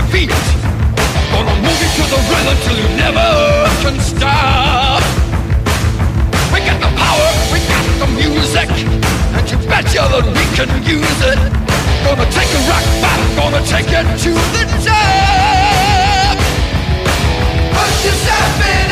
[0.00, 0.30] your feet.
[1.32, 3.28] Gonna move you to the rhythm till you never
[3.82, 5.02] can stop.
[6.52, 8.70] We got the power, we got the music,
[9.36, 11.40] and you betcha that we can use it.
[12.04, 16.36] Gonna take a rock bottom, gonna take it to the top.
[17.74, 18.89] Put yourself in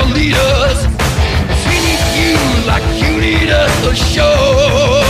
[0.00, 0.78] your leaders.
[1.68, 2.36] we need you
[2.66, 5.02] like you need us show.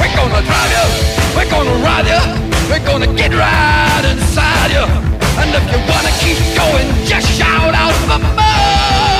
[0.00, 0.86] We're gonna drive you,
[1.36, 2.22] we're gonna ride you,
[2.70, 4.86] we're gonna get right inside you.
[5.40, 9.15] And if you wanna keep going, just shout out for more.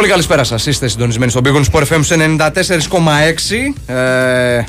[0.00, 0.66] Πολύ καλησπέρα σας.
[0.66, 3.94] Είστε συντονισμένοι στον Big Sport FM 94,6.
[3.94, 4.64] Ε,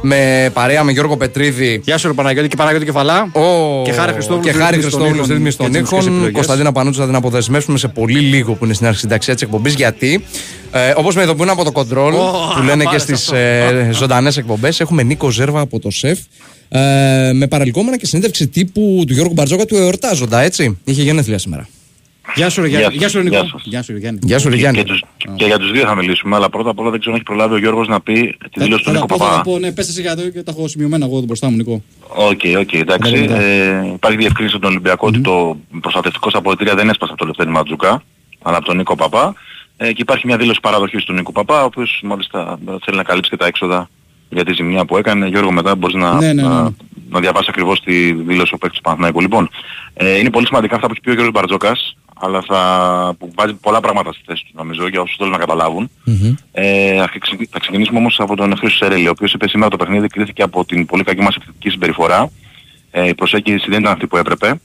[0.00, 1.80] με παρέα με Γιώργο Πετρίδη.
[1.84, 3.30] Γεια σου, ρε Παναγιώτη και Παναγιώτη Κεφαλά.
[3.32, 3.82] Ο...
[3.84, 4.46] Και Χάρη Χριστόβουλου.
[4.46, 6.12] Και Χάρη ρύθμιση των Χριστόβουλου στη ήχων ρύθμιση των και τις μουσικές ήχων.
[6.14, 6.34] επιλογές.
[6.34, 9.74] Κωνσταντίνα Πανούτσα θα την αποδεσμεύσουμε σε πολύ λίγο που είναι στην αρχισυνταξία της εκπομπής.
[9.74, 10.24] Γιατί,
[10.72, 13.36] ε, όπως με ειδοποιούν από το κοντρόλ, Ω, που λένε και πάρε στις αυτό.
[13.36, 16.18] ε, ζωντανές εκπομπές, έχουμε Νίκο Ζέρβα από το ΣΕΦ.
[16.68, 20.78] Ε, με παρελκόμενα και συνέντευξη τύπου του Γιώργου Μπαρτζόκα του εορτάζοντα, έτσι.
[20.84, 21.68] Είχε γενέθλια σήμερα.
[22.34, 22.98] Γεια σου, ρε Γεια Γιάννη.
[22.98, 23.00] σας.
[23.00, 23.36] Γεια σου, ρε Νικό.
[23.36, 23.62] Γεια σας.
[23.64, 24.18] Γεια σου, ρε Γιάννη.
[24.22, 24.78] Γεια σου, ρε Και, Γιάννη.
[24.78, 25.02] και, τους,
[25.36, 27.54] και για τους δύο θα μιλήσουμε, αλλά πρώτα απ' όλα δεν ξέρω αν έχει προλάβει
[27.54, 28.28] ο Γιώργος να πει τη
[28.58, 29.42] Θα- δήλωση του θα Νίκο τα πω, θα τα Παπά.
[29.50, 31.82] πω, ναι, πες εσύ για το και τα έχω σημειωμένα εγώ εδώ μπροστά μου, Νικό.
[32.08, 33.20] OK, OK, εντάξει.
[33.20, 33.40] Μετά.
[33.40, 37.26] Ε, υπάρχει διευκρίνιση από τον Ολυμπιακό ότι το προστατευτικό στα αποδυτήρια δεν έσπασε από το
[37.26, 38.02] Λευτέρη Ματζουκά,
[38.42, 39.34] αλλά από τον Νίκο Παπά.
[39.76, 43.30] Ε, και υπάρχει μια δήλωση παραδοχής του Νίκο Παπά, ο οποίος μάλιστα θέλει να καλύψει
[43.30, 43.88] και τα έξοδα
[44.28, 45.26] για τη ζημιά που έκανε.
[45.26, 46.48] Γιώργο μετά μπορείς να, Ναι, ναι, ναι.
[46.48, 46.70] να,
[47.10, 49.20] να διαβάσεις ακριβώς τη δήλωση ο παίκτης του Παναθηναϊκού.
[49.20, 49.50] Λοιπόν,
[49.94, 53.54] ε, είναι πολύ σημαντικά αυτά που έχει πει ο Γιώργος Μπαρτζόκας, αλλά θα, που βάζει
[53.54, 55.90] πολλά πράγματα στη θέση του νομίζω για όσους θέλουν να καταλάβουν.
[56.52, 59.76] Ε, θα ξεκι- θα ξεκινήσουμε όμως από τον Χρήστο Σερέλη, ο οποίος είπε σήμερα το
[59.76, 62.30] παιχνίδι κρίθηκε από την πολύ κακή μας επιθετική συμπεριφορά.
[62.90, 64.60] Ε, η προσέγγιση δεν ήταν αυτή που έπρεπε.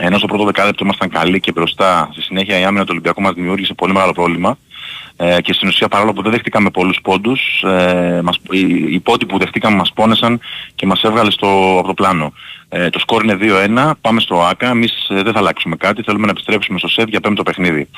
[0.00, 3.34] Ενώ στο πρώτο δεκάλεπτο ήμασταν καλοί και μπροστά, στη συνέχεια η άμυνα του Ολυμπιακού μας
[3.34, 4.58] δημιούργησε πολύ μεγάλο πρόβλημα.
[5.16, 8.58] Ε, και στην ουσία παρόλο που δεν δεχτήκαμε πολλούς πόντους, ε, μας, οι,
[8.94, 10.40] οι πόντοι που δεχτήκαμε μας πόνεσαν
[10.74, 12.32] και μας έβγαλε στο, από το πλάνο.
[12.74, 16.24] Ε, το σκορ είναι 2-1, πάμε στο ΆΚΑ, εμείς ε, δεν θα αλλάξουμε κάτι, θέλουμε
[16.24, 17.88] να επιστρέψουμε στο ΣΕΒ για πέμπτο παιχνίδι.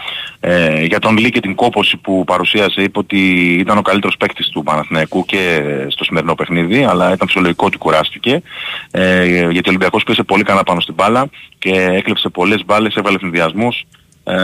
[0.41, 3.19] Ε, για τον Λί και την κόπωση που παρουσίασε είπε ότι
[3.59, 8.43] ήταν ο καλύτερος παίκτης του Παναθηναϊκού και στο σημερινό παιχνίδι, αλλά ήταν φυσιολογικό ότι κουράστηκε,
[8.91, 11.27] ε, γιατί ο Ολυμπιακός πέσε πολύ καλά πάνω στην μπάλα
[11.59, 13.85] και έκλεψε πολλές μπάλες, έβαλε συνδυασμούς,
[14.25, 14.35] ε,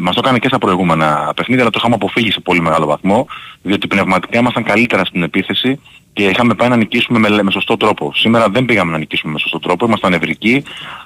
[0.00, 3.26] μας το έκανε και στα προηγούμενα παιχνίδια, αλλά το είχαμε αποφύγει σε πολύ μεγάλο βαθμό,
[3.62, 5.80] διότι πνευματικά ήμασταν καλύτερα στην επίθεση
[6.18, 8.12] και είχαμε πάει να νικήσουμε με, με σωστό τρόπο.
[8.14, 10.62] Σήμερα δεν πήγαμε να νικήσουμε με σωστό τρόπο, ήμασταν ευρικοί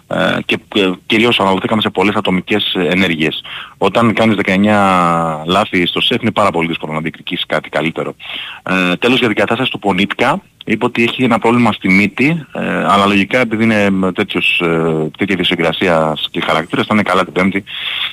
[0.06, 3.42] ε, και ε, κυρίως αναλωθήκαμε σε πολλές ατομικές ε, ενέργειες.
[3.78, 8.14] Όταν κάνεις 19 λάθη στο σεφ είναι πάρα πολύ δύσκολο να διεκδικήσεις κάτι καλύτερο.
[8.62, 12.60] Ε, τέλος για την κατάσταση του Πονίτκα, είπε ότι έχει ένα πρόβλημα στη μύτη, ε,
[12.68, 17.64] αναλογικά επειδή είναι τέτοιος, ε, τέτοια δυσυγκρασία και χαρακτήρας θα είναι καλά την Πέμπτη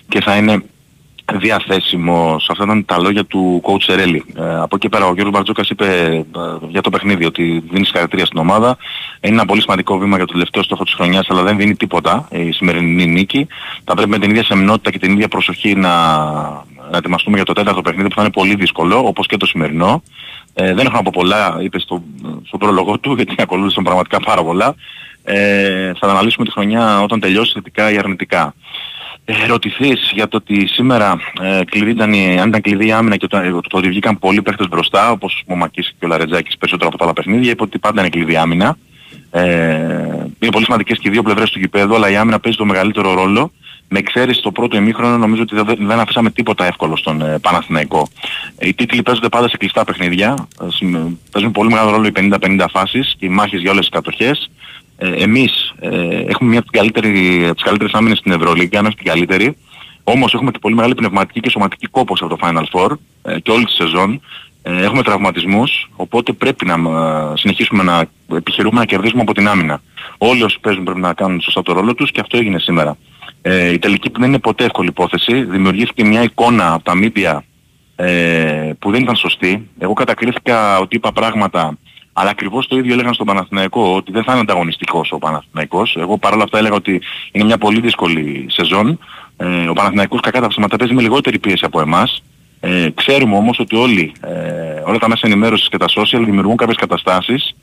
[0.08, 0.64] και θα είναι
[1.38, 2.50] διαθέσιμος.
[2.50, 4.26] Αυτά ήταν τα λόγια του coach Σερέλη.
[4.38, 8.26] Ε, από εκεί πέρα ο Γιώργος Μπαρτζόκας είπε ε, για το παιχνίδι ότι δίνει συγχαρητήρια
[8.26, 8.78] στην ομάδα.
[9.22, 12.28] Είναι ένα πολύ σημαντικό βήμα για το τελευταίο στόχο της χρονιάς αλλά δεν δίνει τίποτα
[12.32, 13.48] η σημερινή νίκη.
[13.84, 15.90] Θα πρέπει με την ίδια σεμνότητα και την ίδια προσοχή να,
[16.92, 20.04] να ετοιμαστούμε για το τέταρτο παιχνίδι που θα είναι πολύ δύσκολο όπως και το σημερινό.
[20.54, 22.04] Ε, δεν έχω να πω πολλά, είπε στο,
[22.48, 24.76] στο πρόλογο του, γιατί ακολούθησαν πραγματικά πάρα πολλά.
[25.24, 28.54] Ε, θα αναλύσουμε τη χρονιά όταν τελειώσει θετικά ή αρνητικά.
[29.32, 33.16] Ε, ρωτηθείς για το ότι σήμερα ε, κλειδί ήταν, η- αν ήταν κλειδί η άμυνα
[33.16, 36.58] και το, το, το ότι βγήκαν πολλοί παίχτες μπροστά, όπως ο Μακής και ο Λαρετζάκης
[36.58, 38.78] περισσότερο από τα άλλα παιχνίδια, είπε ότι πάντα είναι κλειδί η άμυνα.
[39.32, 39.44] Ε,
[40.40, 43.14] είναι πολύ σημαντικές και οι δύο πλευρές του γηπέδου, αλλά η άμυνα παίζει το μεγαλύτερο
[43.14, 43.52] ρόλο.
[43.92, 48.08] Με εξαίρεση το πρώτο ημίχρονο νομίζω ότι δεν, δεν αφήσαμε τίποτα εύκολο στον ε, Παναθηναϊκό.
[48.58, 50.48] Ε, Οι τίτλοι παίζονται πάντα σε κλειστά παιχνίδια.
[50.62, 53.90] Ε, συμ- παίζουν πολύ μεγάλο ρόλο οι 50-50 φάσεις και οι μάχες για όλες τις
[53.94, 54.50] κατοχές.
[55.02, 55.90] Ε, εμείς ε,
[56.28, 59.58] έχουμε μια από τις, καλύτερη, από τις καλύτερες άμυνες στην Ευρωλίγκα, αν όχι την καλύτερη.
[60.04, 62.92] Όμως έχουμε και πολύ μεγάλη πνευματική και σωματική κόπωση από το Final Four
[63.22, 64.22] ε, και όλη τη σεζόν.
[64.62, 68.06] Ε, έχουμε τραυματισμούς, οπότε πρέπει να ε, συνεχίσουμε να
[68.36, 69.82] επιχειρούμε να κερδίσουμε από την άμυνα.
[70.18, 72.98] Όλοι όσοι παίζουν πρέπει να κάνουν σωστά το ρόλο τους και αυτό έγινε σήμερα.
[73.42, 75.44] Ε, η τελική που δεν είναι ποτέ εύκολη υπόθεση.
[75.44, 77.44] Δημιουργήθηκε μια εικόνα από τα μίντια
[77.96, 79.70] ε, που δεν ήταν σωστή.
[79.78, 81.78] Εγώ κατακρίθηκα ότι είπα πράγματα,
[82.20, 85.96] αλλά ακριβώς το ίδιο έλεγαν στον Παναθηναϊκό, ότι δεν θα είναι ανταγωνιστικός ο Παναθηναϊκός.
[86.00, 87.02] Εγώ παρόλα αυτά έλεγα ότι
[87.32, 89.00] είναι μια πολύ δύσκολη σεζόν.
[89.38, 92.24] Ε, ο Παναθηναϊκός κακά τα ψέματα παίζει με λιγότερη πίεση από εμάς.
[92.60, 96.78] Ε, ξέρουμε όμως ότι όλοι, ε, όλα τα μέσα ενημέρωσης και τα social δημιουργούν κάποιες
[96.78, 97.56] καταστάσεις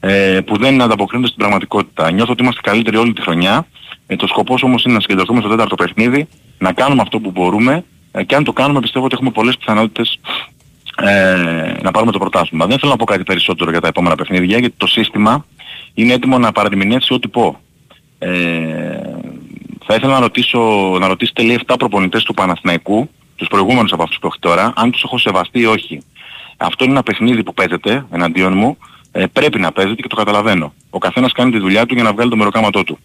[0.00, 2.10] ε, που δεν ανταποκρίνονται στην πραγματικότητα.
[2.10, 3.66] Νιώθω ότι είμαστε καλύτεροι όλη τη χρονιά.
[4.06, 6.28] Ε, το σκοπός όμως είναι να συγκεντρωθούμε στο τέταρτο παιχνίδι,
[6.58, 10.18] να κάνουμε αυτό που μπορούμε ε, και αν το κάνουμε πιστεύω ότι έχουμε πολλές πιθανότητες
[10.96, 12.66] ε, να πάρουμε το πρωτάθλημα.
[12.66, 15.44] Δεν θέλω να πω κάτι περισσότερο για τα επόμενα παιχνίδια γιατί το σύστημα
[15.94, 17.60] είναι έτοιμο να παραδημηνεύσει ό,τι πω.
[18.18, 18.30] Ε,
[19.86, 20.60] θα ήθελα να ρωτήσω,
[21.00, 24.90] να ρωτήσετε λέει 7 προπονητές του Παναθηναϊκού, τους προηγούμενους από αυτούς που έχω τώρα, αν
[24.90, 26.02] τους έχω σεβαστεί ή όχι.
[26.56, 28.78] Αυτό είναι ένα παιχνίδι που παίζεται εναντίον μου,
[29.12, 30.72] ε, πρέπει να παίζεται και το καταλαβαίνω.
[30.90, 32.98] Ο καθένας κάνει τη δουλειά του για να βγάλει το μεροκάματό του.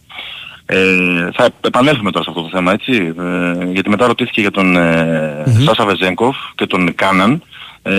[0.65, 4.75] Ε, θα επανέλθουμε τώρα σε αυτό το θέμα, έτσι, ε, γιατί μετά ρωτήθηκε για τον
[4.75, 7.43] ε, Σάσα Βεζέγκοφ και τον Κάναν.
[7.81, 7.93] Ε,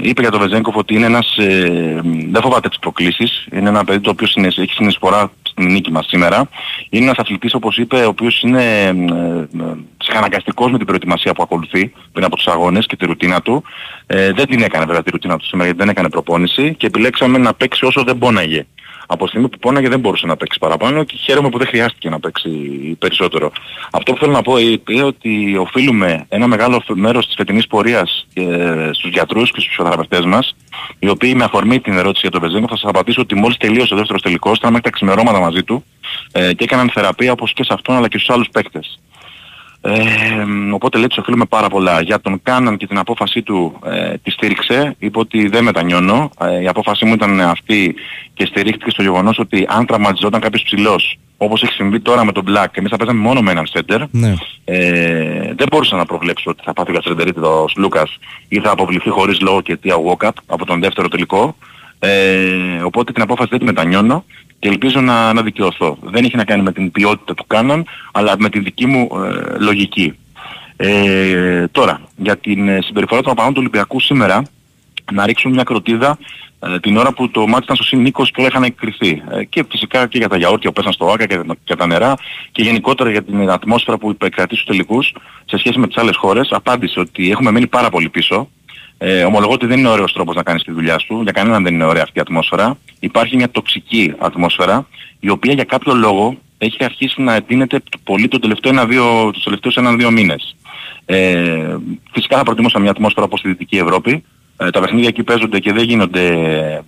[0.00, 2.00] είπε για τον Βεζέγκοφ ότι είναι ένας, ε,
[2.30, 6.06] δεν φοβάται τις προκλήσεις, είναι ένα παιδί το οποίο συνες- έχει συνεισφορά στην νίκη μας
[6.08, 6.48] σήμερα.
[6.90, 8.94] Είναι ένας αθλητής όπως είπε, ο οποίος είναι ε, ε,
[9.96, 13.62] ψυχαναγκαστικός με την προετοιμασία που ακολουθεί πριν από τους αγώνες και τη ρουτίνα του.
[14.06, 17.38] Ε, δεν την έκανε βέβαια τη ρουτίνα του σήμερα γιατί δεν έκανε προπόνηση και επιλέξαμε
[17.38, 18.66] να παίξει όσο δεν πόναγε.
[19.06, 22.08] Από τη στιγμή που πόναγε δεν μπορούσε να παίξει παραπάνω και χαίρομαι που δεν χρειάστηκε
[22.08, 22.50] να παίξει
[22.98, 23.52] περισσότερο.
[23.92, 28.90] Αυτό που θέλω να πω είναι ότι οφείλουμε ένα μεγάλο μέρος της φετινής πορείας ε,
[28.92, 30.56] στους γιατρούς και στους φωτογραφιστές μας,
[30.98, 33.94] οι οποίοι με αφορμή την ερώτηση για τον Βεζέγκο θα σας απαντήσω ότι μόλις τελείωσε
[33.94, 35.84] ο δεύτερος τελικός, ήταν μέχρι τα ξημερώματα μαζί του
[36.32, 38.98] ε, και έκαναν θεραπεία όπως και σε αυτόν αλλά και στους άλλους παίκτες.
[39.86, 42.00] Ε, οπότε λέει τους οφείλουμε πάρα πολλά.
[42.00, 44.94] Για τον Κάναν και την απόφασή του ε, τη στήριξε.
[44.98, 46.30] Είπε ότι δεν μετανιώνω.
[46.40, 47.94] Ε, η απόφασή μου ήταν αυτή
[48.34, 52.44] και στηρίχτηκε στο γεγονός ότι αν τραυματιζόταν κάποιος ψηλός όπως έχει συμβεί τώρα με τον
[52.46, 54.00] Black, εμείς θα παίζαμε μόνο με έναν σέντερ.
[54.10, 54.34] Ναι.
[54.64, 59.60] Ε, δεν μπορούσα να προβλέψω ότι θα πάθει γαστρεντερίτιδος Λούκας ή θα αποβληθεί χωρίς λόγο
[59.60, 61.56] και αιτία walk-up από τον δεύτερο τελικό.
[61.98, 64.24] Ε, οπότε την απόφαση δεν τη μετανιώνω
[64.64, 65.98] και ελπίζω να, να δικαιωθώ.
[66.00, 69.58] Δεν έχει να κάνει με την ποιότητα του κάναν, αλλά με τη δική μου ε,
[69.58, 70.18] λογική.
[70.76, 74.42] Ε, τώρα, για την ε, συμπεριφορά των απανών του Ολυμπιακού σήμερα,
[75.12, 76.18] να ρίξουν μια κροτίδα
[76.60, 79.22] ε, την ώρα που το μάτι ήταν στο συν 20 και όλα είχαν εκκριθεί.
[79.30, 82.14] Ε, και φυσικά και για τα γιαούρτια που πέσαν στο Άκα και, και τα νερά
[82.52, 86.48] και γενικότερα για την ατμόσφαιρα που επικρατεί στους τελικούς σε σχέση με τις άλλες χώρες.
[86.50, 88.48] Απάντησε ότι έχουμε μείνει πάρα πολύ πίσω.
[89.06, 91.20] Ε, ομολογώ ότι δεν είναι ωραίος τρόπος να κάνεις τη δουλειά σου.
[91.22, 92.78] Για κανέναν δεν είναι ωραία αυτή η ατμόσφαιρα.
[93.00, 94.86] Υπάρχει μια τοξική ατμόσφαιρα
[95.20, 99.76] η οποία για κάποιο λόγο έχει αρχίσει να εντείνεται πολύ το τελευταίο ένα-δύο, τους τελευταίους
[99.76, 100.56] ένα-δύο μήνες.
[101.04, 101.76] Ε,
[102.12, 104.24] φυσικά θα προτιμούσα μια ατμόσφαιρα όπως στη Δυτική Ευρώπη.
[104.56, 106.32] Ε, τα παιχνίδια εκεί παίζονται και δεν γίνονται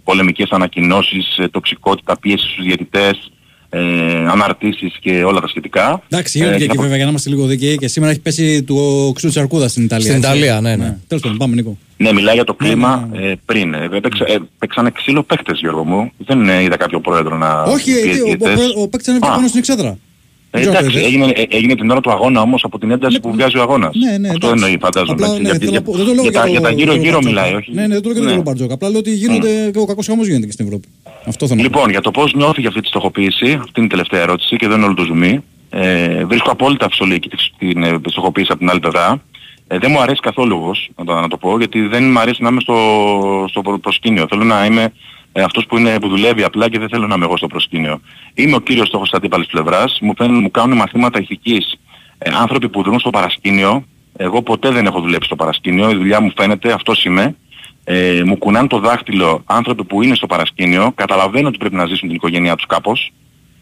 [0.05, 3.33] πολεμικές ανακοινώσεις, ε, τοξικότητα, πίεση στους διαιτητές,
[3.77, 6.03] ε, αναρτήσεις και όλα τα σχετικά.
[6.09, 8.21] Εντάξει, γίνονται Ε, και εκεί θα- βέβαια για να είμαστε λίγο δίκαιοι και σήμερα έχει
[8.21, 8.77] πέσει του
[9.09, 10.05] οξύδου της Αρκούδας στην Ιταλία.
[10.07, 10.29] Στην έτσι.
[10.29, 10.97] Ιταλία, ναι, ναι.
[11.07, 11.77] Τέλος πάντων, πάμε Νίκο.
[11.97, 13.27] Ναι, μιλάει για το κλίμα ναι, ναι.
[13.31, 13.75] ε, πριν.
[13.75, 16.11] Ε, έπαιξε, ε, παίξανε ξύλο παίχτες Γιώργο μου.
[16.19, 18.59] Δεν ε, είδα κάποιο πρόεδρο να Όχι, πιέζει ε, ο, διαιτητές.
[18.77, 19.89] ο, ο παίκτης ανέβηκε Α, πάνω στην εξέδρα.
[19.89, 19.97] ε,
[20.51, 21.27] Δεν ξέρω αν το εντάξει, είδες.
[21.31, 23.61] έγινε, ε, έγινε την ώρα του αγώνα όμως από την ένταση Ναι, που βγάζει ο
[23.63, 23.95] αγώνας.
[23.97, 24.65] Ναι, ναι, Αυτό εντάξει.
[24.65, 25.13] εννοεί φαντάζομαι.
[25.13, 26.51] Απλά, έτσι, ναι, γιατί- θέλω να για, πω- δεν το λέω για, για τα, το-
[26.53, 27.29] για τα για το γύρω-γύρω Μπαρτζόκα.
[27.43, 27.71] μιλάει, όχι.
[27.75, 28.35] Ναι, ναι, δεν το λέω για Ναι.
[28.35, 28.75] τον Μπαρτζόκα.
[28.75, 30.89] Απλά λέω ότι γίνονται και ο κακός χαμός γίνεται και στην Ευρώπη.
[31.27, 31.75] Αυτό θέλω να πω.
[31.77, 34.67] Λοιπόν, για το πώς νιώθει για αυτή τη στοχοποίηση, αυτή είναι η τελευταία ερώτηση και
[34.69, 35.45] δεν είναι όλο το ζουμί.
[35.71, 39.23] Ε, βρίσκω απόλυτα φυσιολογική τη- την ε, στοχοποίηση από την άλλη πλευρά.
[39.69, 42.43] Ε, δεν μου αρέσει καθόλου όμως, να το, να το πω, γιατί δεν μου αρέσει
[42.43, 42.77] να είμαι στο,
[43.49, 44.27] στο προ- προσκήνιο.
[44.29, 44.93] Θέλω να είμαι
[45.33, 48.01] ε, αυτός που, είναι, που δουλεύει απλά και δεν θέλω να είμαι εγώ στο προσκήνιο.
[48.35, 49.99] Είμαι ο κύριος στόχος της αντίπαλης πλευράς.
[50.01, 51.75] Μου, φαίνουν, μου κάνουν μαθήματα ηθικής
[52.19, 53.85] ε, άνθρωποι που δρούν στο παρασκήνιο,
[54.17, 57.37] Εγώ ποτέ δεν έχω δουλέψει στο παρασκήνιο, η δουλειά μου φαίνεται, αυτός είμαι.
[57.89, 62.09] Ε, μου κουνάνε το δάχτυλο άνθρωποι που είναι στο παρασκήνιο, καταλαβαίνω ότι πρέπει να ζήσουν
[62.09, 63.13] την οικογένειά τους κάπως.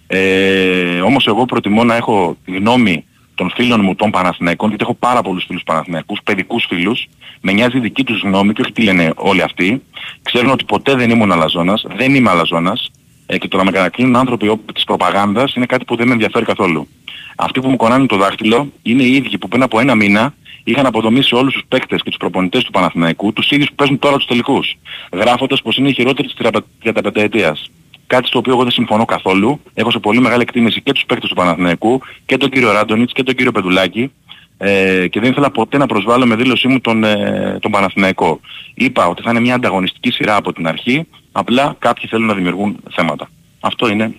[0.06, 3.04] Ε, όμως εγώ προτιμώ να έχω τη γνώμη
[3.34, 7.06] των φίλων μου των Παναθηναϊκών, γιατί έχω πάρα πολλούς φίλους Παναθηναϊκούς, παιδικούς φίλους,
[7.40, 9.82] με νοιάζει η δική τους γνώμη και όχι τι λένε όλοι αυτοί.
[10.22, 12.90] Ξέρουν ότι ποτέ δεν ήμουν αλαζόνας, δεν είμαι αλαζόνας
[13.26, 16.12] ε, και το να με κατακρίνουν άνθρωποι όπου της προπαγάνδας είναι κάτι που δεν με
[16.12, 16.88] ενδιαφέρει καθόλου.
[17.36, 20.86] Αυτοί που μου κονάνε το δάχτυλο είναι οι ίδιοι που πριν από ένα μήνα είχαν
[20.86, 24.26] αποδομήσει όλους τους παίκτες και τους προπονητές του Παναθηναϊκού, τους ίδιους που παίζουν τώρα τους
[24.26, 24.74] τελικούς,
[25.12, 26.36] γράφοντας πως είναι οι χειρότεροι της
[26.82, 27.70] 35 ετίας.
[28.06, 29.60] Κάτι στο οποίο εγώ δεν συμφωνώ καθόλου.
[29.74, 33.22] Έχω σε πολύ μεγάλη εκτίμηση και τους παίκτες του Παναθηναϊκού και τον κύριο Ράντονιτς και
[33.22, 34.10] τον κύριο Πεδουλάκη
[34.58, 38.40] ε, και δεν ήθελα ποτέ να προσβάλλω με δήλωσή μου τον, ε, τον Παναθηναϊκό.
[38.74, 42.76] Είπα ότι θα είναι μια ανταγωνιστική σειρά από την αρχή, απλά κάποιοι θέλουν να δημιουργούν
[42.90, 43.30] θέματα.
[43.60, 44.14] Αυτό είναι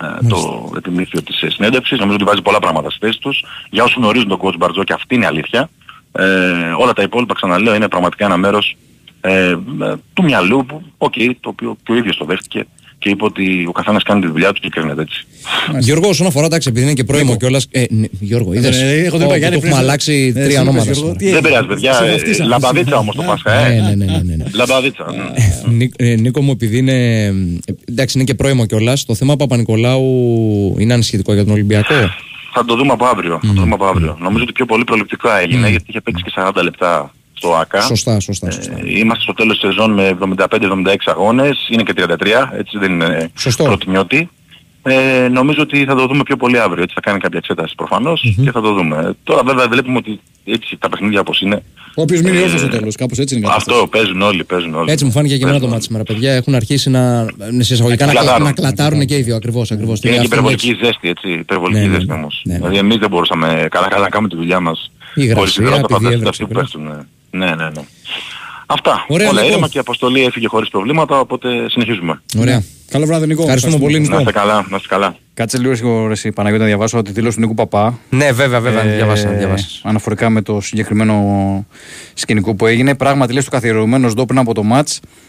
[0.00, 1.98] ε, το επιμήθειο της ε, συνέντευξης.
[1.98, 3.44] Νομίζω ότι βάζει πολλά πράγματα στη θέση τους.
[3.70, 5.68] Για όσους γνωρίζουν τον coach Μπαρτζό και αυτή είναι αλήθεια.
[6.12, 6.24] Ε,
[6.78, 8.76] όλα τα υπόλοιπα ξαναλέω είναι πραγματικά ένα μέρος
[9.20, 9.56] ε, ε,
[10.12, 12.66] του μυαλού που, okay, το οποίο και ο ίδιος το δέχτηκε
[13.02, 15.24] και είπε ότι ο καθένας κάνει τη δουλειά του και κρίνεται έτσι.
[15.78, 17.66] Γιώργο, όσον αφορά εντάξει, επειδή είναι και πρώιμο κιόλας.
[17.70, 20.58] Ε, ναι, Γιώργο, είδες; Ε, εγώ δεν είπα, Γιάννη, έχουμε πριν- αλλάξει Ε, τρία εσύ
[20.60, 20.84] ονόματα.
[20.84, 21.18] είπες, Γιώργο, σήμερα.
[21.18, 21.92] τι Δεν πειράζει παιδιά.
[21.94, 22.48] Σε Ε, βαφτίσαμε.
[22.48, 23.68] λαμπαδίτσα όμως το Πάσχα.
[23.68, 23.80] Ναι, Ε.
[23.80, 24.44] ναι, ναι, ναι, ναι.
[24.60, 25.04] Λαμπαδίτσα.
[25.12, 25.74] ναι.
[25.76, 27.24] Νί- ε, Νίκο μου, επειδή είναι.
[27.24, 27.32] ε,
[27.84, 29.04] Εντάξει, είναι και πρώιμο κιόλας.
[29.04, 30.04] Το θέμα Παπα-Νικολάου
[30.78, 31.94] είναι ανησυχητικό για τον Ολυμπιακό;
[32.54, 33.40] Θα το δούμε από αύριο.
[33.42, 34.16] Θα το δούμε από αύριο.
[34.20, 37.12] Νομίζω ότι πιο πολύ προληπτικά έγινε γιατί είχε παίξει και 40 λεπτά
[37.42, 37.80] στο ΑΚΑ.
[37.80, 38.72] Σωστά, σωστά, σωστά.
[38.72, 43.30] Ε, είμαστε στο τέλος της σεζόν με 75-76 αγώνες, είναι και 33, έτσι δεν είναι
[43.36, 43.64] Σωστό.
[43.64, 44.28] προτιμιώτη.
[44.84, 48.34] Ε, νομίζω ότι θα το δούμε πιο πολύ αύριο, έτσι θα κάνει κάποια εξέταση προφανώς
[48.44, 48.96] και θα το δούμε.
[48.96, 51.62] Ε, Τώρα βέβαια βλέπουμε ότι έτσι τα παιχνίδια όπως είναι.
[51.96, 53.76] Ο οποίος μείνει Ε, όρθιος στο τέλος, κάπως έτσι είναι η κατάσταση.
[53.76, 54.90] Αυτό παίζουν όλοι, παίζουν όλοι.
[54.90, 56.32] Έτσι μου φάνηκε και εμένα το Παίζουν μάτι σήμερα, παιδιά.
[56.32, 57.26] Έχουν αρχίσει να,
[57.58, 58.42] σε εισαγωγικά, να, κλατάρουν.
[58.46, 59.70] να κλατάρουν και οι δύο ακριβώς.
[59.70, 60.00] Ακριβώς.
[60.00, 61.30] Και είναι και Αυτός υπερβολική ζέστη, έτσι.
[61.32, 62.14] Υπερβολική Ναι, ναι, ζέστη ναι.
[62.14, 62.42] όμως.
[62.44, 62.58] Ναι, ναι.
[62.58, 64.90] Δηλαδή εμείς δεν μπορούσαμε καλά καλά να κάνουμε τη δουλειά μας.
[65.14, 67.40] Η υγρασία, χωρίς υδρότα, τη φανταστείτε διέβρεψη, αυτοί που πέφτουν.
[67.40, 67.86] Ναι, ναι, ναι.
[68.66, 69.04] Αυτά.
[69.08, 69.52] Ωραία, Όλα Νίκο.
[69.52, 72.22] ήρεμα και η αποστολή έφυγε χωρίς προβλήματα, οπότε συνεχίζουμε.
[72.38, 72.62] Ωραία.
[72.92, 73.42] Καλό βράδυ, Νικό.
[73.42, 74.18] Ευχαριστούμε πολύ, Να Νικό.
[74.18, 75.16] είστε καλά, να είστε καλά.
[75.34, 77.98] Κάτσε λίγο σίγουρο εσύ Παναγιώτη να διαβάσω τη δήλωση του Νίκου Παπά.
[78.10, 78.82] Ναι, βέβαια, βέβαια.
[78.84, 79.66] Ε, διαβάσα, διαβάσα.
[79.82, 81.66] Αναφορικά με το συγκεκριμένο
[82.14, 82.94] σκηνικό που έγινε.
[82.94, 84.88] Πράγματι, λες το καθιερωμένο εδώ πριν από το ματ,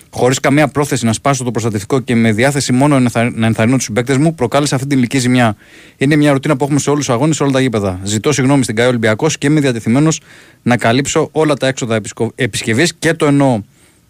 [0.10, 3.75] χωρίς καμία πρόθεση να σπάσω το προστατευτικό και με διάθεση μόνο να ενθαρρ- να ενθαρρύνω
[3.75, 5.55] τους συμπαίκτες μου, προκάλεσε αυτή την ηλική ζημιά.
[5.98, 8.00] Είναι μια ρουτίνα που έχουμε σε όλους τους αγώνες, σε όλα τα γήπεδα.
[8.03, 10.20] Ζητώ συγγνώμη στην ΚΑΕ Ολυμπιακός και είμαι διατεθειμένος
[10.62, 12.00] να καλύψω όλα τα έξοδα
[12.36, 13.62] επισκευής και το εννοώ.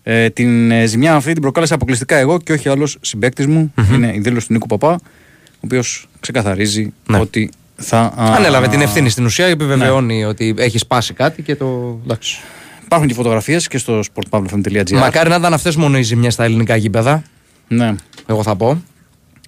[0.04, 3.74] Ε, την ε, ζημιά αυτή την προκάλεσα αποκλειστικά εγώ και όχι άλλος συμπαίκτης μου.
[3.94, 7.20] Είναι η δήλωση του Νίκου Παπά, ο οποίος ξεκαθαρίζει Ναι.
[7.20, 8.00] ότι θα.
[8.00, 12.00] α, Ανέλαβε την ευθύνη στην ουσία, επιβεβαιώνει ότι έχει σπάσει κάτι και το.
[12.04, 12.40] Εντάξει.
[12.84, 14.92] Υπάρχουν και φωτογραφίες και στο sportpavlofm.gr.
[14.92, 17.24] Μακάρι να ήταν αυτές μόνο οι ζημιές στα ελληνικά γήπεδα.
[17.68, 17.96] Ναι.
[18.26, 18.84] Εγώ θα πω.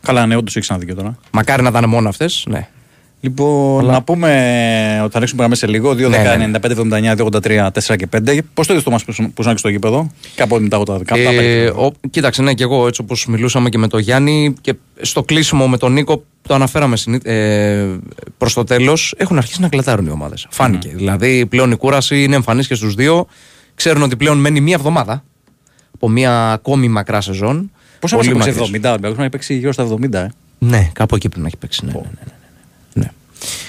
[0.02, 1.18] Καλά, ναι, όντως έχεις ένα δίκιο τώρα.
[1.32, 2.46] Μακάρι να ήταν μόνο αυτές.
[2.48, 2.68] Ναι.
[3.26, 5.92] Λοιπόν, να πούμε ότι θα ρίξουμε γραμμές σε λίγο.
[5.92, 6.60] 2, 10, Ναι, ναι.
[6.62, 8.40] 95, 79, 2, 83, 4 και 5.
[8.54, 11.18] Πώς το είδες το μα που ήσουν και στο γήπεδο, Κάπου μετά από τα δικά
[11.18, 11.24] μου.
[11.32, 15.24] Ε, ο, κοίταξε, ναι, και εγώ έτσι όπως μιλούσαμε και με τον Γιάννη και στο
[15.24, 17.86] κλείσιμο με τον Νίκο, το αναφέραμε συνή- ε,
[18.38, 20.48] προς το τέλος, έχουν αρχίσει να κλατάρουν οι ομάδες.
[20.50, 20.92] Φάνηκε.
[20.96, 23.28] Δηλαδή πλέον η κούραση είναι εμφανής και στους δύο.
[23.76, 25.24] Ξέρουν ότι πλέον μένει μία εβδομάδα
[25.94, 27.72] από μία ακόμη μακρά σεζόν.
[28.00, 28.80] Πόσα Πολύ μα έπαιξε μακρύς.
[28.82, 30.14] 70, ο Ολυμπιακός να παίξει γύρω στα 70.
[30.14, 30.28] Ε.
[30.60, 31.86] Ναι, κάπου εκεί πρέπει να έχει παίξει.
[31.86, 32.32] Ναι, ναι, ναι, ναι, ναι.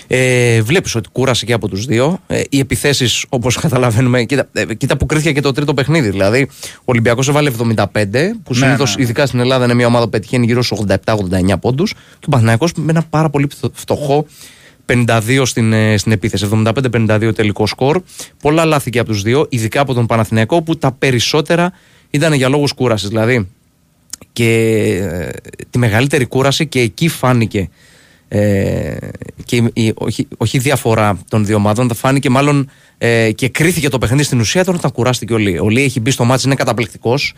[0.08, 2.18] Ε, Βλέπεις ότι κούρασε και από τους δύο.
[2.26, 4.25] Ε, οι επιθέσεις, όπως καταλαβαίνουμε.
[4.25, 6.10] Κοίτα, ε, κοίτα που κρίθηκε και το τρίτο παιχνίδι.
[6.10, 6.48] Δηλαδή,
[6.78, 7.84] ο Ολυμπιακός έβαλε 75,
[8.44, 9.02] που συνήθως, ναι, ναι.
[9.02, 11.92] ειδικά στην Ελλάδα, είναι μια ομάδα που πετυχαίνει γύρω στους 87-89 πόντους.
[11.92, 14.26] Και ο Παναθηναϊκός με ένα πάρα πολύ φτω- φτωχό
[14.86, 16.44] 52 στην, ε, στην επίθεση.
[16.44, 18.02] 75-52 τελικό σκορ.
[18.42, 21.72] Πολλά λάθη και από τους δύο, ειδικά από τον Παναθηναϊκό, που τα περισσότερα
[22.10, 23.08] ήταν για λόγους κούρασης.
[23.08, 23.48] Δηλαδή,
[24.32, 24.48] και
[25.00, 25.28] ε,
[25.70, 27.68] τη μεγαλύτερη κούραση και εκεί φάνηκε
[28.28, 28.97] ε,
[29.45, 33.49] και η, η- όχι, όχι η διαφορά των δύο ομάδων, θα φάνηκε μάλλον ε, και
[33.49, 35.59] κρίθηκε το παιχνίδι στην ουσία τώρα όταν κουράστηκε ο Λί.
[35.59, 37.35] Ο Λί έχει μπει στο μάτς, είναι καταπληκτικός.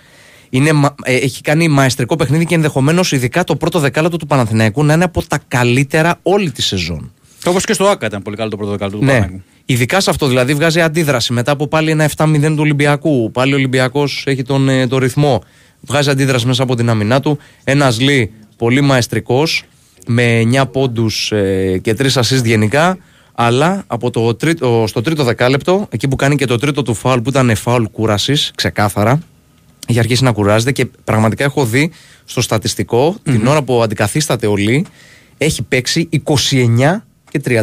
[0.51, 4.85] Είναι, μα- ε, έχει κάνει μαεστρικό παιχνίδι και ενδεχομένως ειδικά το πρώτο δεκάλεπτο του Παναθηναϊκού
[4.85, 7.13] να είναι από τα καλύτερα όλη τη σεζόν.
[7.47, 9.13] Όπως και στο ΑΚΑ ήταν πολύ καλό το πρώτο δεκάλεπτο του Ναι.
[9.13, 9.45] Παναθηναϊκού.
[9.65, 13.31] Ειδικά σε αυτό δηλαδή βγάζει αντίδραση μετά από πάλι ένα 7-0 του Ολυμπιακού.
[13.31, 15.43] Πάλι ο Ολυμπιακός έχει τον, ε, τον ρυθμό.
[15.81, 17.39] Βγάζει αντίδραση μέσα από την αμυνά του.
[17.65, 19.63] Ένας Λί πολύ μαεστρικός
[20.09, 21.29] με 9 πόντους
[21.83, 22.99] και 3 assist γενικά.
[23.41, 27.21] Αλλά από το τρίτο, στο τρίτο δεκάλεπτο, εκεί που κάνει και το τρίτο του φάουλ
[27.21, 29.21] που ήταν φάουλ κούρασης, ξεκάθαρα,
[29.87, 31.91] έχει αρχίσει να κουράζεται και πραγματικά έχω δει
[32.25, 34.87] στο στατιστικο την ώρα που αντικαθίσταται ο Λί
[35.39, 37.63] έχει παίξει 29 και 31.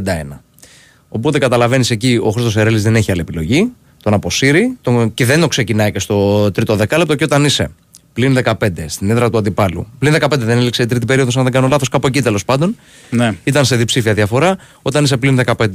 [1.09, 3.71] Οπότε καταλαβαίνεις εκεί ο Χρήστος Ερέλης δεν έχει άλλη επιλογή.
[4.03, 7.15] Τον αποσύρει τον, και δεν το ξεκινάει και στο τρίτο δεκάλεπτο.
[7.15, 7.71] Και όταν είσαι
[8.15, 8.53] πλην 15
[8.87, 9.87] στην έδρα του αντιπάλου.
[9.99, 12.75] Πλην 15 δεν έλεξε η τρίτη περίοδος, αν δεν κάνω λάθος, κάπου εκεί τέλος πάντων.
[13.09, 13.31] Ναι.
[13.43, 14.57] Ήταν σε διψήφια διαφορά.
[14.81, 15.67] Όταν είσαι πλην 15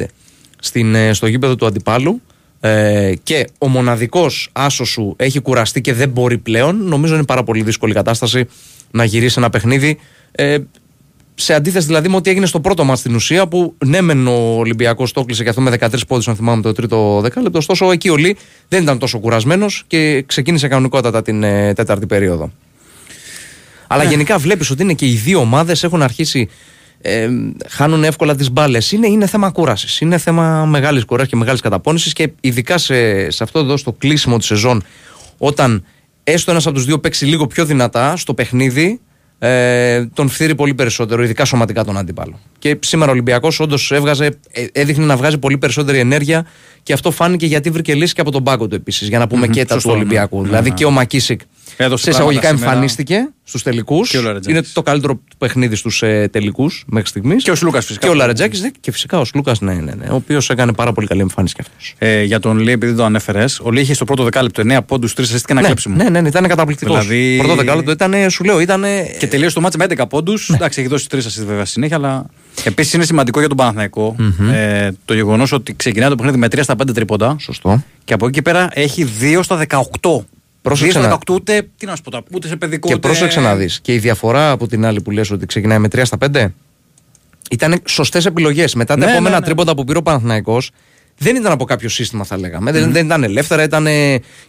[0.61, 2.23] στην, ε, στο γήπεδο του αντιπάλου
[2.61, 7.43] ε, και ο μοναδικός άσος σου έχει κουραστεί και δεν μπορεί πλέον, νομίζω είναι πάρα
[7.43, 8.47] πολύ δύσκολη κατάσταση
[8.91, 9.99] να γυρίσεις ένα παιχνίδι.
[10.33, 10.59] Ε,
[11.35, 14.57] σε αντίθεση δηλαδή με ό,τι έγινε στο πρώτο μα στην ουσία, που ναι, μεν ο
[14.59, 17.59] Ολυμπιακός το κλείσε και αυτό με 13 πόντους, αν θυμάμαι το τρίτο δεκάλεπτο.
[17.59, 18.37] Ωστόσο, εκεί ο Λί
[18.69, 22.51] δεν ήταν τόσο κουρασμένος και ξεκίνησε κανονικότατα την ε, τέταρτη περίοδο.
[23.87, 26.49] Αλλά γενικά βλέπεις ότι είναι και οι δύο ομάδες έχουν αρχίσει.
[27.03, 27.29] Ε,
[27.69, 28.93] χάνουν εύκολα τις μπάλες.
[28.93, 30.01] Είναι, είναι θέμα κούρασης.
[30.01, 34.39] Είναι θέμα μεγάλης κουράση και μεγάλης καταπώνησης και ειδικά σε, σε αυτό εδώ στο κλείσιμο
[34.39, 34.83] της σεζόν,
[35.39, 35.85] όταν
[36.25, 39.01] έστω ένας από τους δύο παίξει λίγο πιο δυνατά στο παιχνίδι,
[39.43, 42.39] ε, τον φθείρει πολύ περισσότερο, ειδικά σωματικά τον αντίπαλο.
[42.59, 46.47] Και σήμερα ο Ολυμπιακός όντως έβγαζε, ε, έδειχνε να βγάζει πολύ περισσότερη ενέργεια
[46.83, 49.09] και αυτό φάνηκε γιατί βρήκε λύση και από τον πάγκο του επίσης.
[49.09, 50.01] Για να πούμε Μμμ, και τα σωστό, του ναι.
[50.01, 50.41] Ολυμπιακού.
[50.41, 50.75] Ναι, δηλαδή ναι.
[50.75, 51.41] και ο Μακίσικ
[51.77, 52.73] Έδωσε σε εισαγωγικά πράγματα σήμερα.
[52.73, 54.09] εμφανίστηκε στους τελικούς.
[54.11, 54.59] Και ο Λαρετζάκης.
[54.59, 57.43] Είναι το καλύτερο του παιχνίδι στους ε, τελικούς μέχρι στιγμής.
[57.43, 58.07] Και ο Σλούκας φυσικά.
[58.07, 61.07] Και ο Λαρετζάκης και φυσικά ο Σλούκας, ναι, ναι, ναι, ο οποίος έκανε πάρα πολύ
[61.07, 61.95] καλή εμφάνιση κι αυτός.
[61.99, 65.13] Ε, για τον Λί, επειδή το ανέφερες, ο Λί είχε στο πρώτο δεκάλεπτο 9 πόντους,
[65.15, 65.97] 3 assist και ένα Ναι, κλέψιμο.
[65.97, 67.07] ναι, ναι, ναι, ήταν καταπληκτικός.
[67.07, 68.85] Δηλαδή- Πρώτο δεκάλεπτο ήταν, σου λέω, ήταν.
[69.19, 70.49] Και τελείωσε το μάτς με 11 πόντους.
[70.51, 72.27] Εντάξει, έχει δώσει 3 assist βέβαια στη συνέχεια, αλλά
[72.65, 74.17] επίσης είναι σημαντικό για τον παναθηναικο
[74.53, 77.83] ε, το γεγονός ότι ξεκινάει το παιχνίδι με 3 στα 5 τρίποντα Σωστό.
[78.05, 79.81] και από εκεί και πέρα έχει 2 στα 18.
[80.63, 82.89] Πρόσεξε 2 στα να- 18 ούτε, τι να σου πω, τώρα, ούτε σε παιδικό.
[82.89, 83.07] Και ούτε...
[83.09, 83.81] πρόσεξε να δεις.
[83.83, 86.47] Και η διαφορά από την άλλη που λες ότι ξεκινάει με 3 στα 5
[87.51, 88.75] ήταν σωστές επιλογές.
[88.75, 89.45] Μετά τα Ναι, επόμενα ναι, ναι.
[89.45, 90.71] τρίποντα που πήρε ο Παναθηναϊκός
[91.19, 92.73] δεν ήταν από κάποιο σύστημα, θα λέγαμε.
[92.73, 93.85] Δεν, δεν ήταν ελεύθερα, ήταν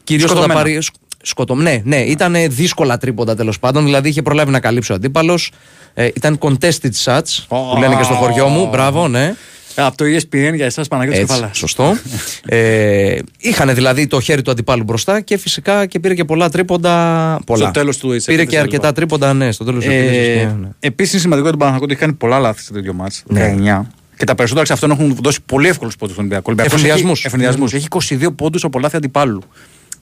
[0.04, 0.54] κυρίως να τα Σκοτωμένα.
[0.60, 0.80] πάρει.
[1.22, 1.56] Σκ- Σκοτω...
[1.56, 3.84] Ναι, ναι, ήταν δύσκολα τρίποντα τέλος πάντων.
[3.84, 5.52] Δηλαδή είχε προλάβει να καλύψει ο αντίπαλος.
[5.94, 8.68] Ε, ήταν contested shots που λένε και στο χωριό μου.
[8.70, 9.36] Μπράβο, ναι.
[9.76, 11.54] Ε, από το ESPN για εσάς Παναγιώτης Έτσι, Κεφαλά.
[11.54, 11.98] σωστό.
[12.46, 17.40] ε, είχαν δηλαδή το χέρι του αντιπάλου μπροστά και φυσικά και πήρε και πολλά τρίποντα.
[17.46, 17.64] Πολλά.
[17.64, 18.94] Στο τέλος του της Πήρε και επίθεσης, αρκετά λοιπόν.
[18.94, 20.68] τρίποντα, ναι, στο τέλος τη Ε, ναι.
[20.80, 23.56] Επίσης είναι σημαντικό για τον Παναγιώτη ότι έχει κάνει πολλά λάθη σε τέτοιο μάτς, Ναι.
[23.58, 23.82] 19.
[24.18, 26.52] Και τα περισσότερα εξ αυτών έχουν δώσει πολύ εύκολους πόντους στον Ολυμπιακό.
[26.52, 27.18] Ο Ολυμπιακός Εφηνδιασμούς.
[27.20, 27.74] Έχει, εφηνδιασμούς.
[27.74, 29.42] έχει 22 πόντους από λάθη αντιπάλου.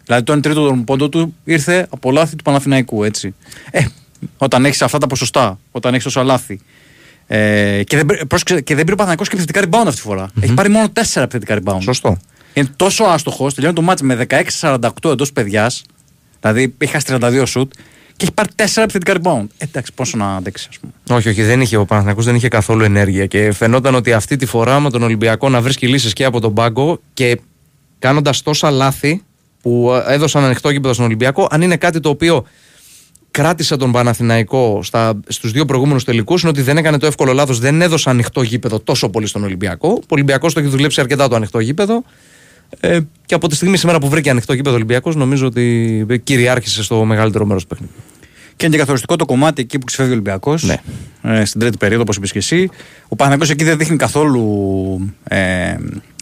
[0.09, 3.03] Δηλαδή το 1 τρίτο των πόντων του ήρθε από λάθη του Παναθηναϊκού.
[3.03, 3.35] Έτσι.
[3.71, 3.85] Ε,
[4.37, 6.59] όταν έχεις αυτά τα ποσοστά, όταν έχεις τόσα λάθη.
[7.27, 10.07] Ε, και, δεν, πρέ- πρόσεξε, και δεν πήρε ο Παναθηναϊκός και επιθετικά rebound αυτή τη
[10.07, 11.77] φορα Έχει πάρει μόνο 4 επιθετικά rebound.
[11.81, 12.17] Σωστό.
[12.53, 14.27] Είναι τόσο άστοχος, τελειώνει το μάτς με
[14.59, 15.83] 16-48 εντός παιδιάς.
[16.41, 17.71] Δηλαδή έχει χάσει 32 σουτ
[18.17, 19.45] και έχει πάρει 4 επιθετικά rebound.
[19.57, 20.91] Ε, εντάξει, πόσο να αντέξεις, ας πούμε.
[21.09, 24.45] Όχι, όχι, δεν είχε ο Παναθηναϊκός δεν είχε καθόλου ενέργεια και φαινόταν ότι αυτή τη
[24.45, 27.39] φορά με τον Ολυμπιακό να βρίσκει λύσεις και από τον πάγκο και
[27.99, 29.23] κάνοντας τόσα λάθη
[29.61, 32.45] που ε, έδωσαν ανοιχτό γήπεδο στον Ολυμπιακό, αν είναι κάτι το οποίο
[33.31, 37.59] κράτησε τον Παναθηναϊκό στα, στους δύο προηγούμενους τελικούς είναι ότι δεν έκανε το εύκολο λάθος,
[37.59, 39.89] δεν έδωσε ανοιχτό γήπεδο τόσο πολύ στον Ολυμπιακό.
[39.89, 42.03] Ο Ολυμπιακός το έχει δουλέψει αρκετά το ανοιχτό γήπεδο
[42.79, 46.83] ε, και από τη στιγμή σήμερα που βρήκε ανοιχτό γήπεδο ο Ολυμπιακός νομίζω ότι κυριάρχησε
[46.83, 47.97] στο μεγαλύτερο μέρος του παιχνιδιού.
[48.59, 50.63] Και είναι και καθοριστικό το κομμάτι εκεί που ξεφεύγει ο Ολυμπιακός.
[50.63, 50.75] Ναι.
[51.39, 52.69] Ε, στην τρίτη περίοδο, όπως είπες και εσύ.
[53.07, 54.43] Ο Παναγιώ εκεί δεν δείχνει καθόλου
[55.23, 55.37] ε,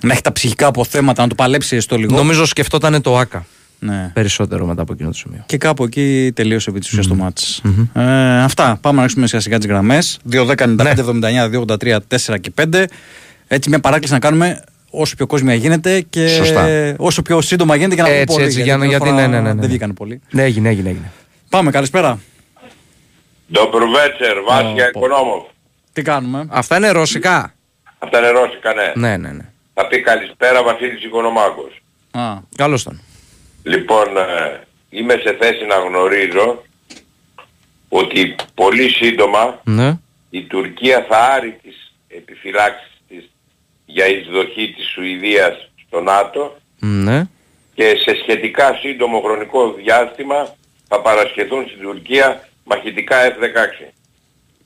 [0.02, 2.15] να έχει τα ψυχικά αποθέματα, να το παλέψει στο λίγο.
[2.15, 3.45] Νομίζω σκεφτόταν το ΆΚΑ
[3.80, 4.12] Ναι.
[4.13, 5.43] περισσότερο μετά από εκείνο το σημείο.
[5.45, 7.62] Και κάπου εκεί τελείωσε επί τη ουσία το μάτς.
[7.93, 8.02] Ε,
[8.43, 8.78] αυτά.
[8.82, 10.19] Πάμε να ρίξουμε σιγά σιγά τις γραμμές.
[10.32, 10.93] 2, 10, 95, Ναι.
[10.95, 12.84] 79, 2, 83, 4 και 5.
[13.47, 16.67] Έτσι, μια παράκληση να κάνουμε όσο πιο κόσμια γίνεται και Σωστά.
[16.97, 18.47] όσο πιο σύντομα γίνεται για να πούμε Έτσι, πολύ.
[18.47, 19.60] έτσι, για να- μια γιατί φορά ναι, ναι, ναι, ναι.
[19.60, 20.21] Δεν βγήκαν πολύ.
[20.32, 21.12] Ναι, έγινε, έγινε, έγινε.
[21.49, 22.19] Πάμε, καλησπέρα.
[23.51, 24.91] Ντομπρουβέτσερ, Βάσια
[25.93, 27.53] Τι κάνουμε; Αυτά είναι ρωσικά.
[27.99, 28.91] Αυτά είναι ρώσικα, ναι.
[28.95, 29.49] Ναι, ναι, ναι.
[29.73, 31.81] Θα πει καλησπέρα Βασίλης Οικονομάκος.
[32.12, 32.21] Α,
[32.55, 33.01] καλώς τον.
[33.63, 36.63] Λοιπόν, ε, είμαι σε θέση να γνωρίζω
[37.89, 39.99] ότι πολύ σύντομα ναι.
[40.29, 43.29] η Τουρκία θα άρει τις επιφυλάξεις της
[43.86, 47.27] για εισδοχή της Σουηδίας στο ΝΑΤΟ ναι.
[47.73, 50.55] και σε σχετικά σύντομο χρονικό διάστημα
[50.88, 53.93] θα παρασχεθούν στην Τουρκία μαχητικά F-16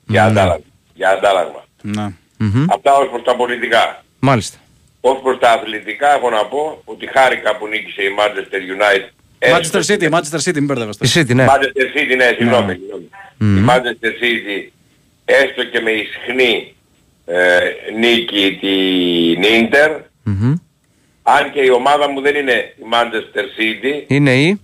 [0.06, 0.28] για Ναι.
[0.28, 0.64] αντάλλαγμα.
[0.94, 1.64] Για αντάλλαγμα.
[1.82, 2.12] ναι.
[2.38, 2.66] Μμμ.
[2.70, 4.04] Αυτά ως προς τα πολιτικά.
[4.18, 4.58] Μάλιστα.
[5.00, 9.08] Ως προς τα αθλητικά έχω να πω ότι χάρηκα που νίκησε η Manchester United.
[9.38, 11.06] Manchester City, Manchester City, μην μπερδεύεστε.
[11.06, 11.46] Η City, ναι.
[11.48, 12.72] Manchester City, ναι, συγγνώμη.
[12.72, 13.08] συγγνώμη.
[13.60, 14.70] Η Manchester City
[15.24, 16.74] έστω και με ισχνή
[17.26, 17.58] ε,
[17.98, 20.54] νίκη την Inter, Μμμ.
[21.22, 24.60] αν και η ομάδα μου δεν είναι η Manchester City, Είναι η;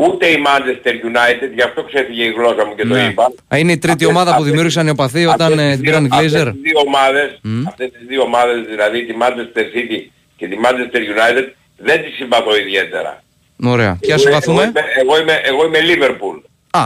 [0.00, 3.02] Ούτε η Manchester United, γι' αυτό ξέφυγε η γλώσσα μου και το Ναι.
[3.04, 3.32] είπα.
[3.54, 5.74] Α, είναι η τρίτη Αυτές- ομάδα που αυτές- δημιούργησαν οι οπαθοί όταν αυτές ε, τις
[5.76, 6.24] την πήραν οι δύο- Glazer.
[6.24, 7.66] Αυτές τις δύο ομάδες, Μμ.
[7.66, 12.56] αυτές τις δύο ομάδες, δηλαδή τη Manchester City και τη Manchester United, δεν τις συμπαθώ
[12.56, 13.22] ιδιαίτερα.
[13.62, 13.98] Ωραία.
[14.00, 16.84] Και ας Εγώ- συμπαθούμε; Εγώ, είμαι- εγώ είμαι, εγώ είμαι Liverpool Α,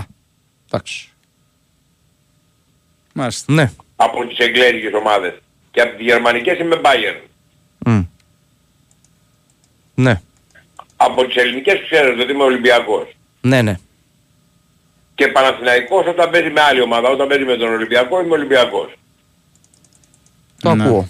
[0.70, 1.09] εντάξει.
[3.14, 3.53] Μάλιστα.
[3.53, 3.70] Ναι.
[3.96, 5.33] από τις εγγλέζικες ομάδες.
[5.70, 7.20] Και από τις γερμανικές είμαι Bayern.
[7.87, 8.01] Μμ.
[9.94, 10.20] Ναι.
[11.05, 13.17] Από τις ελληνικές ξέρετε ότι είμαι Ολυμπιακός.
[13.41, 13.77] Ναι, ναι.
[15.15, 18.93] Και Παναθηναϊκός όταν παίζει με άλλη ομάδα, όταν παίζει με τον Ολυμπιακό είμαι Ολυμπιακός.
[20.62, 20.85] Το Ναι.
[20.85, 21.09] ακούω.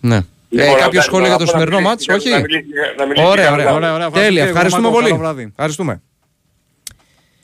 [0.00, 0.16] Ναι.
[0.16, 2.66] Ε, Λοιπόν, κάποιο να- σχόλιο για το να- σημερινό να- μάτς, να- όχι; να μιλήσει-
[2.98, 3.72] να μιλήσει Ωραία, κανένα.
[3.72, 3.74] ωραία.
[3.74, 4.10] Ωραία, ωραία.
[4.10, 4.48] Τέλεια, Ευχαριστώ.
[4.48, 5.06] ευχαριστούμε Μάκο, πολύ.
[5.08, 5.42] καλό βράδυ.
[5.50, 6.02] Ευχαριστούμε.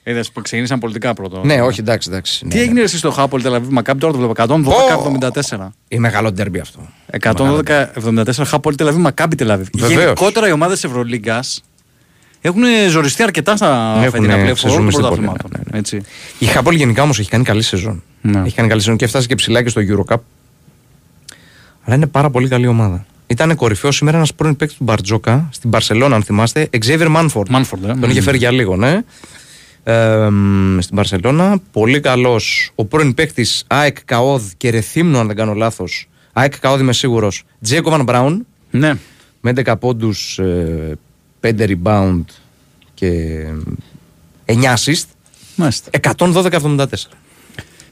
[0.09, 1.41] Είδες που ξεκίνησαν πολιτικά πρώτο.
[1.45, 2.45] Ναι, όχι, εντάξει, εντάξει.
[2.47, 5.59] Τι ναι, έγινε εσύ στο Χάπολ Τελαβίβ Μακάμπι, τώρα το βλέπω 112-74.
[5.59, 5.69] ναι.
[5.89, 6.81] Είναι μεγάλο ντέρμπι αυτό.
[7.21, 9.67] 112-74 Χάπολ Τελαβίβ Μακάμπι Τελαβίβ.
[9.75, 10.01] Βεβαίως.
[10.03, 11.63] Γενικότερα οι ομάδες Ευρωλίγκας
[12.41, 15.51] έχουν ζοριστεί αρκετά στα Έχουν φετινά πλέον ξεζουμιστεί όλων των πολύ, πρωταθλημάτων.
[15.53, 15.79] ναι, ναι, ναι.
[15.79, 16.03] Έτσι.
[16.39, 18.03] Η Χαπόλ γενικά όμως έχει κάνει καλή σεζόν.
[18.21, 18.43] Ναι.
[18.45, 20.17] Έχει κάνει καλή σεζόν και έφτασε και ψηλά και στο Eurocup.
[21.85, 23.07] Αλλά είναι πάρα πολύ καλή ομάδα.
[23.27, 27.47] Ήταν κορυφαίο σήμερα ένας πρώην παίκτης του Μπαρτζόκα στην Παρσελόνα, αν θυμάστε, Xavier Manford.
[27.51, 27.87] Manford, ε.
[27.87, 28.21] Τον είχε Μμμ.
[28.25, 29.01] φέρει για λίγο, ναι.
[29.85, 31.59] Ε, μ, στην Παρσελόνα.
[31.73, 36.09] Πολύ καλός ο πρώην παίκτης ΑΕΚ Καόδ και Ρεθύμνου, αν δεν κάνω λάθος.
[36.33, 37.43] ΑΕΚ Καόδ είμαι σίγουρος.
[37.63, 38.95] Τζέκοβαν Μπράουν Ναι.
[39.41, 40.41] με 11 πόντους,
[41.41, 42.25] 5 rebound
[42.95, 43.45] και
[44.45, 45.05] 9 assist.
[45.57, 45.91] Μάλιστα.
[45.91, 47.11] 112-74.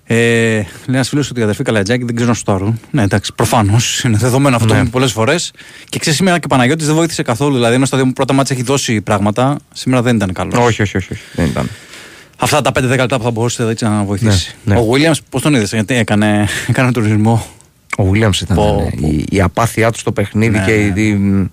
[0.08, 2.80] Ε, λέει ένας φίλος ότι η αδερφή Καλατζάκη δεν ξέρουν να σουτάρουν.
[2.90, 4.82] Ναι, εντάξει, προφανώς είναι δεδομένο αυτό Ναι.
[4.82, 4.88] ναι.
[4.88, 5.52] πολλές φορές.
[5.88, 7.54] Και ξέρεις, σήμερα και ο Παναγιώτης δεν βοήθησε καθόλου.
[7.54, 10.54] Δηλαδή, ενώ στα δύο πρώτα μάτια έχει δώσει πράγματα, σήμερα δεν ήταν καλός.
[10.58, 11.22] όχι, όχι, όχι, όχι.
[11.32, 11.70] Δεν ήταν.
[12.38, 14.54] Αυτά τα 5-10 λεπτά που θα μπορούσε έτσι να βοηθήσει.
[14.64, 14.80] Ναι, ναι.
[14.80, 17.46] Ο Williams, πώς τον είδες, γιατί έκανε, έκανε τουρισμό.
[17.98, 18.56] Ο Williams ήταν.
[18.56, 19.08] Πω, ναι.
[19.08, 21.50] Η, η απάθειά του στο παιχνίδι Ναι, και η.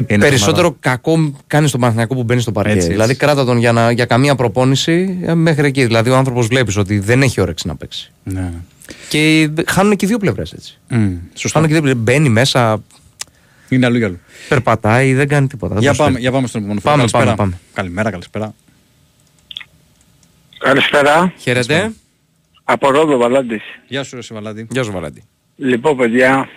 [0.00, 0.06] Ναι.
[0.06, 2.68] η- ε, Είναι περισσότερο κακό κάνεις στον Παναθηναϊκό που μπαίνεις στο παρκέ.
[2.70, 2.92] Έτσι, έτσι.
[2.96, 5.84] Δηλαδή κράτα τον για, να, για καμία προπόνηση ε, μέχρι εκεί.
[5.84, 8.12] Δηλαδή ο άνθρωπος βλέπεις ότι δεν έχει όρεξη να παίξει.
[8.24, 8.52] Ναι.
[9.08, 10.78] Και χάνουν και οι δύο πλευρές έτσι.
[10.90, 11.48] Mm, σωστά.
[11.60, 12.02] Χάνουν και οι δύο πλευρές.
[12.02, 12.82] Μπαίνει μέσα,
[13.68, 14.18] Είναι αλλού για αλλού.
[14.48, 15.78] περπατάει, δεν κάνει τίποτα.
[15.78, 16.20] Για Δεν πάμε, προσφέρει.
[16.22, 16.90] για πάμε στον επόμενο φίλο.
[16.92, 17.24] Πάμε, Καλησπέρα.
[17.24, 17.58] πάμε, πάμε.
[17.72, 18.54] Καλημέρα, καλησπέρα.
[20.58, 21.32] Καλησπέρα.
[21.38, 21.92] Χαίρετε.
[22.64, 23.62] Από Ρόδο Βαλάντης.
[23.88, 24.66] Γεια σου, Ρε Βαλάντη.
[24.70, 25.22] Γεια σου Βαλάντη.
[25.56, 26.48] Λοιπόν παιδιά,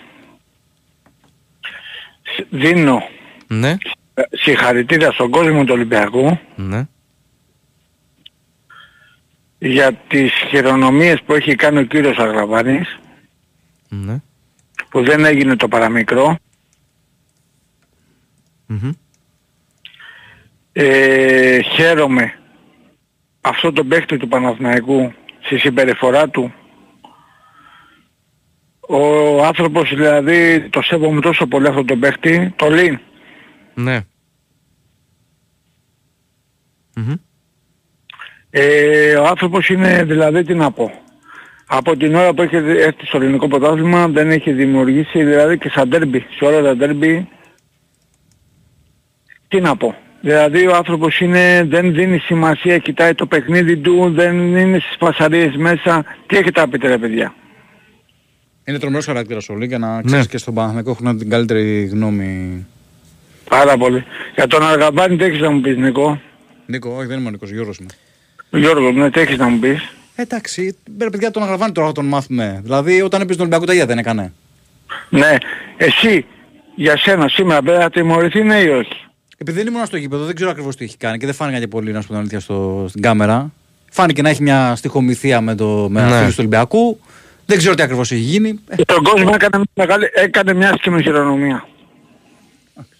[2.22, 3.02] σ- δίνω
[3.52, 3.78] Ναι,
[4.14, 6.88] ε, συγχαρητήρια στον κόσμο του Ολυμπιακού ναι.
[9.58, 13.00] για τις χειρονομίες που έχει κάνει ο κύριος Αγραβάνης
[13.90, 14.22] ναι.
[14.90, 16.38] που δεν έγινε το παραμικρό.
[18.66, 18.92] Μμμ.
[20.72, 22.34] Ε, χαίρομαι
[23.42, 26.54] αυτό το παίχτη του Παναθηναϊκού στη συμπεριφορά του.
[28.80, 33.00] Ο άνθρωπος δηλαδή το σέβομαι τόσο πολύ αυτό το παίχτη, το Λίν.
[33.82, 34.00] Ναι.
[36.96, 37.14] Μμμ.
[38.50, 40.92] Ε, ο άνθρωπος είναι δηλαδή τι να πω.
[41.66, 45.88] Από την ώρα που έχει έρθει στο ελληνικό πρωτάθλημα δεν έχει δημιουργήσει δηλαδή και στα
[45.88, 47.28] ντέρμπι, σε όλα τα ντέρμπι
[49.48, 49.96] τι να πω.
[50.22, 55.56] Δηλαδή ο άνθρωπος είναι, δεν δίνει σημασία, κοιτάει το παιχνίδι του, δεν είναι στις φασαρίες
[55.56, 56.06] μέσα.
[56.26, 57.34] Τι έχετε να πείτε ρε παιδιά;
[58.66, 60.32] Είναι τρομερός χαρακτήρας όλοι για να ξέρεις Ναι.
[60.32, 62.66] και στον Παναθηναϊκό έχουν την καλύτερη γνώμη.
[63.50, 64.04] Πάρα πολύ.
[64.36, 66.22] Για τον Αργαμπάνη τι έχεις να μου πεις Νικό.
[66.66, 67.90] Νίκο, όχι, δεν είμαι ο Νίκος, Γιώργος είμαι.
[68.64, 72.06] Γιώργος, ναι, τι έχεις να μου πεις; Εντάξει, ρε παιδιά τον αγραβάνει τώρα θα τον
[72.06, 72.60] μάθουμε.
[72.64, 74.34] Δηλαδή όταν έπαιζε τον Ολυμπιακό τα ίδια δεν έκανε.
[75.10, 75.36] Ναι,
[75.78, 76.26] εσύ
[76.76, 79.06] για σένα σήμερα πρέπει να τιμωρηθεί ναι ή όχι;
[79.38, 81.68] Επειδή δεν ήμουν στο γήπεδο, δεν ξέρω ακριβώς τι έχει κάνει και δεν φάνηκε και
[81.68, 83.52] πολύ να σου πω την αλήθεια στο, στην κάμερα.
[83.92, 86.20] Φάνηκε να έχει μια στοιχομηθεία με, το, με Ναι.
[86.22, 86.28] ναι.
[86.28, 87.00] του Ολυμπιακού.
[87.46, 88.60] Δεν ξέρω τι ακριβώς έχει γίνει.
[88.68, 91.68] Ε, Στον κόσμο έκανε, μια μεγάλη, έκανε μια άσχημη χειρονομία.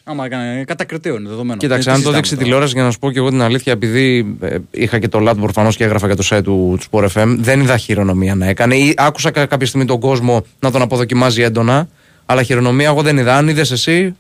[0.04, 1.58] Άμα έκανε κατακριτέο είναι δεδομένο.
[1.60, 2.44] Κοίταξε, Ε, τι αν το συζητάμε δείξει τώρα.
[2.44, 5.38] τηλεόραση για να σου πω και εγώ την αλήθεια, επειδή ε, είχα και το λάτ
[5.40, 8.76] προφανώς και έγραφα και το site του, του Sport FM, δεν είδα χειρονομία να έκανε.
[8.76, 11.88] Ή άκουσα κα- κάποια στιγμή τον κόσμο να τον αποδοκιμάζει έντονα,
[12.26, 13.36] αλλά χειρονομία εγώ δεν είδα.
[13.38, 14.16] Αν είδες εσύ,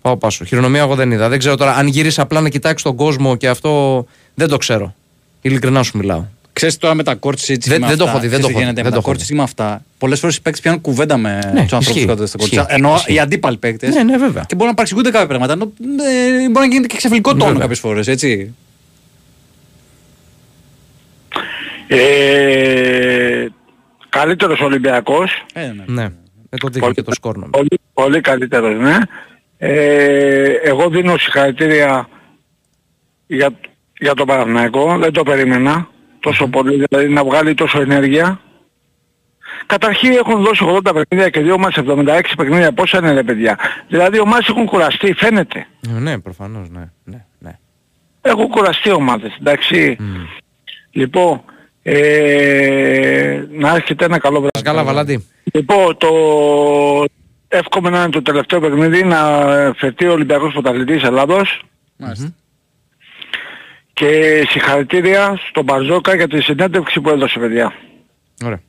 [0.00, 0.44] πάω πάσο.
[0.44, 1.28] Χειρονομία εγώ δεν είδα.
[1.28, 4.94] Δεν ξέρω τώρα αν γύρισε απλά να κοιτάξει τον κόσμο και αυτό δεν το ξέρω.
[5.40, 6.24] Ειλικρινά σου μιλάω.
[6.62, 8.46] Ξέρεις τώρα με τα κόρτσι έτσι Δεν- με δεν το αυτά, έχω δει, δεν το
[8.46, 9.84] ξέρεις τι έχω δει, γίνεται δεν με το τα έχω κόρτσι με αυτά.
[9.98, 12.56] Πολλές φορές οι παίκτες πιάνουν κουβέντα με Ναι, τους ανθρώπους ισχύει, που κάθονται στα ισχύει,
[12.56, 12.76] κόρτσια.
[12.76, 13.14] Ενώ ισχύει.
[13.14, 14.44] οι αντίπαλοι παίκτες Ναι, ναι, βέβαια.
[14.46, 15.52] και μπορεί να παρεξηγούνται κάποια πράγματα.
[15.52, 15.72] Ενώ,
[16.44, 17.60] ε, μπορεί να γίνεται και ξεφυλικό τόνο Βέβαια.
[17.60, 18.54] κάποιες φορές, έτσι.
[21.86, 23.46] Ε,
[24.08, 25.44] καλύτερος Ολυμπιακός.
[25.54, 25.84] Ε, ναι.
[25.86, 26.02] Ναι.
[26.50, 27.50] Με το δείχνει και το σκόρ νομίζω.
[27.50, 28.96] Πολύ, πολύ καλύτερος, ναι.
[29.58, 32.08] Ε, εγώ δίνω συγχαρητήρια
[33.26, 33.50] για,
[33.98, 34.98] για τον Παναθηναϊκό.
[34.98, 35.88] Δεν το περίμενα
[36.22, 38.40] τόσο πολύ, δηλαδή να βγάλει τόσο ενέργεια.
[39.66, 42.72] Καταρχήν έχουν δώσει 80 παιχνίδια και δύο μας 76 παιχνίδια.
[42.72, 43.58] Πόσα είναι ρε παιδιά;
[43.88, 45.66] Δηλαδή οι ομάδες έχουν κουραστεί, φαίνεται.
[45.88, 46.90] Ε, Ναι, προφανώς, ναι.
[47.04, 47.58] ναι, ναι.
[48.20, 49.96] Έχουν κουραστεί οι ομάδες, εντάξει.
[50.90, 51.42] Λοιπόν,
[51.82, 54.62] ε, να έχετε ένα καλό βράδυ.
[54.62, 55.26] Καλά, Βαλάντη.
[55.52, 56.08] Λοιπόν, το...
[57.48, 59.18] εύχομαι να είναι το τελευταίο παιχνίδι να
[59.76, 61.62] φερθεί ο Ολυμπιακός Πρωταθλητής Ελλάδος
[61.96, 62.34] Μάλιστα.
[64.06, 67.72] Και συγχαρητήρια στον Μπαρζόκα για τη συνέντευξη που έδωσε παιδιά.
[68.44, 68.60] Ωραία.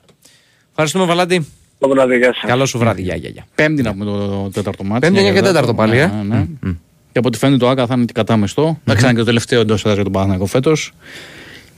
[0.70, 1.48] Ευχαριστούμε, Βαλάντη.
[1.80, 2.44] Το βράδυ, γεια σας.
[2.50, 3.02] Καλό σου βράδυ.
[3.02, 3.46] Γεια, γεια, γεια.
[3.56, 5.00] Πέμπτη να πούμε το τέταρτο μάτι.
[5.00, 6.06] Πέμπτη, εννιά και τέταρτο πάλι, ε.
[6.24, 6.72] Ναι, ναι.
[7.12, 8.80] Και από ό,τι φαίνεται το ΆΚΑ θα είναι και κατάμεστο.
[8.84, 10.92] Εντάξει, είναι και το τελευταίο εντός έδρας για τον Παναθηναϊκό φέτος.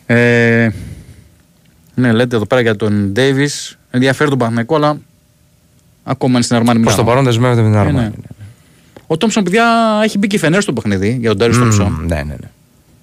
[0.06, 0.70] Ε,
[1.96, 3.78] ναι, λέτε εδώ πέρα για τον Ντέιβις.
[3.92, 4.98] Ενδιαφέρει τον Παναθηναϊκό, αλλά
[6.04, 7.08] Ακόμα είναι στην Αρμάνι Προς Μιλάνο.
[7.08, 7.98] το παρόν δεσμεύεται με την Ε, Αρμάνι.
[7.98, 8.12] ναι.
[9.08, 9.66] Ο Τόμψον, παιδιά,
[10.04, 11.92] έχει μπει και φενέρ στο παιχνίδι για τον Τέρις Τόμψον.
[11.92, 12.50] Μμμ, Ναι, ναι, ναι.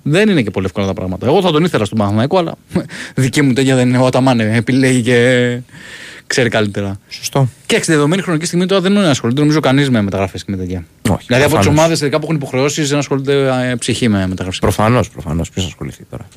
[0.02, 1.26] Δεν είναι και πολύ εύκολα τα πράγματα.
[1.26, 2.54] Εγώ θα τον ήθελα στον Παναθηναϊκό, αλλά
[3.14, 3.98] δική μου τέτοια δεν είναι.
[3.98, 5.58] Ο Αταμάνε επιλέγει και
[6.26, 6.98] ξέρει καλύτερα.
[7.08, 7.48] Σωστό.
[7.66, 10.84] Και στη δεδομένη χρονική στιγμή τώρα δεν ασχολείται νομίζω κανείς με μεταγραφές και με τέτοια.
[11.10, 11.78] Όχι, δηλαδή από τις προφανώς.
[11.98, 14.58] ομάδες που έχουν υποχρεώσεις δεν ασχολείται ε, ψυχή με μεταγραφές.
[14.58, 15.50] Προφανώς, προφανώς.
[15.50, 16.28] Ποιος ασχοληθεί τώρα;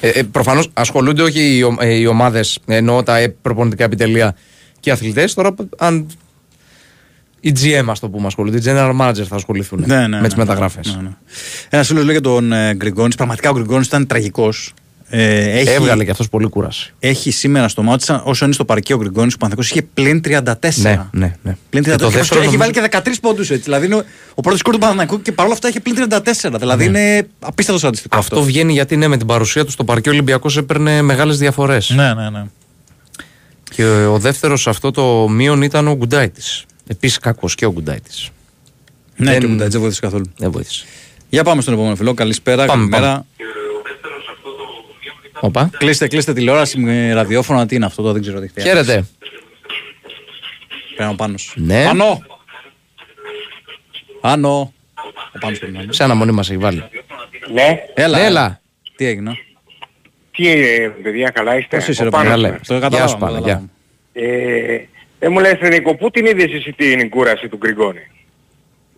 [0.00, 4.36] Ε, ε, Προφανώς ασχολούνται όχι οι, ο- ε, οι ομάδες, εννοώ τα ε, προπονητικά επιτελεία
[4.80, 5.34] και οι αθλητές.
[5.34, 6.06] Τώρα, αν
[7.40, 9.84] οι GM, ας το πούμε, ασχολούνται, οι general manager θα ασχοληθούν
[10.20, 10.94] με τις μεταγραφές.
[10.96, 11.10] Ναι, ναι.
[11.68, 13.14] Ένα φίλος λέει για τον ε, Γκριγκόνης.
[13.14, 14.74] Πραγματικά ο Γκριγκόνης ήταν τραγικός.
[15.08, 16.94] Ε, έχει, Έβγαλε και αυτός πολύ κούραση.
[16.98, 20.20] έχει σήμερα στο μάτι, σαν- όσο είναι στο παρκείο ο Γκριγκόνης, ο Παναθηναϊκός είχε πλην
[20.20, 20.82] 34.
[20.82, 21.56] Ναι, ναι, ναι.
[21.70, 21.90] Πλην 34.
[21.90, 23.62] Και το Και δεύτερο έχει νομίζω- βάλει και 13 πόντους έτσι.
[23.62, 26.58] Δηλαδή είναι ο, ο πρώτος κόρ του Παναθηναϊκού και παρόλα αυτά είχε πλην 34.
[26.58, 28.34] Δηλαδή είναι απίστευτο στατιστικό αυτό.
[28.34, 28.40] Ναι.
[28.40, 31.90] Αυτό βγαίνει γιατί ναι, με την παρουσία του στο παρκείο Ολυμπιακός έπαιρνε μεγάλες διαφορές.
[31.90, 32.44] Ναι, ναι, ναι.
[33.70, 36.64] Και ο, ο δεύτερος σε αυτό το μείον ήταν ο Γκουντάιτης.
[36.86, 38.30] Επίσης κακός και ο Γκουντάιτης.
[39.16, 40.32] Ναι, Δεν- και ο Μουντάτζ δεν βοήθησε καθόλου.
[40.36, 40.86] Δεν βοήθησε.
[41.28, 42.14] Για πάμε στον επόμενο φίλο.
[42.14, 42.64] Καλησπέρα.
[42.66, 43.26] Πάμε, καλημέρα.
[45.40, 45.70] Οπα.
[45.78, 47.66] Κλείστε, κλείστε τηλεόραση με ραδιόφωνα.
[47.66, 48.66] Τι είναι αυτό, το δεν ξέρω τι χτυπάει.
[48.68, 49.06] Χαίρετε.
[50.96, 51.34] Πάνω πάνω.
[51.54, 51.84] Ναι.
[51.84, 52.22] Πάνω.
[54.20, 54.72] Πάνω.
[55.34, 55.94] Ο Πάνος περιμένει.
[55.94, 56.84] Σε αναμονή μας έχει βάλει.
[57.52, 58.18] Ναι, Έλα.
[58.18, 58.60] Ναι, έλα.
[58.96, 59.38] Τι έγινε;
[60.30, 62.42] τι ε, παιδιά καλά είστε; Πώς είσαι, Ο ρε Πάνος Πάνο.
[62.42, 62.48] Καλά.
[62.48, 62.60] είμαι.
[62.66, 63.62] Το Γεια καταλάβαμε, σου, Πάνο, το γεια.
[64.12, 64.88] καταλάβαμε.
[65.18, 68.00] Ε, δεν μου λες Νίκο, πού την είδες εσύ την κούραση του Γκριγκόνη;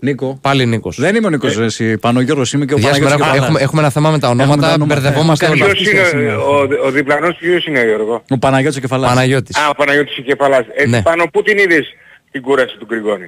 [0.01, 0.39] Νίκο.
[0.43, 0.97] Πάλι Νίκος.
[1.01, 1.99] Δεν είμαι ο Νίκος ρε, εσύ.
[1.99, 3.65] Πάνω ο Γιώργος είμαι και ο Γεια Παναγιώτης σήμερα, και ο έχουμε, Παναγιώτης.
[3.67, 4.95] έχουμε ένα θέμα με τα Έχουμε ονόματα, τα ονόματα.
[5.01, 5.75] μπερδευόμαστε Έχουμε όλοι.
[5.75, 6.39] κάνει Ποιος είναι, σήμερα.
[6.39, 9.09] ο, ο διπλανός ποιος είναι Γιώργο; Ο Παναγιώτης ο Κεφαλάς.
[9.09, 9.57] Παναγιώτης.
[9.57, 10.65] Α, ο Παναγιώτης ο Κεφαλάς.
[10.75, 11.03] Έτσι Ναι.
[11.03, 11.87] πάνω πού την είδες
[12.31, 13.27] την κούραση του Γκριγκόνη;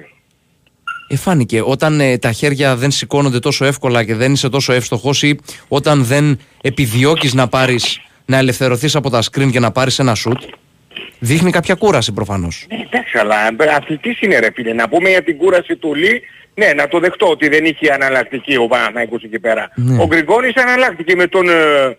[1.07, 5.23] Ε, φάνηκε όταν ε, τα χέρια δεν σηκώνονται τόσο εύκολα και δεν είσαι τόσο εύστοχος
[5.23, 7.79] ή όταν δεν επιδιώκεις να πάρει
[8.25, 10.39] να ελευθερωθείς από τα screen και να πάρεις ένα shoot,
[11.19, 12.65] δείχνει κάποια κούραση προφανώς.
[12.69, 13.35] Ναι, εντάξει, αλλά
[13.75, 14.73] αθλητής είναι ρε φίλε.
[14.73, 16.21] Να πούμε για την κούραση του Λί,
[16.55, 19.71] ναι, να το δεχτώ ότι δεν είχε αναλλακτική ο Παναθηναϊκός εκεί πέρα.
[19.75, 20.01] Ναι.
[20.01, 21.97] Ο Γκριγκόνης αναλλάχτηκε με τον, ε,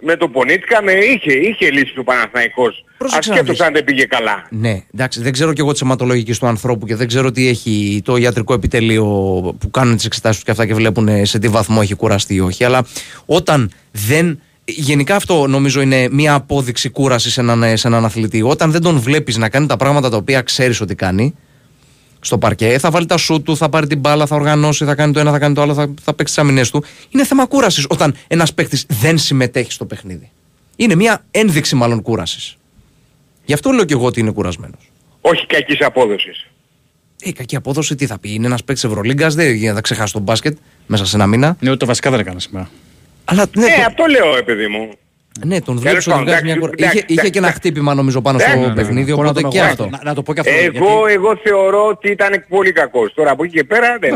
[0.00, 2.84] με τον Πονίτκα, με, είχε, είχε λύσει ο Παναθηναϊκός.
[2.98, 3.66] Πρόσεξε να Ασχέτως δεις.
[3.66, 4.46] αν δεν πήγε καλά.
[4.50, 8.00] Ναι, εντάξει, δεν ξέρω κι εγώ τη αιματολογική του ανθρώπου και δεν ξέρω τι έχει
[8.04, 9.04] το ιατρικό επιτελείο
[9.58, 12.34] που κάνουν τις εξετάσεις τους και αυτά και βλέπουν ε, σε τι βαθμό έχει κουραστεί
[12.34, 12.64] ή όχι.
[12.64, 12.86] Αλλά
[13.26, 14.40] όταν δεν.
[14.68, 18.42] Γενικά αυτό νομίζω είναι μια απόδειξη κούρασης σε έναν, ε, σε έναν αθλητή.
[18.42, 21.34] Όταν δεν τον βλέπεις να κάνει τα πράγματα τα οποία ξέρεις ότι κάνει
[22.20, 25.12] στο παρκέ, θα βάλει τα σου του, θα πάρει την μπάλα, θα οργανώσει, θα κάνει
[25.12, 26.84] το ένα, θα κάνει το άλλο, θα, θα παίξει τις αμυνές του.
[27.08, 30.30] Είναι θέμα κούρασης όταν ένας παίκτης δεν συμμετέχει στο παιχνίδι.
[30.76, 32.56] Είναι μια ένδειξη μάλλον κούρασης.
[33.44, 34.90] Γι' αυτό λέω και εγώ ότι είναι κουρασμένος.
[35.20, 36.46] Όχι κακής απόδοσης.
[37.22, 38.34] Ε, η κακή απόδοση τι θα πει.
[38.34, 41.56] Είναι ένας παίκτης Ευρωλίγκας, δεν γίνεται να ξεχάσει τον μπάσκετ μέσα σε ένα μήνα.
[41.60, 42.70] Ναι, ότι το βασικά δεν έκανε σήμερα.
[43.28, 44.88] Αλλά ναι, Ναι, τον, αυτό λέω, ε, παιδί μου.
[45.44, 46.72] ναι, τον Τέλος βλέπεις ότι πάντων, βγάζει μια εντάξει, κουρά.
[46.88, 47.68] εντάξει, Είχε, είχε εντάξει, και ένα εντάξει.
[47.68, 49.88] χτύπημα νομίζω πάνω Ναι, στο ναι, ναι, παιχνίδι, Μπορώ να οπότε τον και έχω- αυτό.
[49.88, 50.52] Να, να το πω και αυτό.
[50.52, 53.12] Εγώ, εγώ θεωρώ ότι ήταν πολύ κακός.
[53.14, 54.14] Τώρα από εκεί και πέρα δεν...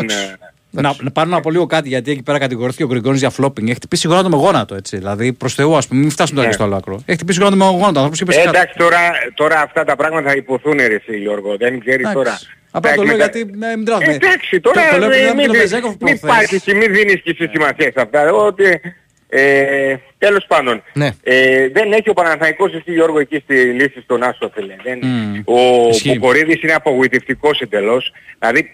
[0.76, 0.98] Εντάξει.
[1.00, 3.30] ε, Να, να πάρω να πω λίγο κάτι γιατί εκεί πέρα κατηγορήθηκε ο Γκριγκόνης για
[3.30, 3.66] φλόπινγκ.
[3.68, 4.96] Έχει χτυπήσει γόνατο με γόνατο έτσι.
[4.96, 6.54] Δηλαδή προς Θεού, ας πούμε, μην φτάσουμε τώρα Ναι.
[6.54, 6.94] και στο άλλο άκρο.
[6.94, 7.86] Έχει χτυπήσει γόνατο με γόνατο.
[7.88, 8.48] άνθρωπος είπε Ε, κάτι.
[8.48, 8.98] εντάξει, τώρα,
[9.34, 11.56] τώρα αυτά τα πράγματα θα υποθούν ρε εσύ Γιώργο.
[11.56, 12.14] Δεν ξέρεις Εντάξει.
[12.14, 12.38] τώρα.
[12.70, 14.12] Απλά Τα το λέω εκμετα- γιατί ναι, μην τραβάμε.
[14.14, 16.30] Εντάξει, τώρα Το- το λέω επειδή ε, είδαμε μην, και τον μην, Μπεζέκοφ μην προχθές.
[16.30, 18.32] πάρεις και μην δίνεις και εσύ σημασία σε αυτά.
[18.32, 18.80] Ότι,
[19.28, 21.10] ε, τέλος πάντων, Ναι.
[21.22, 24.74] ε, δεν έχει ο Παναθηναϊκός εσύ Γιώργο εκεί στη λύση στον Άσο φίλε.
[24.82, 25.42] Δεν, Μμμ.
[25.44, 26.18] Ο Ισχύει.
[26.18, 28.12] Μποκορίδης είναι απογοητευτικός εντελώς.
[28.38, 28.70] Δηλαδή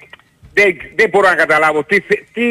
[0.56, 2.44] δεν, δεν μπορώ να καταλάβω τι, θε- τι,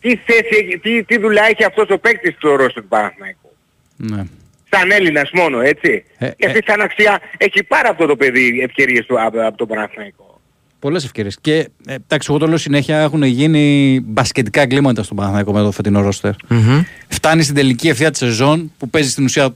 [0.00, 3.50] τι θέση, έχει- τι, τι δουλειά έχει αυτός ο παίκτης στο ρόστο του Παναθηναϊκού.
[3.96, 4.22] Ναι.
[4.70, 6.04] Σαν Έλληνας μόνο, έτσι.
[6.18, 10.40] Ε, Γιατί σαν αξία έχει πάρα αυτό το παιδί ευκαιρίες του, από, από το Παναθηναϊκό.
[10.78, 11.38] Πολλές ευκαιρίες.
[11.40, 11.54] Και
[11.86, 16.00] ε, εντάξει, εγώ το λέω συνέχεια, έχουν γίνει μπασκετικά εγκλήματα στον Παναθηναϊκό με το φετινό
[16.00, 16.32] ρόστερ.
[16.48, 16.82] Μμμ.
[17.08, 19.54] Φτάνει στην τελική ευθεία της σεζόν που παίζει στην ουσία.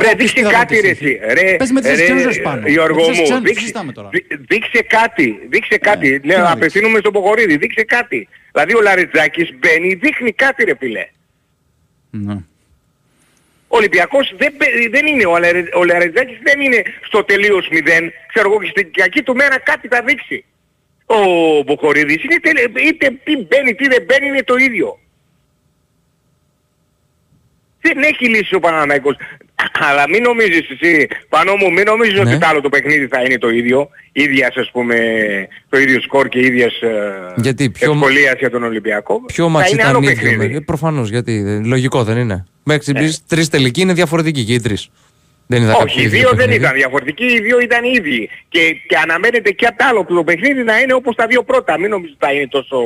[0.00, 1.20] Ρε, Ε, δείξε τι θα κάτι ρε βοηθήσει.
[1.22, 1.34] εσύ.
[1.40, 2.68] Ρε, Παίζει με τις ρε, ξένους πάνω.
[2.68, 4.08] Γιώργο Με τις μου, ξένους, τι δείξε, συζητάμε τώρα.
[4.08, 6.20] δεί- δείξε κάτι, δείξε κάτι.
[6.20, 8.28] τι Λέω, να απευθύνουμε στον Ποχορίδη, δείξε κάτι.
[8.52, 11.06] Δηλαδή ο Λαριτζάκης μπαίνει, δείχνει κάτι ρε φίλε.
[12.10, 12.32] Ναι.
[13.68, 18.12] Ο Ολυμπιακός δεν, παί- δεν είναι, ο, Λαρι- ο Λαριτζάκης δεν είναι στο τελείως μηδέν.
[18.28, 20.44] Ξέρω εγώ και στην κακή του μέρα κάτι θα δείξει.
[21.06, 21.16] Ο
[21.62, 22.60] Μποχορίδης είναι τελε...
[22.88, 24.98] είτε τι μπαίνει, τι δεν μπαίνει είναι το ίδιο.
[27.80, 29.16] Δεν έχει λύσει ο Παναναϊκός.
[29.90, 32.20] Αλλά μην νομίζεις εσύ, πάνω μου, μην νομίζεις Ναι.
[32.20, 33.88] ότι το άλλο το παιχνίδι θα είναι το ίδιο.
[34.12, 34.96] Ίδιας ας πούμε,
[35.68, 36.88] το ίδιο σκορ και ίδιας ε,
[37.36, 39.20] Γιατί, ποιο- ευκολίας για τον Ολυμπιακό.
[39.26, 40.22] Ποιο θα μάτς είναι ήταν άλλο ίδιο.
[40.28, 40.54] παιχνίδι.
[40.56, 41.44] Ε, Προφανώς, γιατί.
[41.46, 42.46] ε, Λογικό δεν είναι.
[42.64, 43.08] Μέχρι ε.
[43.28, 44.88] τρεις τελικοί είναι διαφορετικοί και οι τρεις.
[45.46, 46.60] Δεν είδα Όχι, κάποιο οι ίδιο δύο δεν παιχνίδι.
[46.60, 48.28] ήταν διαφορετικοί, οι δύο ήταν ίδιοι.
[48.48, 51.78] Και, και αναμένεται και απ' το άλλο το παιχνίδι να είναι όπως τα δύο πρώτα.
[51.78, 52.76] Μην νομίζω ότι θα είναι τόσο...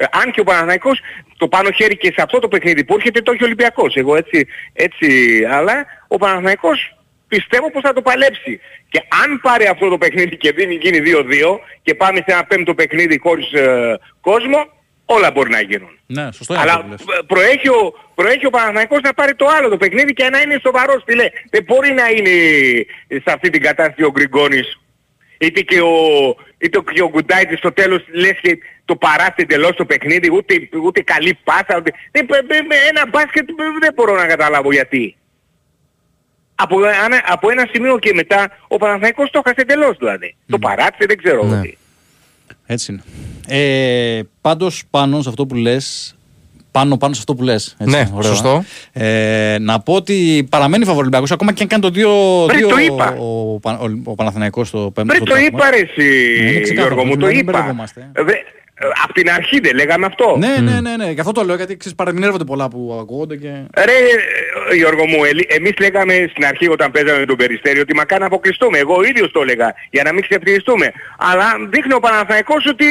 [0.00, 1.00] ε, αν και ο Παναθηναϊκός
[1.36, 3.94] το πάνω χέρι και σε αυτό το παιχνίδι που έρχεται το έχει ο Ολυμπιακός.
[3.96, 5.08] Εγώ έτσι, έτσι,
[5.50, 6.96] αλλά ο Παναθηναϊκός
[7.28, 8.60] πιστεύω πως θα το παλέψει.
[8.88, 12.74] Και αν πάρει αυτό το παιχνίδι και δίνει γίνει 2-2 και πάμε σε ένα πέμπτο
[12.74, 14.58] παιχνίδι χωρίς ε, κόσμο,
[15.04, 15.98] όλα μπορεί να γίνουν.
[16.06, 17.02] Ναι, σωστό είναι αυτό Αλλά που λες.
[17.04, 20.58] π- προέχει ο, προέχει ο Παναθηναϊκός να πάρει το άλλο το παιχνίδι και να είναι
[20.62, 21.26] σοβαρός φίλε.
[21.50, 22.30] Δεν μπορεί να είναι
[23.08, 24.80] σε αυτή την κατάσταση ο Γκριγκόνης
[25.38, 25.94] είτε και ο,
[26.58, 28.58] είτε και ο Γκουντάιτης στο τέλος λες και
[28.90, 31.74] το παράσει εντελώς το παιχνίδι, ούτε, ούτε καλή πάσα.
[31.78, 31.90] Ούτε...
[32.10, 35.16] Δεν, π- π- με ένα μπάσκετ π- δεν μπορώ να καταλάβω γιατί.
[36.54, 40.36] Από, ένα- από ένα σημείο και μετά ο Παναθηναϊκός το έχασε εντελώς δηλαδή.
[40.46, 41.60] Το παράτησε δεν ξέρω Ναι.
[41.60, 41.74] τι.
[42.66, 43.02] Έτσι είναι.
[43.60, 46.14] Ε, Πάντως πάνω σε αυτό που λες.
[46.70, 47.76] Πάνω, πάνω σε αυτό που λες.
[47.78, 48.64] Ναι, σωστό.
[48.92, 53.16] Ε, να πω ότι παραμένει φαβορολυμπιακός ακόμα και αν κάνει το 2 Βρε, το είπα.
[53.18, 55.02] ο, Πα- ο, ο Παναθηναϊκός στο πέμπτο.
[55.14, 55.76] Πριν στο το τρίτο είπα μάτς.
[55.76, 57.88] ρε εσύ είναι ξεκάθαρο, Γιώργο μου, το μην είπα.
[58.80, 58.86] Μπερδευόμαστε.
[58.86, 60.36] Δε, απ' την αρχή δεν λέγαμε αυτό.
[60.38, 61.10] Ναι, ναι, ναι, ναι.
[61.10, 63.48] Γι' αυτό το λέω γιατί ξέρεις, παρεμηνεύονται πολλά που ακούγονται και.
[63.76, 63.92] Ρε
[64.70, 68.20] ε, Γιώργο μου, ελ- εμείς λέγαμε στην αρχή όταν παίζαμε με τον Περιστέριο ότι μακάρι
[68.20, 68.78] να αποκλειστούμε.
[68.78, 70.92] Εγώ ο ίδιος το έλεγα για να μην ξεφτυλιστούμε.
[71.18, 72.86] Αλλά δείχνει ο Παναθηναϊκός ότι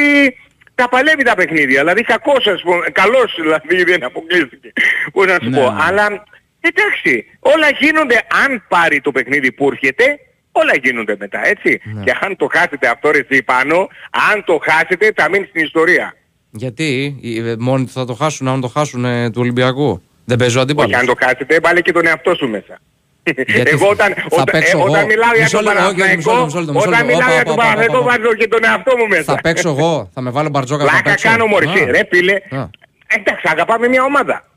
[0.75, 1.79] τα παλεύει τα παιχνίδια.
[1.79, 4.71] Δηλαδή κακός ας πούμε, καλός δηλαδή δεν αποκλείστηκε.
[5.13, 5.71] Πώς να σου Ναι, πω.
[5.71, 5.77] ναι.
[5.87, 6.23] Αλλά
[6.61, 10.19] εντάξει, όλα γίνονται αν πάρει το παιχνίδι που έρχεται,
[10.61, 11.81] όλα γίνονται μετά, έτσι.
[12.03, 13.87] Και αν το χάσετε αυτό ρε εσύ πάνω,
[14.31, 16.13] αν το χάσετε θα μείνει στην ιστορία.
[16.51, 20.01] Γιατί; Ε, μόνοι του θα το χάσουν, αν το χάσουν ε, του Ολυμπιακού.
[20.25, 20.91] Δεν παίζει ο αντίπαλος.
[20.91, 22.79] Όχι, αν το χάσετε, βάλε και τον εαυτό σου μέσα.
[23.23, 25.05] Γιατί εγώ όταν, θα όταν, παίξω ε, όταν εγώ.
[25.07, 27.13] μιλάω για Μισό τον λεπτό, όχι, όχι, μισό Παναθηναϊκό, λεπτό, μισό λεπτό, μισό όταν λεπτό.
[27.15, 28.17] μιλάω Όπα, για τον όπα, όπα, Παναθηναϊκό όπα.
[28.17, 29.23] βάζω και τον εαυτό μου μέσα.
[29.23, 31.29] Θα παίξω εγώ, θα με βάλω μπαρτζόκα θα Πλάκα παίξω.
[31.29, 32.33] κάνω μωρέ, Α, εσύ, ρε φίλε.
[32.33, 32.69] Α.
[33.17, 34.47] Εντάξει, αγαπάμε μια ομάδα.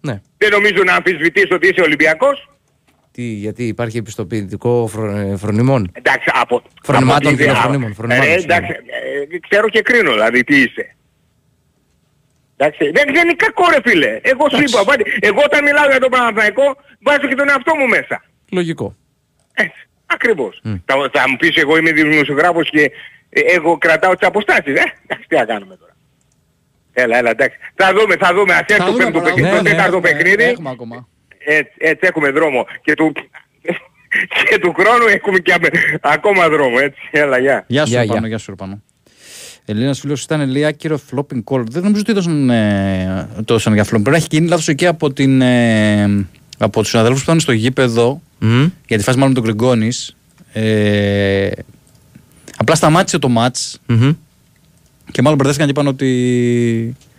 [0.00, 0.20] Ναι.
[0.38, 2.49] Δεν νομίζω να αμφισβητήσω ότι είσαι Ολυμπιακός.
[3.12, 5.90] Τι, γιατί υπάρχει επιστοποιητικό φρο, ε, φρονιμών.
[5.92, 6.62] Εντάξει, από...
[6.82, 8.72] Φρονημάτων από τη- και α, φρονίμων, ε, φρονημάτων, εντάξει,
[9.32, 10.96] ε, ξέρω και κρίνω δηλαδή τι είσαι.
[12.56, 14.18] Εντάξει, δεν, δεν είναι κακό ρε φίλε.
[14.22, 17.86] Εγώ σου είπα, βάλε- εγώ όταν μιλάω για τον Παναθηναϊκό βάζω και τον εαυτό μου
[17.88, 18.24] μέσα.
[18.50, 18.96] Λογικό.
[19.54, 20.60] Έτσι, ακριβώς.
[20.84, 22.90] Θα, θα μου πεις εγώ είμαι δημοσιογράφος και
[23.28, 24.74] ε, εγώ κρατάω τις αποστάσεις.
[24.74, 25.96] Ε, εντάξει, τι να κάνουμε τώρα.
[26.92, 27.56] Έλα, έλα, εντάξει.
[27.74, 28.52] Θα δούμε, θα δούμε.
[28.54, 29.10] Ας έρθει Θα το δούμε,
[29.62, 30.56] πέμπτο παρά- παιχνίδι,
[31.46, 32.06] ναι, το ναι, τέταρτο έχουμε- παιχνίδι.
[32.06, 32.06] Έχουμε ακόμα.
[32.06, 32.66] Έτσι, έτσι έχουμε δρόμο.
[32.84, 33.12] Και του,
[34.50, 36.76] και του χρόνου έχουμε και αμε- ακόμα δρόμο.
[36.80, 37.64] Έτσι, έλα, γεια.
[37.66, 38.28] Γεια σου, Γεια, Ροπάνο, γεια.
[38.28, 38.82] γεια σου, Ροπάνο.
[39.64, 41.62] Ελλήνας φίλος ήταν λέει άκυρο flopping call.
[41.70, 43.88] Δεν νομίζω ότι έδωσαν, ε, το έδωσαν για flopping.
[43.88, 46.26] Πρέπει να έχει γίνει λάθος εκεί από, την, ε,
[46.58, 48.64] από τους συναδέλφους που ήταν στο γήπεδο Μμ.
[48.86, 49.88] για τη φάση μάλλον με τον Γκριγκόνη.
[50.52, 51.50] Ε,
[52.56, 54.12] απλά σταμάτησε το match Μμμ.
[55.10, 57.09] και μάλλον μπερδέθηκαν και είπαν ότι ε, ε,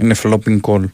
[0.00, 0.84] είναι flopping call.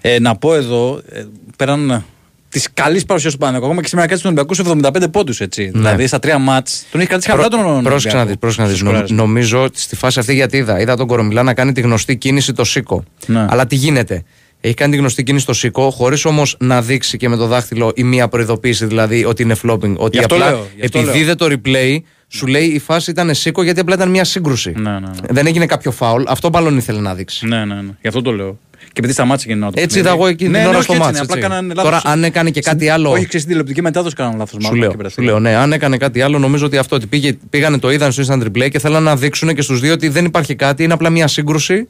[0.00, 1.24] Ε, να πω εδώ, ε,
[1.56, 2.04] πέραν
[2.48, 5.40] της καλής παρουσίας του Παναγιακού, ακόμα και σήμερα κάτι στον Ολυμπιακό σε 75 πόντους.
[5.56, 7.88] Δηλαδή στα τρία μάτς τον έχει κρατήσει χαμηλά τον Ολυμπιακό.
[7.88, 8.76] Πρόσεξε να δεις, πρόσεξε να δεις.
[8.76, 9.22] Στους Νο- σκοράρισμα.
[9.26, 10.80] Νομίζω ότι στη φάση αυτή γιατί είδα.
[10.80, 13.04] Είδα τον Κορομιλά να κάνει τη γνωστή κίνηση το σίκο.
[13.26, 13.46] Ναι.
[13.48, 14.22] Αλλά τι γίνεται;
[14.60, 17.92] Έχει κάνει τη γνωστή κίνηση στο σίκο, χωρίς όμως να δείξει και με το δάχτυλο
[17.94, 19.94] η μία προειδοποίηση δηλαδή ότι είναι flopping.
[19.96, 21.22] Ότι Γι' αυτό απλά λέω, γι' αυτό επειδή λέω.
[21.22, 21.98] είδε το replay,
[22.32, 24.72] σου λέει η φάση ήταν σίκο γιατί απλά ήταν μια σύγκρουση.
[24.76, 25.10] Ναι, ναι, ναι.
[25.30, 26.22] Δεν έγινε κάποιο φάουλ.
[26.26, 27.46] Αυτό μάλλον ήθελε να δείξει.
[27.46, 27.90] Ναι, ναι, ναι.
[28.00, 28.58] Γι' αυτό το λέω.
[28.78, 31.36] Και επειδή σταμάτησε και να το Έτσι είδα εγώ εκείνη την ώρα στο μάτς, Απλά
[31.36, 31.48] έτσι.
[31.48, 32.10] κάνανε Τώρα, λάθος.
[32.12, 34.64] αν έκανε και κάτι άλλο- Όχι, ξέρεις, στην τηλεοπτική μετάδοση κάνανε λάθος.
[34.64, 37.78] Σου λέω, σου λέω, ναι, αν έκανε κάτι άλλο, νομίζω ότι αυτό ότι πήγε, πήγανε
[37.78, 40.54] το είδαν στο instant replay και θέλανε να δείξουν και στους δύο ότι δεν υπάρχει
[40.54, 41.88] κάτι, είναι απλά μια σύγκρουση.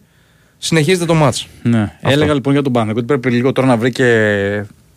[0.58, 1.44] Συνεχίζεται το ματς.
[1.62, 1.92] Ναι.
[2.00, 4.04] Έλεγα λοιπόν για τον Παναθηναϊκό ότι πρέπει λίγο τώρα να βρει και.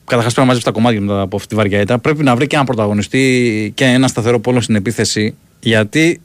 [0.06, 2.00] Καταρχάς πρέπει να μαζέψει τα κομμάτια μετά από αυτή τη βαριέτα.
[2.00, 5.36] Πρέπει να βρει και έναν πρωταγωνιστή και ένα σταθερό πόλο στην επίθεση.
[5.60, 6.22] Γιατί,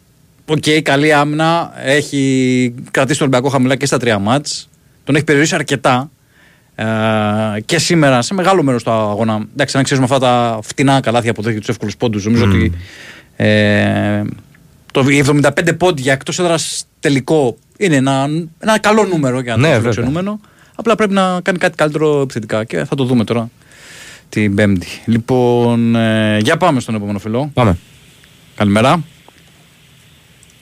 [0.46, 4.68] οκ, καλή άμυνα έχει κρατήσει τον Ολυμπιακό χαμηλά και στα τρία ματς.
[5.04, 6.10] Τον έχει περιορίσει αρκετά.
[6.74, 6.84] Ε,
[7.64, 9.46] και σήμερα σε μεγάλο μέρος του αγώνα.
[9.52, 12.72] Εντάξει, αν ξέρουμε αυτά τα φτηνά καλάθια που δέχεται τους εύκολους πόντους, νομίζω ότι.
[13.36, 14.22] Ε,
[14.92, 19.66] το οι 75 πόντια εκτός έδρας τελικό είναι ένα, ένα καλό νούμερο για να Ναι,
[19.66, 19.92] το βέβαια.
[19.92, 20.40] φιλοξενούμενο.
[20.74, 23.50] Απλά πρέπει να κάνει κάτι καλύτερο επιθετικά και θα το δούμε τώρα
[24.28, 24.86] την Πέμπτη.
[25.06, 27.50] Λοιπόν, ε, για πάμε στον επόμενο φιλό.
[27.54, 27.78] Πάμε.
[28.54, 29.02] Καλημέρα.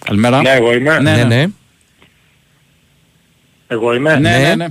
[0.04, 0.40] Καλημέρα.
[0.42, 0.98] Ναι, εγώ είμαι.
[1.00, 1.24] Ναι, Ναι, ναι.
[1.36, 1.46] ναι.
[3.66, 4.18] Εγώ είμαι.
[4.18, 4.38] Ναι, Ναι.
[4.38, 4.66] ναι, ναι.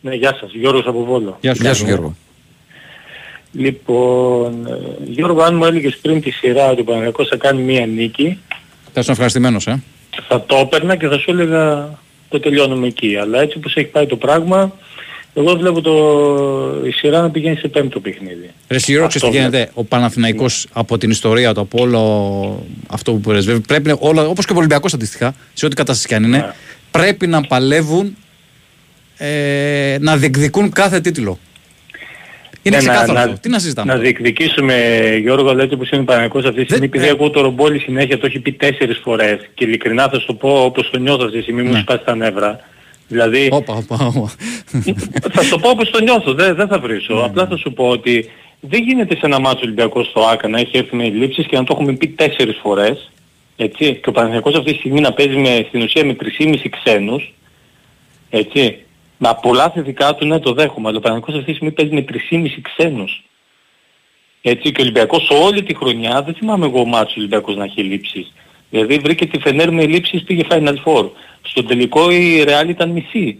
[0.00, 0.50] Ναι, γεια σας.
[0.52, 1.38] Γιώργος από Βόλο.
[1.40, 2.16] Γεια σου, Γεια σου Γιώργο.
[3.52, 7.86] Λοιπόν, ε, Γιώργο, αν μου έλεγες πριν τη σειρά ότι ο Παναγιακός θα κάνει μία
[7.86, 8.38] νίκη,
[8.92, 9.82] Θα ήσουν ευχαριστημένος, ε.
[10.28, 11.88] θα το έπαιρνα και θα σου έλεγα
[12.28, 13.16] το τελειώνουμε εκεί.
[13.16, 14.72] Αλλά έτσι όπως έχει πάει το πράγμα,
[15.34, 18.50] εγώ βλέπω το, η σειρά να πηγαίνει σε πέμπτο παιχνίδι.
[18.68, 19.70] Ρε Σιώργο, Αυτό ξέρεις τι γίνεται.
[19.74, 24.52] Ο Παναθηναϊκός από την ιστορία του, από όλο αυτό που πρεσβεύει, πρέπει όλα, όπως και
[24.52, 26.52] ο Ολυμπιακός αντίστοιχα, σε ό,τι κατάσταση και αν είναι, Ναι.
[26.90, 28.16] πρέπει να παλεύουν
[29.16, 31.38] ε, να διεκδικούν κάθε τίτλο.
[32.62, 33.38] Είναι Ναι, να- ξεκάθαρο να- αυτό.
[33.40, 33.92] Τι να συζητάμε.
[33.92, 34.74] Να διεκδικήσουμε,
[35.22, 37.10] Γιώργο, λέτε που είναι ο Παναγιακός αυτή τη στιγμή, Δεν- επειδή ε.
[37.10, 40.64] ακούω το ρομπόλι συνέχεια, το έχει πει τέσσερις φορές και ειλικρινά θα σου το πω
[40.64, 41.78] όπως το νιώθω αυτή τη στιγμή, μου Ναι.
[41.80, 42.60] σπάσει τα νεύρα.
[43.10, 44.30] Δηλαδή, Όπα, όπα, όπα.
[45.32, 47.14] θα σου το πω όπως το νιώθω, δεν, δεν θα βρίσω.
[47.14, 48.30] Απλά θα σου πω ότι
[48.60, 51.64] δεν γίνεται σε ένα μάτσο Ολυμπιακός στο ΆΚΑ να έχει έρθει με λήψεις και να
[51.64, 53.10] το έχουμε πει τέσσερις φορές.
[53.56, 57.32] Έτσι, και ο Παναθηναϊκός αυτή τη στιγμή να παίζει με, στην ουσία με 3,5 ξένους.
[58.30, 58.78] Έτσι.
[59.18, 62.04] Με πολλά θετικά του ναι το δέχομαι, αλλά ο Παναθηναϊκός αυτή τη στιγμή παίζει με
[62.30, 63.24] 3,5 ξένους.
[64.42, 68.32] Έτσι και ο Ολυμπιακός όλη τη χρονιά, δεν θυμάμαι εγώ μάτσος Ολυμπιακός να έχει λήψεις.
[68.70, 71.10] Δηλαδή βρήκε τη Φενέρ με λήψεις πήγε Final Four.
[71.42, 73.38] Στο τελικό η Real ήταν μισή.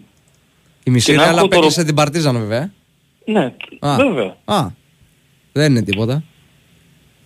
[0.85, 2.73] Η μισή Και να Ρεάλ έχω το απέκλεισε την Παρτίζαν βέβαια.
[3.25, 3.97] Ναι, Α.
[3.97, 4.37] βέβαια.
[4.45, 4.67] Α,
[5.53, 6.23] δεν είναι τίποτα.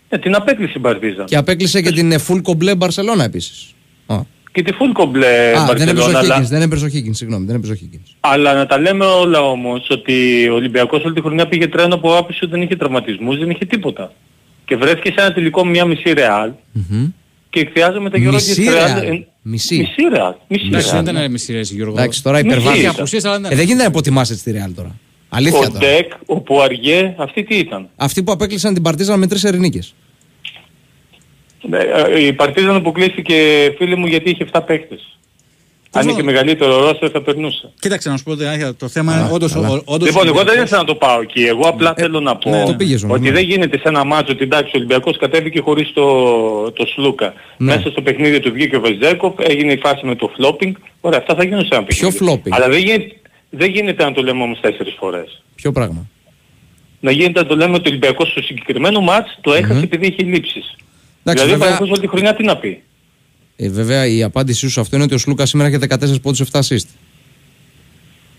[0.09, 1.27] Ναι, την απέκλεισε η Μπαρτίζαν.
[1.27, 3.75] Και απέκλεισε και την ε, full κομπλέ Μπαρσελόνα επίσης.
[4.07, 4.20] Α,
[4.53, 6.39] Και τη full κομπλέ Α δεν έπαιζε ο Μπαρσελόνα, αλλά...
[6.39, 8.12] Higgins, δεν έπαιζε ο Higgins, συγγνώμη, δεν έπαιζε ο Higgins.
[8.20, 12.16] Αλλά να τα λέμε όλα όμως ότι ο Ολυμπιακός όλη τη χρονιά πήγε τρένο από
[12.16, 14.12] άποψη ότι δεν είχε τραυματισμούς, δεν είχε τίποτα.
[14.64, 17.07] Και βρέθηκε σε ένα τελικό με μια μισή ρεάλ Μμμ.
[17.51, 19.03] και εκθιάζομαι τα Γιώργο Μισή και Real.
[19.03, 19.76] ε, Μισή.
[19.76, 20.34] Μισή ρεάλ.
[20.49, 21.16] Μισή Εντάξει, δεν ρεάλ.
[21.16, 21.95] ήταν μισή ρέση, Γιώργο.
[21.99, 22.80] Εντάξει, τώρα Μισή υπερβάλλει.
[22.80, 22.95] ήταν.
[22.97, 23.49] απουσίες, αλλά ναι.
[23.49, 24.95] Ε, δεν γίνεται να υποτιμάς έτσι τη Real τώρα.
[25.28, 25.78] Αλήθεια Ο τώρα.
[25.78, 29.95] Ντεκ, ο Πουαριέ, αυτή τι ήταν; Αυτοί που απέκλεισαν την Παρτίζαν με τρεις ερηνίκες.
[31.68, 33.34] Ναι, ε, Η Παρτίζαν αποκλείστηκε
[33.78, 35.18] φίλοι μου γιατί είχε 7 παίχτες.
[35.97, 37.72] Αν Πώς είχε να- μεγαλύτερο ρόστερ θα περνούσε.
[37.80, 39.53] Κοίταξε να σου πω την αλήθεια, το θέμα είναι όντως...
[39.53, 39.68] καλά.
[39.68, 41.42] ο- όντως Λοιπόν, ο εγώ δεν Ολυμπιακός- ήθελα να το πάω εκεί.
[41.45, 43.32] Εγώ απλά θέλω να πω ναι, το πήγες όμως, ότι ναι.
[43.34, 46.05] δεν γίνεται σε ένα μάτσο ότι εντάξει ο Ολυμπιακός κατέβηκε χωρίς το,
[46.72, 47.32] το Σλούκα.
[47.57, 47.74] Ναι.
[47.74, 50.72] Μέσα στο παιχνίδι του βγήκε ο Βεζέκοφ, έγινε η φάση με το flopping.
[51.01, 52.32] Ωραία, αυτά θα γίνουν σε ένα Ποιο παιχνίδι.
[52.45, 52.49] flopping?
[52.51, 53.07] Αλλά δεν γίνεται,
[53.51, 55.42] δεν γίνεται να το λέμε όμως τέσσερις φορές.
[55.55, 56.07] Ποιο πράγμα;
[57.01, 60.22] Να γίνεται να το λέμε ότι ο Ολυμπιακός στο συγκεκριμένο μάτς το έχασε επειδή είχε
[60.22, 60.76] λήψεις.
[61.26, 62.82] Εντάξει, δηλαδή ο βέβαια, Παναθηναϊκός όλη τη χρονιά τι να πει;
[63.57, 65.79] Ε, βέβαια η απάντησή σου σε αυτό είναι ότι ο Σλούκα σήμερα έχει
[66.17, 66.87] 14 πόντους 7 assist.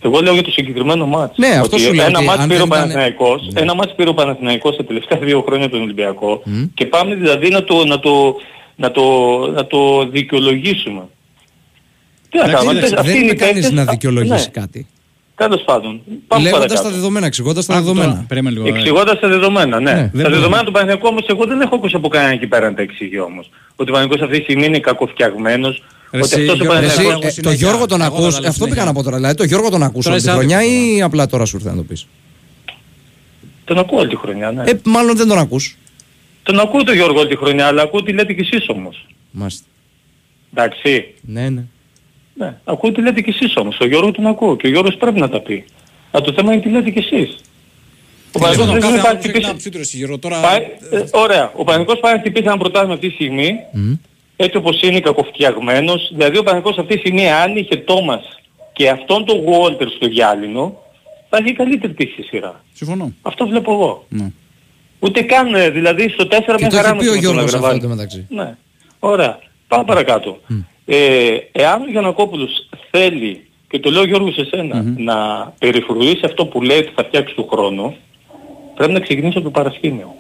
[0.02, 1.38] Εγώ λέω για το συγκεκριμένο μάτς.
[1.38, 3.62] Ναι, αυτό Ότι σου λέω, Ένα ότι μάτς αν πήρε ο δεν ήταν- Παναθηναϊκός, Ναι.
[3.62, 6.64] ένα μάτς πήρε ο Παναθηναϊκός τα τελευταία δύο χρόνια τον Ολυμπιακό Μμ.
[6.74, 8.36] και πάμε δηλαδή να το, να το,
[8.76, 9.04] να το,
[9.54, 11.02] να το δικαιολογήσουμε.
[12.30, 14.50] Τι να Εντάξει, κάνουμε, εντάξει, αυτοί δεν είναι είναι οι κανείς παίκτες, να α, δικαιολογήσει
[14.54, 14.88] ναι, κάτι.
[15.36, 16.02] Τέλος πάντων.
[16.28, 16.90] Πάμε Λέγοντας παρακάτω.
[16.90, 18.26] τα δεδομένα, εξηγώντας τα Άκου τώρα, δεδομένα.
[18.28, 18.68] Περίμενε λίγο.
[18.76, 18.78] ε.
[18.78, 19.92] Εξηγώντας τα δεδομένα, ναι.
[19.92, 20.34] Ναι, δεν τα μπορεί.
[20.34, 23.20] δεδομένα του Παναθηναϊκού όμως εγώ δεν έχω ακούσει από κανέναν εκεί πέρα να τα εξηγεί
[23.20, 23.50] όμως.
[23.76, 25.84] Ότι ο Παναθηναϊκός αυτή τη στιγμή είναι κακοφτιαγμένος.
[26.12, 27.12] Ρε Ότι εσύ, αυτός ο Γιώργο, Εσύ, Παναθηναϊκός...
[27.12, 27.68] εγώ ε, το συνέχεια.
[27.68, 28.92] Γιώργο τον Εγώ ακούς, θα τα λέω αυτό πήγα συνέχεια.
[28.92, 29.16] να πω τώρα.
[29.16, 31.56] Δηλαδή το Γιώργο τον ακούς Τώρα όλη τη είσαι χρονιά άδικος ή απλά τώρα σου
[31.58, 32.08] ήρθε να το πεις;
[33.66, 34.64] Τον ακούω όλη τη χρονιά, ναι.
[34.66, 35.78] Ε, μάλλον δεν τον ακούς.
[36.44, 39.06] Τον ακούω τον Γιώργο όλη τη χρονιά, αλλά ακούω τι λέτε κι εσείς όμως.
[39.32, 39.66] Μάλιστα.
[40.54, 41.14] Εντάξει.
[41.22, 41.64] Ναι, ναι.
[42.38, 43.78] Ναι, ακούω τι λέτε κι εσείς όμως.
[43.80, 45.66] Ο Γιώργο τον ακούω και ο Γιώργος πρέπει να τα πει.
[46.12, 47.36] Αλλά το θέμα είναι τι λέτε κι εσείς.
[48.32, 49.50] Ο Τέλος πάντων, Παναθηναϊκός δεν κάθε πάει να άνθρωπος έχει την χτυπήσει...
[49.50, 50.18] άποψή του, ρε εσύ, Γιώργο.
[50.20, 50.40] Τώρα...
[50.42, 51.46] πάει- ε, Ωραία.
[51.56, 53.94] Ο Παναθηναϊκός πάει να χτυπήσει ένα πρωτάθλημα αυτή τη στιγμή, Μμ.
[54.36, 56.10] έτσι όπως είναι κακοφτιαγμένος.
[56.14, 58.24] Δηλαδή ο Παναθηναϊκός αυτή τη στιγμή αν είχε Τόμας
[58.74, 60.82] και αυτόν τον Γουόλτερ στο γυάλινο,
[61.30, 62.64] θα έχει καλύτερη τύχη στη σειρά.
[62.74, 63.14] Συμφωνώ.
[63.22, 64.06] Αυτό βλέπω εγώ.
[64.10, 64.28] Ναι.
[65.00, 67.16] Ούτε καν, ε, δηλαδή στο 4 Και με το χαρά έχει μου πει ο με
[67.16, 67.80] τον Γιώργος αυτό Αγραβάνη.
[67.82, 68.26] το μεταξύ.
[68.30, 68.56] Ναι.
[69.00, 69.40] Ωραία.
[69.68, 70.40] Πάμε παρακάτω.
[70.86, 75.16] Ε, εάν ο Γιανακόπουλος θέλει, και το λέω Γιώργο σε σενα να
[75.60, 77.96] περιφρουρήσει αυτό που λέει ότι θα φτιάξει του χρόνου,
[78.76, 80.16] πρέπει να ξεκινήσει από το παρασκήνιο.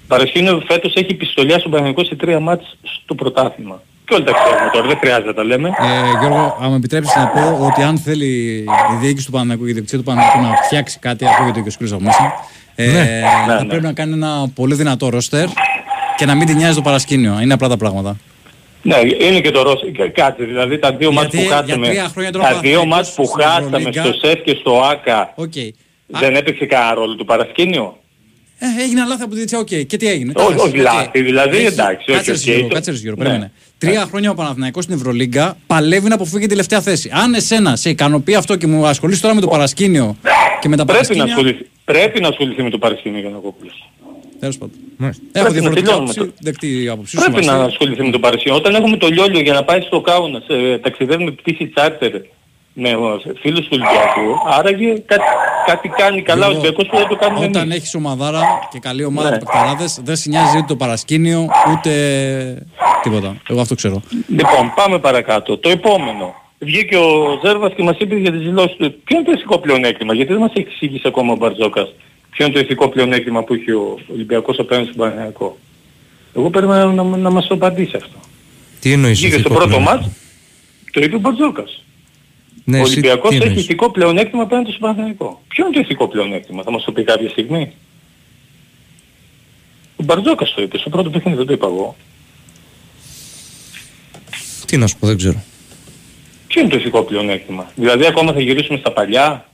[0.00, 3.82] Το παρασκήνιο φέτος έχει πιστολιά στον Παναγενικό σε τρία μάτς στο πρωτάθλημα.
[4.04, 5.68] Και όλοι τα ξέρουμε τώρα, δεν χρειάζεται να τα λέμε.
[5.68, 8.26] Ε, Γιώργο, αν με επιτρέψεις να πω ότι αν θέλει
[8.92, 11.70] η διοίκηση του Παναγικού και η διοίκηση του Παναγικού να φτιάξει κάτι, ακούγεται και ο
[11.70, 12.32] Σκύλος από μέσα,
[12.74, 13.68] ε, θα Ναι, ναι.
[13.68, 15.46] πρέπει να κάνει ένα πολύ δυνατό ρόστερ
[16.16, 17.40] και να μην την νοιάζει το παρασκήνιο.
[17.40, 18.16] Είναι απλά τα πράγματα.
[18.82, 19.86] Ναι, είναι και το Ρώσο.
[20.12, 22.86] Κάτσε, δηλαδή τα δύο μάτς Γιατί που για χάσαμε, τρία χρόνια τώρα τα δύο Παναθηναϊκός
[22.96, 25.52] μάτς που στην χάσαμε Ευρωλίγκα- στο ΣΕΦ και στο ΆΚΑ, Οκ.
[26.06, 27.98] δεν έπαιξε κανένα ρόλο το παρασκήνιο;
[28.58, 29.66] Ε, έγινε λάθη από τη διετία, οκ.
[29.66, 30.32] Και τι έγινε.
[30.36, 30.82] Όχι, Τα όχι οκ.
[30.82, 33.28] λάθη, δηλαδή, Έχει- εντάξει, όχι, Κάτσε ρε οκ, Γιώργο, το- κάτσε ρε Γιώργο, Ναι.
[33.28, 33.52] περίμενε.
[33.78, 37.10] Τρία χρόνια ο Παναθηναϊκός στην Ευρωλίγκα παλεύει να αποφύγει την τελευταία θέση.
[37.12, 40.16] Αν εσένα σε ικανοποιεί αυτό και μου ασχολείσαι τώρα με το παρασκήνιο
[40.60, 41.24] και με τα Πρέπει να, παρασκήνια...
[41.24, 43.89] ασχοληθεί, πρέπει να ασχοληθεί με το παρασκήνιο για να κόπουλος.
[44.40, 44.74] Τέλος πάντων.
[44.96, 45.22] Μάλιστα.
[45.32, 47.22] Έχω Πρέπει να διαφορετική τελειώνουμε άποψη, το- δεκτή άποψή σου.
[47.30, 47.70] Πρέπει να Βασίλη.
[47.70, 48.56] ασχοληθεί με το παρασκήνιο.
[48.58, 52.12] Όταν έχουμε το λιόλιο για να πάει στο Κάουνας, ε, ταξιδεύει με πτήση τσάρτερ
[52.72, 52.94] με ε,
[53.40, 54.26] φίλους του Ολυμπιακού,
[54.58, 55.22] άραγε κάτι,
[55.66, 57.76] κάτι κάνει καλά ο Γιώργο, Ολυμπιακός που δεν το κάνουμε Όταν εμείς.
[57.76, 58.40] έχεις ομαδάρα
[58.72, 59.38] και καλή ομάδα Ναι.
[59.38, 61.92] του παικταράδες, δεν σε νοιάζει ούτε το παρασκήνιο, ούτε
[63.02, 63.36] τίποτα.
[63.48, 64.02] Εγώ αυτό ξέρω.
[64.28, 65.58] Λοιπόν, πάμε παρακάτω.
[65.58, 66.34] Το επόμενο.
[66.58, 68.94] Βγήκε ο Ζέρβας και μας είπε για τις δηλώσεις του.
[69.04, 71.94] Ποιο είναι το ηθικό πλεονέκτημα, γιατί δεν μας έχει εξηγήσει ακόμα ο Μπαρτζόκας.
[72.40, 75.58] Ποιο είναι το ηθικό πλεονέκτημα που έχει ο Ολυμπιακός απέναντι στον Παναγιακό.
[76.36, 78.18] Εγώ περίμενα να, να μας το απαντήσει αυτό.
[78.80, 80.16] Τι εννοείς Βγήκε στο ηθικό πρώτο πλεονέκτημα; μάτς,
[80.92, 81.84] το είπε ο Μπαρτζόκας.
[82.64, 85.42] Ναι, ο εσύ Ολυμπιακός τι έχει εννοείς; ηθικό πλεονέκτημα απέναντι στον Παναγιακό.
[85.48, 87.72] Ποιο είναι το ηθικό πλεονέκτημα, θα μας το πει κάποια στιγμή;
[89.96, 91.96] Ο Μπαρτζόκας το είπε, στο πρώτο παιχνίδι δεν το είπα εγώ.
[94.66, 95.42] Τι να σου πω, δεν ξέρω.
[96.46, 99.49] Ποιο είναι το ηθικό πλεονέκτημα; Δηλαδή ακόμα θα γυρίσουμε στα παλιά;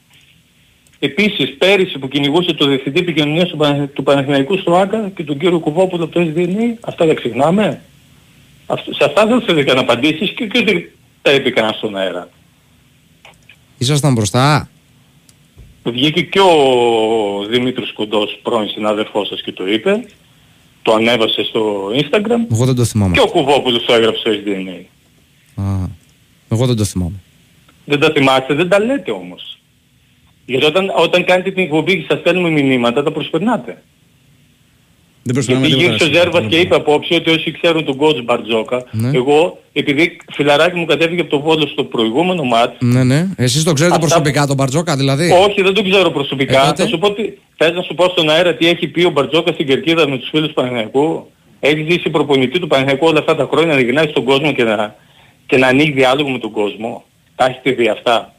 [0.99, 5.39] Επίσης πέρυσι που κυνηγούσε το Διευθυντή Επικοινωνίας του, Πανα- του Παναθηναϊκού στο ΆΚΑ και τον
[5.39, 7.81] κύριο Κουβόπουλο από το SDNA, αυτά δεν ξεχνάμε.
[8.67, 10.89] Αυτό, σε αυτά δεν θέλετε να απαντήσεις και, και δεν
[11.23, 12.29] τα είπε κανένα στον αέρα.
[13.79, 14.69] Ήσασταν μπροστά;
[15.83, 20.05] βγήκε και ο Δημήτρης Κοντός, πρώην συνάδελφός σας και το είπε.
[20.83, 22.53] Το ανέβασε στο Instagram.
[22.53, 23.15] Εγώ δεν το θυμάμαι.
[23.15, 24.85] Και ο Κουβόπουλος το έγραψε στο SDNA.
[25.63, 25.89] Α,
[26.49, 27.21] εγώ δεν το θυμάμαι.
[27.85, 29.56] Δεν τα θυμάστε, δεν τα λέτε όμως.
[30.47, 33.83] Γιατί όταν, όταν κάνετε την εκπομπή και σας στέλνουμε μηνύματα, τα προσπερνάτε.
[35.23, 35.97] Δεν προσπαθούμε Γιατί τίποτα.
[36.05, 39.11] γύρισε ο Ζέρβας και είπε απόψε ότι όσοι ξέρουν τον coach Μπαρτζόκα, Ναι.
[39.15, 43.27] εγώ, επειδή φιλαράκι μου κατέβηκε από το Βόλο στο προηγούμενο μάτς, Ναι, ναι.
[43.37, 46.83] Εσείς το ξέρετε Αυτά- προσωπικά τον Μπαρτζόκα δηλαδή; όχι δεν τον ξέρω προσωπικά, Ε, τότε.
[46.83, 49.53] θα σου πω, τι- θες να σου πω στον αέρα τι έχει πει ο Μπαρτζόκα
[49.53, 51.31] στην Κερκίδα με τους φίλους του Παναγιακού.
[51.61, 54.95] Έχει ζήσει προπονητή του Παναγιακού όλα αυτά τα χρόνια να γυρνάει στον κόσμο και να,
[55.47, 57.05] και να ανοίγει διάλογο με τον κόσμο.
[57.37, 58.35] Τα έχετε δει αυτά;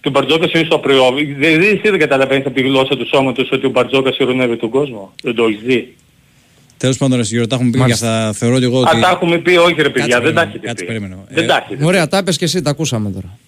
[0.00, 1.24] Και ο Μπαρτζόκας είναι στο απριόβι.
[1.24, 4.70] Δεν, δεν, εσύ δεν καταλαβαίνεις από τη γλώσσα του σώματος ότι ο Μπαρτζόκας ειρωνεύει τον
[4.70, 5.12] κόσμο.
[5.22, 5.94] Δεν το έχεις δει.
[6.76, 8.18] Τέλος πάντων, ρε Γιώργο, τα έχουμε πει για Μάλιστα.
[8.28, 8.32] αυτά.
[8.32, 8.96] Θεωρώ και εγώ ότι.
[8.96, 10.86] Α, τα έχουμε πει, όχι ρε παιδιά, Κάτσε, δεν τα περίμενε, έχετε κάτσε, πει.
[10.86, 11.16] περίμενε.
[11.28, 13.38] Δεν Ε, τα έχετε Ωραία, τα είπες και εσύ, τα ακούσαμε τώρα.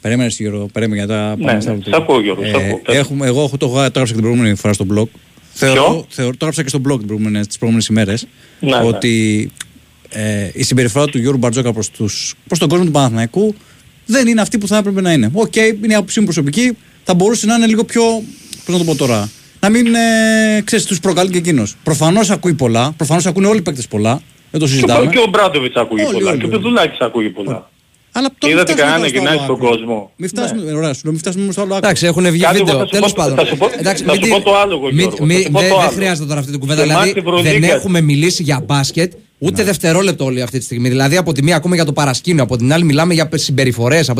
[0.00, 1.96] Περίμενε, ρε Γιώργο, περίμενε για τα Ναι, πάμε στα ναι, άλλα.
[1.96, 2.80] σ' ακούω, Γιώργο, σ' ακούω.
[2.84, 2.96] Πες.
[2.96, 5.06] έχουμε, εγώ έχω- το, το έγραψα και την προηγούμενη φορά στο blog.
[5.52, 8.26] Θεωρώ, θεωρώ, το έγραψα και στο blog τις προηγούμενες, τις προηγούμενες ημέρες
[8.60, 8.84] Ναι, ναι.
[8.84, 9.50] ότι
[10.08, 13.54] ε, η συμπεριφορά του Γιώργου Μπαρτζόκα προς, τους, προς τον κόσμο του Παναθηναϊκού
[14.06, 15.30] δεν είναι αυτή που θα έπρεπε να είναι.
[15.32, 18.02] Οκ, είναι η άποψή μου προσωπική, θα μπορούσε να είναι λίγο πιο,
[18.64, 19.30] πώς να το πω τώρα,
[19.60, 21.76] να μην, ε, ξέρεις, τους προκαλεί και εκείνος.
[21.82, 25.06] Προφανώς ακούει πολλά, προφανώς ακούνε όλοι οι παίκτες πολλά, δεν το Και ο- συζητάμε.
[25.10, 26.30] Και ο Ομπράντοβιτς ακούει Όλοι, πολλά.
[26.30, 26.56] όλοι, Και ο όλοι.
[26.56, 27.70] Πεδουλάκης ακούει πολλά.
[28.16, 29.68] Αλλά τώρα μην Είδατε φτάσουμε κανένα να τώρα στο γυρνάει άλλο στον άκρο.
[29.68, 30.10] κόσμο.
[30.16, 31.86] Μην φτάσουμε, ωραία, σου λέω, μην φτάσουμε στο άλλο άκρο.
[31.86, 32.78] Εντάξει, έχουν βγει Κάτι εγώ βίντεο.
[32.80, 33.36] θα σου Τέλο πω- πάντων.
[33.40, 35.36] θα σου πω- Εντάξει, θα μην σου τη- πω το άλλο εγώ, μην- Γιώργο, μην-
[35.36, 35.96] θα σου πω δεν- το Δεν άλλο.
[35.98, 36.80] χρειάζεται τώρα αυτή την κουβέντα.
[36.80, 37.52] Σε Δηλαδή, μάτι Ευρωλίγας.
[37.52, 40.88] δεν έχουμε μιλήσει για μπάσκετ ούτε δευτερόλεπτο όλη αυτή τη στιγμή.
[40.88, 44.10] Δηλαδή, από τη μία ακούμε για το παρασκήνιο, από την άλλη μιλάμε για συμπεριφορές.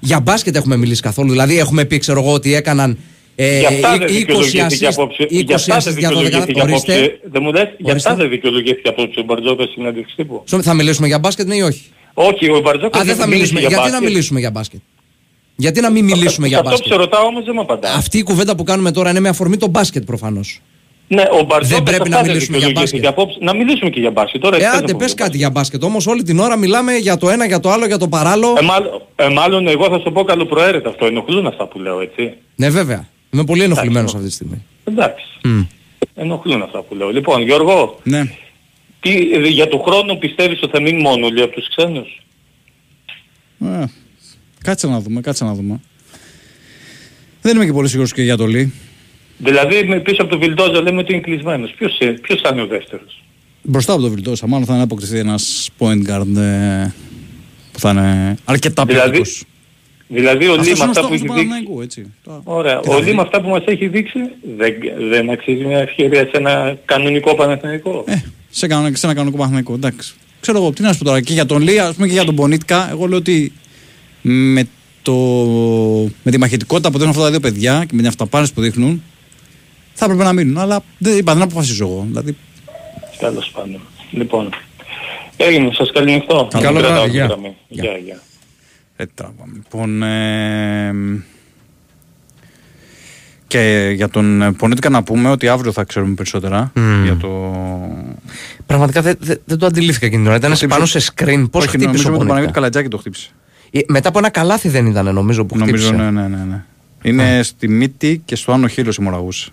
[0.00, 1.30] Για μπάσκετ έχουμε μιλήσει καθόλου.
[1.30, 2.98] Δηλαδή, έχουμε πει, ξέρω εγώ, ότι έκαναν.
[3.36, 5.22] Ε, Γι' αυτά δεν 20 δικαιολογήθηκε assist, απόψε.
[5.30, 6.92] 20 Γι' αυτά assist δεν για 12 δικαιολογήθηκε Ορίστε.
[6.94, 7.20] απόψε.
[7.32, 8.08] Δεν μου λες, γι' Ορίστε.
[8.08, 10.42] αυτά δεν δικαιολογήθηκε απόψε ο Μπαρτζόκας στην συνέντευξη τύπου.
[10.48, 11.82] Σω- Θα μιλήσουμε για μπάσκετ, ναι ή όχι;
[12.14, 13.60] Όχι, ο Μπαρτζόκας Α, δεν θα μίλησε μιλήσουμε.
[13.60, 14.08] για Γιατί να μπάσκετ.
[14.08, 14.80] μιλήσουμε για μπάσκετ;
[15.56, 16.98] Γιατί να μην μιλήσουμε για Αυτό που σε μπάσκετ.
[16.98, 17.92] ρωτάω όμως δεν μου απαντά.
[17.94, 20.60] Αυτή η κουβέντα που κάνουμε τώρα είναι με αφορμή το μπάσκετ προφανώς.
[21.08, 23.20] Ναι, ο Μπαρτζόκας Δεν πρέπει να αυτά δεν μιλήσουμε για δικαιολογήθηκε μπάσκετ.
[23.20, 23.38] απόψε.
[23.40, 24.40] Να μιλήσουμε και για μπάσκετ.
[24.40, 25.82] Τώρα Ε, εσείς άντε, δεν πες θα πούμε κάτι για μπάσκετ.
[25.84, 28.54] Όμως όλη την ώρα μιλάμε για το ένα, για το άλλο, για το παράλληλο.
[28.58, 31.06] Ε, μάλλον, ε, μάλλον εγώ θα σου πω καλοπροαίρετα αυτό.
[31.06, 32.32] Ενοχλούν αυτά που λέω, έτσι.
[32.56, 33.08] Ναι, βέβαια.
[33.30, 34.16] Είμαι πολύ ενοχλημένος Εντάξει.
[34.16, 34.64] αυτή τη στιγμή.
[34.84, 35.24] Εντάξει.
[35.44, 35.60] Μμ.
[36.14, 37.10] Ενοχλούν αυτά που λέω.
[37.10, 38.22] Λοιπόν, Γιώργο, Ναι.
[39.04, 42.22] Τι, ε, για το χρόνο πιστεύεις ότι θα μείνει μόνο όλοι από τους ξένους;
[43.64, 43.84] Ε,
[44.62, 45.80] κάτσε να δούμε, κάτσε να δούμε.
[47.42, 48.72] Δεν είμαι και πολύ σίγουρος και για το Λί.
[49.38, 51.70] Δηλαδή με- πίσω από το Βιλντόζα λέμε ότι είναι κλεισμένος.
[51.70, 53.22] Ποιος, ε, ποιος θα είναι ο δεύτερος;
[53.62, 56.92] Μπροστά από το Βιλτόσα, μάλλον θα είναι αποκτηθεί ένας point guard ε,
[57.72, 59.44] που θα είναι αρκετά Δηλαδή, ποιοτικός.
[60.08, 61.48] Δηλαδή ο Αυτός Λί με είναι ο αυτά που στόχος έχει του δείξει.
[61.48, 62.12] Παναθηναϊκού, έτσι.
[62.24, 62.80] Το- Ωραία.
[62.80, 63.12] Τι Ο θα Λί δει.
[63.14, 64.18] με αυτά που μας έχει δείξει
[64.56, 64.74] δεν,
[65.10, 68.04] δεν αξίζει μια ευκαιρία σε ένα κανονικό Παναθηναϊκό.
[68.06, 68.14] Ε,
[68.56, 70.14] σε, κανονα- σε ένα κανονικό Παναθηναϊκό, εντάξει.
[70.40, 72.24] Ξέρω εγώ, τι να σου πω τώρα, και για τον Λί, ας πούμε και για
[72.24, 73.52] τον Πονίτκα, εγώ λέω ότι
[74.22, 74.64] με,
[75.02, 75.12] το,
[76.22, 79.02] με τη μαχητικότητα που δίνουν αυτά τα δύο παιδιά και με την αυταπάρνηση που δείχνουν,
[79.94, 80.58] θα έπρεπε να μείνουν.
[80.58, 82.04] Αλλά δεν είπα, δεν αποφασίζω εγώ.
[82.08, 82.36] Δηλαδή,
[83.18, 83.80] Τέλος πάντων.
[84.10, 84.48] Λοιπόν.
[85.36, 86.48] Έγινε, σας καληνυχτώ.
[86.50, 87.26] Καλό Μην κρατάω βράδυ, τη γεια.
[87.26, 87.56] γραμμή.
[87.68, 88.20] Γεια, γεια.
[88.96, 89.52] Ε, τράβαμε.
[89.54, 90.92] Λοιπόν, ε,
[93.58, 97.04] και για τον ε, Πονίτικα να πούμε ότι αύριο θα ξέρουμε περισσότερα Μμμ.
[97.04, 97.28] για το...
[98.66, 100.36] Πραγματικά δεν, δεν, δεν το αντιλήφθηκα εκείνη την ώρα.
[100.38, 101.50] Ήταν Το χτύπησε- πάνω σε screen.
[101.50, 102.26] Πώς Όχι, χτύπησε νομίζω ο με τον Πονίτικα.
[102.26, 103.28] Παναγιώτη Καλατζάκη το χτύπησε.
[103.70, 106.02] Ε, Μετά από ένα καλάθι δεν ήταν νομίζω που Νομίζω, χτύπησε.
[106.10, 106.44] ναι, ναι, ναι.
[106.48, 106.64] ναι.
[107.02, 109.50] Είναι στη μύτη και στο άνω χείλος ημωραγούσε.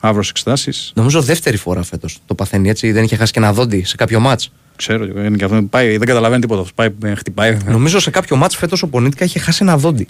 [0.00, 0.92] Αύριο εξετάσεις.
[0.94, 2.92] Νομίζω δεύτερη φορά φέτος το παθαίνει έτσι.
[2.92, 4.52] Δεν είχε χάσει και ένα δόντι σε κάποιο μάτς.
[4.76, 5.62] Ξέρω, είναι και αυτό.
[5.70, 6.64] Πάει, δεν καταλαβαίνει τίποτα.
[6.74, 7.56] Πάει, ε, χτυπάει.
[7.66, 10.06] Νομίζω σε κάποιο μάτς φέτος ο Πονίτικα είχε χάσει ένα δόντι.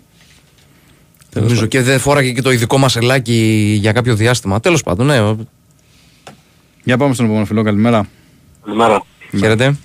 [1.30, 4.60] Τέλος Νομίζω και δεν φόραγε και το ειδικό μασελάκι για κάποιο διάστημα.
[4.60, 5.34] Τέλος πάντων, ναι.
[6.84, 8.06] Για πάμε στον επόμενο φιλό, καλημέρα.
[8.64, 9.02] Καλημέρα.
[9.38, 9.76] Χαίρετε.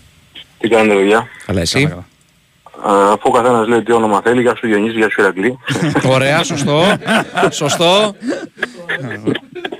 [0.59, 2.99] Τι κάνετε παιδιά; Καλά, εσύ; Καλά, καλά.
[2.99, 5.57] Α, αφού ο καθένας λέει τι όνομα θέλει, για σου Γιονύση, για σου Ηρακλή.
[6.15, 6.97] Ωραία, σωστό.
[7.51, 8.15] σωστό.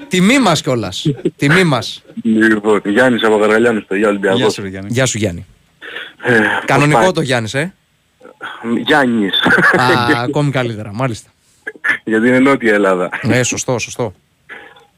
[0.08, 1.06] Τιμή μας κιόλας.
[1.38, 2.04] Τιμή μας.
[2.24, 4.54] λοιπόν, Γιάννης από Καργαλιάνους, παιδιά Γεια Ολυμπιακός.
[4.54, 4.90] σου, ρε Γιάννη.
[4.92, 5.46] Γεια σου Γιάννη.
[6.24, 7.74] Ε, Κανονικό πώς το Γιάννης, ε;
[8.64, 8.82] πάει.
[8.82, 9.40] Γιάννης.
[9.78, 11.30] Α, ακόμη καλύτερα, μάλιστα.
[12.04, 13.10] Γιατί είναι Νότια Ελλάδα.
[13.24, 14.14] Ναι, σωστό, σωστό.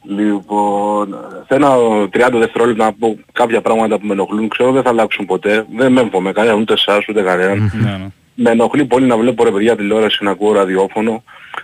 [0.10, 1.16] Λοιπόν,
[1.48, 5.26] σε ένα 30 δευτερόλεπτα να πω κάποια πράγματα που με ενοχλούν, ξέρω δεν θα αλλάξουν
[5.26, 5.66] ποτέ.
[5.76, 7.72] Δεν με έμφω με κανέναν, ούτε εσάς ούτε κανέναν.
[7.82, 8.08] Ναι, ναι.
[8.40, 11.24] Με ενοχλεί πολύ να βλέπω ρε παιδιά τηλεόραση, να ακούω ραδιόφωνο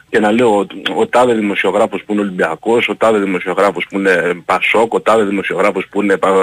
[0.09, 0.65] και να λέω ο,
[0.97, 5.87] ο τάδε δημοσιογράφος που είναι Ολυμπιακός, ο τάδε δημοσιογράφος που είναι Πασόκ, ο τάδε δημοσιογράφος
[5.91, 6.33] που είναι Πα-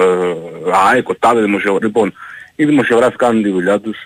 [0.91, 1.81] ΑΕΚ, ο τάδε δημοσιογράφος.
[1.87, 2.13] Λοιπόν,
[2.55, 3.97] οι δημοσιογράφοι κάνουν τη δουλειά τους.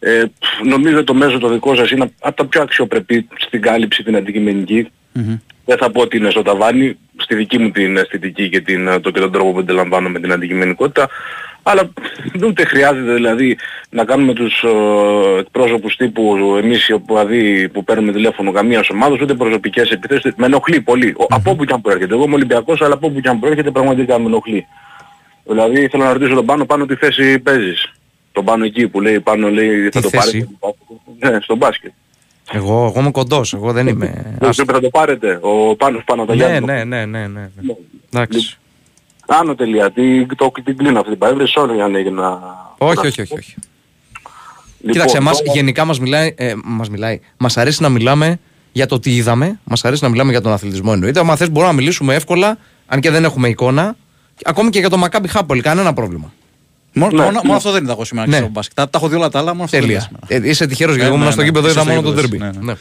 [0.00, 4.02] Ε, πφ, νομίζω το μέσο το δικό σας είναι από τα πιο αξιοπρεπή στην κάλυψη
[4.02, 4.88] την αντικειμενική.
[5.12, 5.36] Μμμ.
[5.64, 9.10] Δεν θα πω ότι είναι στο ταβάνι, στη δική μου την αισθητική και, την, το,
[9.10, 11.08] και τον τρόπο που αντιλαμβάνομαι την αντικειμενικότητα,
[11.62, 11.90] Αλλά
[12.44, 13.56] ούτε χρειάζεται δηλαδή
[13.90, 19.34] να κάνουμε τους ε, εκπρόσωπους τύπου εμείς οι οπαδοί που παίρνουμε τηλέφωνο καμίας ομάδας ούτε
[19.34, 20.32] προσωπικές επιθέσεις.
[20.36, 21.14] Με ενοχλεί πολύ.
[21.18, 22.14] Ο- Από όπου και αν προέρχεται.
[22.14, 24.66] Εγώ είμαι Ολυμπιακός αλλά από όπου και αν προέρχεται πραγματικά με ενοχλεί.
[25.44, 27.92] Δηλαδή θέλω να ρωτήσω τον πάνω πάνω τι θέση παίζεις;
[28.38, 31.36] Τον πάνω εκεί που λέει πάνω λέει θα Τι το θέση; πάρετε.
[31.36, 31.92] Ναι, στο μπάσκετ.
[32.52, 34.36] Εγώ, εγώ είμαι κοντός, εγώ δεν είμαι.
[34.38, 34.64] Δεν Άστο.
[34.64, 35.38] θα το πάρετε.
[35.42, 36.66] Ο Πάνος πάνω τα ναι, Γιάννη.
[36.66, 37.50] ναι, ναι, ναι, ναι.
[37.60, 37.74] ναι.
[38.12, 38.58] Εντάξει.
[39.26, 39.90] Άνω τελεία.
[39.90, 41.52] Τι, το, την κλείνω αυτή την παρέμβαση.
[41.56, 42.40] Sorry αν έγινα...
[42.78, 43.34] Όχι, όχι, όχι.
[43.34, 43.54] όχι.
[44.78, 47.20] Λοιπόν, Κοίταξε, εμάς τώρα- γενικά μας μιλάει, ε, μας μιλάει.
[47.36, 48.38] Μας αρέσει να μιλάμε
[48.72, 51.20] για το τι είδαμε, μας αρέσει να μιλάμε για τον αθλητισμό εννοείται.
[51.20, 53.96] Αν θες μπορούμε να μιλήσουμε εύκολα, αν και δεν έχουμε εικόνα,
[54.44, 56.32] ακόμη και για το Μακάμπι Χάπολ, κανένα πρόβλημα.
[56.98, 57.40] Μόνο, Ναι, μόνο, ναι.
[57.44, 58.36] μόνο αυτό δεν είδα εγώ σήμερα Ναι.
[58.36, 58.76] στο μπάσκετ.
[58.76, 60.20] Τα, τα έχω δει όλα τα άλλα, μόνο αυτό δεν είδα Τέλεια.
[60.28, 60.46] σήμερα.
[60.46, 61.46] Ε, είσαι τυχερός γιατί Ναι, εγώ ήμουν ναι, στο ναι.
[61.46, 62.58] γήπεδο, Είσαι είδα στο μόνο το γήπεδος, τέρμπι.
[62.58, 62.72] ναι, ναι.
[62.72, 62.78] Ναι.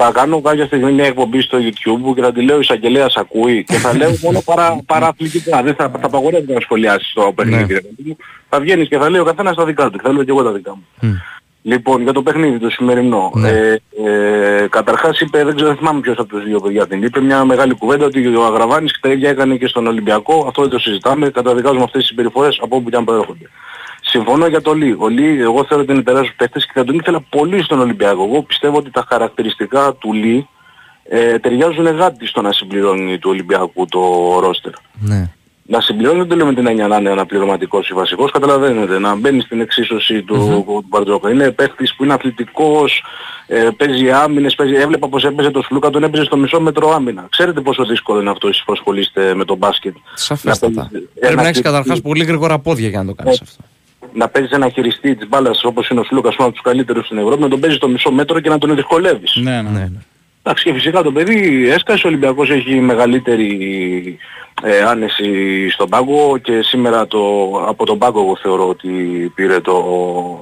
[0.00, 3.64] Θα κάνω κάποια στιγμή μια εκπομπή στο YouTube και θα τη λέω ο εισαγγελέας ακούει
[3.64, 5.62] και θα λέω μόνο παρα, παραθλητικά.
[5.62, 7.74] Δεν θα, θα απαγορεύεται να σχολιάσεις το παιχνίδι.
[7.74, 8.16] ρε παιδί μου.
[8.48, 9.98] Θα βγαίνεις και θα λέει ο καθένας τα δικά του.
[10.02, 10.70] Θα λέω και εγώ τα δικά
[11.00, 11.20] μου.
[11.62, 13.30] Λοιπόν, για το παιχνίδι το σημερινό.
[13.34, 13.48] Ναι.
[13.48, 17.20] Ε, ε, καταρχάς είπε, δεν ξέρω, δεν θυμάμαι ποιος από τους δύο παιδιά την είπε,
[17.20, 20.44] μια μεγάλη κουβέντα ότι ο Αγραβάνης και τα ίδια έκανε και στον Ολυμπιακό.
[20.46, 21.30] Αυτό δεν το συζητάμε.
[21.30, 23.50] Καταδικάζουμε αυτές τις συμπεριφορές από όπου και αν προέρχονται.
[24.02, 24.96] Συμφωνώ για το Λί.
[24.98, 28.24] Ο Λί, εγώ θέλω ότι είναι τεράστιος παίκτης και θα τον ήθελα πολύ στον Ολυμπιακό.
[28.24, 30.48] Εγώ πιστεύω ότι τα χαρακτηριστικά του Λί
[31.08, 34.00] ε, ταιριάζουν γάτι στο να συμπληρώνει του Ολυμπιακού το
[34.40, 34.72] ρόστερ.
[34.92, 35.30] Ναι.
[35.70, 39.14] Να συμπληρώνει δεν το λέω με την έννοια να είναι αναπληρωματικός ή βασικός, καταλαβαίνετε, να
[39.14, 40.34] μπαίνει στην εξίσωση του,
[40.66, 41.30] του Μπαρτζόκα.
[41.30, 43.02] Είναι παίχτης που είναι αθλητικός,
[43.46, 47.26] ε, παίζει άμυνες, παίζει, έβλεπα πως έπαιζε το Σλούκα, τον έπαιζε στο μισό μέτρο άμυνα.
[47.30, 50.72] Ξέρετε πόσο δύσκολο είναι αυτό εσείς που ασχολείστε με το μπάσκετ; Σαφέστατα.
[50.82, 53.40] Να παίζεις Πρέπει ένα να έχεις χειριστή- καταρχάς πολύ γρήγορα πόδια για να το κάνεις
[53.40, 53.62] Ε, αυτό.
[54.12, 57.18] να παίζεις ένα χειριστή της μπάλας όπως είναι ο Σλούκας, ένα από τους καλύτερους στην
[57.18, 59.36] Ευρώπη, να τον παίζεις στο μισό μέτρο και να τον δυσκολεύεις.
[59.42, 59.70] Ναι, ναι.
[59.70, 59.98] Ναι, ναι.
[60.42, 64.18] Εντάξει και φυσικά το παιδί έσκασε, ο Ολυμπιακός έχει μεγαλύτερη
[64.62, 67.18] ε, άνεση στον πάγκο και σήμερα το,
[67.66, 68.88] από τον πάγκο εγώ θεωρώ ότι
[69.34, 69.82] πήρε το,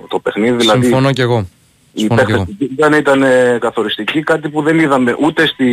[0.09, 0.57] το παιχνίδι.
[0.57, 1.49] Δηλαδή Συμφωνώ κι εγώ.
[1.92, 2.44] η Συμφωνώ κι εγώ.
[2.44, 5.70] παίκτες ήταν, ήταν ε, καθοριστική, κάτι που δεν είδαμε ούτε στη,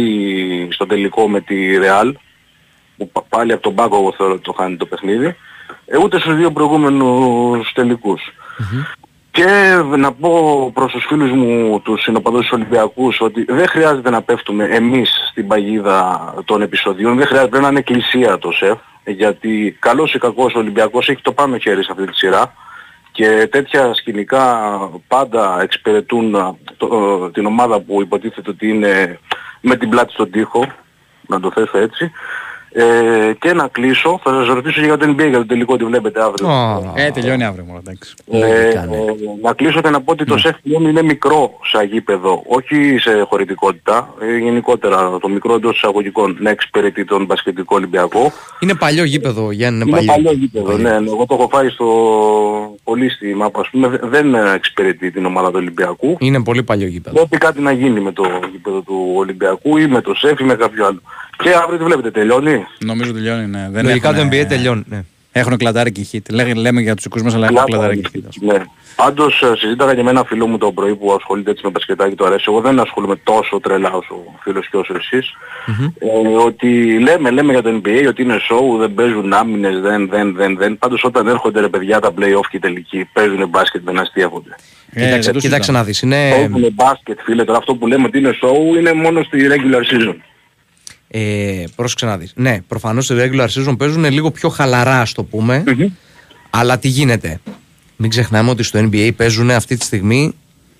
[0.71, 2.11] στο τελικό με τη Real,
[2.97, 5.35] που πα- πάλι από τον πάγκο εγώ θεωρώ ότι το χάνει το παιχνίδι,
[5.85, 8.21] ε, ούτε στους δύο προηγούμενους τελικούς.
[9.33, 9.45] Και
[9.97, 15.11] να πω προς τους φίλους μου, τους συνοπαδούς Ολυμπιακούς, ότι δεν χρειάζεται να πέφτουμε εμείς
[15.31, 20.19] στην παγίδα των επεισοδιών, δεν χρειάζεται πρέπει να είναι εκκλησία το ΣΕΦ, γιατί καλός ή
[20.19, 22.53] κακός ο Ολυμπιακός έχει το πάνω χέρι σε αυτή τη σειρά
[23.11, 24.69] και τέτοια σκηνικά
[25.07, 29.19] πάντα εξυπηρετούν α, το- την ομάδα που υποτίθεται ότι είναι
[29.61, 30.65] με την πλάτη στον τοίχο,
[31.27, 32.11] να το θέσω έτσι.
[32.75, 36.21] Ε, και να κλείσω, θα σας ρωτήσω για το NBA, για το τελικό ότι βλέπετε
[36.23, 36.47] αύριο.
[36.47, 38.13] Α, Ε, τελειώνει αύριο μόνο, εντάξει.
[38.31, 38.95] Ε, Λογικά, ναι.
[38.95, 39.01] ε,
[39.41, 43.25] να κλείσω και να πω ότι το ΣΕΦ πλέον είναι μικρό σε γήπεδο, όχι σε
[43.29, 48.31] χωρητικότητα, ε, γενικότερα το μικρό εντός εισαγωγικών να εξυπηρετεί τον μπασκετικό Ολυμπιακό.
[48.59, 50.13] Είναι παλιό γήπεδο, Γιάννη, είναι Είναι παλιό.
[50.23, 51.85] παλιό γήπεδο, ναι, ναι, εγώ το έχω φάει στο
[52.83, 56.17] πολύ στη μάπα, ας πούμε, δεν εξυπηρετεί την ομάδα του Ολυμπιακού.
[56.19, 57.15] Είναι πολύ παλιό γήπεδο.
[57.15, 60.55] Πρέπει κάτι να γίνει με το γήπεδο του Ολυμπιακού ή με το ΣΕΦ ή με
[60.55, 61.01] κάποιο άλλο.
[61.43, 63.67] Και αύριο τι βλέπετε, τελειώνει; Νομίζω τελειώνει, ναι.
[63.71, 64.83] Δεν Λογικά το έχουνε- NBA τελειώνει.
[64.87, 65.03] Ναι.
[65.35, 66.19] Έχουν κλατάρει και hit.
[66.31, 68.21] Λέγε- Λέμε για τους δικούς μας, αλλά έχουν κλατάρει και hit.
[68.27, 68.53] ας πούμε.
[68.53, 68.63] Ναι.
[68.95, 72.15] Πάντως ε, συζήταγα και με ένα φίλο μου το πρωί που ασχολείται έτσι με μπασκετάκι
[72.15, 72.45] το αρέσει.
[72.47, 75.29] Εγώ δεν ασχολούμαι τόσο τρελά όσο ο φίλος και όσο εσείς.
[75.99, 80.35] Ε, ότι λέμε, λέμε για το NBA ότι είναι show, δεν παίζουν άμυνες, δεν, δεν,
[80.35, 80.77] δεν, δεν.
[80.77, 84.55] Πάντως όταν έρχονται ρε παιδιά τα play-off και οι τελικοί παίζουν μπάσκετ με να αστείευονται.
[84.91, 85.77] Ε, Κοίταξε, δεν το κοίταξε συζητάμε.
[85.77, 86.01] να δεις.
[86.01, 89.93] Είναι, Παίζουν μπάσκετ φίλε, τώρα αυτό που λέμε ότι είναι show είναι μόνο στη regular
[89.93, 90.15] season.
[91.15, 92.31] Ε, πρόσεξε να δεις.
[92.35, 95.63] Ναι, προφανώς στη regular season παίζουν λίγο πιο χαλαρά, ας το πούμε.
[96.49, 97.39] Αλλά τι γίνεται.
[97.95, 100.33] Μην ξεχνάμε ότι στο NBA παίζουν αυτή τη στιγμή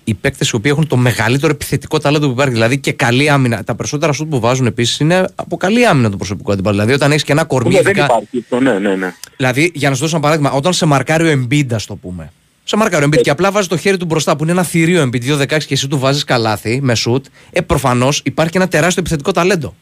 [0.04, 2.52] οι παίκτες οι οποίοι έχουν το μεγαλύτερο επιθετικό ταλέντο που υπάρχει.
[2.52, 3.64] Δηλαδή και καλή άμυνα.
[3.64, 6.74] Τα περισσότερα σουτ που βάζουν επίσης είναι από καλή άμυνα το προσωπικό αντίπαλο.
[6.76, 7.68] Δηλαδή όταν έχεις και ένα κορμί.
[7.74, 9.14] Ναι, δεν ειδικά- υπάρχει αυτό, ναι, ναι, ναι.
[9.36, 12.32] Δηλαδή, για να σου δώσω ένα παράδειγμα, όταν σε μαρκάρει ο Embiid, ας το πούμε.
[12.64, 15.02] Σε μαρκάρει ο Embiid και απλά βάζει το χέρι του μπροστά που είναι ένα θηρίο
[15.02, 19.00] Embiid 2-16 και εσύ του βάζεις καλάθι με σουτ, ε, προφανώς υπάρχει και ένα τεράστιο
[19.00, 19.74] επιθετικό ταλέντο.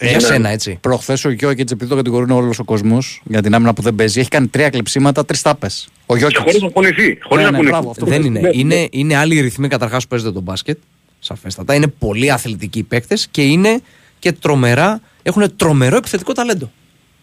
[0.00, 0.18] Για ναι.
[0.18, 0.78] σένα, έτσι.
[0.80, 4.20] Προχθές ο Γιώκητς, επειδή το κατηγορούν όλος ο κόσμος για την άμυνα που δεν παίζει,
[4.20, 5.88] έχει κάνει τρία κλεψίματα, τρεις τάπες.
[6.06, 6.62] Ο Και χωρίς Γιώκητ.
[6.62, 7.18] να κουνηθεί.
[7.22, 7.70] Χωρίς Ναι, να ναι, κουνηθεί.
[7.70, 8.40] μπράβο, αυτό Δεν που- είναι.
[8.40, 10.78] Ναι, είναι, είναι άλλοι οι ρυθμοί καταρχάς που παίζεται το μπάσκετ.
[11.18, 11.74] Σαφέστατα.
[11.74, 13.80] Είναι πολύ αθλητικοί παίκτες και είναι
[14.18, 15.00] και τρομερά.
[15.22, 16.70] Έχουν τρομερό επιθετικό ταλέντο.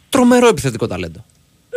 [0.09, 1.25] Τρομερό επιθετικό ταλέντο.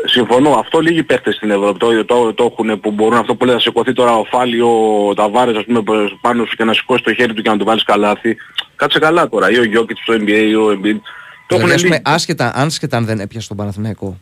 [0.06, 0.50] Συμφωνώ.
[0.50, 3.60] Αυτό λίγοι παίχτες στην Ευρώπη το, το, το έχουν που μπορούν αυτό που λέει να
[3.60, 4.68] σηκωθεί τώρα ο Φάλιο,
[5.08, 5.82] ο Ταβάρες ας πούμε
[6.20, 8.36] πάνω σου και να σηκώσει το χέρι του και να του βάλεις καλάθι.
[8.78, 9.50] Κάτσε καλά τώρα.
[9.50, 11.00] Ή ο Γιώκητς στο NBA ή ο Embiid.
[11.46, 12.02] Το Δηλαδή, έχουν ας πούμε, λίγοι.
[12.04, 14.18] άσχετα, άσχετα αν δεν έπιασε τον Παναθηναϊκό,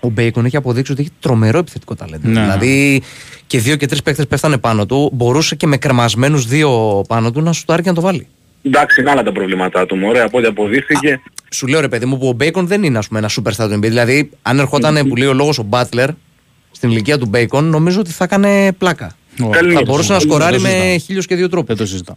[0.00, 2.28] ο Μπέικον έχει αποδείξει ότι έχει τρομερό επιθετικό ταλέντο.
[2.28, 2.40] Ναι.
[2.40, 3.02] Δηλαδή
[3.46, 7.40] και δύο και τρεις παίχτε πέφτανε πάνω του, μπορούσε και με κρεμασμένους δύο πάνω του
[7.40, 8.26] να σου το και να το βάλει.
[8.62, 9.98] Εντάξει είναι άλλα τα προβλήματά του.
[10.04, 11.20] Ωραία από ό,τι αποδείχθηκε.
[11.50, 13.74] Σου λέω ρε παιδί μου που ο Μπέικον δεν είναι ας πούμε, ένα superstar του
[13.74, 13.80] NBA.
[13.80, 16.08] Δηλαδή, αν ερχόταν που λέει ο λόγος ο Μπάτλερ
[16.70, 19.16] στην ηλικία του Μπέικον, νομίζω ότι θα έκανε πλάκα.
[19.50, 19.82] Καλή Θα είναι.
[19.90, 20.84] μπορούσε να δεν το σκοράρει συζητάω.
[20.86, 21.66] με χίλιους και δύο τρόπους.
[21.68, 22.16] Δεν το συζητάω.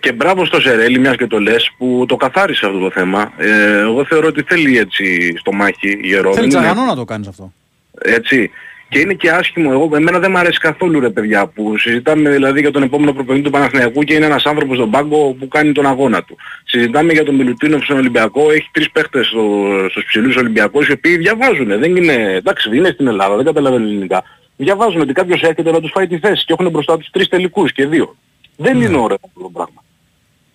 [0.00, 3.32] Και μπράβο στο Σερέλη, μιας και το λες, που το καθάρισε αυτό το θέμα.
[3.36, 6.32] Ε, εγώ θεωρώ ότι θέλει έτσι στομάχι γερό.
[6.32, 7.52] Θέλει δεν είναι- τσαγανό να το κάνεις αυτό.
[7.98, 8.50] Έτσι.
[8.88, 9.70] Και είναι και άσχημο.
[9.72, 13.44] Εγώ, εμένα δεν μου αρέσει καθόλου ρε παιδιά που συζητάμε δηλαδή για τον επόμενο προπονητή
[13.44, 16.36] του Παναθηναϊκού και είναι ένας άνθρωπος στον πάγκο που κάνει τον αγώνα του.
[16.64, 21.16] Συζητάμε για τον Μιλουτίνοφ στον Ολυμπιακό, έχει τρεις παίχτες στο, στους ψηλούς Ολυμπιακούς οι οποίοι
[21.16, 21.66] διαβάζουν.
[21.66, 24.22] Δεν είναι, εντάξει είναι στην Ελλάδα, δεν καταλαβαίνουν ελληνικά.
[24.56, 27.72] Διαβάζουν ότι κάποιος έρχεται να τους φάει τη θέση και έχουν μπροστά τους τρεις τελικούς
[27.72, 28.16] και δύο.
[28.56, 29.84] Δεν είναι ωραίο αυτό το πράγμα.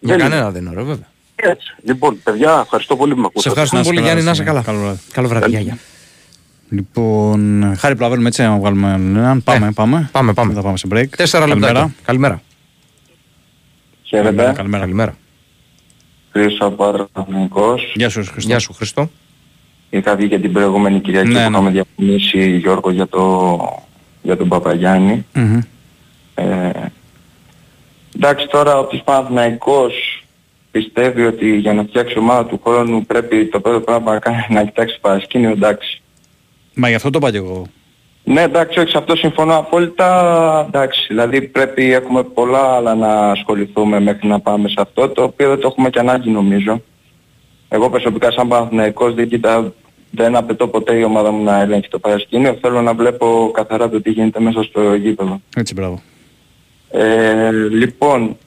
[0.03, 1.07] Για Δεν κανένα δεν είναι ωραίο, βέβαια.
[1.35, 1.75] Έτσι.
[1.83, 3.49] Λοιπόν, παιδιά, ευχαριστώ πολύ που με Σε ακούσατε.
[3.61, 4.41] ευχαριστούμε Να είσαι πολύ, καλά, Γιάννη, να εσύ.
[4.41, 4.61] είσαι καλά.
[4.61, 4.99] Καλό βράδυ.
[5.11, 5.55] Καλό βράδυ, Καλή.
[5.55, 5.77] γεια, γεια.
[6.69, 9.43] Λοιπόν, χάρη προλαβαίνουμε έτσι να βγάλουμε έναν.
[9.43, 10.09] Πάμε, Ε, πάμε.
[10.11, 10.53] πάμε, πάμε.
[10.53, 11.05] Θα πάμε σε break.
[11.17, 11.73] Τέσσερα Καλημέρα.
[11.73, 11.93] λεπτά.
[12.05, 12.41] Καλημέρα.
[14.09, 14.33] Καλημέρα.
[14.33, 14.53] Χαίρετε.
[14.57, 14.83] Καλημέρα.
[14.83, 15.15] Καλημέρα.
[16.31, 17.91] Χρήστος Παραθυνικός.
[17.95, 18.49] Γεια σου, Χριστό.
[18.49, 19.09] Γεια σου, Χριστό.
[19.89, 21.47] Είχα βγει και την προηγούμενη Κυριακή Ναι, που ναι.
[21.57, 23.59] είχαμε διαφωνήσει Γιώργο για, το,
[24.21, 25.25] για τον Παπαγιάννη.
[25.33, 25.59] Μμμ.
[26.35, 26.69] Ε,
[28.15, 30.23] εντάξει τώρα ο της Παναθηναϊκός
[30.71, 34.63] πιστεύει ότι για να φτιάξει ομάδα του χρόνου πρέπει το πρώτο πράγμα να κάνει να
[34.63, 36.01] κοιτάξει παρασκήνιο εντάξει.
[36.73, 37.65] Μα γι' αυτό το είπα και εγώ.
[38.23, 43.99] Ναι εντάξει όχι σε αυτό συμφωνώ απόλυτα εντάξει δηλαδή πρέπει έχουμε πολλά άλλα να ασχοληθούμε
[43.99, 46.81] μέχρι να πάμε σε αυτό το οποίο δεν το έχουμε και ανάγκη νομίζω.
[47.69, 49.71] Εγώ προσωπικά σαν Παναθηναϊκός δεν κοιτάω
[50.11, 52.57] δεν απαιτώ ποτέ η ομάδα μου να ελέγχει το παρασκήνιο.
[52.61, 55.41] Θέλω να βλέπω καθαρά το τι γίνεται μέσα στο γήπεδο.
[55.55, 56.01] Έτσι, μπράβο.
[56.91, 58.37] Ε, λοιπόν,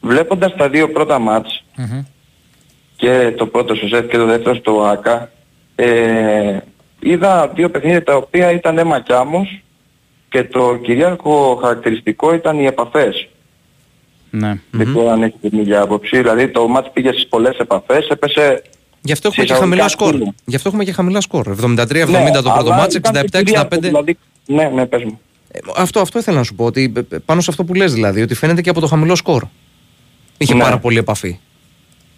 [0.00, 2.02] βλέποντας τα δύο πρώτα μάτς Μμμ.
[2.96, 5.30] και το πρώτο στο ΣΕΦ και το δεύτερο στο ΆΚΑ
[5.74, 6.58] ε,
[7.00, 9.60] είδα δύο παιχνίδια τα οποία ήταν αίμα κι άμμος
[10.28, 13.28] και το κυρίαρχο χαρακτηριστικό ήταν οι επαφές.
[14.30, 14.58] Ναι.
[14.70, 16.16] Δεν ξέρω αν έχετε την ίδια άποψη.
[16.18, 18.62] Δηλαδή το μάτς πήγε στις πολλές επαφές, έπεσε...
[19.02, 20.14] Γι' αυτό έχουμε και Σιγά χαμηλά κάτι σκορ.
[20.14, 20.34] είναι.
[20.44, 21.46] Γι' αυτό έχουμε και χαμηλά σκορ.
[21.48, 23.44] 73-70 το Ναι, πρώτο αλλά μάτς, ήταν και 67-65.
[23.44, 25.20] κυρίαρχο, Δηλαδή, ναι, ναι, πες μου.
[25.56, 26.64] Ε, Αυτό, αυτό ήθελα να σου πω.
[26.64, 29.14] Ότι ε, ε, πάνω σε αυτό που λες δηλαδή, ότι φαίνεται και από το χαμηλό
[29.14, 29.44] σκορ.
[30.38, 30.62] Είχε Ναι.
[30.62, 31.38] πάρα πολύ επαφή.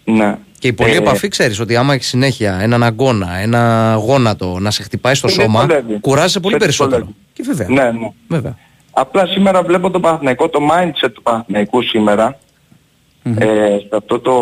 [0.04, 0.36] Ναι.
[0.58, 4.70] Και η πολλή Ε, επαφή ξέρεις ότι άμα έχεις συνέχεια έναν αγώνα, ένα γόνατο να
[4.70, 6.00] σε χτυπάει στο Σε σώμα, δυσκολεύει.
[6.00, 6.96] κουράζεσαι πολύ Σε περισσότερο.
[7.06, 7.56] δυσκολεύει.
[7.56, 7.68] Και βέβαια.
[7.92, 8.08] Ναι, ναι.
[8.28, 8.56] βέβαια.
[8.90, 12.38] Απλά σήμερα βλέπω το Παναθηναϊκό, το mindset του Παναθηναϊκού σήμερα
[13.22, 13.44] ε,
[13.78, 14.32] σε αυτό το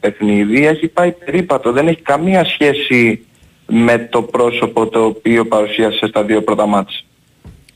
[0.00, 1.72] παιχνίδι έχει πάει περίπατο.
[1.72, 3.24] Δεν έχει καμία σχέση
[3.66, 7.04] με το πρόσωπο το οποίο παρουσίασε στα δύο πρώτα μάτς.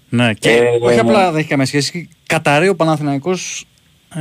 [0.09, 1.01] Ναι, και Ε, όχι ναι.
[1.01, 2.09] απλά δεν έχει καμία σχέση.
[2.27, 3.65] Καταραίει ο Παναθηναϊκός
[4.15, 4.21] ε,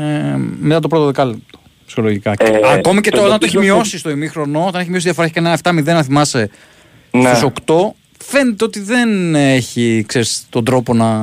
[0.60, 1.60] μετά το πρώτο δεκάλεπτο.
[1.86, 2.32] Ψυχολογικά.
[2.40, 5.04] Ε, Ακόμη και το το, όταν το έχει εντοπίζω- μειώσει στο ημίχρονο, όταν έχει μειώσει
[5.06, 6.50] διαφορά, έχει κανένα 7-0 να θυμάσαι
[7.12, 7.30] Ναι.
[7.30, 11.20] στους 8, φαίνεται ότι δεν έχει ξέρεις, τον τρόπο να,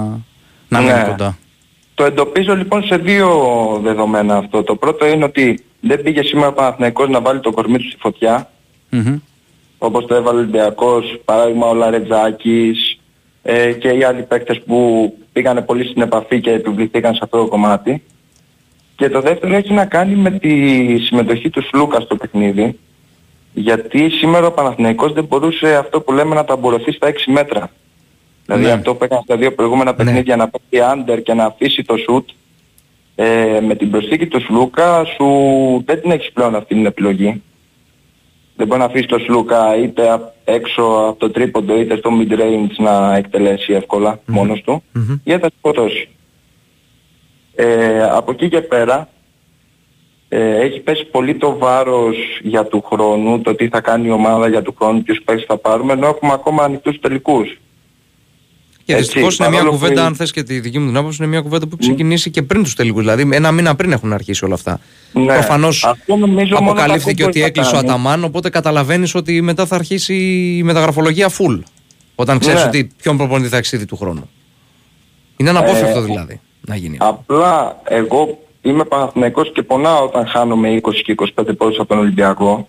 [0.69, 0.93] να Ναι.
[0.93, 1.39] μείνει κοντά.
[1.95, 3.31] Το εντοπίζω λοιπόν σε δύο
[3.83, 4.63] δεδομένα αυτό.
[4.63, 7.97] Το πρώτο είναι ότι δεν πήγε σήμερα ο Παναθηναϊκός να βάλει το κορμί του στη
[8.01, 8.51] φωτιά
[8.89, 9.17] Μμμ.
[9.79, 12.91] όπως το έβαλε ο Ολυμπιακός, παράδειγμα ο Λαρετζάκης
[13.43, 17.47] ε, και οι άλλοι παίκτες που πήγανε πολύ στην επαφή και επιβληθήκαν σε αυτό το
[17.47, 18.03] κομμάτι.
[18.97, 20.49] Και το δεύτερο έχει να κάνει με τη
[20.99, 22.78] συμμετοχή του Σλούκα στο παιχνίδι
[23.55, 27.70] γιατί σήμερα ο Παναθηναϊκός δεν μπορούσε αυτό που λέμε να ταμπουρωθεί στα 6 μέτρα.
[28.47, 28.70] Δηλαδή Ναι.
[28.70, 32.28] αυτό που έκανε στα δύο προηγούμενα παιχνίδια να παίξει άντερ και να αφήσει το σουτ
[33.14, 35.26] ε, με την προσθήκη του Σλούκα σου
[35.86, 37.43] δεν την έχεις πλέον αυτή την επιλογή.
[38.57, 42.33] Δεν μπορεί να αφήσει το Σλούκα είτε απ- έξω από το τρίποντο είτε στο mid
[42.41, 45.19] range να εκτελέσει εύκολα μόνος του Μμμ.
[45.25, 46.09] ή θα τα σκοτώσει.
[47.55, 49.09] Ε, από εκεί και πέρα
[50.29, 54.49] ε, έχει πέσει πολύ το βάρος για του χρόνου, το τι θα κάνει η ομάδα
[54.49, 57.59] για του χρόνου, ποιους παίκτες θα πάρουμε, ενώ έχουμε ακόμα ανοιχτούς τελικούς.
[58.93, 60.97] Και Έτσι, δυστυχώς είναι μια παρόλο κουβέντα, που- αν θες και τη δική μου την
[60.97, 63.01] άποψη, είναι μια κουβέντα που έχει ξεκινήσει και πριν τους τελικούς.
[63.01, 64.80] Δηλαδή, ένα μήνα πριν έχουν αρχίσει όλα αυτά.
[65.12, 65.24] Ναι.
[65.26, 67.88] Προφανώς Αυτό νομίζω μόνο αποκαλύφθηκε κακό ότι μπορεί να έκλεισε ο κάνει.
[67.88, 70.14] Αταμάν, οπότε καταλαβαίνεις ότι μετά θα αρχίσει
[70.59, 71.61] η μεταγραφολογία full.
[72.14, 72.66] Όταν ξέρεις Ναι.
[72.66, 74.30] ότι ποιον προπονητή θα εξήδει του χρόνου.
[75.36, 76.97] Είναι αναπόφευκτο Ε, δηλαδή να γίνει.
[77.01, 77.14] αυτό.
[77.20, 82.68] Απλά εγώ είμαι Παναθηναϊκός και πονάω όταν χάνομαι 20 και 25 πόντους από τον Ολυμπιακό.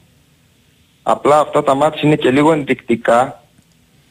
[1.04, 3.44] Απλά αυτά τα μάτια είναι και λίγο ενδεικτικά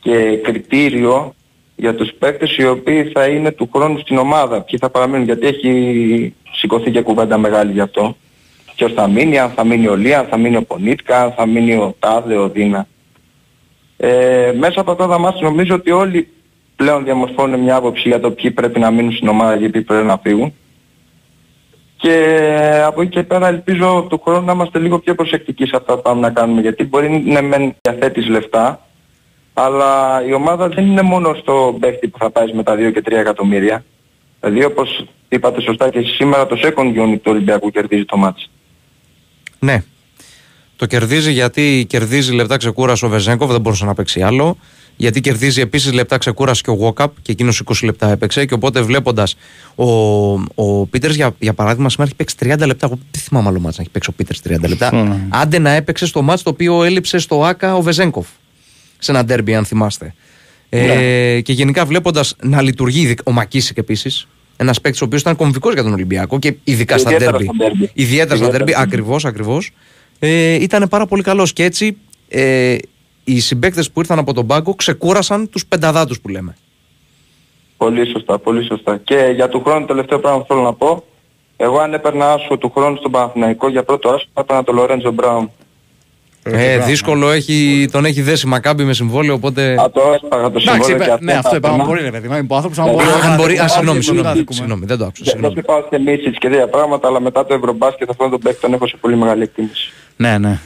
[0.00, 1.34] και κριτήριο
[1.83, 4.62] για τους παίκτες οι οποίοι θα είναι του χρόνου στην ομάδα.
[4.62, 8.16] Ποιοι θα παραμείνουν γιατί έχει σηκωθεί και κουβέντα μεγάλη γι' αυτό.
[8.76, 11.47] Ποιος θα μείνει, αν θα μείνει ο Λία, αν θα μείνει ο Πονίτκα, αν θα
[11.47, 12.87] μείνει ο Τάδε, ο Δίνα.
[13.97, 16.28] Ε, μέσα από αυτά τα μάτια νομίζω ότι όλοι
[16.76, 20.07] πλέον διαμορφώνουν μια άποψη για το ποιοι πρέπει να μείνουν στην ομάδα και ποιοι πρέπει
[20.07, 20.55] να φύγουν.
[21.97, 22.16] Και
[22.87, 26.03] από εκεί και πέρα ελπίζω του χρόνου να είμαστε λίγο πιο προσεκτικοί σε αυτά που
[26.03, 28.87] πάμε να κάνουμε γιατί μπορεί να μεν διαθέτεις λεφτά
[29.55, 33.03] αλλά η ομάδα δεν είναι μόνο στο παίχτη που θα πάει με τα 2 και
[33.05, 33.84] 3 εκατομμύρια.
[34.40, 38.50] Δηλαδή όπως είπατε σωστά και εσείς σήμερα το second unit του Ολυμπιακού κερδίζει το μάτς.
[39.59, 39.82] Ναι.
[40.76, 44.57] Το κερδίζει γιατί κερδίζει λεπτά ξεκούρασε ο Βεζέγκοφ, δεν μπορούσε να παίξει άλλο.
[44.96, 48.44] γιατί κερδίζει επίσης λεπτά ξεκούραση και ο Βόκαπ και εκείνος 20 λεπτά έπαιξε.
[48.44, 49.36] Και οπότε βλέποντας
[49.74, 49.84] ο,
[50.55, 52.86] ο Πίτερς, για, για παράδειγμα, σήμερα έχει παίξει 30 λεπτά.
[52.86, 54.88] Εγώ δεν θυμάμαι άλλο μάτς να έχει παίξει ο Πίτερς 30 λεπτά.
[54.88, 55.26] Σωστό, ναι.
[55.28, 58.26] Άντε να έπαιξε στο μάτς το οποίο έλειψε στο Άκα ο Βεζέγκοφ.
[59.03, 60.14] Σε ένα ντέρμπι, αν θυμάστε.
[60.68, 64.26] Ε, και γενικά βλέποντας να λειτουργεί ειδικ- ο Μακίσικ επίσης.
[64.57, 67.55] Ένας παίκτης ο οποίος ήταν κομβικός για τον Ολυμπιακό και ειδικά στα Ιδιαίτερα ντέρμπι.
[67.55, 67.90] στα ντέρμπι.
[67.94, 69.70] Ιδιαίτερα στα Ιδιαίτερα ντέρμπι, στα ακριβώς, ακριβώς.
[70.18, 71.53] Ε, ήταν πάρα πολύ καλός.
[71.53, 71.96] Και έτσι
[72.28, 72.76] ε,
[73.24, 76.57] οι συμπαίκτες που ήρθαν από τον πάγκο ξεκούρασαν τους πενταδάτους που λέμε.
[77.76, 78.96] Πολύ σωστά, πολύ σωστά.
[79.05, 81.05] Και για του χρόνου τελευταίο πράγμα που θέλω να πω,
[81.57, 85.11] εγώ αν έπαιρνα άσο του χρόνου στον Παναθηναϊκό για πρώτο άσο θα έπαιρνα τον Λορέντζο
[85.11, 85.50] Μπράουν.
[86.45, 89.74] Ε, δύσκολο έχει, τον έχει δέσει Μακάμπι με συμβόλαιο, οπότε.
[89.78, 91.74] Θα το έσπαγα το Εντάξει, συμβόλαιο και είπε- αυτό ναι, θα αυτό είπαμε.
[91.74, 91.93] έπαιρνα.
[91.93, 92.34] Μπορεί, ρε παιδί μου.
[92.36, 93.05] Είμαι άνθρωπος, αν Ε, μπορεί.
[93.30, 93.59] αν μπορεί.
[93.59, 95.22] Α, να- συγγνώμη, να- συγγνώμη, να- συγγνώμη, δεν το άκουσα.
[95.24, 95.55] Δεν Συγγνώμη.
[95.55, 98.72] δεν πάω σε Μίσιτς και τέτοια πράγματα, αλλά μετά το Ευρωμπάσκετ αυτόν τον παίκτη τον
[98.72, 99.93] έχω σε πολύ μεγάλη εκτίμηση.
[100.16, 100.59] Ναι, ναι.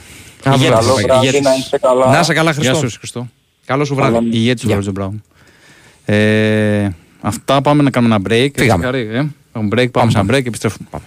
[0.43, 1.41] Καλό Ηγέτης, Καλό βράδυ, ηγέτης.
[1.41, 2.05] να είστε καλά.
[2.11, 2.89] Να είσαι καλά, Γεια Χριστό.
[2.89, 3.27] σου, Χριστό.
[3.65, 4.17] Καλό σου βράδυ.
[4.31, 4.75] Ηγέτης του Γεια.
[4.75, 5.23] Λόρετζο Μπράουν.
[6.05, 6.89] Ε,
[7.21, 8.49] Αυτά πάμε να κάνουμε ένα break.
[8.55, 8.87] Φύγαμε.
[8.87, 9.27] Έτσι, Χαρή, ε.
[9.53, 10.87] Έχουμε break, πάμε σε ένα break και επιστρέφουμε.
[10.91, 11.05] Πάμε.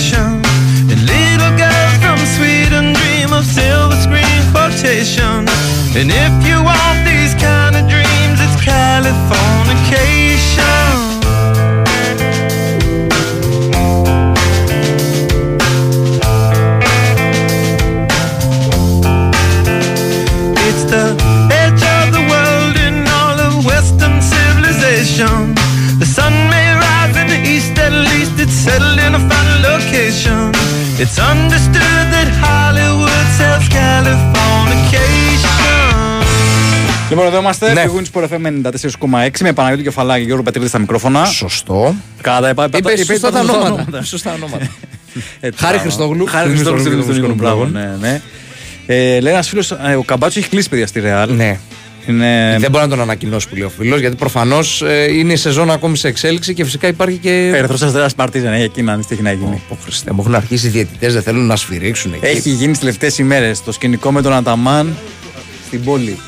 [0.00, 0.40] Elation.
[0.90, 5.46] And little girls from Sweden dream of silver screen quotation.
[5.94, 6.59] And if you
[37.10, 37.66] Λοιπόν, εδώ είμαστε.
[37.66, 37.72] Ναι.
[37.72, 37.82] Ναι.
[37.82, 38.46] Πηγούνι Sport FM
[39.26, 41.24] 94,6 με Παναγιώτη Κεφαλάκη και Γιώργο Πετρίδη στα μικρόφωνα.
[41.24, 41.94] Σωστό.
[42.20, 44.02] Κατά είπα, είπα, Είπες είπα- σωστά είπα- τα είπα- ονόματα.
[44.02, 44.64] Σωστά ονόματα.
[45.40, 45.78] Έτσι, Χάρη μπράβο.
[45.80, 46.26] Χριστόγλου.
[46.26, 47.64] Χάρη Του Χριστόγλου Μισθολογικού του Μισθολογικού Μπράβο.
[47.66, 48.20] Ναι, ναι.
[48.86, 51.34] Ε, λέει ένας φίλος, ο Καμπάτσο έχει κλείσει παιδιά στη Ρεάλ.
[51.34, 51.58] Ναι.
[52.06, 52.56] Είναι...
[52.60, 55.96] Δεν μπορεί να τον ανακοινώσει που λέει ο φίλος, γιατί προφανώς είναι η σεζόν ακόμη
[55.96, 57.50] σε εξέλιξη και φυσικά υπάρχει και.
[57.54, 59.62] Ερυθρό Αστέρα Παρτίζαν, έχει εκεί να δει τι έχει να γίνει.
[59.68, 62.26] Ω Χριστέ μου, έχουν αρχίσει οι διαιτητές, δεν θέλουν να σφυρίξουν εκεί.
[62.26, 64.96] Έχει γίνει τις τελευταίες ημέρες το σκηνικό με τον Αταμάν
[65.70, 66.18] στην πόλη.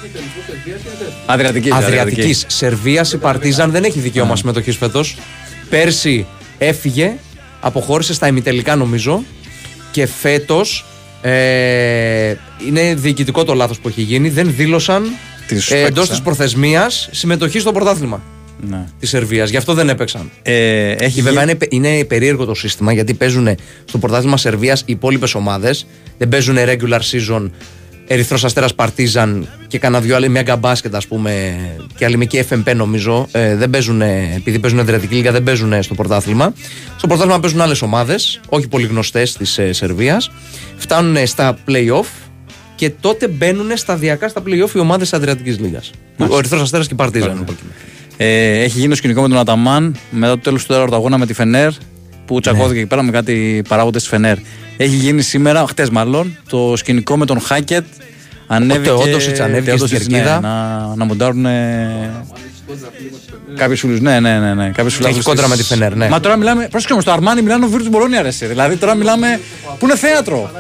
[1.26, 1.72] Αδριατικής.
[1.72, 2.44] Αδριατικής.
[2.48, 5.16] Σερβίας η Παρτίζαν δεν έχει δικαίωμα συμμετοχής φέτος.
[5.68, 6.26] Πέρσι
[6.58, 7.12] έφυγε,
[7.60, 9.22] αποχώρησε στα ημιτελικά νομίζω
[9.90, 10.84] και φέτος
[11.22, 12.34] ε,
[12.68, 14.28] είναι διοικητικό το λάθος που έχει γίνει.
[14.28, 15.04] Δεν δήλωσαν
[15.46, 16.22] Τις ε, εντός παίκτες, της ε.
[16.22, 18.22] προθεσμίας συμμετοχή στο πρωτάθλημα
[18.68, 18.86] Ναι.
[19.00, 19.50] της Σερβίας.
[19.50, 20.30] Γι' αυτό δεν έπαιξαν.
[20.42, 23.48] Ε, έχει Και βέβαια γίνει- είναι, είναι περίεργο το σύστημα γιατί παίζουν
[23.84, 25.86] στο πρωτάθλημα Σερβίας οι υπόλοιπες ομάδες.
[26.18, 27.50] Δεν παίζουν regular season
[28.12, 31.56] Ερυθρός Αστέρας Παρτίζαν και κανένα δυο άλλοι Μέγκα Μπάσκετ, ας πούμε,
[31.96, 33.28] και άλλοι με και FMP νομίζω.
[33.32, 34.00] Ε, δεν παίζουν,
[34.36, 36.52] επειδή παίζουν Αδριατική Λίγα, δεν παίζουν στο πρωτάθλημα.
[36.96, 40.30] Στο πρωτάθλημα παίζουν άλλες ομάδες, όχι πολύ γνωστές της ε, Σερβίας.
[40.76, 42.06] Φτάνουν στα playoff
[42.74, 45.90] και τότε μπαίνουν σταδιακά στα playoff οι ομάδες της Αδριατικής Λίγας.
[46.16, 47.44] Ο Ερυθρός Αστέρας και η Παρτίζαν.
[48.16, 51.26] Ε, έχει γίνει το σκηνικό με τον Αταμάν μετά το τέλος του τέταρτου αγώνα με
[51.26, 51.72] τη Φενέρ
[52.26, 54.36] που τσακώθηκε εκεί πέρα με κάτι παράγοντες τη Φενέρ.
[54.76, 57.84] Έχει γίνει σήμερα, χτες μάλλον, το σκηνικό με τον Χάκετ.
[58.46, 58.90] Ανέβηκε.
[58.90, 60.40] Ο Τεόντοσιτς ανέβηκε Τεόντοσιτς, στην ναι, κερκίδα.
[60.40, 61.46] να, να μοντάρουν.
[63.56, 64.54] Κάποιους φίλου, ναι, ναι, ναι.
[64.54, 64.64] ναι.
[64.64, 66.08] Κάποιους Έχει φιλάθλους κόντρα της- με τη Φενέρ, ναι.
[66.08, 66.68] Μα τώρα μιλάμε.
[66.70, 68.46] Πρόσεχε όμως, το Αρμάνι Μιλάνο Βίρτου Μπολόνια αρέσει.
[68.46, 69.40] Δηλαδή τώρα μιλάμε.
[69.78, 70.50] που είναι θέατρο.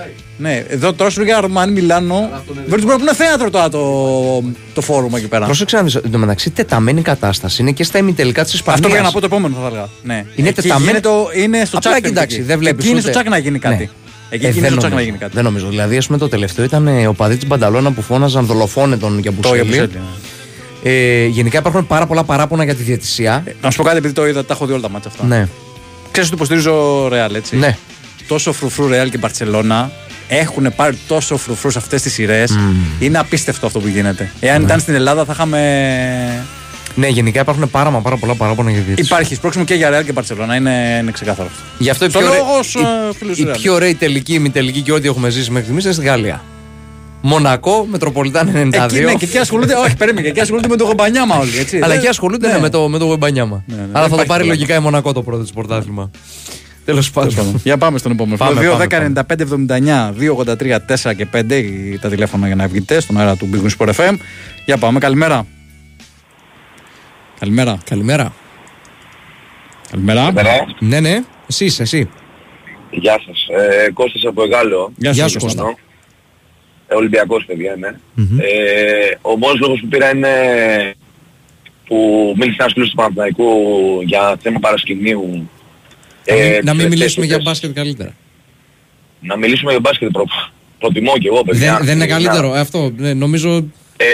[0.42, 2.30] Ναι, εδώ τώρα σου λέγα Αρμάνι Μιλάνο.
[2.46, 4.42] Βίρτου Μπολόνια που είναι θέατρο τώρα το,
[4.74, 5.44] το φόρουμ εκεί πέρα.
[5.44, 8.80] Πρόσεξε να δεις, εν τω μεταξύ τεταμένη κατάσταση είναι και στα ημιτελικά της Ισπανίας.
[8.84, 9.88] Αυτό πήγα να πω το επόμενο θα έλεγα.
[10.02, 10.24] Ναι.
[10.34, 10.84] Είναι Εκεί τεταμένο.
[10.90, 12.04] γίνεται το- είναι στο Απλά τσάκ.
[12.04, 12.44] κοιτάξει, εκεί.
[12.44, 12.84] δεν βλέπεις.
[12.84, 13.90] Εκεί είναι στο τσάκ να γίνει κάτι.
[14.30, 15.04] Εκεί είναι Ε, δεν στο τσάκ να νομίζω.
[15.06, 15.32] γίνει κάτι.
[15.34, 15.68] Δεν νομίζω.
[15.68, 19.14] Δηλαδή, ας πούμε, το τελευταίο ήταν ε, ο παδί τη Μπανταλώνα που φώναζαν δολοφόνε τον
[19.14, 19.54] Το Γιαμπουσέλη.
[19.56, 19.90] Γιαμπουσέλη,
[20.82, 20.90] ναι.
[20.90, 23.44] Ε, γενικά υπάρχουν πάρα πολλά παράπονα για τη διαιτησία.
[23.62, 25.24] Να σου πω κάτι επειδή το είδα, τα έχω δει όλα τα μάτια αυτά.
[25.26, 25.48] Ναι.
[26.10, 27.76] Ξέρεις ότι υποστηρίζω Ρεάλ, έτσι; Ναι.
[28.28, 29.90] Τόσο φρουφρού Ρεάλ και Μπαρσελόνα
[30.28, 32.58] έχουν πάρει τόσο φρουφρούς σε αυτές τις σειρές.
[33.00, 34.30] Είναι απίστευτο αυτό που γίνεται.
[34.40, 35.58] Εάν ήταν στην Ελλάδα θα είχαμε.
[36.94, 39.14] Ναι, γενικά υπάρχουν πάρα, μα πάρα πολλά παράπονα για τη διαιτησία.
[39.16, 40.54] Υπάρχει σπρώξιμο και για Ρεάλ και Μπαρσελόνα.
[40.56, 41.62] Είναι, είναι ξεκάθαρο αυτό.
[41.78, 42.78] Γι' αυτό η Το πιο, ωραία, λόγος, ε,
[43.18, 43.58] φίλος η, η Ρεάλ.
[43.60, 46.42] πιο ωραία τελική, ημιτελική και ό,τι έχουμε ζήσει μέχρι στιγμής είναι στη Γαλλία.
[47.24, 48.84] Μονακό, Μετροπολιτάν 92.
[48.84, 49.74] Εκεί, ναι, και εκεί ασχολούνται.
[49.74, 50.22] όχι, περίμενε.
[50.22, 51.58] Και εκεί ασχολούνται με το γομπανιάμα όλοι.
[51.58, 51.76] Έτσι.
[51.76, 52.52] Αλλά Δεν- εκεί ασχολούνται ναι.
[52.52, 53.62] ναι, με το, με το Βεμπανιάμα.
[53.66, 54.44] ναι, Αλλά δεν θα το υπάρχει πάρει πλάκα.
[54.58, 56.10] λογικά η Μονακό το πρώτο της πρωτάθλημα.
[56.84, 57.60] Τέλος πάντων.
[57.62, 58.36] Για πάμε στον επόμενο.
[58.36, 62.66] Πάμε, 2, πάμε, 10, 95, 79, 283, 4 και 5 η- τα τηλέφωνα για να
[62.68, 64.14] βγείτε στον αέρα του Big Win Sport FM.
[64.64, 65.46] Για πάμε, καλημέρα.
[67.38, 67.78] Καλημέρα.
[67.84, 68.32] Καλημέρα.
[69.90, 70.32] Καλημέρα.
[70.78, 72.08] Ναι, ναι, εσύ είσαι, εσύ.
[72.90, 73.46] Γεια σας.
[73.86, 74.92] Ε, Κώστας από Εγάλεο.
[74.96, 75.62] Γεια Γεια σου, σου, Κώστα.
[75.62, 75.78] Κώστα.
[76.88, 77.88] Ε, Ολυμπιακός παιδιά, ναι.
[77.88, 80.28] Ε, ο μόνος λόγος που πήρα είναι
[81.86, 81.96] που
[82.38, 83.44] μίλησε ένας φίλος του Παναθηναϊκού
[84.04, 85.50] για θέμα παρασκηνίου.
[86.28, 88.14] Να μην- ε, να μην τις μιλήσουμε για τελευταίες μπάσκετ καλύτερα.
[89.20, 90.24] να μιλήσουμε για μπάσκετ προ...
[90.78, 91.76] προτιμώ και εγώ παιδιά.
[91.76, 92.30] Δεν, δεν είναι ειλικρινά.
[92.30, 92.54] καλύτερο.
[92.54, 93.56] Ε, Αυτό ναι, νομίζω.
[93.96, 94.12] Ε,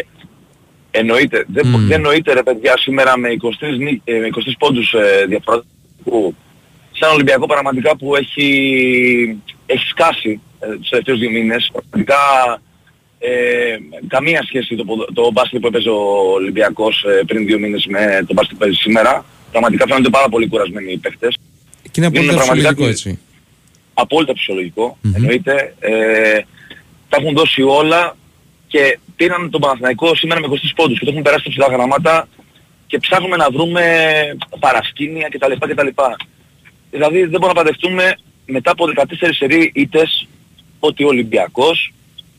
[0.91, 1.45] εννοείται.
[1.49, 1.81] Δεν, Μμμ.
[1.87, 5.63] δεν εννοείται ρε παιδιά σήμερα με 23, νί- ε, με 23 πόντους ε, διαφορά
[6.05, 6.35] που
[6.93, 8.49] σαν Ολυμπιακό πραγματικά που έχει,
[9.67, 11.71] έχει σκάσει ε, τους τελευταίους δύο μήνες.
[11.73, 12.17] Πραγματικά
[13.19, 13.29] ε,
[14.09, 18.25] καμία σχέση το, ποδο- το μπάσκετ που έπαιζε ο Ολυμπιακός ε, πριν δύο μήνες με
[18.27, 19.25] το μπάσκετ που παίζει σήμερα.
[19.51, 21.37] Πραγματικά φαίνονται πάρα πολύ κουρασμένοι οι παίχτες.
[21.91, 23.19] Και είναι απόλυτα πραγματικά φυσιολογικό τη- έτσι.
[23.95, 25.15] απόλυτα φυσιολογικό, Μμμ.
[25.15, 25.75] εννοείται.
[25.81, 26.41] Ε,
[27.09, 28.17] τα έχουν δώσει όλα
[28.67, 32.29] και πήραν τον Παναθηναϊκό σήμερα με 23 πόντους και το έχουν περάσει τα ψηλά γραμμάτα
[32.87, 33.83] και ψάχνουμε να βρούμε
[34.61, 35.53] παρασκήνια κτλ.
[35.53, 35.87] κτλ.
[36.91, 38.17] Δηλαδή δεν μπορούμε να παντευτούμε
[38.47, 40.29] μετά από 14 σερί ήττες
[40.79, 41.93] ότι ο Ολυμπιακός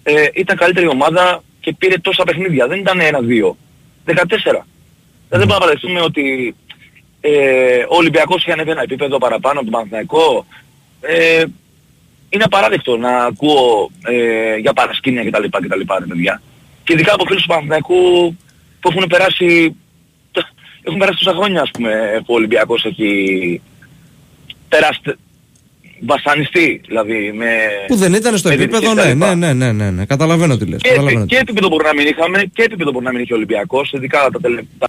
[0.04, 2.68] ε, ήταν καλύτερη ομάδα και πήρε τόσα παιχνίδια.
[2.68, 3.58] Δεν ήταν ένα-δύο.
[4.06, 4.06] 14.
[4.06, 4.66] Δηλαδή
[5.30, 6.56] δεν μπορούμε να παντευτούμε ότι
[7.22, 10.46] ε, ο Ολυμπιακός είχε ανέβει ένα επίπεδο παραπάνω από τον Παναθηναϊκό.
[11.02, 11.44] Ε,
[12.30, 15.44] είναι απαράδεκτο να ακούω ε, για παρασκήνια κτλ.
[15.50, 16.42] κτλ ρε παιδιά.
[16.84, 17.96] Και ειδικά από φίλους του Παναθηναϊκού
[18.80, 19.76] που έχουν περάσει,
[20.84, 21.92] έχουν περάσει τόσα χρόνια ας πούμε
[22.26, 23.62] που ο Ολυμπιακός έχει
[24.70, 25.00] περάσει,
[26.00, 27.48] βασανιστεί δηλαδή με...
[27.88, 29.40] Που δεν ήταν στο με επίπεδο, διαιτησίες ναι, κτλ.
[29.40, 30.06] ναι, ναι, ναι, ναι, ναι.
[30.06, 30.82] Καταλαβαίνω τι λες.
[30.82, 33.22] Και, Καταλαβαίνω επι- τι και επίπεδο μπορεί να μην είχαμε και επίπεδο μπορεί να μην
[33.22, 34.88] είχε ο Ολυμπιακός, ειδικά τα, τελε- τα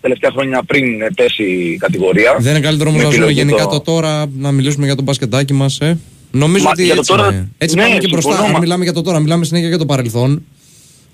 [0.00, 2.36] τελευταία χρόνια πριν ε, πέσει η κατηγορία.
[2.38, 4.94] Δεν είναι καλύτερο όμως Με να ζούμε επιλογή γενικά το- το τώρα, να μιλήσουμε για
[4.94, 5.98] το μπασκετάκι μας, ε.
[6.30, 7.48] Νομίζω Μα ότι για το έτσι, τώρα- είναι.
[7.58, 8.30] έτσι ναι, πάμε και μπροστά.
[8.30, 10.44] συμφωνώ, Αν μα- μιλάμε για το τώρα, μιλάμε συνέχεια για το παρελθόν.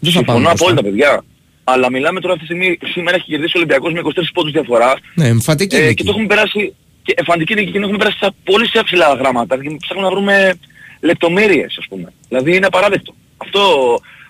[0.00, 0.64] Δεν θα πάμε Συμφωνώ μπροστά.
[0.64, 1.24] απόλυτα παιδιά.
[1.64, 4.94] Αλλά μιλάμε τώρα αυτή τη στιγμή, σήμερα έχει κερδίσει ο Ολυμπιακός με 23 πόντους διαφορά
[5.14, 5.94] Ναι, εμφαντική ε, νίκη.
[5.94, 9.14] και το έχουμε περάσει, και εφαντική νίκη και την έχουμε περάσει στα πολύ σε ψηλά
[9.14, 10.54] γράμματα και ψάχνουμε να βρούμε
[11.00, 12.12] λεπτομέρειες ας πούμε.
[12.28, 13.14] Δηλαδή είναι απαράδεκτο.
[13.36, 13.60] Αυτό,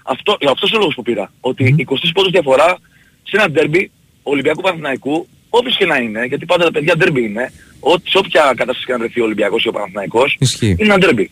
[0.03, 1.33] αυτό, αυτός ο λόγος που πήρα.
[1.41, 2.79] Ότι 23 πόντους διαφορά
[3.23, 3.91] σε ένα ντέρμπι
[4.33, 8.43] Ολυμπιακού Παναθηναϊκού, όποιος και να είναι, γιατί πάντα τα παιδιά ντέρμπι είναι, ό, σε όποια
[8.57, 10.67] κατάσταση και να βρεθεί ο Ολυμπιακός ή ο Παναθηναϊκός, Ισχύει.
[10.67, 11.31] είναι ένα ντέρμπι.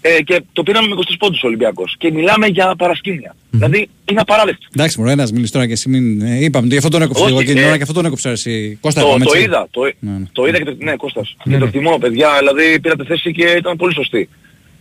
[0.00, 1.94] Ε, και το πήραμε με 23 πόντους ο Ολυμπιακός.
[1.98, 3.36] Και μιλάμε για παρασκήνια.
[3.50, 4.66] Δηλαδή είναι απαράδεκτο.
[4.74, 6.20] Εντάξει, μωρέ, ένας μιλήσει τώρα και εσύ μην.
[6.20, 8.04] ε, είπαμε, γι' αυτό τον έκοψε Όχι, εγώ και την ε, ώρα και αυτό τον
[8.04, 8.78] έκοψε εσύ.
[8.80, 9.44] Κώστα, το, είπαμε, το έτσι.
[9.46, 10.24] είδα, το, Ναι, ναι.
[10.32, 11.36] το είδα και το, ναι, Κώστας.
[11.42, 14.28] Και το εκτιμώ, παιδιά, δηλαδή πήρατε θέση και ήταν πολύ σωστή.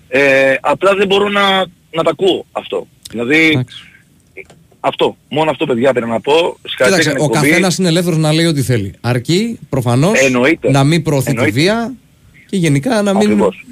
[0.07, 1.57] Ε, απλά δεν μπορώ να,
[1.91, 2.87] να τα ακούω αυτό.
[3.09, 3.83] Δηλαδή, Εντάξει.
[4.87, 5.17] Αυτό.
[5.29, 6.33] Μόνο αυτό, παιδιά, πρέπει να πω.
[6.67, 7.47] Συγχαρητήρια Κοίταξε, για την ο εκπομπή.
[7.49, 8.93] καθένας είναι ελεύθερος να λέει ό,τι θέλει.
[9.01, 10.71] Αρκεί προφανώς Εννοείται.
[10.71, 11.51] να μην προωθεί τη Εννοείται.
[11.59, 11.93] βία
[12.49, 13.65] και γενικά να μην, Ακριβώς.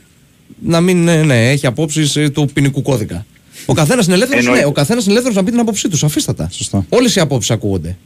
[0.61, 3.25] να μην ναι, ναι, έχει απόψεις του ποινικού κώδικα.
[3.65, 4.63] Ο καθένας είναι ελεύθερος Εννοείται.
[4.65, 6.03] ναι, ο καθένας είναι ελεύθερος να πει την άποψή τους.
[6.03, 6.49] Αφήστατα.
[6.51, 6.85] Σωστά.
[6.89, 7.97] Όλες οι απόψεις ακούγονται.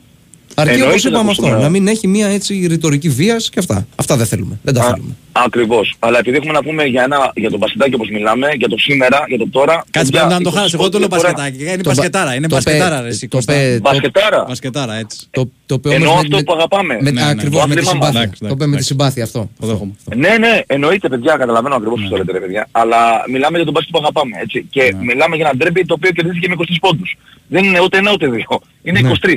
[0.59, 1.63] Αρκεί όπως Εννοείται είπαμε να αυτό, ακούσουμε.
[1.63, 3.87] να μην έχει μια έτσι ρητορική βία και αυτά.
[3.95, 4.59] Αυτά δεν θέλουμε.
[4.63, 5.15] Δεν τα Α, θέλουμε.
[5.31, 5.95] Ακριβώς.
[5.99, 9.23] Αλλά επειδή έχουμε να πούμε για, ένα, για το μπασκετάκι όπως μιλάμε, για το σήμερα,
[9.27, 9.83] για το τώρα...
[9.91, 10.73] Κάτσε παιδιά, πρέπει να το 20 χάσεις.
[10.73, 11.31] Εγώ το λέω διαφορά.
[11.31, 11.63] μπασκετάκι.
[11.63, 12.35] Είναι Το μπα- μπασκετάρα.
[12.35, 13.53] Είναι το μπασκετάρα, πε- ρε, εσύ, το Κώστα.
[13.53, 14.45] πε- Μπασκετάρα.
[14.47, 15.17] Μπασκετάρα, έτσι.
[15.31, 16.93] Το, το οποίο Εννοώ όμως αυτό που αγαπάμε.
[17.01, 17.29] Με, Ναι, ναι.
[17.29, 18.07] ακριβώς, Το με τη άθλημα μας.
[18.07, 18.21] συμπάθεια.
[18.21, 18.87] Εντάξει, το είπε με τη εντάξει.
[18.87, 19.49] συμπάθεια αυτό.
[19.59, 19.93] Το δέχομαι.
[20.15, 22.67] Ναι, ναι, εννοείται παιδιά, καταλαβαίνω ακριβώς τι το λέτε ρε παιδιά.
[22.71, 22.99] Αλλά
[23.31, 24.65] μιλάμε για τον μπάσκετ που αγαπάμε, έτσι.
[24.69, 27.17] Και μιλάμε για ένα ντρέμπι το οποίο κερδίθηκε με 23 πόντους.
[27.47, 28.59] Δεν είναι ούτε ένα ούτε δύο.
[28.83, 29.09] Είναι Ναι.
[29.09, 29.29] 23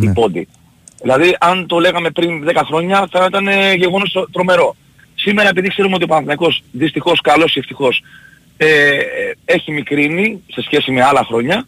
[0.00, 0.12] οι Ναι.
[0.12, 0.48] πόντοι.
[1.04, 4.76] Δηλαδή αν το λέγαμε πριν 10 χρόνια θα ήταν ε, γεγονός τρο- τρομερό.
[5.14, 8.02] Σήμερα επειδή ξέρουμε ότι ο Παναθηναϊκός δυστυχώς, καλός ή ευτυχώς,
[8.56, 9.00] ε, ε,
[9.44, 11.66] έχει μικρύνει σε σχέση με άλλα χρόνια,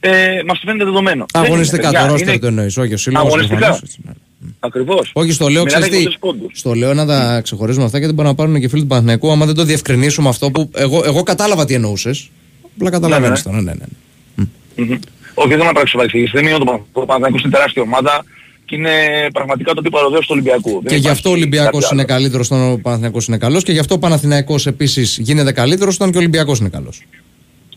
[0.00, 0.10] ε,
[0.46, 1.24] μας φαίνεται δεδομένο.
[1.32, 3.26] Δεν είναι, Αγωνιστικά παιδιά, το ρόστερ είναι- το εννοείς, όχι ο σύλλογος.
[3.28, 3.56] Αγωνιστικά.
[3.58, 4.12] προφανώς, έτσι, ναι.
[4.60, 5.10] Ακριβώς.
[5.12, 6.58] Όχι, στο λέω, Μιλάμε ξέρεις για τι, 23 πόντους.
[6.58, 9.46] στο λέω να τα ξεχωρίζουμε αυτά γιατί μπορεί να πάρουν και φίλοι του Παναθηναϊκού άμα
[9.46, 12.30] δεν το διευκρινίσουμε αυτό που εγώ, εγώ κατάλαβα τι εννοούσες.
[12.76, 13.56] Απλά καταλαβαίνεις Ναι, το.
[13.60, 14.44] Ναι, ναι, ναι.
[14.84, 14.98] Μμμ.
[15.34, 16.30] Όχι, δεν θα πράξει παρεξηγήσει.
[16.34, 18.24] Δεν είναι ότι ο Παναθηναϊκός είναι τεράστια ομάδα
[18.72, 20.70] και είναι πραγματικά το τύπο αεροδέος του Ολυμπιακού.
[20.70, 22.12] Δεν Και γι' αυτό ο υπάρχει Ολυμπιακός κάτι είναι άλλο.
[22.14, 26.10] καλύτερος όταν ο Παναθηναϊκός είναι καλός και γι' αυτό ο Παναθηναϊκός επίσης γίνεται καλύτερος όταν
[26.10, 27.02] και ο Ολυμπιακός είναι καλός.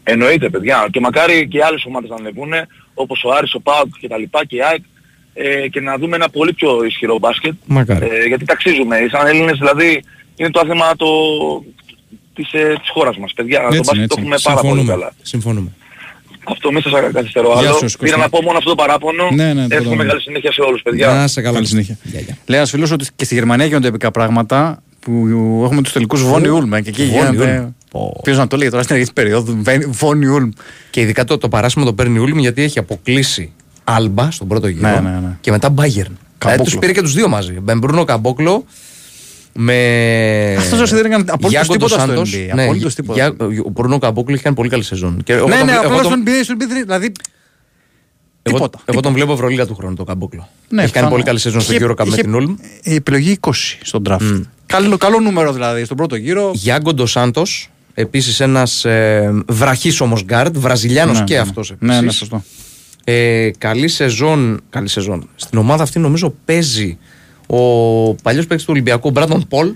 [0.04, 0.88] Εννοείται, παιδιά.
[0.92, 2.52] Και μακάρι και οι άλλες ομάδες να ανεβούν,
[2.94, 4.82] όπως ο Άρης, ο ΠΑΟΚ και τα λοιπά και η ΑΕΚ,
[5.34, 7.54] ε, και να δούμε ένα πολύ πιο ισχυρό μπάσκετ.
[7.66, 8.06] Μακάρι.
[8.12, 8.98] Ε, γιατί ταξίζουμε.
[9.12, 10.04] Σαν Έλληνες δηλαδή
[10.36, 11.08] είναι το άθλημα το,
[12.34, 13.60] της, ε, της χώρας μας, παιδιά.
[13.60, 14.92] το Έτσι μπάσκετ είναι, το έτσι έχουμε πάρα πολύ Συμφωνούμε.
[14.92, 15.14] καλά.
[15.22, 15.72] Συμφωνούμε.
[16.48, 17.74] Αυτό μη σας καθυστερώ Γεια άλλο.
[17.74, 17.98] σου, Κώστα.
[18.04, 19.30] Πήρα να πω μόνο αυτό το παράπονο.
[19.34, 20.10] Ναι, ναι, το Εύχομαι καταλαβαίνω.
[20.10, 21.08] καλή συνέχεια σε όλους, παιδιά.
[21.14, 21.54] Να σε καλά.
[21.56, 21.98] Καλή συνέχεια.
[22.04, 22.38] Γεια, γεια.
[22.46, 25.12] Λέει ένα φίλο ότι και στη Γερμανία γίνονται επικά πράγματα που
[25.66, 26.70] έχουμε τους τελικούς Βόνι Ούλμ.
[26.70, 27.74] Και εκεί Von γίνεται.
[28.24, 29.62] Ποιο να το λέει τώρα στην αρχή της περίοδου.
[29.88, 30.50] Βόνι Ούλμ.
[30.90, 33.52] Και ειδικά το, το παράσημο το παίρνει Ούλμ γιατί έχει αποκλείσει
[33.84, 35.38] Άλμπα στον πρώτο γύρο Ναι, ναι, ναι.
[35.42, 36.12] και μετά Bayern.
[36.38, 37.52] Δηλαδή τους πήρε και τους δύο μαζί.
[37.62, 38.66] Μπεμπρούνο Καμπόκλο
[39.58, 40.56] με.
[40.58, 42.54] Αυτός ο δεν έκανε απολύτως Γιάγκο τίποτα στο Ντος NBA, Σάντος.
[42.56, 43.20] Ναι, απολύτως τίποτα.
[43.20, 45.22] Γιά- ο Μπρούνο Καμπόκλο είχε κάνει πολύ καλή σεζόν.
[45.24, 47.12] Και εγώ Ναι, τον- ναι, εγώ απλά τον- στο NBA, στο NBA, δηλαδή.
[48.42, 50.40] εγώ- τίποτα, Εγώ τον βλέπω Ευρωλίγα του χρόνου, τον Καμπόκλο.
[50.40, 51.10] Ναι, έχει κάνει πιθανό.
[51.10, 52.56] πολύ καλή σεζόν στο Είχε- Eurocup με είχε την Ούλμ.
[52.84, 54.42] Η επιλογή 20 στον draft.
[54.66, 56.52] Καλό, καλό νούμερο δηλαδή στον πρώτο γύρο.
[56.54, 61.40] Γιάγκο Ντο Σάντος, Επίσης ένας ε, βραχής όμως γκάρντ, Βραζιλιάνος Ναι, και ναι.
[61.40, 61.96] αυτός επίσης.
[61.96, 62.44] Ναι, ναι, σωστό.
[63.04, 64.62] Ε, καλή σεζόν.
[64.70, 65.30] Καλή σεζόν.
[65.36, 66.98] Στην ομάδα αυτή νομίζω παίζει
[67.48, 69.74] ο παλιός παίκτης του Ολυμπιακού, Μπράντον Πολ,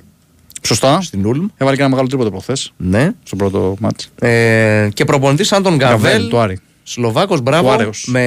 [0.62, 1.02] Σωστά.
[1.02, 1.46] στην Ούλμ.
[1.58, 3.12] Έβαλε και ένα μεγάλο τρίποντο προχθές Ναι.
[3.24, 4.10] στο πρώτο μάτς.
[4.20, 6.00] Ε, και προπονητής σαν τον Γκαβέλ.
[6.12, 6.60] Γκαβέλ, του Άρη.
[6.84, 7.72] Σλοβάκος, Του μπράβο.
[7.72, 8.06] Άρεος.
[8.12, 8.22] Με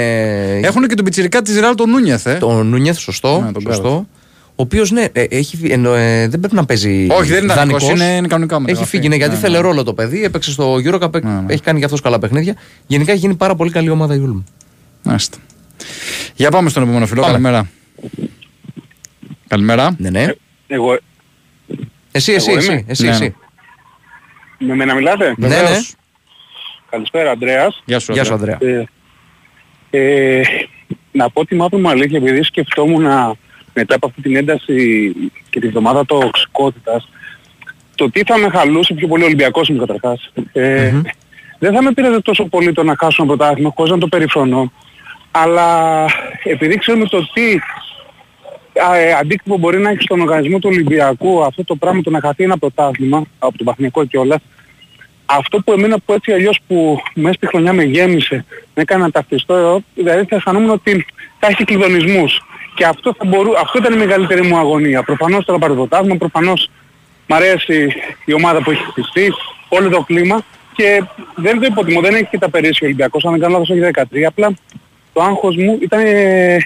[0.63, 2.35] Έχουν και τον πιτσιρικά της Ρεάλ τον Νούνιεθ, ε.
[2.35, 3.41] τον Νούνιεθ, σωστό.
[3.45, 3.83] Ναι, τον σωστό.
[3.89, 4.05] Γκάβελ.
[4.57, 7.07] Ο οποίος ναι, ε, έχει, φύ- εννο- ε, δεν πρέπει να παίζει.
[7.11, 7.83] Όχι, δεν είναι δανεικός.
[7.83, 8.91] δανεικός, είναι- είναι κανονικά Έχει μεταγραφή.
[8.97, 9.61] φύγει, ναι, γιατί Ναι, θέλει ναι.
[9.61, 10.25] ρόλο το παιδί.
[10.25, 11.53] Έπαιξε στο Eurocup, Ναι, ναι.
[11.53, 12.55] έχει κάνει και αυτός καλά παιχνίδια.
[12.87, 14.41] Γενικά έχει γίνει πάρα πολύ καλή ομάδα η Ούλμ.
[15.03, 15.39] Μάλιστα.
[16.35, 17.21] Για πάμε στον επόμενο φιλό.
[17.21, 17.33] Πάμε.
[17.33, 17.69] Καλημέρα.
[19.57, 19.95] Καλημέρα.
[19.99, 20.27] Ναι, ναι.
[20.67, 20.99] Εγώ,
[22.13, 22.73] Εσύ, εσύ, Εγώ εσύ.
[22.73, 22.85] είμαι.
[22.87, 23.35] εσύ, Ναι, εσύ.
[24.59, 25.55] με μένα μιλάτε; Ναι, ναι.
[25.57, 25.95] Βεβαίως.
[26.91, 27.83] Καλησπέρα Ανδρέας.
[27.85, 28.13] Γεια σου.
[28.13, 28.59] Γεια σου, Ανδρέα.
[28.61, 28.87] Ανδρέα.
[29.91, 30.43] Ε, ε,
[31.13, 33.33] να πω τη μαύρη μου αλήθεια, επειδή σκεφτόμουν να-
[33.75, 35.13] μετά από αυτή την ένταση
[35.51, 37.09] και τη βδομάδα τοξικότητας,
[37.95, 40.33] το τι θα με χαλούσε πιο πολύ ο Ολυμπιακός μου καταρχάς.
[40.53, 40.93] Ε,
[41.59, 44.73] Δεν θα με πήρε τόσο πολύ το να χάσω ένα πρωτάθλημα, χωρίς να το περιφρονώ.
[45.31, 46.05] Αλλά
[46.45, 47.59] επειδή ξέρουμε το τι α, ε,
[49.21, 52.59] αντίκτυπο μπορεί να έχει στον οργανισμό του Ολυμπιακού αυτό το πράγμα το να χαθεί ένα
[52.59, 54.41] πρωτάθλημα από τον Παθηνικό κιόλας
[55.37, 58.45] αυτό που εμένα που έτσι αλλιώς που μέσα στη χρονιά με γέμισε,
[58.75, 61.07] με έκανε να ταυτιστώ, δηλαδή θα αισθανόμουν ότι
[61.39, 62.43] θα έχει κλειδονισμούς.
[62.75, 65.03] Και αυτό, θα μπορού, αυτό ήταν η μεγαλύτερη μου αγωνία.
[65.03, 66.71] Προφανώς τώρα πάρει το πρωτάθλημα, προφανώς
[67.27, 67.93] μ' αρέσει
[68.25, 69.33] η ομάδα που έχει χτιστεί,
[69.69, 70.43] όλο το κλίμα
[70.73, 71.05] και
[71.35, 73.91] δεν το υποτιμώ, δεν έχει και τα περίσσια ο Ολυμπιακός, αν δεν κάνω λάθος έχει
[74.13, 74.53] 13, απλά
[75.13, 76.57] το άγχος μου ήταν ε,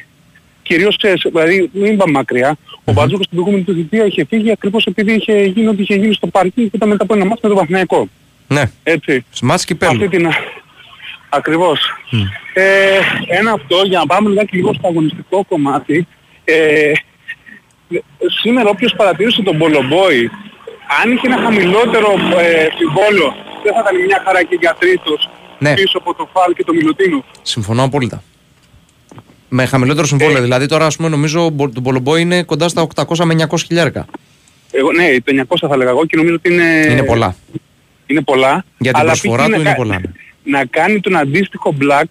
[0.66, 4.84] κυρίως, ξέρεις, δηλαδή μην πάμε μακριά, ο Μπατζούκος στην προηγούμενη του θητεία είχε φύγει ακριβώς
[4.84, 7.48] επειδή είχε γίνει ό,τι είχε γίνει στο πάρκινγκ και ήταν μετά από ένα μάτι με
[7.48, 8.08] τον Παθηναϊκό.
[8.48, 8.62] Ναι.
[8.82, 9.24] Έτσι.
[9.30, 10.08] Σμάτς Αυτή κυπέλου.
[10.08, 10.28] την...
[11.28, 11.80] Ακριβώς.
[12.54, 12.98] Ε,
[13.38, 16.06] ένα αυτό, για να πάμε λιγάκι λίγο στο αγωνιστικό κομμάτι.
[16.44, 16.92] Ε,
[18.40, 20.30] σήμερα όποιος παρατήρησε τον Μπολομπόη,
[21.02, 22.08] αν είχε ένα χαμηλότερο
[22.38, 25.74] ε, συμβόλο, δεν θα ήταν μια χαρά και για τρίτος Ναι.
[25.74, 27.24] πίσω από το Φαλ και το Μιλουτίνο.
[27.42, 28.22] Συμφωνώ απόλυτα.
[29.48, 30.42] Με χαμηλότερο συμβόλαιο.
[30.42, 34.06] Δηλαδή τώρα, ας πούμε, νομίζω το Μπολομπό είναι κοντά στα 800 με 900 χιλιάρικα.
[34.70, 37.36] Εγώ, ναι, το 900 θα έλεγα εγώ και νομίζω ότι είναι, Είναι πολλά.
[38.06, 38.64] είναι πολλά.
[38.78, 39.44] Για την αλλά προσφορά π.χ.
[39.44, 40.10] του να είναι κα- πολλά, ναι.
[40.58, 42.04] Να κάνει τον αντίστοιχο black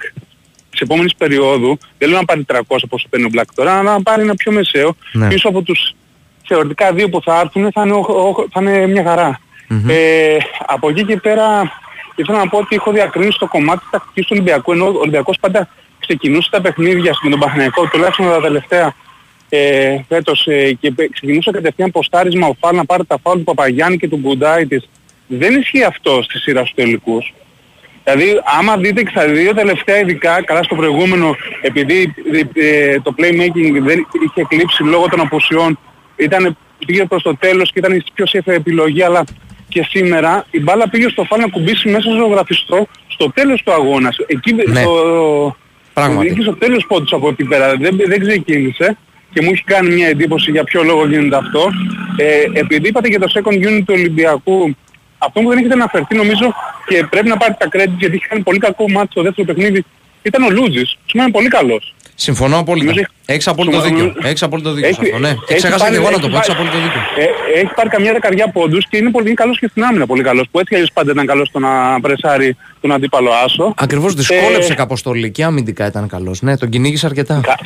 [0.70, 4.02] της επόμενης περίοδου, δεν λέω να πάρει 300 όπως παίρνει ο black τώρα, αλλά να
[4.02, 5.28] πάρει ένα πιο μεσαίο, Ναι.
[5.28, 5.96] πίσω από τους
[6.48, 7.98] θεωρητικά δύο που θα έρθουν θα είναι, ο-
[8.38, 9.40] ο- θα είναι μια χαρα
[9.88, 11.72] Ε, από εκεί και πέρα
[12.16, 15.38] ήθελα να πω ότι έχω διακρίνει στο κομμάτι της τακτικής του Ολυμπιακού, ενώ ο Ολυμπιακός
[15.40, 15.70] πάντα
[16.08, 18.94] ξεκινούσε τα παιχνίδια με τον Παναθηναϊκό, τουλάχιστον τα τελευταία
[19.50, 23.44] ε, φέτος ε, και πε- ξεκινούσε κατευθείαν ποστάρισμα ο Φάλ να πάρει τα φάουλ του
[23.44, 24.90] Παπαγιάννη και του Γκουντάη της.
[25.28, 27.34] Δεν ισχύει αυτό στη σειρά στους τελικούς.
[28.04, 32.14] Δηλαδή, άμα δείτε και στα δύο τελευταία ειδικά, καλά στο προηγούμενο, επειδή
[32.54, 35.80] ε, το playmaking δεν είχε κλείψει λόγω των αποσιών,
[36.16, 39.24] ήταν, πήγε προς το τέλος και ήταν η πιο safe επιλογή, αλλά
[39.70, 43.72] και σήμερα η μπάλα πήγε στο φάλ να κουμπίσει μέσα στο γραφιστό στο τέλος του
[43.72, 44.18] αγώνας.
[44.28, 44.82] Εκεί Ναι.
[44.82, 45.56] στο,
[45.96, 46.28] Πράγματι.
[46.28, 47.76] Είχε στο τέλος πόντους από εκεί πέρα.
[47.76, 48.98] Δεν, δεν ξεκίνησε
[49.34, 51.70] και μου έχει κάνει μια εντύπωση για ποιο λόγο γίνεται αυτό.
[52.18, 54.76] Ε, επειδή είπατε για το second unit του Ολυμπιακού,
[55.18, 56.54] αυτό που δεν έχετε αναφερθεί νομίζω
[56.88, 59.84] και πρέπει να πάρει τα credit γιατί είχε κάνει πολύ κακό μάτι στο δεύτερο παιχνίδι
[60.22, 60.98] ήταν ο Λούτζης.
[61.06, 61.94] Σήμερα είναι πολύ καλός.
[62.16, 62.86] Συμφωνώ απόλυτα.
[62.86, 64.14] Νομίζω- Έχεις απόλυτο Νομίζω- δίκιο.
[64.30, 65.20] Έχεις απόλυτο δίκιο σε Έχει- αυτό.
[65.28, 65.34] Ναι.
[65.34, 66.36] Και έχει ξέχασα πάρει- και εγώ να έχει το πω.
[66.38, 67.02] Έχεις πάρει- απόλυτο δίκιο.
[67.24, 70.24] Ε, έχει πάρει καμιά δεκαριά πόντους και είναι πολύ είναι καλός και στην άμυνα πολύ
[70.24, 70.46] καλός.
[70.52, 73.74] Που έτσι αλλιώς πάντα ήταν καλός στο να πρεσάρει τον αντίπαλο άσο.
[73.78, 76.42] Ακριβώς δυσκόλεψε Ε, κάπως το Λί και αμυντικά ήταν καλός.
[76.42, 77.40] Ναι, τον κυνήγησε αρκετά.
[77.44, 77.60] Κα-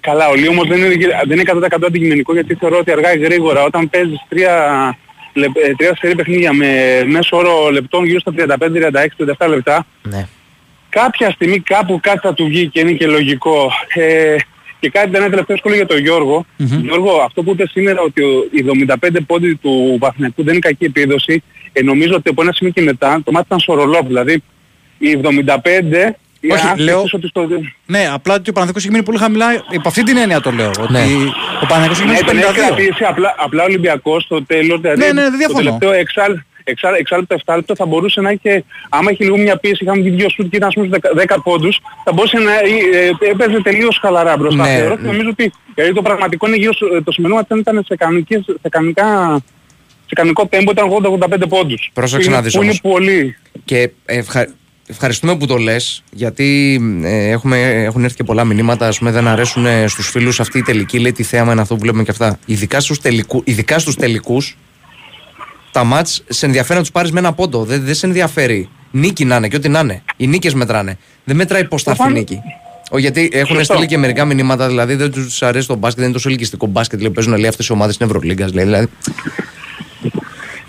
[0.00, 0.94] Καλά, ο Λί όμως δεν είναι,
[1.26, 4.54] δεν είναι 100% αντικειμενικό γιατί θεωρώ ότι αργά ή γρήγορα όταν παίζεις τρία,
[5.32, 6.66] λεπ- ε, τρία σερή παιχνίδια με
[7.06, 10.26] μέσο όρο λεπτών γύρω στα 35, 36, 37 λεπτά Ναι.
[11.00, 13.70] Κάποια στιγμή κάπου κάτι θα του βγει και είναι και λογικό.
[13.94, 14.36] Ε,
[14.80, 16.46] και κάτι ήταν ένα τελευταίο σχόλιο για τον Γιώργο.
[16.80, 20.84] Γιώργο, αυτό που είπες σήμερα ότι ο- οι 75 πόντι του Παθηνακού δεν είναι κακή
[20.84, 21.42] επίδοση,
[21.72, 24.06] ε, νομίζω ότι από ένα σημείο και μετά το μάτι ήταν σορολόπ.
[24.06, 24.42] Δηλαδή
[24.98, 26.14] οι 75...
[26.50, 27.46] Όχι, αν λέω- σκεφτείς ότι στο...
[27.86, 29.46] Ναι, απλά ότι ο Παναθηναϊκός έχει μείνει πολύ χαμηλά.
[29.70, 30.70] Υπό αυτή την έννοια το λέω.
[30.80, 30.98] Ότι Ναι.
[31.62, 32.54] ο Παναθηναϊκός έχει Ναι, μείνει στο τον έχει 52.
[32.66, 35.60] κρατήσει απλά, απλά ο Ολυμπιακός στο τέλος, δηλαδή Ναι, ναι, δεν το διαφωνώ.
[35.62, 40.00] τελευταίο εξάλ, εξάλ, εξάλεπτο, εφτάλεπτο θα μπορούσε να έχει, άμα έχει λίγο μια πίεση, είχαμε
[40.02, 42.58] βγει δύο σουτ και ήταν ας πούμε στους 10, 10 πόντους, θα μπορούσε να ε,
[43.20, 44.62] ε, έπαιζε τελείως χαλαρά μπροστά.
[44.62, 45.06] Ναι, Θεωρώ και ναι.
[45.10, 48.68] νομίζω ότι δηλαδή, το πραγματικό είναι γύρω, στο- το σημερινό μάτι ήταν σε, κανονικές, σε,
[48.68, 49.38] κανονικά,
[50.06, 51.90] σε κανονικό τέμπο ήταν 80-85 πόντους.
[51.92, 52.94] Πρόσεξε Που να είναι- δεις Που είναι όμως.
[52.94, 53.36] πολύ.
[53.64, 54.46] Και ευχα...
[54.92, 58.86] ευχαριστούμε που το λες, γιατί ε, έχουμε, έχουν έρθει και πολλά μηνύματα.
[58.86, 60.98] Ας πούμε, δεν αρέσουν ε, στους φίλους αυτή η τελική.
[60.98, 62.38] Λέει τι θέαμα είναι αυτό που βλέπουμε και αυτά.
[62.46, 64.56] Ειδικά στους τελικού, ειδικά στους τελικούς,
[65.72, 67.64] τα μάτς σε ενδιαφέρει να τους πάρεις με ένα πόντο.
[67.64, 68.68] Δεν, δεν σε ενδιαφέρει.
[68.90, 70.02] Νίκη να είναι και ό,τι να είναι.
[70.16, 70.98] Οι νίκες μετράνε.
[71.24, 72.30] Δεν μετράει πώς θα έρθει η Προφανώς.
[72.30, 72.42] νίκη.
[72.90, 73.72] Ο, γιατί έχουν Σωστό.
[73.72, 77.00] στείλει και μερικά μηνύματα, δηλαδή δεν τους αρέσει το μπάσκετ, δεν είναι τόσο ελκυστικό μπάσκετ.
[77.00, 78.46] Λέει, παίζουν λέει αυτές οι ομάδες στην Ευρωλίγκα.
[78.46, 78.88] Δηλαδή.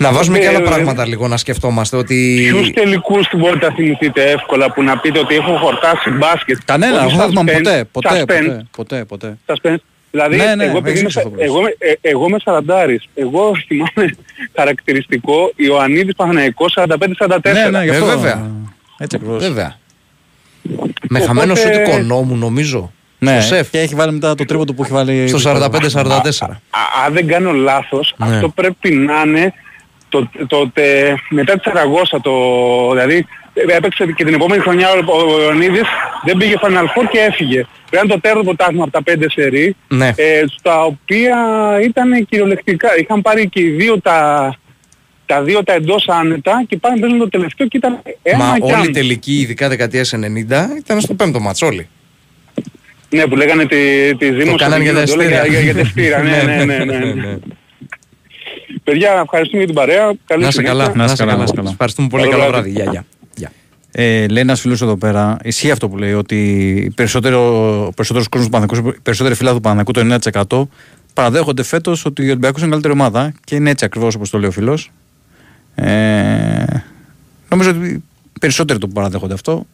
[0.03, 2.47] Να βάζουμε και Ε, άλλα ε, πράγματα λίγο να σκεφτόμαστε ότι.
[2.51, 7.09] Ποιους τελικούς μπορείτε να θυμηθείτε εύκολα που να πείτε ότι έχω χορτάσει μπάσκετ; Κανένα, Πολύ
[7.11, 9.37] εγώ δεν θυμάμαι suspense, ποτέ, ποτέ, suspense, ποτέ, ποτέ, ποτέ.
[9.45, 9.81] suspense.
[10.11, 11.45] Δηλαδή, Ναι, ναι, εγώ, έχεις επειδή είμαι, δίκιο αυτό που λες.
[11.45, 13.03] εγώ, είμαι- ε, εγώ είμαι σαραντάρης.
[13.15, 14.15] Εγώ θυμάμαι
[14.55, 17.53] χαρακτηριστικό Ιωαννίδης Παναθηναϊκός 45-44.
[17.53, 18.05] Ναι, ναι, γι' Ε, αυτό.
[18.05, 18.51] βέβαια.
[18.97, 19.43] Έτσι ακριβώς.
[19.47, 19.77] Βέβαια.
[20.61, 20.73] Με
[21.09, 22.91] Οπότε- χαμένο σούτ κονόμου νομίζω.
[23.19, 23.69] Ναι, Στο σεφ.
[23.69, 25.27] και έχει βάλει μετά το τρίποντο που έχει βάλει.
[25.27, 26.59] Στο 45-44.
[26.69, 28.35] Α- αν δεν κάνω λάθος, Ναι.
[28.35, 29.53] αυτό πρέπει να είναι
[30.19, 32.21] το, το, τε- μετά της Σαραγώσα.
[32.21, 32.31] Το,
[32.91, 35.87] δηλαδή ε, έπαιξε και την επόμενη χρονιά ο, ο Ιωαννίδης,
[36.25, 37.65] δεν πήγε Final Four και έφυγε.
[37.93, 40.07] Ήταν το τέρμα πρωτάθλημα από τα πέντε σερί, Ναι.
[40.15, 41.37] ε, στα οποία
[41.83, 42.97] ήταν κυριολεκτικά.
[42.99, 44.55] Είχαν πάρει και οι δύο τα,
[45.25, 48.63] τα δύο τα εντός άνετα και πάνε παίζουν το τελευταίο και ήταν ένα Μα και
[48.63, 48.83] όλη αν.
[48.83, 50.17] η τελική, ειδικά δεκαετίας 90,
[50.77, 51.87] ήταν στο πέμπτο μάτς όλοι.
[53.09, 53.77] Ναι, που λέγανε τη,
[54.15, 54.55] τη Ζήμωση.
[54.55, 55.45] κάνανε για τα Για, εστία.
[55.45, 57.37] για, για τα εστία, ναι, ναι, ναι, ναι, ναι.
[58.83, 60.13] Παιδιά, ευχαριστούμε για την παρέα.
[60.25, 60.77] Καλή Να είσαι συνέχεια.
[60.83, 61.35] καλά, να είσαι καλά.
[61.37, 61.63] να είσαι καλά.
[61.63, 62.23] Σας Ευχαριστούμε πολύ.
[62.23, 62.69] Καλό Καλό βράδυ.
[62.71, 62.83] βράδυ.
[62.91, 63.05] Γεια, γεια.
[63.35, 63.51] Γεια.
[63.91, 67.39] Ε, λέει ένας φίλος εδώ πέρα, ισχύει αυτό που λέει, ότι περισσότερο,
[67.95, 70.67] περισσότερος κόσμος του Παναθηναϊκού, οι περισσότεροι φίλοι του Παναθηναϊκού, το 9%
[71.13, 74.49] παραδέχονται φέτος ότι ο Ολυμπιακός είναι καλύτερη ομάδα και είναι έτσι ακριβώς όπως το λέει
[74.49, 74.91] ο φίλος.
[75.75, 76.63] Ε,
[77.49, 79.65] νομίζω ότι οι περισσότεροι το παραδέχονται αυτό.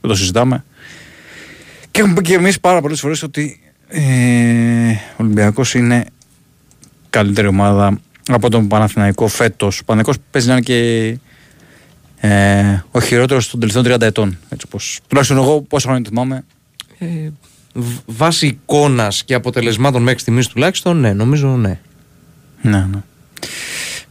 [0.00, 0.64] Δεν το συζητάμε.
[1.90, 4.00] Και έχουμε πει και εμείς πάρα πολλές φορές ότι ε,
[4.90, 6.04] ο Ολυμπιακός είναι
[7.10, 7.98] καλύτερη ομάδα
[8.28, 9.78] από τον Παναθηναϊκό φέτος.
[9.80, 11.18] Ο Παναθηναϊκός παίζει να είναι και
[12.28, 14.38] ε, ο χειρότερος των τελευταίων 30 ετών.
[14.48, 16.44] Έτσι πως, τουλάχιστον εγώ πόσα χρόνια θυμάμαι.
[16.98, 17.06] Ε,
[17.74, 21.78] β- βάσει εικόνας και αποτελεσμάτων μέχρι στιγμής τουλάχιστον, ναι, νομίζω ναι.
[22.62, 23.02] Ναι, ναι.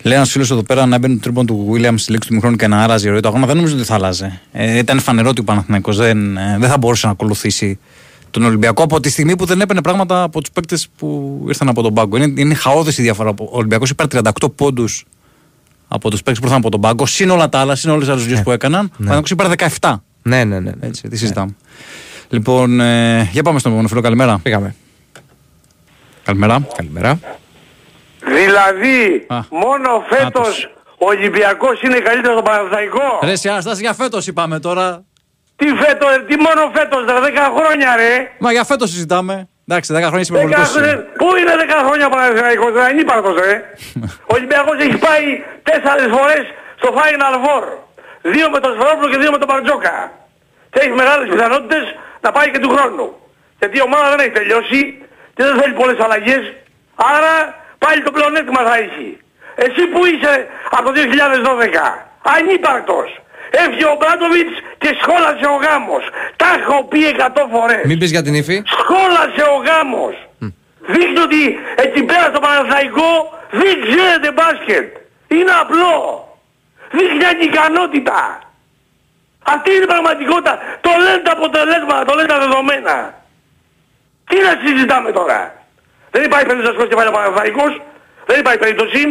[0.02, 2.56] Λέει ένας φίλος εδώ πέρα να μπαίνει το τρίπον του Williams στη λήξη του μηχρόνου
[2.56, 3.46] και να άραζε η ροή του αγώνα.
[3.46, 4.42] Δεν νομίζω ότι θα άλλαζε.
[4.52, 7.80] Ε, ήταν φανερό ότι ο Παναθηναϊκός δεν, ε, δεν θα μπορούσε να ακολουθήσει
[8.34, 11.82] τον Ολυμπιακό από τη στιγμή που δεν έπαιρνε πράγματα από τους παίκτες που ήρθαν από
[11.82, 12.18] τον πάγκο.
[12.18, 13.30] Είναι, είναι χαόδης η διαφορά.
[13.30, 15.06] Ο Ολυμπιακός είπε 38 πόντους
[15.88, 18.12] από τους παίκτες που ήρθαν από τον πάγκο, συν όλα τα άλλα, συν όλες τις
[18.12, 18.86] άλλες δουλειές που έκαναν.
[18.86, 19.44] Ο Παναθηναϊκός είπε
[19.80, 19.96] 17.
[20.22, 20.72] Ναι, ναι, ναι.
[20.80, 20.88] ναι.
[20.88, 21.56] Έτσι, τι συζητάμε.
[22.30, 24.02] Λοιπόν, ε, για πάμε στον επόμενο φίλο.
[24.02, 24.40] Καλημέρα.
[24.44, 24.76] Πήγαμε.
[26.24, 26.68] Καλημέρα.
[26.76, 27.20] Καλημέρα.
[28.20, 29.40] Δηλαδή, Α.
[29.50, 34.60] μόνο φέτος ο Ολυμπιακός είναι καλύτερος από τον Παναθηναϊκό; Ρε, σε Αναστάση, για φέτος είπαμε
[34.60, 35.04] τώρα.
[35.56, 38.32] Τι φέτος, τι μόνο φέτος, ρε, 10 χρόνια ρε.
[38.38, 39.48] Μα για φέτος συζητάμε.
[39.68, 40.72] Εντάξει, 10 χρόνια είσαι 10 υπερβολικός.
[40.72, 43.54] χρόνια- Πού είναι 10 χρόνια ο Παναθηναϊκός, ρε, ανύπαρκτος ρε.
[44.30, 45.26] ο Ολυμπιακός έχει πάει
[45.64, 46.44] 4 φορές
[46.80, 47.64] στο Final Four.
[48.34, 49.96] Δύο με τον Σφερόπουλο και δύο με τον Μπαρτζόκα.
[50.72, 51.84] Και έχει μεγάλες πιθανότητες
[52.26, 53.08] να πάει και του χρόνου.
[53.60, 54.82] Γιατί η ομάδα δεν έχει τελειώσει
[55.36, 56.44] και δεν θέλει πολλές αλλαγές.
[57.16, 57.34] Άρα
[57.84, 59.08] πάλι το πλεονέκτημα θα έχει.
[59.66, 60.34] Εσύ που είσαι
[60.78, 62.08] από το 2012.
[62.38, 63.10] Ανύπαρκτος.
[63.62, 66.04] Έφυγε ο Μπράντοβιτς και σχόλασε ο γάμος.
[66.42, 67.84] Τα έχω πει 100 φορές.
[67.90, 68.58] Μην πεις για την ύφη.
[68.78, 70.16] Σχόλασε ο γάμος.
[70.94, 71.42] Δείχνει ότι
[71.86, 73.12] εκεί πέρα στο Παναθαϊκό
[73.62, 74.88] δεν ξέρετε μπάσκετ.
[75.28, 75.96] Είναι απλό.
[76.98, 78.20] Δείχνει ανικανότητα.
[79.54, 80.54] Αυτή είναι η πραγματικότητα.
[80.82, 82.96] Το λένε τα αποτελέσματα, το λένε τα δεδομένα.
[84.30, 85.40] Τι να συζητάμε τώρα.
[86.12, 87.82] Δεν υπάρχει περίπτωση να σκοτώσει και πάλι ο Παναθαϊκός.
[88.26, 89.02] Δεν υπάρχει περίπτωση.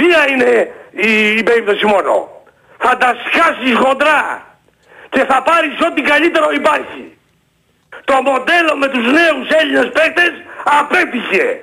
[0.00, 0.50] Μία είναι
[0.90, 1.10] η,
[1.40, 2.37] η περίπτωση μόνο.
[2.78, 4.46] Θα τα σκάσεις χοντρά.
[5.10, 7.18] Και θα πάρεις ό,τι καλύτερο υπάρχει.
[8.04, 10.32] Το μοντέλο με τους νέους Έλληνες παίκτες
[10.64, 11.62] απέτυχε.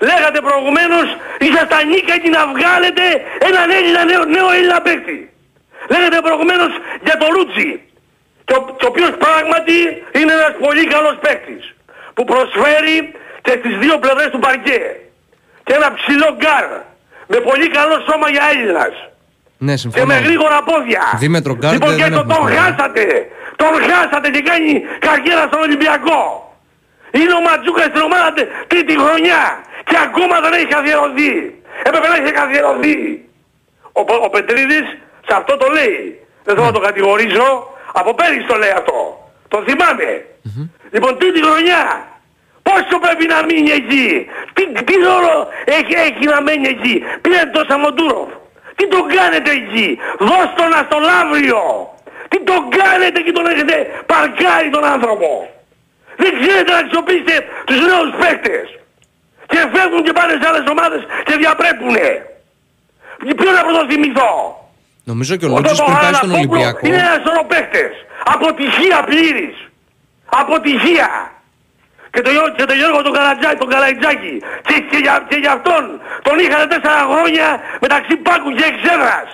[0.00, 1.06] Λέγατε προηγουμένως
[1.38, 3.04] ήσασταν ικανοί να βγάλετε
[3.48, 5.32] έναν Έλληνα νέο, νέο Έλληνα παίκτη.
[5.88, 6.72] Λέγατε προηγουμένως
[7.06, 7.82] για το Ρούτσι.
[8.44, 9.78] Και ο, και ο οποίος πράγματι
[10.18, 11.74] είναι ένας πολύ καλός παίκτης.
[12.14, 12.96] Που προσφέρει
[13.42, 14.82] και στις δύο πλευρές του παρκέ.
[15.64, 16.66] Και ένα ψηλό γκαρντ.
[17.26, 18.94] Με πολύ καλό σώμα για Έλληνας.
[19.66, 20.06] Ναι, Και συμφωνώ.
[20.06, 21.02] με γρήγορα πόδια.
[21.22, 22.60] Δίμετρο γκαρντ Λοιπόν και δεν το, έχουμε τον πρόβλημα.
[22.66, 23.04] χάσατε.
[23.60, 24.72] Τον χάσατε και κάνει
[25.06, 26.20] καριέρα στον Ολυμπιακό.
[27.18, 29.42] Είναι ο Ματζούκας στην ομάδα τε- τρίτη χρονιά.
[29.88, 31.32] Και ακόμα δεν έχει καθιερωθεί.
[31.88, 32.96] Έπρεπε να έχει καθιερωθεί.
[34.00, 34.86] Ο, Πο- ο Πετρίδης
[35.26, 35.98] σε αυτό το λέει.
[36.44, 37.48] Δεν θέλω να το κατηγορήσω.
[38.00, 38.98] Από πέρυσι το λέει αυτό.
[39.52, 40.08] Το θυμάμαι.
[40.94, 41.82] Λοιπόν τρίτη χρονιά.
[42.68, 44.08] Πόσο πρέπει να μείνει εκεί;
[44.54, 48.28] Τι, τι ρόλο έχει, έχει να μένει εκεί; Πήρε το Σαμοντούροφ.
[48.78, 49.88] Τι τον κάνετε εκεί;
[50.28, 51.62] Δώσ' τον στο Λαύριο.
[52.30, 53.76] Τι τον κάνετε και τον έχετε
[54.12, 55.30] παρκάρει τον άνθρωπο;
[56.22, 57.36] Δεν ξέρετε να αξιοποιήσετε
[57.68, 58.66] τους νέους παίκτες.
[59.50, 62.08] Και φεύγουν και πάνε σε άλλες ομάδες και διαπρέπουνε.
[63.38, 64.32] Ποιο να πρωτοθυμηθώ;
[65.10, 66.86] Νομίζω και ο Ο Λότζης πριν πάει στον Παπαγαλαπόπουλο Ολυμπιακό.
[66.86, 67.92] Είναι ένας σωρό παίκτες.
[68.34, 69.56] Αποτυχία πλήρης.
[70.40, 71.08] Αποτυχία.
[72.10, 74.34] Και το, Γιώ- και το Γιώργο τον Καρατζάκη, τον Καρατζάκη.
[74.68, 79.28] Και, και, για, και για αυτόν τον είχατε τέσσερα χρόνια μεταξύ Πάκου και Εξέδρας.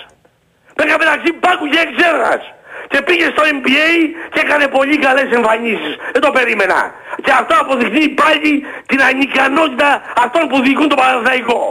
[0.77, 2.43] Πήγα μεταξύ Πάκου και Εξέδρας.
[2.89, 3.91] Και πήγε στο NBA
[4.33, 5.95] και έκανε πολύ καλές εμφανίσεις.
[6.13, 6.81] Δεν το περίμενα.
[7.25, 11.63] Και αυτό αποδεικνύει πάλι την ανικανότητα αυτών που διοικούν το Παναθηναϊκό.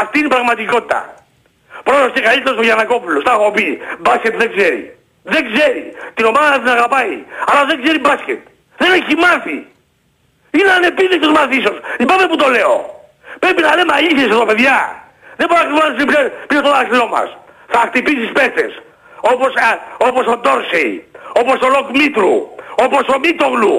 [0.00, 1.14] Αυτή είναι η πραγματικότητα.
[1.82, 3.24] Πρώτος και καλύτερος ο Γιαννακόπουλος.
[3.24, 3.78] Τα έχω πει.
[3.98, 4.98] Μπάσκετ δεν ξέρει.
[5.22, 5.92] Δεν ξέρει.
[6.14, 7.24] Την ομάδα την αγαπάει.
[7.46, 8.40] Αλλά δεν ξέρει μπάσκετ.
[8.76, 9.66] Δεν έχει μάθει.
[10.58, 11.78] Είναι ανεπίδεικτος μαθήσεως.
[11.98, 12.76] Λυπάμαι που το λέω.
[13.38, 14.78] Πρέπει να λέμε αλήθειες εδώ παιδιά.
[15.36, 17.28] Δεν μπορεί να κρυβάνεις πίσω πίσω το δάχτυλό μας.
[17.66, 18.72] Θα χτυπήσεις παίχτες.
[19.32, 19.68] Όπως, α,
[20.08, 21.04] όπως ο Ντόρσεϊ.
[21.40, 22.36] Όπως ο Λοκ Μήτρου.
[22.84, 23.78] Όπως ο Μίτογλου.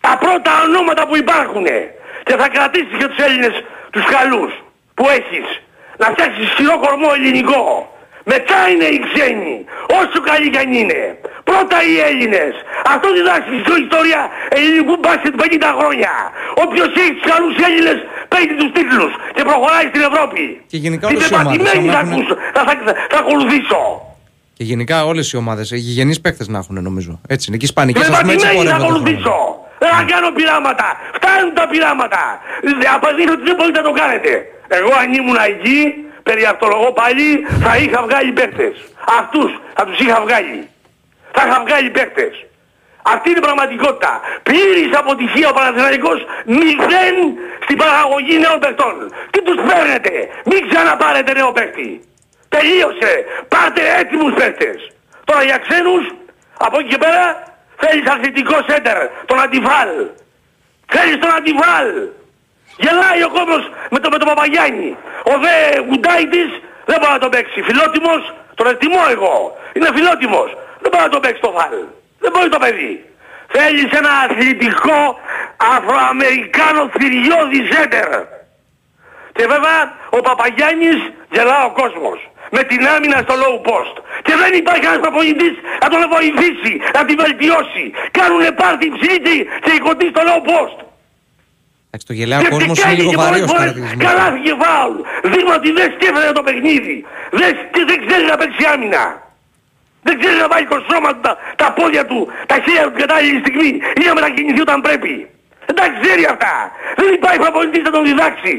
[0.00, 1.66] Τα πρώτα ονόματα που υπάρχουν.
[2.26, 4.52] Και θα κρατήσεις και τους Έλληνες τους καλούς
[4.94, 5.46] που έχεις.
[5.96, 7.66] Να φτιάξεις ισχυρό κορμό ελληνικό.
[8.32, 9.54] Μετά είναι οι ξένοι.
[10.00, 11.00] Όσο καλοί κι αν είναι.
[11.50, 12.52] Πρώτα οι Έλληνες.
[12.94, 14.20] Αυτό διδάσκει στην ιστορία
[14.58, 16.12] ελληνικού μπάσκετ 50 χρόνια.
[16.64, 17.98] Όποιος έχει τους καλούς Έλληνες
[18.32, 20.42] παίρνει τους τίτλους και προχωράει στην Ευρώπη.
[20.72, 22.74] Και γενικά Την όλες οι ομάδες πεπατημένη θα θα, έχουν- ακούσω, θα, θα,
[23.12, 23.80] θα ακολουθήσω.
[24.56, 27.12] Και γενικά όλες οι ομάδες, γηγενείς παίκτες να έχουν νομίζω.
[27.34, 27.56] Έτσι είναι.
[27.60, 29.04] Και οι Ισπανικές, Την ας πούμε, έτσι πεπατημένη θα πορεύονται.
[29.04, 29.18] τον χρόνο.
[29.22, 29.36] ακολουθήσω.
[29.82, 30.86] Δεν θα κάνω πειράματα.
[31.16, 32.22] Φτάνουν τα πειράματα.
[32.66, 34.30] Δεν απαντήσω ότι δεν μπορείτε να το κάνετε.
[34.78, 35.78] Εγώ αν ήμουν εκεί,
[36.22, 38.74] περί αυτολογώ πάλι, θα είχα βγάλει παίκτες.
[39.18, 40.68] Αυτούς θα τους είχα βγάλει.
[41.32, 42.44] Θα είχα βγάλει παίκτες.
[43.02, 44.20] Αυτή είναι η πραγματικότητα.
[44.42, 47.16] Πλήρης αποτυχία ο Παναθηναϊκός μηδέν
[47.64, 49.12] στην παραγωγή νέων παιχτών.
[49.30, 50.10] Τι τους παίρνετε.
[50.44, 52.04] Μην ξαναπάρετε νέο παίκτη.
[52.48, 53.12] Τελείωσε.
[53.48, 54.90] Πάρτε έτοιμους παίκτες.
[55.24, 56.04] Τώρα για ξένους,
[56.58, 57.42] από εκεί και πέρα,
[57.76, 59.90] θέλεις αθλητικό σέντερ, τον αντιβάλ.
[60.86, 61.86] Θέλεις τον αντιβάλ.
[62.82, 64.90] Γελάει ο κόσμος με τον με το Παπαγιάννη.
[65.32, 65.54] Ο δε
[65.86, 66.50] Γουντάιτης
[66.88, 67.58] δεν μπορεί να τον παίξει.
[67.68, 68.22] Φιλότιμος,
[68.58, 69.34] τον εκτιμώ εγώ.
[69.74, 70.48] Είναι φιλότιμος.
[70.82, 71.76] Δεν μπορεί να τον παίξει το φάλ.
[72.22, 72.94] Δεν μπορεί το παιδί.
[73.54, 75.00] Θέλεις ένα αθλητικό
[75.74, 78.10] Αφροαμερικάνο θηριώδη σέντερ.
[79.36, 79.78] Και βέβαια
[80.10, 80.98] ο Παπαγιάννης
[81.34, 82.18] γελά ο κόσμος.
[82.50, 83.96] Με την άμυνα στο low post.
[84.22, 87.84] Και δεν υπάρχει ένας προπονητής να τον βοηθήσει, να την βελτιώσει.
[88.10, 90.78] Κάνουνε πάρτι ψήτη και οι κοντοί στο low post.
[91.92, 94.02] Εντάξει, το γελάει ο Και κόσμος είναι φτιάχνει λίγο και πολλές βαρύο φορές χαρακτηρισμό.
[94.08, 94.96] Καλάθηκε φάουλ.
[95.32, 96.96] Δείγμα ότι δεν σκέφτεται το παιχνίδι.
[97.40, 99.04] Δεν, σκ- δεν ξέρει να παίξει άμυνα.
[100.06, 102.18] Δεν ξέρει να βάλει το σώμα του, τα, τα πόδια του,
[102.50, 105.12] τα χέρια του την κατάλληλη στιγμή ή να μετακινηθεί όταν πρέπει.
[105.66, 106.52] Δεν τα ξέρει αυτά.
[107.00, 108.54] Δεν υπάρχει προπονητής να τον διδάξει.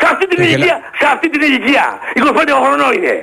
[0.00, 1.84] Σε αυτή την Το γελα- ηλικία, σε αυτή την ηλικία,
[2.14, 3.14] 25 χρονών είναι.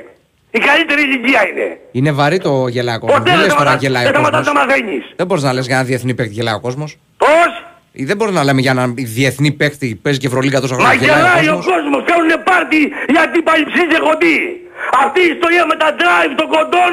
[0.58, 1.66] Η καλύτερη ηλικία είναι.
[1.98, 3.18] Είναι βαρύ το γελάει ο κόσμος.
[3.18, 4.44] Ποτέ Δεν δεν λες τώρα σταματάς- γελάει δεν ο κόσμος.
[4.44, 5.04] σταματάς να μαθαίνεις.
[5.16, 6.90] Δεν μπορείς να λες για ένα διεθνή παίκτη γελάει ο κόσμος.
[7.16, 7.50] Πώς;
[8.10, 11.00] Δεν μπορεί να λέμε για έναν διεθνή παίκτη που παίζει και Ευρωλίγκα τόσο Μα χρόνια.
[11.06, 11.74] Γελάει γελάει ο ο κόσμος.
[11.74, 12.80] κόσμος, κάνουνε πάρτι
[13.14, 14.38] γιατί παλιψίζει κοντή.
[15.04, 16.92] Αυτή η ιστορία με τα drive των κοντών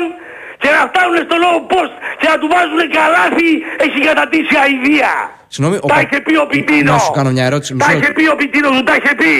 [0.61, 3.51] και να φτάνουν στο low post και να του βάζουν καλάθι
[3.85, 5.11] έχει κατατήσει αηδία.
[5.53, 6.91] Συγγνώμη, ο Τα Πα- είχε πει ο Πιτίνο.
[6.95, 7.71] Να σου κάνω μια ερώτηση.
[7.71, 8.17] Τα Μισό είχε λεπτό.
[8.17, 9.33] πει ο Πιτίνος, του τα είχε πει.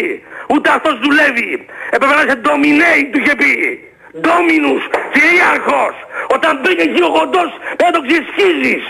[0.54, 1.52] Ούτε αυτός δουλεύει.
[1.96, 3.52] Έπρεπε να είσαι dominate, του είχε πει.
[4.28, 4.84] Dominus,
[5.14, 5.96] κυρίαρχος.
[6.36, 8.84] Όταν μπαίνει εκεί ο κοντός, πρέπει να τον ξεσχίζεις.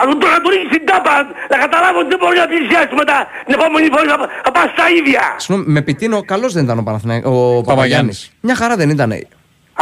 [0.00, 1.14] Αν του να του ρίξεις την τάπα,
[1.52, 3.16] να καταλάβω ότι δεν μπορεί να πλησιάσει μετά
[3.46, 5.22] την επόμενη φορά θα, θα πας στα ίδια.
[5.36, 7.66] Συγγνώμη, με πιτίνο καλός δεν ήταν ο, Παναθηναϊκ- ο Παπαγιάννης.
[7.74, 8.18] Παπαγιάννης.
[8.46, 9.10] Μια χαρά δεν ήταν.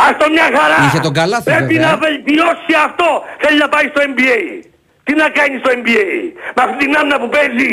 [0.06, 0.78] Άστο μια χαρά.
[0.86, 2.02] Είχε τον καλάθι, Πρέπει βέβαια, να ε.
[2.06, 3.09] βελτιώσει αυτό.
[3.43, 4.38] Θέλει να πάει στο NBA.
[5.05, 6.06] Τι να κάνει στο NBA.
[6.56, 7.72] Με αυτή την άμυνα που παίζει.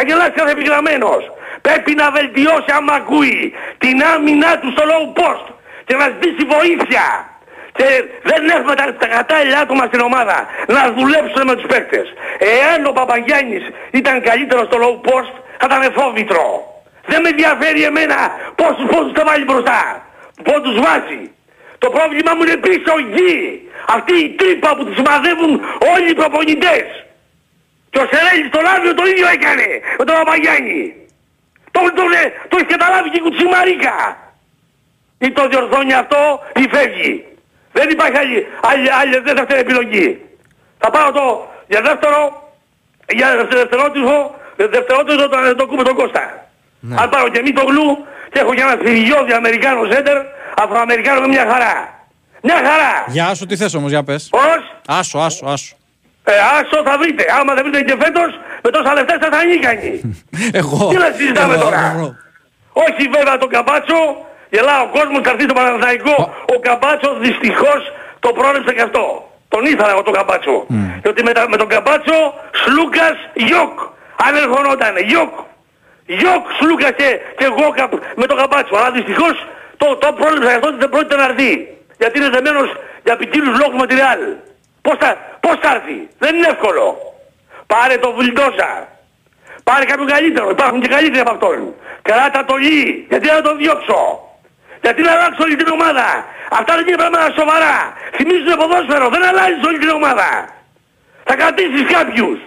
[0.00, 1.22] Αγγελάς κάθε επιγραμμένος.
[1.66, 3.38] Πρέπει να βελτιώσει άμα ακούει
[3.84, 5.46] την άμυνά του στο low post.
[5.86, 7.04] Και να ζητήσει βοήθεια.
[7.76, 7.88] Και
[8.22, 12.06] δεν έχουμε τα, τα κατάλληλα άτομα στην ομάδα να δουλέψουν με τους παίκτες.
[12.38, 16.46] Εάν ο Παπαγιάννης ήταν καλύτερος στο low post θα ήταν φόβητρο.
[17.06, 18.16] Δεν με ενδιαφέρει εμένα
[18.54, 19.80] πόσους πόντους θα βάλει μπροστά.
[20.42, 21.22] Πόντους βάζει.
[21.78, 23.34] Το πρόβλημά μου είναι πίσω γη.
[23.96, 25.52] Αυτή η τρύπα που τους μαδεύουν
[25.94, 26.86] όλοι οι προπονητές.
[27.90, 29.66] Και ο Σερέλης στο Λάβιο το ίδιο έκανε
[29.98, 30.80] με τον Παπαγιάννη.
[31.70, 32.02] Το, το,
[32.48, 33.96] το έχει καταλάβει και η Κουτσιμαρίκα.
[35.18, 37.35] Ή το διορθώνει αυτό ή φεύγει.
[37.78, 40.08] Δεν υπάρχει άλλη, άλλη, άλλη δεύτερη επιλογή.
[40.78, 41.24] Θα πάρω το
[41.72, 42.20] για δεύτερο,
[43.18, 43.28] για
[43.62, 46.24] δευτερότυπο, δευτερότυπο το, το, το, τον Κώστα.
[47.00, 50.18] Αν πάρω και μη το γλου και έχω και ένα θηριώδη Αμερικάνο σέντερ,
[50.62, 51.74] Αφροαμερικάνο με μια χαρά.
[52.42, 52.92] Μια χαρά.
[53.06, 54.28] Για άσο, τι θες όμως, για πες.
[54.30, 55.76] Πώς; Άσο, άσο, άσο.
[56.24, 57.24] Ε, άσο θα βρείτε.
[57.40, 58.30] Άμα δεν βρείτε και φέτος,
[58.62, 59.92] με τόσα λεφτά θα θα ανήκανει.
[60.60, 60.88] Εγώ.
[60.88, 62.16] Τι να συζητάμε εγώ, τώρα; εγώ.
[62.72, 63.98] Όχι βέβαια τον Καμπάτσο,
[64.56, 66.16] γελά ο κόσμος, θα έρθει στο Παναθηναϊκό.
[66.54, 67.80] Ο Καμπάτσο δυστυχώς
[68.24, 69.04] το πρόβλεψε και αυτό.
[69.52, 70.56] Τον ήθελα εγώ τον Καμπάτσο.
[71.02, 72.18] Διότι με, τα- με τον Καμπάτσο,
[72.62, 73.16] Σλούκας,
[73.46, 73.74] Γιοκ.
[74.26, 75.32] Αν ερχονότανε, Γιοκ.
[76.18, 77.08] Γιοκ, Σλούκας και,
[77.38, 77.88] και εγώ κα-
[78.20, 78.74] με τον Καμπάτσο.
[78.78, 79.34] Αλλά δυστυχώς
[79.76, 81.50] το, το πρόβλεψε αυτό ότι δεν πρόκειται να έρθει.
[82.00, 82.68] Γιατί είναι δεμένος
[83.04, 84.20] για ποικίλους λόγους με τη Ρεάλ.
[84.82, 86.86] Πώς θα, πώς θα έρθει; Δεν είναι εύκολο.
[87.66, 88.70] Πάρε το Βιλντόζα.
[89.64, 90.50] Πάρε κάποιον καλύτερο.
[90.50, 91.74] Υπάρχουν και καλύτεροι από αυτόν.
[92.02, 93.06] Κράτα το Λι.
[93.08, 94.00] Γιατί να τον διώξω.
[94.86, 96.06] Γιατί να αλλάξω όλη την ομάδα.
[96.58, 97.76] Αυτά δεν είναι πράγματα σοβαρά.
[98.16, 99.06] Θυμίζουν ποδόσφαιρο.
[99.14, 100.28] Δεν αλλάζεις όλη την ομάδα.
[101.28, 102.38] Θα κρατήσεις κάποιους.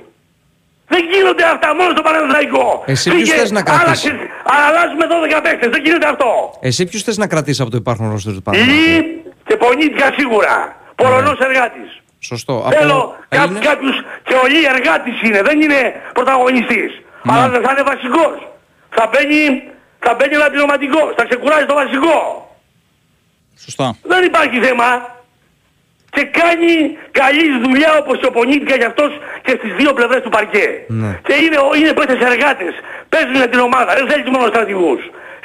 [0.94, 2.66] Δεν γίνονται αυτά μόνο στο Παναθηναϊκό.
[2.94, 5.70] Εσύ ποιους Φύγε, θες να κρατήσεις; άλλαξες- Αλλά αλλάζουμε 12 παίχτες.
[5.76, 6.30] Δεν γίνεται αυτό.
[6.70, 10.56] Εσύ ποιους θες να κρατήσεις από το υπάρχον ρόστερ του Παναθηναϊκού; Λί και Πονίτικα σίγουρα.
[11.02, 11.90] Πολωνός εργάτης.
[12.20, 12.54] Σωστό.
[12.78, 13.96] Θέλω Από κά, Έλληνες; κάποιους
[14.28, 15.80] και ο Λί εργάτης είναι, δεν είναι
[16.18, 16.92] πρωταγωνιστής.
[17.32, 18.36] Αλλά δεν θα είναι βασικός.
[18.98, 19.42] Θα μπαίνει,
[20.00, 22.18] θα μπαίνει ένα πειραματικός, θα ξεκουράζει το βασικό.
[23.66, 23.96] Σωστά.
[24.02, 25.18] Δεν υπάρχει θέμα.
[26.12, 29.12] Και κάνει καλή δουλειά όπως και ο Πονίτικα για αυτός
[29.42, 30.68] και στις δύο πλευρές του παρκέ.
[30.88, 31.20] Ναι.
[31.28, 32.74] Και είναι, είναι παίκτες εργάτες.
[33.10, 33.94] Παίζουν για την ομάδα.
[33.96, 35.02] Δεν θέλεις μόνο στρατηγούς.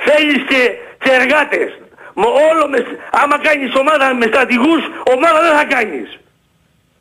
[0.06, 0.60] Θέλεις και,
[1.02, 1.68] και εργάτες.
[2.14, 4.82] Μ, όλο μες, άμα κάνεις ομάδα με στρατηγούς,
[5.14, 6.18] ομάδα δεν θα κάνεις.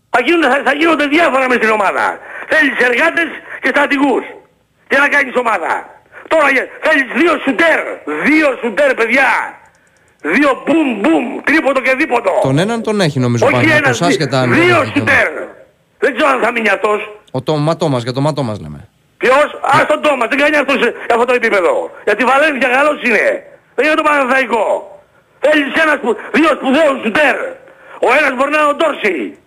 [0.09, 2.19] Θα γίνονται, θα, θα γίνονται διάφορα με στην ομάδα.
[2.51, 3.29] Θέλεις εργάτες
[3.61, 4.23] και στρατηγούς.
[4.89, 5.73] Για να κάνεις ομάδα.
[6.27, 7.79] Τώρα για- θέλεις δύο σουτέρ.
[8.27, 9.29] Δύο σουτέρ παιδιά.
[10.21, 11.25] Δύο μπουμ μπουμ.
[11.43, 12.31] Τρίποντο και δίποντο.
[12.41, 15.27] Τον έναν τον έχει νομίζω Όχι Παναθηναϊκός, ένας, άσχετα αν δύο δεν έχει τον- σουτέρ.
[15.99, 16.99] Δεν ξέρω αν θα μείνει αυτός.
[17.31, 18.87] Ο το ματό μας, για το ματό μας λέμε.
[19.17, 21.91] Ποιος, ας τον Τόμας, δεν κάνει αυτός σε αυτό το επίπεδο.
[22.03, 23.25] Γιατί Βαλένθια καλός είναι.
[23.75, 24.65] Δεν είναι το Παναθαϊκό.
[25.39, 27.35] Θέλεις ένας που, δύο σπουδαίους σουτέρ.
[28.07, 29.37] Ο ένας μπορεί να είναι ο Ντόρσι.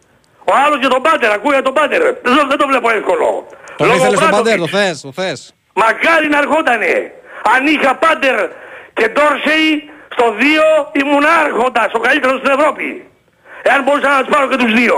[0.51, 2.01] Ο άλλος για τον Πάτερ, ακούει για τον Πάτερ.
[2.03, 3.29] Δεν, το- δεν το βλέπω εύκολο.
[3.77, 4.55] Τον Λόγω ήθελες τον Μπράντοβιτς.
[4.55, 5.55] Παντέρ, το θες, το θες.
[5.83, 6.93] Μακάρι να ερχότανε.
[7.55, 8.37] Αν είχα Πάντερ
[8.99, 9.69] και Ντόρσεϊ
[10.15, 12.89] στο 2 ήμουν άρχοντας, ο καλύτερος στην Ευρώπη.
[13.69, 14.97] Εάν μπορούσα να τους πάρω και τους δύο.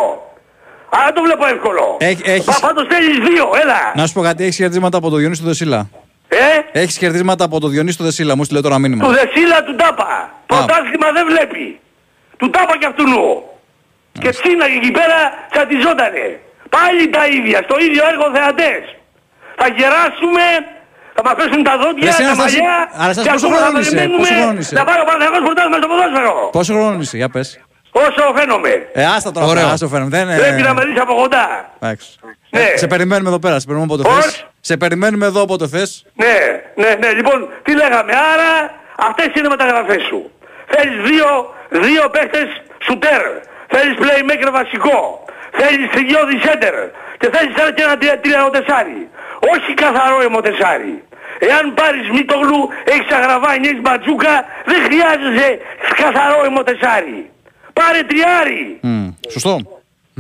[0.91, 1.97] Αλλά δεν το βλέπω εύκολο.
[2.01, 3.81] Έχ- έχεις- Πα- Πάντως θέλεις δύο, έλα.
[3.95, 5.89] Να σου πω κάτι, έχεις χαιρετίσματα από τον Διονύση του Δεσίλα;
[6.29, 9.09] Ε, Έχεις χαιρετίσματα από τον Διονύση του Δεσίλα, μου στείλε τώρα του μήνυμα.
[9.09, 10.33] Δεσίλα του Τάπα.
[10.47, 11.81] Πρωτάθλημα δεν βλέπει.
[12.37, 13.43] Του Τάπα και αυτού νου.
[14.23, 15.19] Και τσίναγε εκεί πέρα
[15.51, 16.41] τσατιζότανε.
[16.69, 18.83] Πάλι τα ίδια, στο ίδιο έργο θεατές.
[19.61, 20.45] Θα γεράσουμε,
[21.17, 23.65] θα μας πέσουν τα δόντια, Ρε, εσύ, τα Αναστάση, μαλλιά Αναστάση, και πόσο ακόμα θα
[23.67, 26.33] χρόνο είσαι, περιμένουμε πόσο χρόνο είσαι; να πάρει ο Παναθηναϊκός πρωτάθλημα στο ποδόσφαιρο.
[26.59, 27.49] Πόσο χρόνο είσαι, για πες.
[28.07, 28.73] Όσο φαίνομαι.
[29.01, 29.63] Ε, άστα τώρα, Ωραίο.
[29.63, 30.11] αυτά, άστα φαίνομαι.
[30.17, 31.45] Δεν, ε, Πρέπει να με δεις από κοντά.
[31.81, 32.09] εντάξει.
[32.51, 32.61] Ναι.
[32.61, 34.47] Ε, σε περιμένουμε εδώ πέρα, σε περιμένουμε όποτε Πώς; θες.
[34.61, 35.91] Σε περιμένουμε εδώ όποτε θες.
[36.23, 36.37] Ναι,
[36.83, 37.09] ναι, ναι.
[37.19, 38.13] Λοιπόν, τι λέγαμε.
[38.33, 38.51] Άρα,
[39.09, 40.21] αυτές είναι οι μεταγραφές σου.
[40.73, 41.29] Θέλεις δύο,
[41.85, 42.49] δύο παίχτες
[42.87, 43.23] σουτέρ.
[43.75, 45.25] Θέλεις playmaker βασικό.
[45.61, 46.75] Θέλεις τριώδη center.
[47.21, 49.01] Και θέλεις ένα και ένα τρία- τριανοτεσάρι.
[49.55, 51.02] Όχι καθαρό εμοτεσάρι.
[51.39, 54.35] Εάν πάρεις Μίτογλου, έχεις αγραβάνι, έχεις μπατζούκα,
[54.70, 55.48] δεν χρειάζεσαι
[56.02, 57.31] καθαρό εμοτεσάρι.
[57.78, 58.78] Πάρε τριάρι.
[58.82, 59.55] Μμ, Σωστό.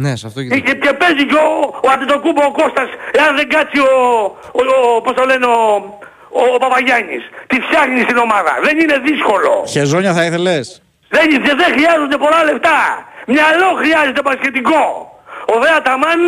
[0.02, 1.48] Ναι, σε αυτό Και, και και, και παίζει και ο,
[1.86, 2.88] ο Αντιτοκούμπο ο Κώστας,
[3.18, 3.94] εάν δεν κάτσει ο,
[4.58, 4.62] ο,
[4.96, 5.58] ο πώς το λένε, ο,
[6.40, 7.22] ο, ο Παπαγιάννης.
[7.46, 8.52] Τη φτιάχνει στην ομάδα.
[8.66, 9.52] Δεν είναι δύσκολο.
[9.68, 12.78] Χεζόνια θα ήθελες; Δεν, δεν, δεν χρειάζονται πολλά λεφτά.
[13.26, 14.84] Μυαλό χρειάζεται πασχετικό.
[15.54, 16.20] Ο Δε Αταμάν,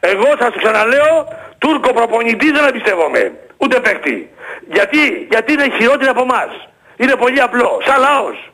[0.00, 1.28] εγώ σας το ξαναλέω,
[1.58, 3.32] Τούρκο προπονητή δεν εμπιστεύομαι.
[3.56, 4.30] Ούτε παίχτη.
[4.68, 6.50] Γιατί, γιατί είναι χειρότεροι από εμάς.
[6.96, 7.80] Είναι πολύ απλό.
[7.86, 8.50] Σαν λαός.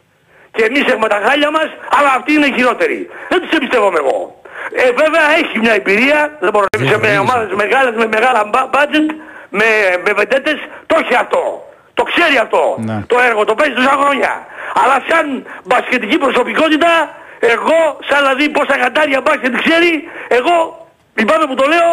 [0.52, 1.68] Και εμείς έχουμε τα χάλια μας,
[1.98, 3.10] αλλά αυτοί είναι χειρότεροι.
[3.28, 4.40] Δεν τους εμπιστεύομαι εγώ.
[4.72, 8.70] Ε, βέβαια έχει μια εμπειρία, δεν μπορώ να σε με ομάδες μεγάλες, με μεγάλα μπα-
[8.72, 9.08] budget,
[9.48, 9.64] με,
[10.04, 11.70] με βεντέτες, το έχει αυτό.
[11.94, 12.76] Το ξέρει αυτό.
[12.78, 13.02] Ναι.
[13.06, 14.46] Το έργο, το παίζει τόσα χρόνια.
[14.84, 20.85] Αλλά σαν μπασκετική προσωπικότητα, εγώ, σαν να δει πόσα γαντάρια μπάσκετ ξέρει, εγώ,
[21.18, 21.90] λυπάμαι που το λέω,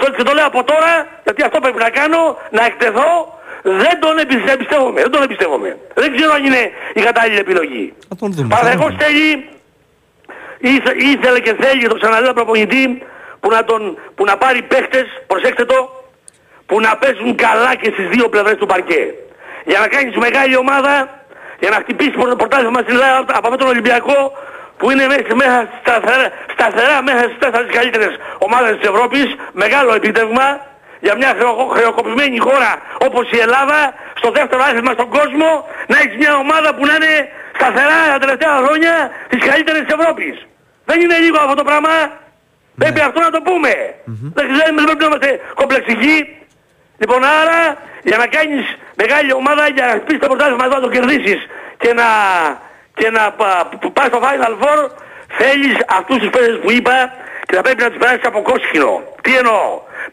[0.00, 0.92] το- και το λέω από τώρα,
[1.24, 2.20] γιατί αυτό πρέπει να κάνω,
[2.50, 5.70] να εκτεθώ, δεν τον εμπι- εμπιστεύομαι, δεν τον εμπιστεύομαι.
[5.94, 6.62] Δεν ξέρω αν είναι
[6.94, 7.94] η κατάλληλη επιλογή.
[8.08, 8.48] Θα τον δούμε.
[8.54, 9.04] θα τον Παναγός δούμε.
[9.04, 9.48] θέλει,
[10.58, 13.02] ήθε- ήθελε και θέλει και το ξαναλέω προπονητή
[13.40, 15.78] που να, τον, που να πάρει παίχτες, προσέξτε το,
[16.66, 19.14] που να παίζουν καλά και στις δύο πλευρές του παρκέ.
[19.64, 20.94] Για να κάνεις μεγάλη ομάδα,
[21.60, 24.32] για να χτυπήσεις το πρωτάθλημα στην Ελλάδα από αυτόν τον Ολυμπιακό
[24.78, 30.46] που είναι μέσα, μέσα σταθερά, σταθερά μέσα στις τέσσερις καλύτερες ομάδες της Ευρώπης, μεγάλο επίτευγμα
[31.00, 32.72] για μια χρεο- χρεοκοπημένη χώρα
[33.06, 37.14] όπως η Ελλάδα, στο δεύτερο άθλημα στον κόσμο, να έχεις μια ομάδα που να είναι
[37.58, 40.46] σταθερά τα τελευταία χρόνια τις καλύτερες της Ευρώπης.
[40.84, 41.94] Δεν είναι λίγο αυτό το πράγμα.
[42.78, 43.72] Πρέπει αυτό να το πούμε.
[44.36, 46.18] Δεν ξέρουμε, δεν πρέπει να είμαστε κομπλεξικοί.
[46.98, 47.60] Λοιπόν, άρα,
[48.02, 51.40] για να κάνεις μεγάλη ομάδα, για να πεις το πρωτάθλημα εδώ να το κερδίσεις
[51.82, 52.08] και να,
[52.94, 54.80] και να πα- που πας στο Final Four,
[55.38, 56.96] θέλεις αυτούς τους παίκτες που είπα
[57.46, 58.92] και θα πρέπει να τους περάσεις από κόσκινο.
[59.24, 59.62] Τι εννοώ;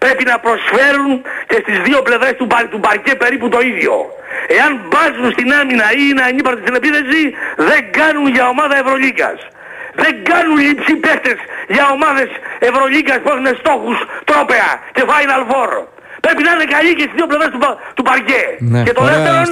[0.03, 1.11] Πρέπει να προσφέρουν
[1.49, 3.93] και στις δύο πλευρές του, μπα- του μπαρκέ περίπου το ίδιο.
[4.57, 7.21] Εάν μπάζουν στην άμυνα ή είναι ανύπαρτοι στην επίθεση,
[7.69, 9.37] δεν κάνουν για ομάδα Ευρωλίκας.
[10.01, 11.37] Δεν κάνουν λήψη παίχτες
[11.67, 12.29] για ομάδες
[12.59, 13.97] Ευρωλίγκας που έχουν στόχους
[14.29, 15.71] τρόπεα και Final Four.
[16.25, 18.43] Πρέπει να είναι καλοί και στις δύο πλευρές του, πα- του παρκέ.
[18.59, 19.45] Ναι, και το ωραία, δεύτερον,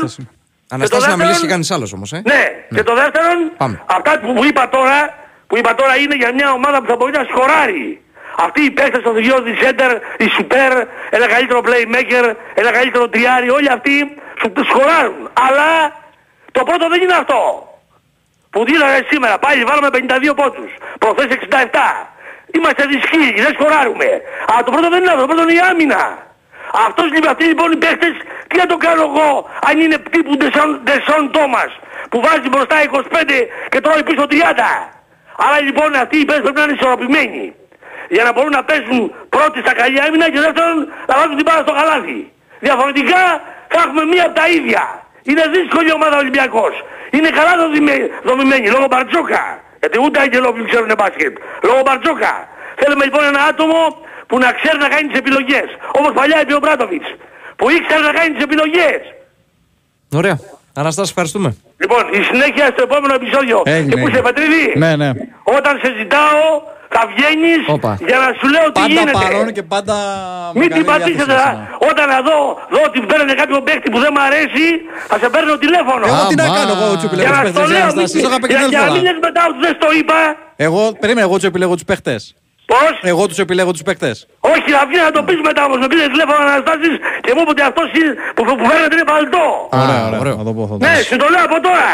[0.69, 0.75] Ανάσταση.
[0.75, 2.21] Αναστάση να δεύτερον- μιλήσει και κανείς άλλος όμως, ε.
[2.25, 2.43] ναι,
[2.75, 3.81] και το δεύτερον, Πάμε.
[3.85, 4.99] αυτά που, που είπα τώρα,
[5.47, 8.01] που είπα τώρα είναι για μια ομάδα που θα μπορεί να σκοράρει.
[8.45, 10.71] Αυτοί οι παίκτες στο δυο της center, οι super,
[11.09, 13.95] ένα καλύτερο playmaker, ένα καλύτερο τριάρι, όλοι αυτοί
[14.39, 15.29] σου σκοράρουν.
[15.45, 15.69] Αλλά
[16.51, 17.39] το πρώτο δεν είναι αυτό.
[18.49, 22.11] Που δίνανε σήμερα, πάλι βάλαμε 52 πόντους, προχθές 67.
[22.55, 24.09] Είμαστε δυσκύλοι, δεν σκοράρουμε.
[24.47, 26.26] Αλλά το πρώτο δεν είναι αυτό, το πρώτο είναι η άμυνα.
[26.87, 28.15] Αυτός, λοιπόν- αυτοί λοιπόν οι παίκτες
[28.47, 30.37] Τι να το κάνω εγώ αν είναι τύπου
[30.83, 31.71] Ντεσόν Τόμας
[32.09, 34.89] που βάζει μπροστά 25 και τρώει πίσω 30.
[35.37, 37.53] Άρα λοιπόν αυτοί οι παίκτες πρέπει να είναι ισορροπημένοι.
[38.09, 40.77] Για να μπορούν να παίζουν πρώτοι στα καλή άμυνα και δεύτερον
[41.09, 42.31] να βάζουν την μπάλα στο καλάθι.
[42.59, 43.21] Διαφορετικά
[43.73, 44.83] θα έχουμε μία από τα ίδια.
[45.29, 46.73] Είναι δύσκολη ομάδα ο Ολυμπιακός.
[47.09, 49.43] Είναι καλά δομημένη, δομημένη λόγω Μπαρτζόκα.
[49.79, 51.37] Γιατί ούτε Αγγελόπουλοι ξέρουν μπάσκετ.
[51.63, 52.47] Λόγω Μπαρτζόκα.
[52.75, 53.79] Θέλουμε λοιπόν ένα άτομο
[54.27, 55.67] που να ξέρει να κάνει τις επιλογές.
[55.99, 57.07] Όπως παλιά είπε ο Μπράτοβιτς.
[57.55, 58.99] Που ήξερε να κάνει τις επιλογές.
[60.21, 60.37] Ωραία.
[60.81, 61.49] Αναστάση, ευχαριστούμε.
[61.83, 63.57] Λοιπόν, η συνέχεια στο επόμενο επεισόδιο.
[63.65, 64.21] Έγινε, και που είσαι έγινε.
[64.29, 64.63] Πατρίδη.
[64.83, 65.09] Ναι, ναι.
[65.57, 66.41] Όταν σε ζητάω
[66.95, 67.91] θα βγαίνεις Όπα.
[68.09, 69.11] για να σου λέω τι Πάντα γίνεται.
[69.19, 69.95] παρόν και πάντα.
[70.53, 71.33] Μην μεγάλη την πατήσετε.
[71.33, 71.53] διάθεση, α.
[71.53, 71.89] ναι.
[71.89, 72.37] Όταν να δω,
[72.73, 74.65] δω ότι παίρνει κάποιον παίκτη που δεν μου αρέσει,
[75.11, 76.03] θα σε παίρνω τηλέφωνο.
[76.11, 76.55] Εγώ τι να Αμά.
[76.57, 77.73] κάνω, εγώ του Για επιλέγω να τους στο παίχτε.
[77.73, 79.13] λέω, Αναστάση, μην- το είχα πει και για- την για άλλη να μην φορά.
[79.13, 80.17] λες μετά ότι δεν στο είπα.
[80.67, 82.15] Εγώ, περίμενε, εγώ του επιλέγω τους παίχτε.
[82.71, 84.09] Πώς; Εγώ τους επιλέγω τους παίχτε.
[84.53, 85.77] Όχι, θα βγει να το πεις μετά όμως.
[85.83, 89.07] Με πήρε τηλέφωνο να αναστάσεις και μου είπε ότι αυτός είναι- που, που φέρνεται είναι
[89.13, 89.45] παλτό.
[89.83, 90.19] Ωραία, ωραίο.
[90.23, 90.35] ωραία.
[90.39, 91.03] Θα το πω, θα το Ναι, πω.
[91.09, 91.89] σου το λέω από τώρα.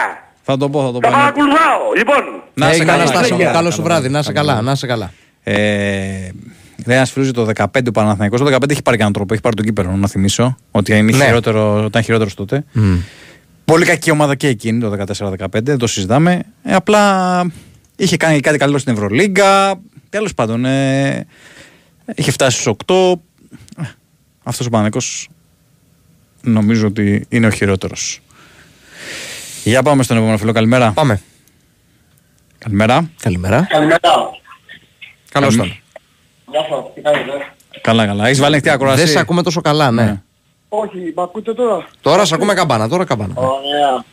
[0.48, 1.10] Θα το πω, θα το Τα πω.
[1.14, 1.20] ναι.
[1.20, 1.82] παρακολουθάω.
[2.00, 2.22] Λοιπόν,
[2.62, 3.36] Να σε Έγινε, καλά, Αναστάση μου.
[3.40, 3.58] Αναστάση.
[3.60, 4.08] Καλό σου βράδυ.
[4.16, 4.56] Να σε καλά.
[4.70, 5.08] Να σε καλά.
[5.44, 5.54] Ε,
[6.88, 8.40] λέει ένας φίλος για το 15 ο Παναθηναϊκός.
[8.40, 9.34] Το 15 έχει πάρει κανέναν τρόπο.
[9.34, 10.46] Έχει πάρει τον κύπελο, να θυμίσω.
[10.72, 11.26] Ότι είναι Ναι.
[11.26, 12.64] χειρότερο, ήταν χειρότερος τότε.
[13.66, 16.42] Πολύ κακή ομάδα και εκείνη το 14-15, δεν το συζητάμε.
[16.64, 17.02] Ε, απλά
[17.96, 19.76] είχε κάνει κάτι καλό στην Ευρωλίγκα.
[20.14, 21.28] Τέλος πάντων, ε,
[22.16, 23.22] είχε φτάσει στους 8.
[24.44, 25.30] Αυτός ο Παναθηναϊκός
[26.42, 28.22] νομίζω ότι είναι ο χειρότερος.
[29.64, 30.52] Για πάμε στον επόμενο φίλο.
[30.52, 30.92] Καλημέρα.
[30.92, 31.22] Πάμε.
[32.58, 33.10] Καλημέρα.
[33.22, 33.68] Καλημέρα.
[33.70, 34.00] καλημέρα.
[35.32, 35.80] Καλώς ήρθατε.
[36.50, 37.32] Γεια σας, τι κάνετε.
[37.82, 38.26] Καλά, καλά.
[38.26, 40.04] Έχεις βάλει ανοιχτή ακρόαση; Δεν σε ακούμε τόσο καλά, ναι.
[40.04, 40.22] Ναι.
[40.70, 42.88] Όχι, μ' ακούτε τώρα; Τώρα σε ακούμε καμπάνα.
[42.88, 43.34] Τώρα καμπάνα.
[43.36, 44.06] Ωραία.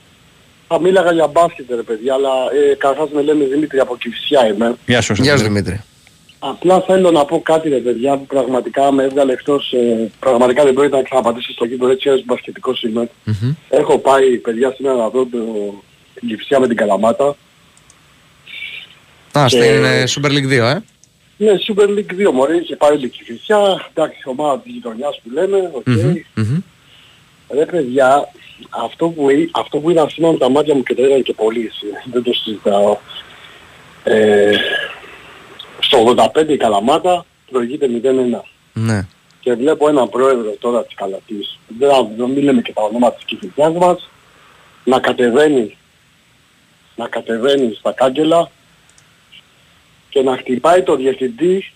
[0.68, 2.31] Θα μίλαγα για μπάσκετ ρε παιδιά, αλλά
[2.70, 4.77] ε, καταρχάς με λένε Δημήτρη από Κηφισιά είμαι.
[4.86, 5.12] Γεια σου.
[5.12, 5.81] Γεια σου Δημήτρη.
[6.40, 6.58] Δημήτρη.
[6.58, 10.74] Απλά θέλω να πω κάτι ρε παιδιά που πραγματικά με έβγαλε εκτός, ε, πραγματικά δεν
[10.74, 13.10] πρόκειται να ξαναπατήσω στο γήπεδο έτσι ως μπασκετικός είμαι.
[13.68, 15.38] Έχω πάει παιδιά σήμερα να δω το,
[16.14, 17.36] την Κηφισιά με την Καλαμάτα.
[19.32, 20.82] Α, Και- στην ε, Super League 2, ε.
[21.36, 25.30] Ναι, Super League 2 μωρέ, είχε πάει όλη η Κηφισιά, εντάξει ομάδα της γειτονιάς που
[25.32, 25.86] λέμε, οκ.
[25.86, 26.58] Μμμ.
[27.54, 28.28] Ρε παιδιά,
[28.84, 31.32] αυτό που, εί- αυτό που είδα σήμερα με τα μάτια μου και το είδαν και
[31.32, 32.96] πολλοί, εσύ, δεν το συζητάω.
[34.04, 34.50] Ε,
[35.81, 38.40] στο 85 η Καλαμάτα προηγείται 0-1.
[38.73, 39.07] Ναι.
[39.40, 43.85] Και βλέπω έναν πρόεδρο τώρα της Καλατής, δεν, δεν μιλάμε και τα ονόματα της κυβερνιάς
[43.85, 44.11] μας,
[44.85, 45.77] να κατεβαίνει,
[46.97, 48.51] να κατεβαίνει στα κάγκελα
[50.09, 51.73] και να χτυπάει το διευθυντή,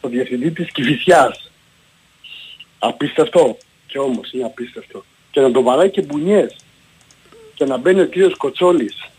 [0.00, 1.50] το διευθυντή της Κηφισιάς.
[2.78, 3.56] Απίστευτο.
[3.86, 5.04] Και όμως είναι απίστευτο.
[5.30, 6.56] Και να τον βαράει και μπουνιές.
[7.54, 9.11] Και να μπαίνει ο κύριος Κοτσόλης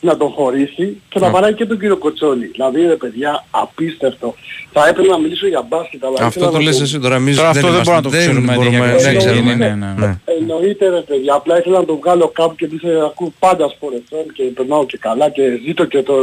[0.00, 2.46] να τον χωρίσει και να βαράει και τον κύριο Κοτσόλη.
[2.46, 4.34] Δηλαδή ρε παιδιά απίστευτο.
[4.72, 7.14] Θα έπρεπε να μιλήσω για μπάσκετ αλλά Αυτό ήθελα το να λες το- εσύ τώρα.
[7.14, 9.50] Εμείς Τώρα αυτό δεν είμαστε- μπορούμε να το ξέρουμε, μπορούμε- για Δεν ποιος ξέρουμε.
[9.52, 10.18] είναι, ναι, ναι.
[10.24, 14.24] Εννοείται ρε παιδιά, απλά ήθελα να το βγάλω κάπου και ήθελα να ακούω πάντα σπορεφών
[14.34, 16.14] και περνάω και καλά και ζήτω και το...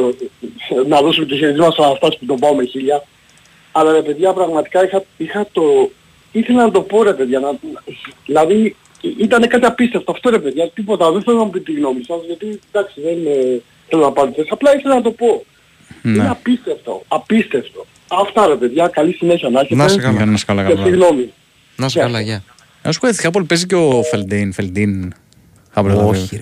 [0.87, 3.03] να δώσουμε και χαιρετισμό στον Αναστάση που τον πάω με χίλια.
[3.71, 5.61] Αλλά ρε παιδιά πραγματικά είχα, είχα το...
[6.31, 7.49] ήθελα να το πω ρε παιδιά, να...
[8.25, 12.01] δηλαδή ήταν κάτι απίστευτο αυτό ρε παιδιά, τίποτα, δεν θέλω να μου πείτε τη γνώμη
[12.07, 13.61] σας γιατί εντάξει δεν είναι...
[13.89, 15.45] θέλω να πάρω θέση, απλά ήθελα να το πω.
[16.03, 16.29] Είναι Ναι.
[16.29, 17.85] απίστευτο, απίστευτο.
[18.21, 20.11] Αυτά ρε παιδιά, καλή συνέχεια να έχετε Να σε καλά.
[20.15, 20.85] Για να είσαι καλά, και καλά.
[20.85, 21.31] συγγνώμη.
[21.75, 22.43] Να σε καλά, γεια.
[22.83, 24.53] Να σου πω έτσι, κάπου παίζει και ο Φελντίν.
[24.53, 25.13] Φελντίν.
[25.73, 26.37] αύριο το Όχι, βράδυ.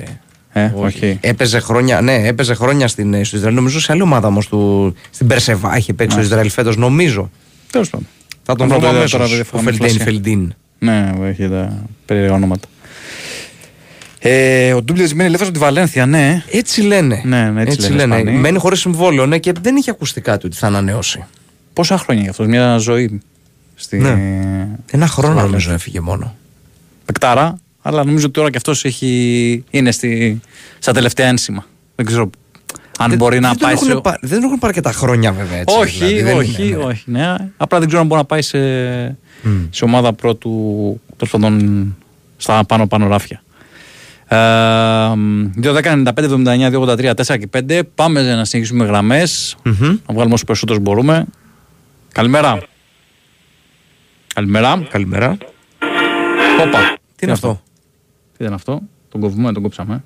[0.53, 0.61] ρε.
[0.61, 1.18] Ε, όχι.
[1.22, 3.56] Έπαιζε χρόνια, ναι, έπαιζε χρόνια στην, ε, στο Ισραήλ.
[3.56, 4.45] Νομίζω σε άλλη ομάδα όμως
[5.10, 7.32] στην Περσεβά είχε παίξει στο Ισραήλ φέτος, νομίζω.
[7.72, 8.07] Τέλος πάντων.
[8.44, 9.11] Θα τον Αυτό βρούμε δεν- αμέσως.
[9.11, 10.06] τώρα δεν Ο φοβάμαι Φελντίν, φλασιά.
[10.06, 10.53] Φελντίν.
[10.80, 12.68] Ναι, έχει τα περίεργα ονόματα.
[14.20, 16.44] Ε, ο Ντούμπλετ μένει ελεύθερος από τη Βαλένθια, ναι.
[16.52, 17.22] Έτσι λένε.
[17.26, 18.38] Ναι, ναι, έτσι λένε Ισπανοί.
[18.38, 21.24] Μένει χωρίς συμβόλαιο, ναι, και δεν είχε ακουστεί κάτι ότι θα ανανεώσει.
[21.74, 23.22] Πόσα χρόνια για αυτό, μια ζωή.
[23.76, 23.98] Στη...
[23.98, 24.68] Ναι.
[24.92, 25.44] Ένα χρόνο Βαλένθια.
[25.44, 26.36] νομίζω έφυγε μόνο.
[27.06, 29.64] Πεκτάρα, αλλά νομίζω ότι τώρα και αυτός έχει...
[29.70, 30.40] είναι στη...
[30.80, 31.66] στα τελευταία ένσημα.
[31.96, 32.30] Δεν ξέρω
[33.00, 33.96] αν Δεν- μπορεί να δεν τον πάει έχουν σε.
[34.02, 35.78] πα- Δεν τον έχουν πάρει και τα χρόνια βέβαια έτσι.
[35.80, 36.84] όχι, δηλαδή, δεν όχι, είναι, ναι.
[36.84, 37.04] όχι.
[37.12, 37.36] Ναι.
[37.58, 38.58] Απλά δεν ξέρω αν μπορεί να πάει σε,
[39.70, 40.50] σε ομάδα πρώτου
[41.18, 41.96] τέλος πάντων
[42.38, 43.40] στα πάνω-πάνω ράφια.
[44.28, 44.38] Ε,
[45.62, 47.82] 2-10-95-79-283-4 και 5.
[47.96, 49.56] Πάμε να συνεχίσουμε γραμμές.
[49.64, 49.80] Μμμ.
[50.08, 51.26] Να βγάλουμε όσο περισσότερους μπορούμε.
[52.12, 52.60] Καλημέρα.
[54.34, 54.84] Καλημέρα.
[54.90, 55.38] Καλημέρα.
[56.62, 56.80] Όπα.
[57.16, 57.62] Τι είναι αυτό;
[58.38, 60.04] Τι ήταν αυτό; Τον κοβούμε, τον κόψαμε.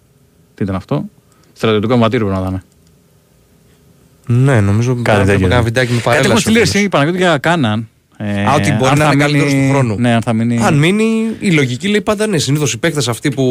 [0.56, 1.06] Τι ήταν αυτό;
[1.53, 2.61] Στρατιωτικό εμβατήριο πρέπει να ήταν.
[4.31, 5.45] Ναι, νομίζω ότι Κάτι τέτοιο.
[5.45, 6.26] ένα βιντεάκι με Κάτι παρέλαση.
[6.30, 6.76] έχουμε ο στείλει φίλος.
[6.76, 7.88] εσύ Παναγιώτη για Κάναν.
[8.22, 9.95] Ε, Α, ότι μπορεί αν να θα είναι μείνει- καλύτερος του χρόνου.
[9.99, 10.60] Ναι, αν θα μείνει.
[10.64, 11.03] Αν μείνει,
[11.39, 12.38] η λογική λέει πάντα ναι.
[12.38, 13.43] Συνήθως οι παίκτες αυτοί που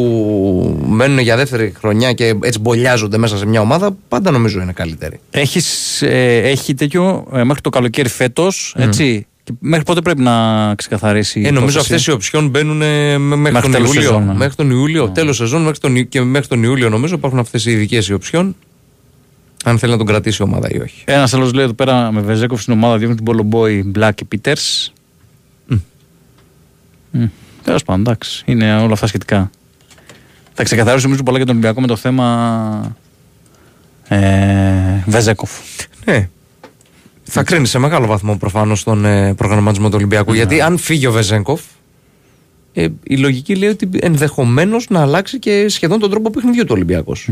[0.87, 5.19] μένουν για δεύτερη χρονιά και έτσι μπολιάζονται μέσα σε μια ομάδα, πάντα νομίζω είναι καλύτεροι.
[5.31, 8.73] Έχεις, ε, έχει τέτοιο ε, μέχρι το καλοκαίρι φέτος.
[8.77, 12.81] Έτσι; Και μέχρι πότε πρέπει να ξεκαθαρίσει η Ε, νομίζω υπόθεση; αυτές οι οψιόν μπαίνουν
[12.81, 14.01] ε, με- μέχρι, Μέχρι τον τέλος Ιούλιο.
[14.01, 14.33] σεζόν, ναι.
[14.33, 17.65] Μέχρι τον Ιούλιο, τέλος σεζόν μέχρι τον, Ι- και μέχρι τον Ιούλιο νομίζω υπάρχουν αυτές
[17.65, 18.55] οι ειδικές οι οψιόν.
[19.63, 21.03] Αν θέλει να τον κρατήσει η ομάδα ή όχι.
[21.05, 24.57] Ένας άλλος λέει εδώ πέρα με Βεζέκοφ στην ομάδα διώχνει την Πολομπόη, Μπλακ και Πίτερ.
[27.63, 28.43] Τέλος πάντων, εντάξει.
[28.45, 29.49] Είναι όλα αυτά σχετικά.
[30.53, 32.95] Θα ξεκαθαρίσει νομίζω πολλά για τον Ολυμπιακό με το θέμα
[34.07, 35.51] ε, Βεζέκοφ.
[36.05, 36.29] Ναι.
[37.23, 40.33] Θα κρίνει σε μεγάλο βαθμό προφανώς τον ε, προγραμματισμό του Ολυμπιακού.
[40.33, 41.61] Γιατί αν φύγει ο Βεζέγκοφ,
[42.73, 47.29] ε, η λογική λέει ότι ενδεχομένως να αλλάξει και σχεδόν τον τρόπο παιχνιδιού του Ολυμπιακός.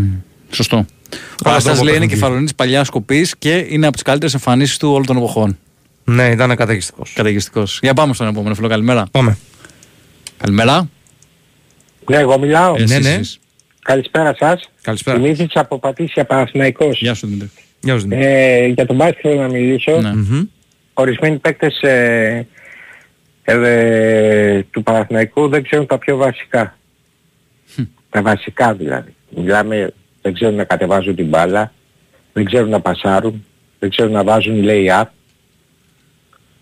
[0.49, 0.77] Σωστό.
[0.77, 2.27] Ο Πάρα Αστάς τρόπο λέει είναι παιχνιδιού.
[2.27, 5.57] κεφαλονή παλιά κοπή και είναι από τις καλύτερες εμφανίσεις του όλων των εποχών.
[6.03, 7.13] Ναι, ήταν καταιγιστικός.
[7.15, 7.79] Καταιγιστικός.
[7.81, 8.67] Για πάμε στον επόμενο φίλο.
[8.67, 9.05] Καλημέρα.
[9.11, 9.37] Πάμε.
[10.37, 10.89] Καλημέρα.
[12.09, 12.75] Ναι, εγώ μιλάω.
[12.75, 13.09] Εσείς, ναι, ναι.
[13.09, 13.39] εσείς.
[13.81, 14.69] Καλησπέρα σας.
[14.81, 15.17] Καλησπέρα.
[15.17, 16.99] Δημήτρης από Πατήσια Παναθηναϊκός.
[16.99, 17.49] Γεια σου Δημήτρη.
[17.81, 18.25] Γεια σου, Δημήτρη.
[18.25, 20.01] Ε, για τον μπάσκετ θέλω να μιλήσω.
[20.01, 20.13] Ναι.
[20.13, 20.43] Μμμ.
[20.93, 22.47] Ορισμένοι παίκτες ε,
[23.43, 26.77] ε, του Παναθηναϊκού δεν ξέρουν τα πιο βασικά.
[28.09, 29.15] τα βασικά δηλαδή.
[29.29, 29.93] Μιλάμε,
[30.27, 31.73] δεν ξέρουν να κατεβάζουν την μπάλα,
[32.33, 33.45] δεν ξέρουν να πασάρουν,
[33.79, 35.05] δεν ξέρουν να βάζουν lay-up,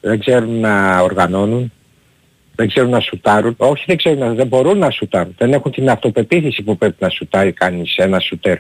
[0.02, 1.72] δεν ξέρουν να οργανώνουν,
[2.56, 3.56] δεν ξέρουν να σουτάρουν.
[3.58, 5.36] Όχι δεν ξέρουν, να, δεν μπορούν να σουτάρουν.
[5.38, 8.58] Δεν έχουν την αυτοπεποίθηση που πρέπει να σουτάρει κανείς ένα σουτέρ.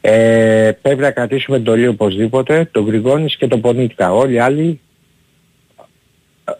[0.00, 4.14] Ε, πρέπει να κρατήσουμε εντολή οπωσδήποτε, τον Γρηγόνης και τον Πονίτικα.
[4.14, 4.80] Όλοι οι άλλοι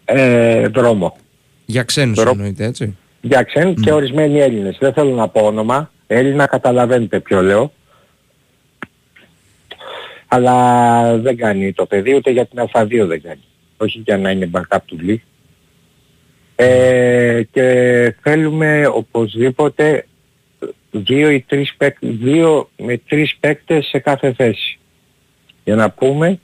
[0.04, 1.16] ε, δρόμο.
[1.66, 2.96] Για ξένους Ρο- εννοείται, έτσι.
[3.20, 4.76] Για ξένους και ορισμένοι Έλληνες.
[4.80, 5.90] Δεν θέλω να πω όνομα.
[6.06, 7.72] Έλληνα καταλαβαίνετε ποιο λέω.
[10.28, 13.44] Αλλά δεν κάνει το παιδί, ούτε για την Α2 δεν κάνει.
[13.76, 15.22] Όχι για να είναι backup του Λί.
[16.56, 20.06] Ε, και θέλουμε οπωσδήποτε
[20.90, 24.78] δύο ή τρεις παίκ, δύο με τρεις παίκτες σε κάθε θέση.
[25.64, 26.38] Για να πούμε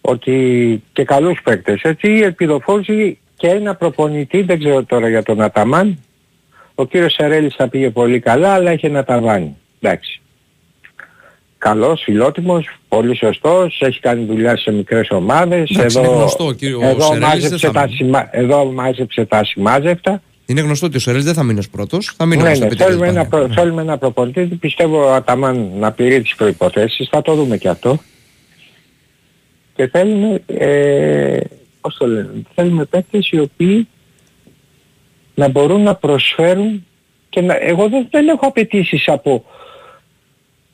[0.00, 5.40] ότι και καλούς παίκτες, έτσι, ελπιδοφόρους ή και ένα προπονητή, δεν ξέρω τώρα για τον
[5.40, 5.98] Αταμάν,
[6.78, 9.56] ο κύριος Σαρέλης θα πήγε πολύ καλά, αλλά έχει ένα ταβάνι.
[9.80, 10.20] Εντάξει.
[11.58, 15.70] Καλός, φιλότιμος, πολύ σωστός, έχει κάνει δουλειά σε μικρές ομάδες.
[15.70, 17.94] Εντάξει, είναι γνωστό, ο κύριος εδώ, Σερέλης δεν μάζεψε θα τα μείνει.
[17.96, 18.28] σημα...
[18.30, 20.22] εδώ μάζεψε τα σημάζευτα.
[20.46, 22.14] Είναι γνωστό ότι ο Σερέλ δεν θα μείνει ως πρώτος.
[22.16, 23.62] Θα μείνει Ναι, όμως στο ναι, επίτευγμα θέλουμε, της ένα, προ- Παναθηναϊκού.
[23.62, 27.98] θέλουμε ένα προπονητή, πιστεύω ο Αταμάν να πληρεί τις προϋποθέσεις, θα το δούμε και αυτό.
[29.74, 31.38] Και θέλουμε, ε,
[31.80, 33.88] πώς το λένε, θέλουμε παίκτες οι οποίοι
[35.36, 36.86] να μπορούν να προσφέρουν
[37.28, 39.44] και να, εγώ δεν, δεν έχω απαιτήσεις από,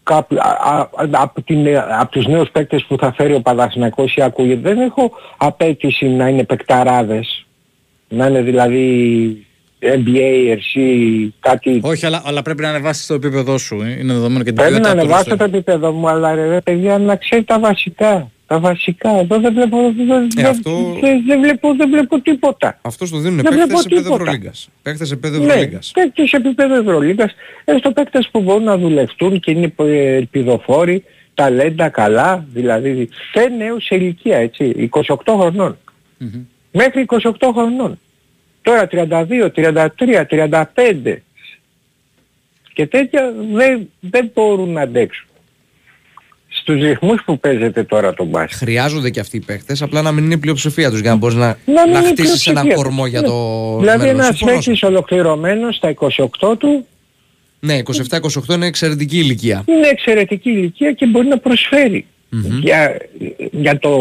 [0.03, 1.67] κάπου, α, α, από, την,
[2.01, 4.61] από τους νέους παίκτες που θα φέρει ο Παναθηναϊκός ή ακούγεται.
[4.75, 7.47] Δεν έχω απαίτηση να είναι παικταράδες,
[8.09, 9.47] να είναι δηλαδή
[9.81, 10.81] NBA, RC,
[11.41, 13.81] κάτι Όχι, αλλά, αλλά πρέπει να ανεβάσεις το επίπεδο σου.
[13.83, 13.91] ε.
[14.01, 15.39] Είναι δεδομένο και την Πρέπει να ποιότητα του ανεβάσω roster.
[15.39, 18.31] το επίπεδο μου, αλλά ρε, ρε παιδιά να ξέρει τα βασικά.
[18.53, 19.11] Τα βασικά.
[19.11, 22.79] Εδώ δεν βλέπω, δεν, δεν, αυτό- δεν, δεν βλέπω, δεν βλέπω τίποτα.
[22.83, 24.23] Αυτός το δίνουν Δεν παίχτε βλέπω σε επίπεδο τίποτα.
[24.23, 24.69] Ευρωλίγκας.
[24.83, 25.91] Παίχτε σε επίπεδο Ναι, Ευρωλίγκας.
[25.95, 27.35] παίκτες σε επίπεδο Ευρωλίγκας,
[27.65, 31.05] έστω παίκτες που μπορούν να δουλευτούν και είναι ε, ελπιδοφόροι,
[31.35, 35.79] ταλέντα καλά, δηλαδή και νέους σε ηλικία, έτσι, 28 χρονων
[36.73, 37.19] Μέχρι 28
[37.53, 37.99] χρονών.
[38.63, 41.17] Τώρα 32, 33, 35
[42.73, 45.27] και τέτοια δεν, δεν μπορούν να αντέξουν.
[46.63, 48.59] Στους ρυθμούς που παίζεται τώρα το μπάσκετ.
[48.59, 51.37] Χρειάζονται και αυτοί οι παίχτε, απλά να μην είναι η πλειοψηφία τους για να μπορείς
[51.37, 52.75] να, Να μην να είναι χτίσεις ένα πλειοψηφία.
[52.75, 53.27] κορμό για Ναι.
[53.27, 53.77] το.
[53.81, 54.15] Δηλαδή μέλλον.
[54.15, 54.53] ένας Συμφωνώ.
[54.53, 56.87] παίκτης ολοκληρωμένος στα 28 του
[57.61, 59.65] Ναι, 27-28 είναι εξαιρετική ηλικία.
[59.67, 62.07] είναι εξαιρετική ηλικία και μπορεί να προσφερει
[62.63, 62.97] για,
[63.53, 63.99] για, το,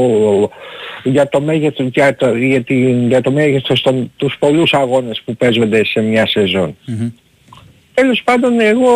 [1.04, 5.36] για το μέγεθος, για το, για την, για το μέγεθος των, τους πολλούς αγώνες που
[5.36, 6.76] παίζονται σε μια σεζόν.
[7.94, 8.94] Τέλος πάντων εγώ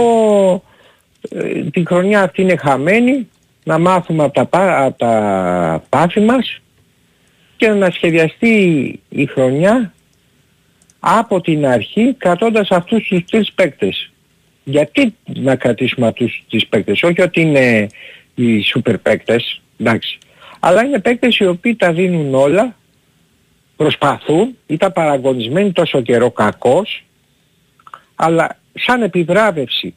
[1.29, 3.27] ε, την χρονιά αυτή είναι χαμένη
[3.65, 6.59] να μάθουμε από τα, πά- από τα πάθη μας
[7.57, 8.53] και να σχεδιαστεί
[9.09, 9.93] η χρονιά
[10.99, 14.11] από την αρχή κρατώντας αυτούς τους τρεις παίκτες.
[14.63, 17.87] Γιατί να κρατήσουμε αυτούς τις παίκτες, όχι ότι είναι
[18.35, 20.17] οι σούπερ παίκτες, εντάξει.
[20.59, 22.75] Αλλά είναι παίκτες οι οποίοι τα δίνουν όλα,
[23.75, 27.03] προσπαθούν, ήταν παραγωνισμένοι τόσο καιρό κακός,
[28.15, 29.95] αλλά σαν επιβράβευση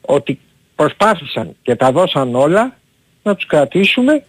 [0.00, 0.38] ότι
[0.76, 2.76] προσπάθησαν και τα δώσαν όλα,
[3.22, 4.24] να τους κρατήσουμε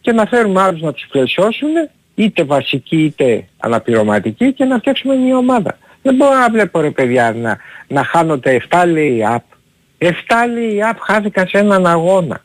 [0.00, 1.68] και να φέρουμε άλλους να τους πλαισιώσουν,
[2.14, 5.78] είτε βασικοί είτε αναπληρωματικοί και να φτιάξουμε μια ομάδα.
[6.02, 7.58] Δεν μπορώ να βλέπω ρε παιδιά να,
[7.88, 9.38] να χάνονται 7 λέει up.
[9.98, 10.10] 7
[10.52, 12.44] λέει up χάθηκαν σε έναν αγώνα.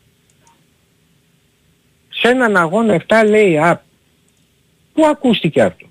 [2.10, 3.76] Σε έναν αγώνα 7 λέει up.
[4.94, 5.88] Πού ακούστηκε αυτό;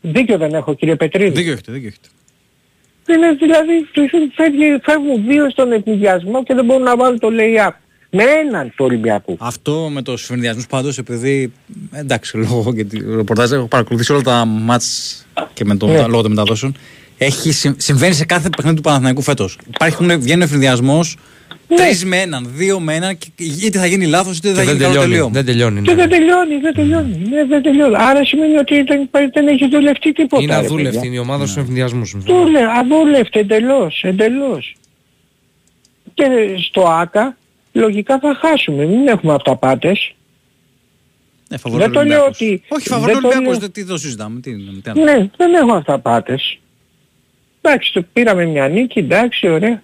[0.00, 1.30] Δίκιο δεν έχω κύριε Πετρίδη.
[1.30, 2.08] Δίκιο έχετε, δίκιο έχετε.
[3.08, 7.70] Είναι δηλαδή τους φεύγει, φεύγουν δύο στον ευνηδιασμό και δεν μπορούν να βάλουν το lay-up.
[8.16, 9.36] Με έναν του Ολυμπιακού.
[9.40, 11.52] Αυτό με του συνδυασμού πάντως, επειδή
[11.92, 16.06] εντάξει, λόγω και τη ρεπορτάζ έχω παρακολουθήσει όλα τα μάτς και με το, Ναι.
[16.06, 16.74] λόγω των μεταδόσεων.
[17.18, 19.58] Έχει, συμ- συμβαίνει σε κάθε παιχνίδι του Παναθηναϊκού φέτος.
[20.18, 21.02] Βγαίνει ο συνδυασμό Ναι.
[21.68, 23.28] Τρεις με έναν, δύο με έναν, και
[23.64, 25.10] είτε θα γίνει λάθος είτε Και θα δεν γίνει καλό τελειώνει.
[25.10, 25.30] τελείωμα.
[25.32, 25.82] Δεν τελειώνει.
[25.82, 25.96] Και ναι.
[25.96, 27.26] δεν τελειώνει, δεν τελειώνει.
[27.30, 27.94] Ναι, δεν τελειώνει.
[27.98, 30.42] Άρα σημαίνει ότι δεν, δεν έχει δουλευτεί τίποτα.
[30.42, 31.06] Είναι ρε αδούλευτη παιδιά.
[31.08, 32.02] είναι η ομάδα στους εμφυνδιασμού.
[32.14, 34.74] Δούλε, αδούλευτε εντελώς, εντελώς.
[36.14, 36.24] Και
[36.68, 37.36] στο ΆΚΑ
[37.72, 40.14] λογικά θα χάσουμε, μην έχουμε αυταπάτες.
[41.48, 42.40] Ναι, φαβορεί Δεν το λέω Ολυμπιακός.
[42.40, 44.40] ότι- Όχι, φαβορεί δεν το Ολυμπιακός, λέω- δεν τι το συζητάμε.
[44.40, 45.02] Τι, τι άλλο.
[45.04, 46.58] Ναι, δεν έχω αυταπάτες.
[47.60, 49.82] Εντάξει, το πήραμε μια νίκη, εντάξει, ωραία.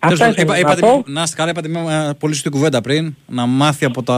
[0.00, 1.12] Τέλος Αυτά πάντων, ήθελα είπα- να είπατε, πω.
[1.12, 4.14] να είστε καλά, είπατε μια ε, πολύ σωστή κουβέντα πριν, να μάθει από τα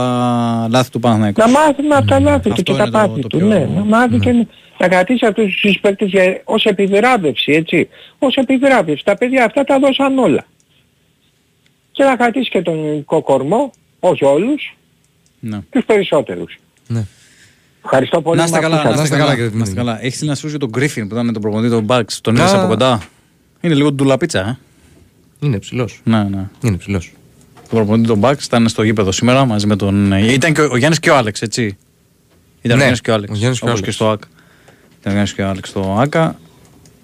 [0.69, 1.41] λάθη του Παναθηναϊκού.
[1.41, 3.37] Να μάθουμε από τα λάθη του Αυτό και τα είναι το- πάθη το του.
[3.37, 4.45] πιο- Ναι, να μάθει και να-
[4.77, 7.89] να κρατήσει αυτούς τους παίκτες για, ως επιβράβευση, έτσι.
[8.19, 9.03] Ως επιβράβευση.
[9.03, 10.45] Τα παιδιά αυτά τα δώσαν όλα.
[11.91, 14.77] Και να κρατήσει και τον ελληνικό κορμό, όχι όλους,
[15.39, 15.59] Ναι.
[15.69, 16.57] τους περισσότερους.
[16.87, 17.05] Ναι.
[17.83, 18.37] Ευχαριστώ πολύ.
[18.37, 18.97] Να είστε με καλά, ακούσατε.
[18.97, 19.35] να είστε καλά, καλά.
[19.41, 19.85] κύριε να είστε Δημήτρη.
[19.93, 20.01] καλά.
[20.03, 22.13] Έχεις στείλει ένα σου για τον Γκρίφιν που ήταν με τον προπονητή των Bucks.
[22.21, 22.39] Τον Α.
[22.41, 23.01] είδες από κοντά.
[23.61, 24.57] Είναι λίγο ντουλαπίτσα, ε.
[25.43, 26.01] Είναι ψηλός.
[26.03, 26.47] Ναι, ναι.
[26.63, 27.11] Είναι ψηλός.
[27.69, 30.11] Τον προπονητή των Bucks ήταν στο γήπεδο σήμερα μαζί με τον.
[30.11, 31.63] Ήταν και ο, ο Γιάννης και ο Άλεξ, έτσι.
[31.63, 31.77] Ήταν
[32.61, 33.31] Ναι, ο Γιάννης και ο Άλεξ.
[33.31, 33.97] ο Γιάννης και ο όπως Άλεξ.
[33.97, 34.21] και στο ΑΚ.
[34.99, 36.39] Ήταν ο Γιάννης και ο Άλεξ στο ΑΚΑ.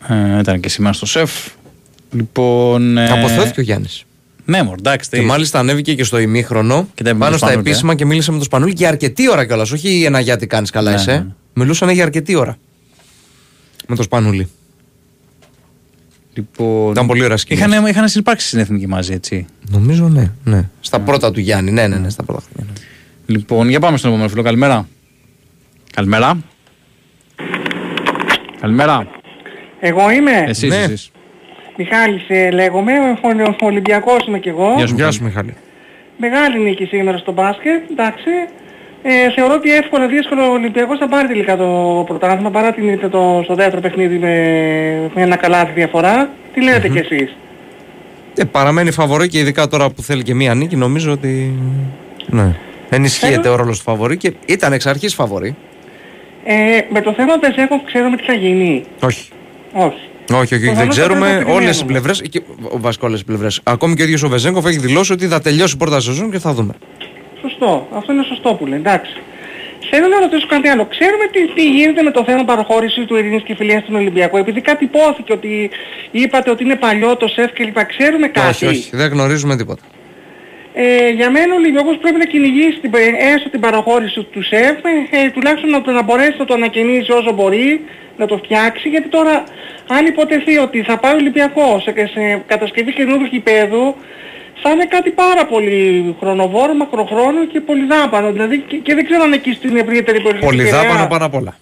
[0.08, 1.32] Ε, ήταν και σήμερα στο ΣΕΦ.
[2.12, 2.98] Λοιπόν.
[2.98, 4.04] Ε, Αποθεώθηκε ο Γιάννης.
[4.46, 5.10] Ναι, μωρ, εντάξει.
[5.10, 5.24] Και τι.
[5.26, 8.06] μάλιστα ανέβηκε και στο ημίχρονο Και τα είπε με πάνω τον στα Σπανούλη, επίσημα και
[8.06, 9.72] μίλησε με τον Σπανούλη και αρκετή ώρα κιόλας.
[9.72, 11.10] Όχι ένα γιατί κάνεις καλά Ναι, εσύ.
[11.12, 11.26] ναι.
[11.54, 12.58] Μιλούσαν για αρκετή ώρα.
[13.88, 14.48] Με τον Σπανούλη.
[16.40, 17.60] Λοιπόν, Ήταν πολύ ωραία σκηνή.
[17.60, 19.46] Είχαν, είχαν συνυπάρξει στην εθνική μαζί, έτσι.
[19.70, 20.32] Νομίζω ναι.
[20.44, 20.70] ναι.
[20.80, 21.72] Στα πρώτα του Γιάννη.
[21.72, 22.74] Ναι, ναι, ναι, στα πρώτα χρόνια.
[22.74, 23.34] ναι.
[23.36, 24.42] Λοιπόν, για πάμε στον επόμενο φίλο.
[24.44, 24.88] Καλημέρα.
[25.94, 26.38] Καλημέρα.
[28.62, 29.08] Καλημέρα.
[29.80, 30.76] Εγώ είμαι; Εσείς, Ναι.
[30.78, 31.12] εσείς.
[31.78, 32.92] Μιχάλης ε, λέγομαι,
[33.22, 34.74] ο Ολυ- ο Ολυμπιακός είμαι κι εγώ.
[34.78, 35.54] Γεια σου, Γεια σου Μιχάλη.
[36.18, 38.30] Μεγάλη νίκη σήμερα στο μπάσκετ, εντάξει.
[39.04, 43.10] Ε, θεωρώ ότι εύκολα δύσκολο ο Ολυμπιακός θα πάρει τελικά το πρωτάθλημα παρά την ήττα
[43.10, 44.30] το, στο δεύτερο παιχνίδι με,
[45.16, 46.30] με ένα καλάθι διαφορά.
[46.54, 47.36] Τι λέτε κι εσείς;
[48.36, 51.54] Ε, παραμένει φαβορή και ειδικά τώρα που θέλει και μία νίκη νομίζω ότι.
[52.26, 52.56] Ναι.
[52.90, 55.56] Ενισχύεται ο ρόλος του φαβορή και ήταν εξ αρχής φαβορή.
[56.44, 56.56] Ε,
[56.90, 58.84] με το θέμα Βεζέκοφ ξέρουμε τι θα γίνει.
[59.04, 59.30] Όχι.
[59.74, 59.98] Όχι.
[60.34, 62.14] Όχι, όχι, δεν Προφανώς θα ξέρουμε πρέπει να όλες οι περιμένουμε.
[62.22, 62.22] πλευρές.
[62.80, 63.60] Βασικά όλες οι πλευρές.
[63.64, 66.40] Ακόμη και ο ίδιος ο Βεζέγκοφ έχει δηλώσει ότι θα τελειώσει η πρώτα σεζόν και
[66.40, 66.74] θα δούμε.
[67.42, 67.88] Σωστό.
[67.94, 68.80] Αυτό είναι σωστό που λέει.
[68.80, 69.14] Εντάξει.
[69.92, 70.86] Θέλω να ρωτήσω κάτι άλλο.
[70.86, 74.38] Ξέρουμε τι, τι γίνεται με το θέμα παραχώρησης του Ειρήνης και Φιλίας στον Ολυμπιακό.
[74.38, 75.70] Επειδή κάτι υπόθηκε ότι
[76.12, 77.86] είπατε ότι είναι παλιό το ΣΕΦ κλπ.
[77.86, 79.82] Ξέρουμε κάτι; Όχι, όχι, δεν γνωρίζουμε τίποτα.
[80.74, 84.78] Ε, για μένα ο Ολυμπιακός πρέπει να κυνηγήσει την, πε- έστω την παραχώρηση του ΣΕΦ,
[85.10, 87.82] ε, τουλάχιστον να, το- να μπορέσει να το ανακαινήσει όσο μπορεί,
[88.18, 89.44] να το φτιάξει, γιατί τώρα
[89.88, 93.96] αν υποτεθεί ότι θα πάει ο Ολυμπιακός σε, σε κατασκευή καινούργιου γηπέδου,
[94.62, 98.32] θα είναι κάτι πάρα πολύ χρονοβόρο, μακροχρόνιο και πολυδάπανο.
[98.32, 101.36] Δηλαδή και, και δεν ξέρω αν εκεί στην ευρύτερη περιοχή του Πολυδάπανο Πειραιά πάνω απ'
[101.36, 101.58] όλα.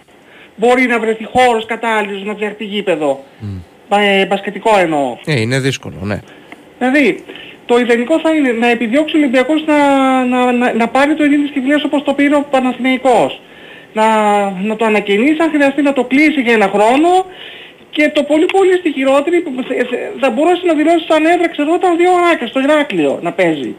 [0.56, 3.24] μπορεί να βρεθεί χώρος κατάλληλος να φτιαχτεί γήπεδο.
[3.90, 5.18] Μπα- ε, μπασκετικό εννοώ.
[5.26, 6.20] Ε, είναι δύσκολο, ναι.
[6.80, 7.24] Δηλαδή,
[7.66, 9.78] το ιδανικό θα είναι να επιδιώξει ο Ολυμπιακός να,
[10.26, 13.42] να, να, να πάρει το Ειρήνης Κυφλίας όπως το πήρε ο Παναθηναϊκός.
[13.94, 14.06] Να,
[14.50, 17.26] να το ανακαινήσει, αν χρειαστεί να το κλείσει για ένα χρόνο
[17.98, 21.48] και το πολύ πολύ στη χειρότερη που θε- θε- θα μπορούσε να δηλώσει σαν έδρα,
[21.50, 23.76] ξέρω ήταν δύο ωράκια στο Ηράκλειο να παίζει.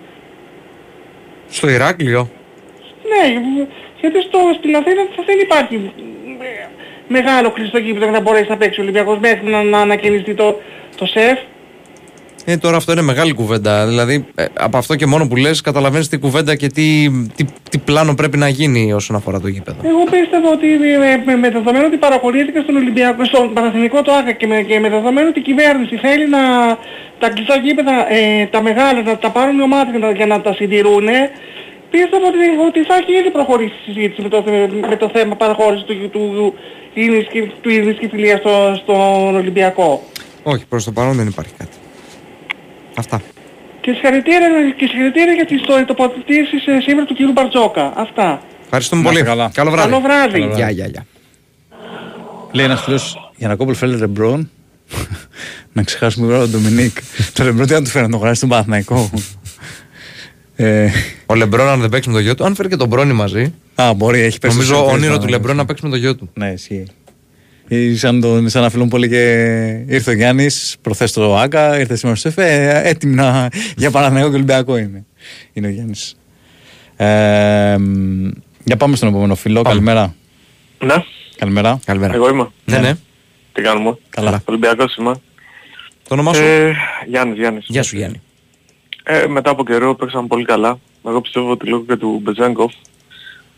[1.49, 2.29] Στο Ηράκλειο;
[3.13, 3.25] Ναι,
[4.01, 5.93] γιατί στο, στην Αθήνα θα δεν υπάρχει
[6.41, 6.67] ε,
[7.09, 10.61] μεγάλο κλειστό γήπεδο για να μπορέσει να παίξει ο Ολυμπιακός μέχρι να, να ανακαινιστεί το,
[10.97, 11.39] το ΣΕΦ.
[12.51, 13.87] Ε, τώρα αυτό είναι μεγάλη κουβέντα.
[13.87, 17.79] Δηλαδή, ε, από αυτό και μόνο που λες, καταλαβαίνεις τι κουβέντα και τι, τι, τι
[17.79, 19.79] πλάνο πρέπει να γίνει όσον αφορά το γήπεδο.
[19.83, 24.33] Εγώ πίστευα ότι με, με, με δεδομένο ότι παραχωρήθηκε στον Ολυμπιακό, στον Παναθηνικό το ΆΚΑ
[24.33, 26.39] και με, και με δεδομένο ότι η κυβέρνηση θέλει να
[27.19, 30.41] τα κλειστά γήπεδα, ε, τα μεγάλα, να τα πάρουν οι ομάδες για να, για να
[30.41, 31.07] τα συντηρούν,
[31.91, 32.39] πίστευα ότι,
[32.69, 34.45] ότι θα έχει ήδη προχωρήσει η συζήτηση με το,
[34.91, 36.55] με το θέμα παραχώρησης του, του, του,
[36.95, 40.03] Ειρήνης και- του Ειρήνης και Φιλίας στο, στον Ολυμπιακό.
[40.43, 41.77] Όχι, προς το παρόν δεν υπάρχει κάτι.
[42.99, 43.23] Αυτά.
[43.81, 47.33] Και συγχαρητήρια, και συγχαρητήρια για τις το- τοποθετήσεις ε, σήμερα του κ.
[47.33, 47.93] Μπαρτζόκα.
[47.97, 48.43] Αυτά.
[48.65, 49.21] Ευχαριστούμε Να πολύ.
[49.21, 49.51] είστε καλά.
[49.55, 49.91] Καλό βράδυ.
[49.91, 50.39] Καλό βράδυ.
[50.55, 51.07] Γεια, γεια, γεια.
[52.53, 54.51] Λέει ένας φίλος για να κόμπλε φέρει Ρεμπρόν.
[55.73, 56.97] να ξεχάσουμε τώρα τον Ντομινίκ.
[57.35, 59.11] το Ρεμπρόν τι να του φέρει να τον γράψει στον Παναθηναϊκό.
[60.57, 60.89] ε,
[61.27, 63.55] Ο Λεμπρόν, αν δεν παίξει με το γιο του, αν φέρει και τον Μπρόνι μαζί,
[63.75, 64.53] α, μπορεί, έχει πέσει.
[64.57, 65.31] νομίζω στο όνειρο σύνθημα, του ναι.
[65.31, 66.31] Λεμπρόν να παίξει με το γιο του.
[66.35, 66.87] Ναι, ισχύει.
[67.69, 69.23] Ή Σαν, τον, σαν να φίλον πολύ και
[69.87, 74.35] ήρθε ο Γιάννης, προθέ το ΑΚΑ, ήρθε σήμερα στο ΕΦΕ, έτοιμη να, για Παναθηναϊκό και
[74.35, 75.05] Ολυμπιακό είναι.
[75.53, 76.17] Είναι ο Γιάννης.
[76.97, 78.29] Ε, μ,
[78.65, 79.63] για πάμε στον επόμενο φίλο.
[79.63, 79.69] Πάμε.
[79.75, 80.15] Καλημέρα.
[80.85, 80.95] Ναι,
[81.39, 81.81] Καλημέρα.
[81.85, 82.15] Καλημέρα.
[82.15, 82.49] εγώ είμαι.
[82.65, 82.95] Ναι, ναι.
[83.53, 84.43] Τι κάνουμε; Καλά.
[84.45, 85.13] Ολυμπιακός είμαι.
[86.09, 86.73] Το όνομά σου; Ε,
[87.07, 87.65] Γιάννης, Γιάννης.
[87.69, 88.21] Γεια σου, Γιάννη.
[89.05, 90.79] Ε, μετά από καιρό παίξαμε πολύ καλά.
[91.07, 92.73] Εγώ πιστεύω ότι λόγω και του Μπεζέγκοφ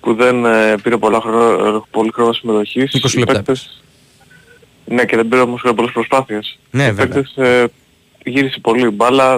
[0.01, 2.91] που δεν ε, πήρε πολλά χρόνο, πολύ χρόνο συμμετοχής.
[3.05, 3.83] 20 οι λεπτά παίκτες-
[4.91, 6.59] Ναι και δεν πήρε όμως και πολλές προσπάθειες.
[6.71, 7.07] Ναι, οι βέβαια.
[7.07, 7.67] παίκτες ε,
[8.25, 9.37] γύρισε πολύ η μπάλα.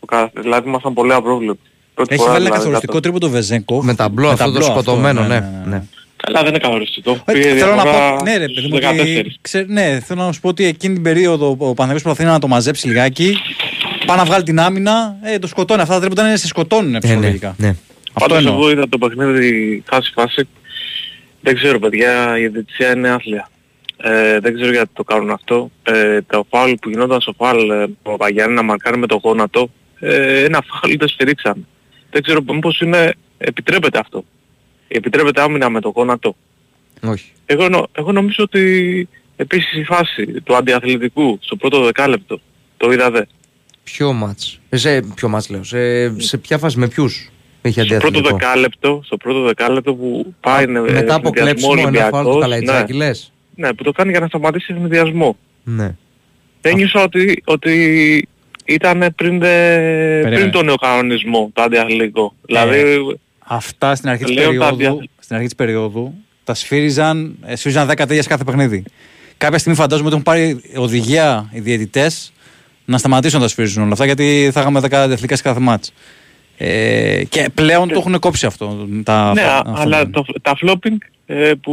[0.00, 1.68] το κα- Δηλαδή ήμασταν πολύ απρόβλεπτοι.
[1.94, 3.84] Πρώτη Έχει φορά, βάλει ένα δηλαδή, καθοριστικό κάτω- τρίπο το Βεζέγκοφ.
[3.84, 5.40] Με ταμπλό αυτό το σκοτωμένο, ναι.
[5.66, 5.82] ναι.
[6.16, 7.10] Καλά δεν είναι καθοριστικό.
[7.24, 9.38] Ε, Πήγε θέλω να διαφορά πω, ναι, ρε, παιδί στους μου, ότι, 14.
[9.40, 12.46] ξέ- ναι, θέλω να σου πω ότι εκείνη την περίοδο ο Παναθηναϊκός προσπαθεί να το
[12.48, 13.36] μαζέψει λιγάκι.
[14.06, 15.80] Πάει να βγάλει την άμυνα, ε, το σκοτώνει.
[15.80, 17.54] Αυτά τα τρίποτα είναι σε σκοτώνουν ψυχολογικά.
[17.58, 17.68] ναι.
[17.68, 18.54] Αυτό Πάντως εννοώ.
[18.54, 20.48] εγώ είδα το παιχνίδι φάση φάση.
[21.40, 23.48] Δεν ξέρω παιδιά, η διετησία είναι άθλια.
[23.96, 25.70] Ε, δεν ξέρω γιατί το κάνουν αυτό.
[25.82, 29.70] Ε, το φάουλ που γινόταν στο φάουλ ε, ο Παπαγιάννη να μαρκάρει με το γόνατο,
[30.00, 31.62] ε, ένα φάουλ δεν σφυρίξαμε.
[32.10, 34.24] Δεν ξέρω μήπως είναι, επιτρέπεται αυτό.
[34.88, 36.36] Επιτρέπεται άμυνα με το γόνατο.
[37.06, 37.32] Όχι.
[37.46, 42.40] Εγώ, νο- εγώ νομίζω ότι επίσης η φάση του αντιαθλητικού στο πρώτο δεκάλεπτο,
[42.76, 43.26] το είδατε.
[43.84, 47.30] Ποιο μάτς; Ε, σε ποιο μάτς λέω; Σε, σε ποια φάση με ποιους
[47.62, 51.72] έχει Στο πρώτο αντιαθλητικό; δεκάλεπτο, στο πρώτο δεκάλεπτο που πάει ε, Μετά από ευνηδιασμό κλέψιμο
[51.76, 53.04] ένα φάουλ του Ολυμπιακός, Καλαϊτζάκη ναι.
[53.04, 55.36] λες; Ναι, που το κάνει για να σταματήσει ευνηδιασμό.
[55.64, 55.94] Ναι.
[56.60, 58.28] Ένιωσα ότι, ότι
[58.64, 62.34] ήταν πριν, δε- πριν τον νέο κανονισμό το αντιαθλητικό.
[62.46, 62.82] Δηλαδή,
[63.46, 66.14] Αυτά στην αρχή της Λέω τα περίοδου, δια- στην αρχή της περίοδου
[66.44, 68.84] τα σφύριζαν, ε, σφύριζαν 10 τέτοια σε κάθε παιχνίδι.
[69.38, 72.32] Κάποια στιγμή φαντάζομαι ότι έχουν πάρει οδηγία οι διαιτητές
[72.84, 75.92] να σταματήσουν να τα σφύριζουν όλα αυτά γιατί θα είχαμε 10 αντιαθλητικά σε κάθε μάτς.
[76.56, 78.88] Ε, και πλέον το έχουν κόψει αυτό.
[79.02, 79.80] Τα, ναι, αυτά- α- αυτά.
[79.80, 81.72] αλλά το, τα flopping ε, που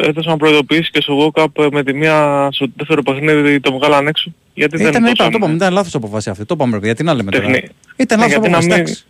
[0.00, 4.06] έδωσαν προειδοποιήσεις και στο World Cup ε, με τη μία στο δεύτερο παιχνίδι το βγάλαν
[4.06, 4.32] έξω.
[4.54, 5.36] Γιατί δεν Ήταν, το είπα, το κάνουν.
[5.38, 6.44] είπαμε, ήταν λάθος αποφάση αυτή.
[6.44, 7.44] Το είπαμε, ρε, γιατί να λέμε τώρα.
[7.44, 9.04] Τεχνη- Ήταν Ναι, λάθος γιατί να αποφάση, μην- εντάξει.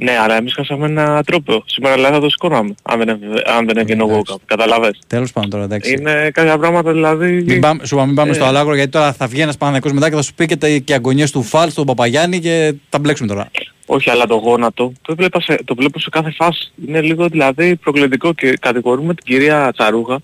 [0.00, 1.62] Ναι, αλλά εμείς χάσαμε ένα τρόπο.
[1.66, 4.36] Σήμερα δηλαδή θα το σηκώναμε, αν δεν, έβγαινε- αν δεν έβγαινε ο World Cup.
[4.46, 4.98] Καταλαβες.
[5.06, 5.92] Τέλος πάντων τώρα, εντάξει.
[5.92, 7.42] Είναι κάποια πράγματα δηλαδή...
[7.46, 8.34] Μην πάμε, σου είπα, μην πάμε Ε.
[8.34, 10.68] στο Αλάγρο γιατί τώρα θα βγει ένας Παναγιακός μετά και θα σου πει και, τα,
[10.68, 13.50] και αγωνίες του Φαλ στον Παπαγιάννη και τα μπλέξουμε τώρα.
[13.86, 16.72] Όχι, αλλά το γόνατο το, βλέπα σε, το βλέπω σε κάθε φάση.
[16.88, 20.18] Είναι λίγο δηλαδή προκλητικό και κατηγορούμε την κυρία Τσαρούγα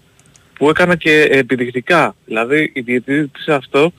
[0.59, 2.15] που έκανε και επιδεικτικά.
[2.25, 3.93] Δηλαδή η διαιτήτης αυτό,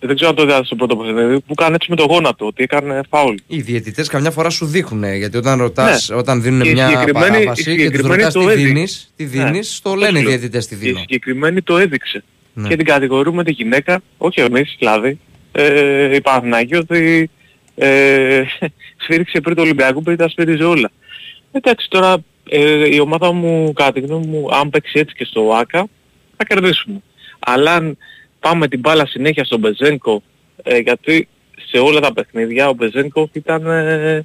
[0.00, 2.62] δεν ξέρω αν το είδατε στο πρώτο παιχνίδι, που έκανε έτσι με το γόνατο, ότι
[2.62, 3.34] έκανε φάουλ.
[3.46, 6.16] Οι διαιτητές καμιά φορά σου δείχνουν γιατί όταν ρωτάς, Ναι.
[6.16, 8.66] όταν δίνουν Και η μια συγκεκριμένη- η παράβαση και τους συγκεκριμένη ρωτάς το τι έδειξε.
[8.72, 9.28] δίνεις, τι Ναι.
[9.30, 10.38] δίνεις, το Αυτό λένε οι σου λέω.
[10.38, 10.98] διαιτητές τι Η δίνω.
[10.98, 12.24] συγκεκριμένη το έδειξε.
[12.54, 12.68] Ναι.
[12.68, 15.18] Και την κατηγορούμε τη γυναίκα, όχι εμείς δηλαδή,
[15.52, 17.30] ε, η Παναθηναϊκή ότι
[17.76, 18.42] ε,
[19.02, 20.90] σφύριξε πριν το Ολυμπιακό πριν τα σφύριζε όλα.
[21.52, 22.16] Εντάξει τώρα
[22.48, 25.86] ε, η ομάδα μου κατά τη γνώμη μου αν παίξει έτσι και στο ΆΚΑ
[26.36, 27.02] θα κερδίσουμε.
[27.38, 27.96] Αλλά αν
[28.48, 30.22] πάμε την μπάλα συνέχεια στον Μπεζένκο
[30.62, 31.28] ε, γιατί
[31.68, 34.24] σε όλα τα παιχνίδια ο Μπεζένκο ήταν ε,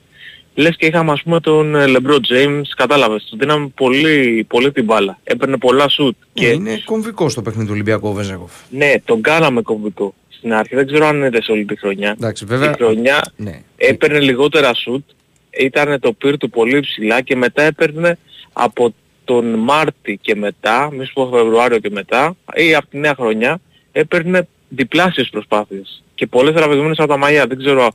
[0.54, 5.20] λες και είχαμε ας πούμε τον Λεμπρό Τζέιμς, κατάλαβες, του δίναμε πολύ, πολύ την μπάλα.
[5.24, 6.16] Έπαιρνε πολλά σουτ.
[6.34, 6.48] Και...
[6.48, 8.52] Είναι κομβικό στο παιχνίδι του Ολυμπιακού ο Βεζέγκοφ.
[8.70, 10.76] Ναι, τον κάναμε κομβικό στην αρχή.
[10.76, 12.10] Δεν ξέρω αν είναι σε όλη τη χρονιά.
[12.18, 12.70] Εντάξει, βέβαια.
[12.70, 13.62] Η χρονιά Ναι.
[13.76, 15.04] έπαιρνε λιγότερα σουτ,
[15.50, 18.18] ήταν το πυρ του πολύ ψηλά και μετά έπαιρνε
[18.54, 18.94] από
[19.26, 23.60] τον Μάρτι και μετά, μη σου πω Φεβρουάριο και μετά, ή από τη νέα χρονιά,
[23.92, 26.04] έπαιρνε διπλάσιες προσπάθειες.
[26.16, 27.48] Και πολλές τραβηγμένες από τα μαλλιά.
[27.48, 27.92] Δεν ξέρω,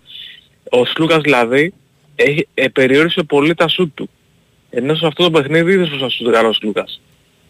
[0.71, 1.73] ο Σλούκας δηλαδή
[2.17, 4.11] έχει, ε, περιόρισε πολύ τα σουτ του.
[4.71, 7.01] Ενώ σε αυτό το παιχνίδι είδες πως θα σουτ έκανε ο Σλούκας.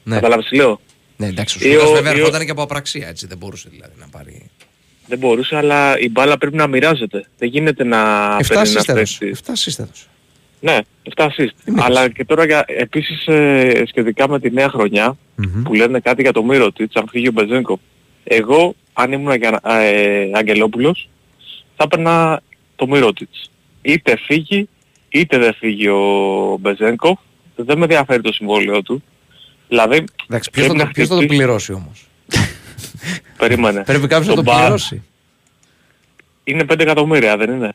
[0.02, 0.14] Ναι.
[0.14, 0.80] Καταλάβεις τι λέω;
[1.16, 3.38] Ναι, εντάξει, ο Ή Σούκας ο- βέβαια ή ο- ερχόταν και από απραξία, έτσι δεν
[3.38, 4.50] μπορούσε δηλαδή να πάρει.
[5.06, 7.26] Δεν μπορούσε, αλλά η μπάλα πρέπει να μοιράζεται.
[7.38, 7.98] Δεν γίνεται να
[8.40, 9.18] 7 παίρνει assist ένας έδωσε.
[9.18, 9.40] παίκτης.
[9.40, 10.04] 7 assist έδωσε.
[10.60, 10.78] Ναι,
[11.16, 11.72] 7 assist.
[11.76, 15.16] Αλλά και τώρα για, επίσης ε, σχετικά με τη νέα χρονιά
[15.64, 17.80] που λένε κάτι για το Μύρωτιτς, αν φύγει ο Μπεζένκο.
[18.24, 21.08] Εγώ, αν ήμουν για, ε, Αγγελόπουλος,
[21.76, 22.40] θα έπαιρνα
[22.76, 23.50] το Μύρωτιτς.
[23.82, 24.68] Είτε φύγει,
[25.08, 27.20] είτε δεν φύγει ο Μπεζένκο.
[27.56, 29.02] Δεν με ενδιαφέρει το συμβόλαιο του.
[29.68, 32.06] Δηλαδή, Εντάξει, ποιος θα, πρέπει το, να ποιος θα το χτυπήσει- πληρώσει όμως;
[33.38, 33.82] Περίμενε.
[33.82, 35.02] Πρέπει κάποιος να Τον το Μπα- πληρώσει.
[36.44, 37.72] Είναι 5 εκατομμύρια, δεν είναι;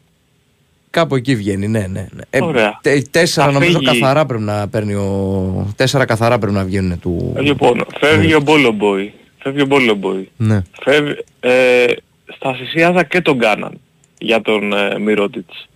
[0.92, 2.08] Κάπου εκεί βγαίνει, ναι, ναι.
[2.12, 2.22] ναι.
[2.30, 2.80] Ε, Ωραία.
[2.82, 4.00] τε- τέσσερα Θα νομίζω φύγει.
[4.00, 5.74] καθαρά πρέπει να παίρνει ο...
[5.76, 7.34] Τέσσερα καθαρά πρέπει να βγαίνουν του...
[7.38, 9.14] Ε, Λοιπόν, φεύγει ο Μπόλομποϊ.
[9.40, 10.30] Φεύγει ο Μπόλομποϊ.
[10.38, 10.62] Ναι.
[10.84, 11.86] Φεύγει, ε,
[12.36, 13.80] στα θυσιάζα και τον κάναν
[14.18, 15.68] για τον ε, Μυρότιτς.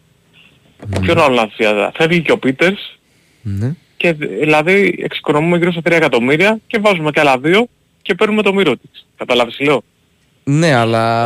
[1.02, 1.92] Ποιον άλλο να θυσιάζα.
[1.96, 3.00] Φεύγει και ο Πίτερς
[3.42, 3.76] Ναι.
[3.98, 7.68] και δηλαδή εξοικονομούμε γύρω στα 3 εκατομμύρια και βάζουμε και άλλα δύο
[8.02, 9.06] και παίρνουμε τον Μυρότιτς.
[9.18, 9.84] Καταλάβεις τι λέω;
[10.44, 11.26] Ναι, αλλά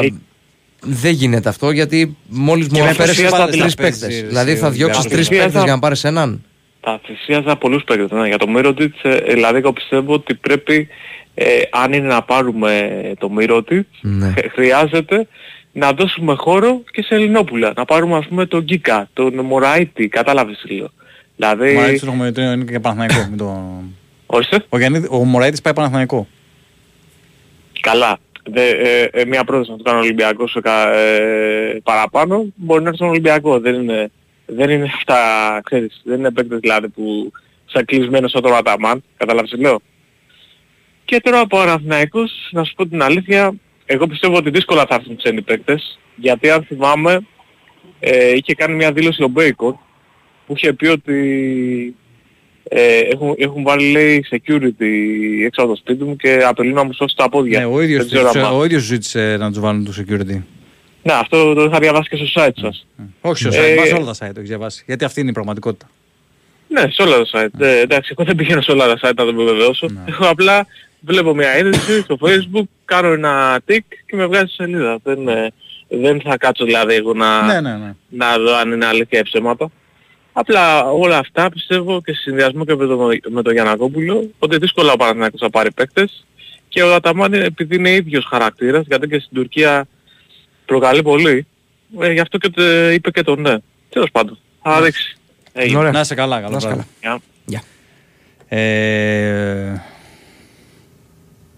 [0.81, 3.99] δεν γίνεται αυτό γιατί μόλις μου Και με αναφέρεις θυσιάζα τρεις δηλαδή, παίκτες.
[3.99, 5.45] παίζει, Δηλαδή θα εσύ, διώξεις ο τρεις Ολυμπιακός.
[5.45, 6.43] παίκτες για να πάρεις έναν.
[6.81, 8.09] Θα θυσίαζα πολλούς παίκτες.
[8.11, 8.27] Ναι.
[8.27, 10.87] Για τον Μυρότιτς, ε, δηλαδή εγώ πιστεύω ότι πρέπει,
[11.39, 14.31] ε, αν είναι να πάρουμε το Μυρότιτς, Ναι.
[14.31, 15.27] Χρ- χρειάζεται
[15.71, 17.73] να δώσουμε χώρο και σε Ελληνόπουλα.
[17.75, 20.89] Να πάρουμε ας πούμε τον Γκίκα, τον Μωραήτη, κατάλαβες τι λέω.
[21.35, 21.69] Δηλαδή...
[21.69, 23.27] Ο Μωραήτης το έχουμε- είναι και Παναθηναϊκό.
[23.29, 23.81] μην το...
[24.25, 24.63] Ορίστε.
[24.69, 26.27] Ο, Γιάννη, ο Μωραήτης πάει Παναθηναϊκό.
[27.81, 28.17] Καλά.
[28.43, 32.97] δε, ε, ε, μια πρόταση να του κάνει ο Ολυμπιακός ε, παραπάνω, μπορεί να έρθει
[32.97, 33.59] στον Ολυμπιακό.
[33.59, 34.11] Δεν είναι,
[34.45, 35.17] δεν είναι αυτά,
[35.63, 37.31] ξέρεις, δεν είναι παίκτες δηλαδή που
[37.65, 39.81] σαν κλεισμένος σαν το Ραταμάν, καταλάβεις τι λέω;
[41.07, 43.53] Και τώρα από Παναθηναϊκός, να σου πω την αλήθεια,
[43.85, 47.19] εγώ πιστεύω ότι δύσκολα θα έρθουν ξένοι παίκτες, γιατί αν θυμάμαι,
[47.99, 49.73] ε, είχε κάνει μια δήλωση ο Μπέικορ,
[50.47, 51.95] που είχε πει ότι
[52.63, 54.91] ε, έχουν, έχουν βάλει λέει security
[55.45, 57.59] έξω από το σπίτι μου και απειλούν να μου σώσει τα πόδια.
[57.59, 60.41] Ναι, ο ίδιος, Δεν ξέρω τους- αν- ο ίδιος ζήτησε να τους βάλουν το security.
[61.03, 62.87] Ναι, αυτό το είχα διαβάσει και στο site σας.
[63.21, 64.83] Όχι στο Ε, site, μας όλα τα site το έχεις διαβάσει.
[64.87, 65.89] Γιατί αυτή είναι η πραγματικότητα.
[66.67, 67.59] Ναι, σε όλα τα site.
[67.61, 69.87] Ε, εντάξει, εγώ δεν πηγαίνω σε όλα τα site να το επιβεβαιώσω.
[70.07, 70.67] Εγώ απλά
[70.99, 74.99] βλέπω μια είδηση στο facebook, κάνω ένα tick και με βγάζει στη σελίδα.
[75.03, 75.51] Δεν, ε,
[75.87, 77.93] δεν θα κάτσω δηλαδή εγώ να, Ναι, ναι, ναι.
[78.09, 79.69] να δω αν είναι αλήθεια ή ψέματα.
[80.33, 84.91] Απλά όλα αυτά πιστεύω και σε συνδυασμό και με τον με το Γιανακόπουλο ότι δύσκολα
[84.91, 86.25] ο Παναθηναϊκός θα πάρει παίκτες
[86.67, 89.87] και ο Αταμάν επειδή είναι ίδιος χαρακτήρας γιατί και στην Τουρκία
[90.65, 91.45] προκαλεί πολύ
[91.99, 93.55] ε, γι' αυτό και τε- είπε και το ναι.
[93.89, 94.37] Τέλος πάντων.
[94.61, 95.17] Θα δείξει.
[95.53, 95.91] Έγινε.
[95.91, 96.83] Να είσαι καλά, καλό Να είσαι βράδυ.
[97.01, 97.19] Γεια.
[97.45, 97.61] Γεια.
[98.47, 99.81] Ε,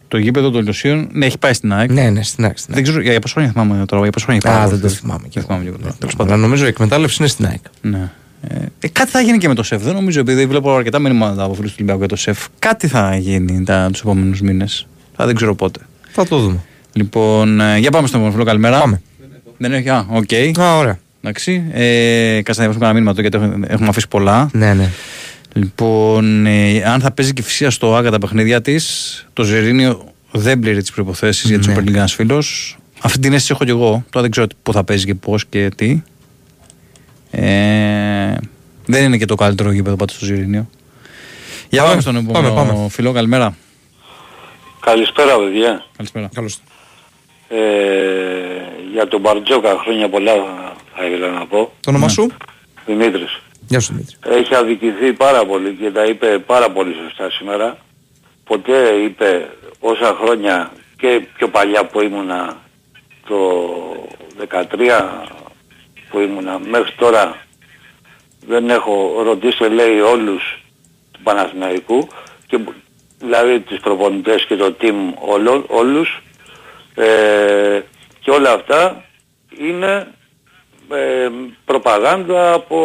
[0.10, 1.92] το γήπεδο των Λιοσίων, ναι, έχει πάει στην ΑΕΚ.
[1.92, 2.58] Ναι, ναι, στην ΑΕΚ.
[2.58, 4.70] στην Δεν ξέρω για πόσο χρόνια θυμάμαι τώρα, για πόσο χρόνια έχει Α, πάει.
[4.70, 5.78] δεν το θυμάμαι και Δεν θυμάμαι και εγώ.
[5.84, 7.62] Ναι, τέλος πάντων, νομίζω η εκμετάλλευση είναι στην ΑΕΚ.
[7.82, 8.12] Ναι.
[8.48, 9.84] Ε, ε, κάτι θα γίνει και με το ΣΕΦ.
[9.84, 12.46] Δεν νομίζω, επειδή βλέπω αρκετά μηνύματα από φίλους του Ολυμπιακού για το ΣΕΦ.
[12.60, 14.88] Κάτι θα γίνει τα, τους επόμενους μήνες.
[15.16, 15.80] Θα δεν ξέρω πότε.
[16.12, 16.60] Θα το δούμε.
[16.94, 18.46] Λοιπόν, ε, για πάμε στον επόμενο φίλο.
[18.46, 18.80] Καλημέρα.
[18.80, 19.02] Πάμε.
[19.58, 20.60] Δεν έχει, α, οκ.
[20.60, 21.00] Α, ωραία.
[21.22, 21.64] Εντάξει.
[21.72, 24.50] Ε, κάτσε να διαβάσουμε κανένα μήνυμα τώρα γιατί έχουμε, έχουμε αφήσει πολλά.
[24.52, 24.90] Ναι, ναι.
[25.54, 30.60] Λοιπόν, ε, αν θα παίζει και φυσία στο ΆΚΑ τα παιχνίδια της, το Ζερίνιο δεν
[30.60, 31.76] πληρεί τις προποθέσει για τη Ναι.
[31.76, 32.44] Super League ένα φίλο.
[33.02, 33.90] Αυτή την αίσθηση έχω και εγώ.
[33.90, 36.02] Τώρα δεν ξέρω πού θα παίζει και πώς και τι.
[37.32, 38.36] Ε,
[38.86, 40.70] δεν είναι και το καλύτερο γήπεδο πάντως στο Ζερίνιο.
[41.70, 42.90] Για πάμε, στον επόμενο πάμε, πάμε.
[42.90, 43.12] φίλο.
[43.12, 43.56] Καλημέρα.
[44.80, 45.86] Καλησπέρα παιδιά.
[45.96, 46.30] Καλησπέρα.
[46.34, 46.60] Καλώς.
[47.50, 47.58] Ε,
[48.92, 50.34] για τον Μπαρτζόκα χρόνια πολλά
[50.96, 51.72] θα ήθελα να πω.
[51.80, 52.32] Το όνομα σου;
[52.86, 53.42] Δημήτρης.
[53.70, 54.16] Γεια σου Δημήτρη.
[54.40, 57.78] Έχει αδικηθεί πάρα πολύ και τα είπε πάρα πολύ σωστά σήμερα.
[58.44, 62.58] Ποτέ είπε όσα χρόνια και πιο παλιά που ήμουνα
[63.28, 63.38] το
[64.50, 65.28] 13
[66.10, 67.38] που ήμουνα μέχρι τώρα
[68.48, 70.62] δεν έχω ρωτήσει λέει όλους
[71.12, 72.08] του Παναθηναϊκού
[72.48, 72.74] και μπο-
[73.20, 76.22] δηλαδή τους προπονητές και το team όλο, όλους
[76.96, 77.80] ε,
[78.20, 79.04] και όλα αυτά
[79.60, 80.08] είναι
[80.96, 81.30] ε,
[81.66, 82.80] προπαγάνδα από,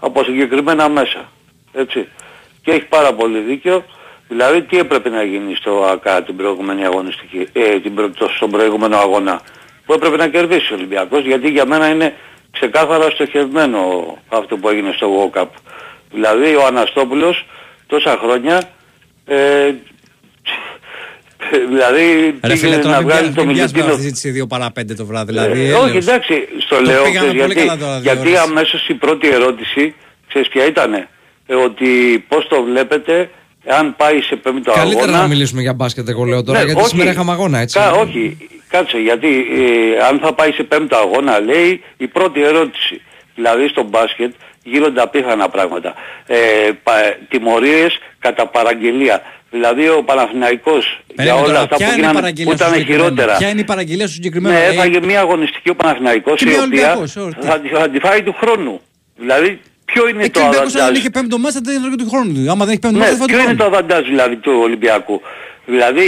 [0.00, 1.32] από συγκεκριμένα μέσα.
[1.72, 2.08] Έτσι.
[2.62, 3.84] Και έχει πάρα πολύ δίκιο.
[4.28, 8.50] Δηλαδή τι έπρεπε να γίνει στο ΑΚΑ την προηγούμενη αγωνιστική, ε, την προ, το- στον
[8.50, 9.40] προηγούμενο αγώνα;
[9.86, 12.14] Που έπρεπε να κερδίσει ο Ολυμπιακός γιατί για μένα είναι
[12.50, 13.78] ξεκάθαρα στοχευμένο
[14.28, 15.46] αυτό που έγινε στο World Cup.
[16.10, 17.46] Δηλαδή ο Αναστόπουλος
[17.86, 18.62] τόσα χρόνια
[19.26, 19.72] ε,
[21.68, 22.04] δηλαδή
[22.42, 24.18] Ρε φίλε, πήγαινε τώρα να μην βγάλει πιάνεις- το μην πιάνεις με Μιλουτίνο αυτή τη
[24.18, 25.32] συζήτηση 2 παρά 5 το βράδυ.
[25.32, 25.82] Δηλαδή, ε, έλεος.
[25.84, 28.40] όχι εντάξει, στο Το λέω πήγαμε ξέρεις, πολύ γιατί, καλά τώρα, δύο γιατί ώρες.
[28.40, 29.94] αμέσως η πρώτη ερώτηση,
[30.28, 31.08] ξέρεις ποια ήτανε,
[31.46, 31.88] ε, ότι
[32.28, 33.30] πώς το βλέπετε,
[33.66, 35.18] αν πάει σε πέμπτο Καλύτερα αγώνα...
[35.20, 36.88] να μιλήσουμε για μπάσκετ, εγώ λέω τώρα, Ναι, γιατί όχι.
[36.88, 37.78] σήμερα είχαμε αγώνα, έτσι.
[37.78, 38.36] Κα, όχι,
[38.68, 43.00] κάτσε, γιατί ε, αν θα πάει σε πέμπτο αγώνα, λέει η πρώτη ερώτηση.
[43.34, 45.94] Δηλαδή στο μπάσκετ γίνονται απίθανα πράγματα.
[46.26, 46.36] Ε,
[46.82, 46.92] πα,
[47.28, 49.22] τιμωρίες κατά παραγγελία.
[49.56, 52.56] Δηλαδή ο Παναθηναϊκός για Περίμενε όλα τώρα, αυτά ποια που είναι η γίνανε, παραγγελία που
[52.58, 53.36] στο ήταν συγκεκριμένο; χειρότερα.
[53.38, 54.54] Ποια είναι η παραγγελία στο συγκεκριμένο.
[54.58, 57.38] Ναι, Ε, έφαγε μια αγωνιστική ο Παναθηναϊκός Και η μια οποία Ολυμπιακός, ωραία.
[57.50, 58.80] θα, τη- θα τη φάει του χρόνου.
[59.16, 60.98] Δηλαδή ποιο είναι Ε, και το ο Ολυμπιακός αν δεν αβαντάζ.
[61.00, 62.50] είχε πέμπτο μάτσα δεν ήταν και του χρόνου.
[62.50, 63.76] Άμα δεν έχει πέμπτο Ναι, μάτσα δεν ποιο θα είναι του το χρόνου.
[63.76, 65.20] αβαντάζ δηλαδή του Ολυμπιακού;
[65.66, 66.06] Δηλαδή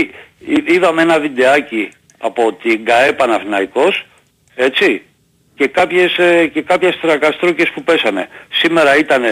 [0.55, 4.06] εί- είδαμε ένα βιντεάκι από την ΚΑΕ Παναθηναϊκός,
[4.55, 5.02] έτσι,
[5.56, 8.28] και κάποιες, ε, και κάποιες τρακαστρούκες που πέσανε.
[8.52, 9.23] Σήμερα ήταν,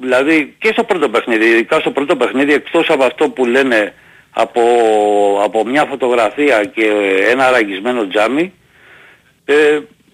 [0.00, 3.94] δηλαδή και στο πρώτο παιχνίδι, ειδικά στο πρώτο παιχνίδι, εκτός από αυτό που λένε
[4.30, 4.60] από,
[5.44, 6.84] από μια φωτογραφία και
[7.30, 8.52] ένα ραγισμένο τζάμι,
[9.44, 9.54] ε,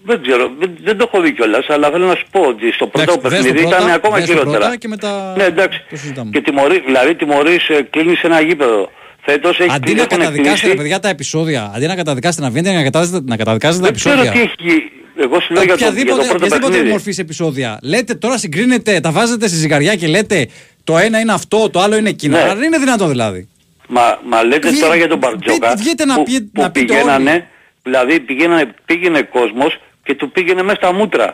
[0.05, 2.87] δεν ξέρω, δεν, δεν το έχω δει κιόλας, αλλά θέλω να σου πω ότι στο
[2.87, 4.57] πρώτο Εντάξει, δες το παιχνίδι πρώτα, ήταν ακόμα δες το χειρότερα.
[4.59, 5.81] πρώτα και μετά Ναι, εντάξει.
[5.89, 6.29] το συζητάμε.
[6.33, 8.91] Και τιμωρεί, δηλαδή τιμωρείς, ε, κλείνεις ένα γήπεδο.
[9.25, 12.49] Φέτος έχει Αντί να έχουν καταδικάσετε κλείσει- ρε παιδιά τα επεισόδια, αντί να καταδικάσετε να
[12.49, 14.41] βγαίνετε να καταδικάζετε, να καταδικάζετε τα Δεν ξέρω επεισόδια.
[14.41, 16.89] τι έχει Εγώ σου λέω για το, για το Οποιαδήποτε, πρώτο οποιαδήποτε παιχνίδι.
[16.91, 17.79] μορφής επεισόδια.
[17.83, 20.47] Λέτε τώρα συγκρίνετε, τα βάζετε στη ζυγαριά και λέτε
[20.83, 22.35] το ένα είναι αυτό, το άλλο είναι εκείνο.
[22.37, 22.43] Ναι.
[22.43, 23.47] Αλλά δεν είναι δυνατό δηλαδή.
[23.87, 26.71] Μα, μα λέτε Βγε- τώρα για τον Μπαρτζόκα βγείτε- βγείτε να που, πει- που να
[26.71, 27.47] πείτε πηγαίνανε,
[27.83, 31.33] δηλαδή πήγαινε, πήγαινε κόσμος και του πήγαινε μέσα στα μούτρα.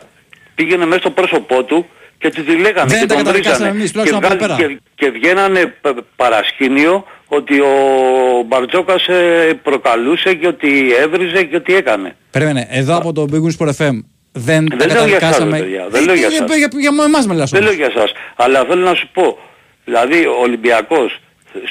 [0.54, 1.86] Πήγαινε μέσα στο πρόσωπό του
[2.18, 3.78] και του τη λέγανε Δεν και τα τον καταδικάσαμε βρίζανε.
[3.78, 4.68] εμείς, και, τουλάχιστον από εδώ βγάλ- πέρα.
[4.68, 7.72] και, και βγαίνανε π- παρασκήνιο ότι ο
[8.46, 12.16] Μπαρτζόκας ε, προκαλούσε και ότι έβριζε και ότι έκανε.
[12.30, 13.98] Περίμενε, εδώ από το Big Wings Sport FM
[14.32, 15.58] δεν τα Δεν λέω για εσάς, καταδικάσαμε.
[15.58, 16.46] παιδιά, δεν λέω για Ε, εσάς.
[16.46, 17.76] για, για, για εμάς μιλάς Δεν όμως.
[17.76, 18.12] λέω για σας.
[18.36, 19.38] Αλλά θέλω να σου πω,
[19.84, 21.20] δηλαδή ο Ολυμπιακός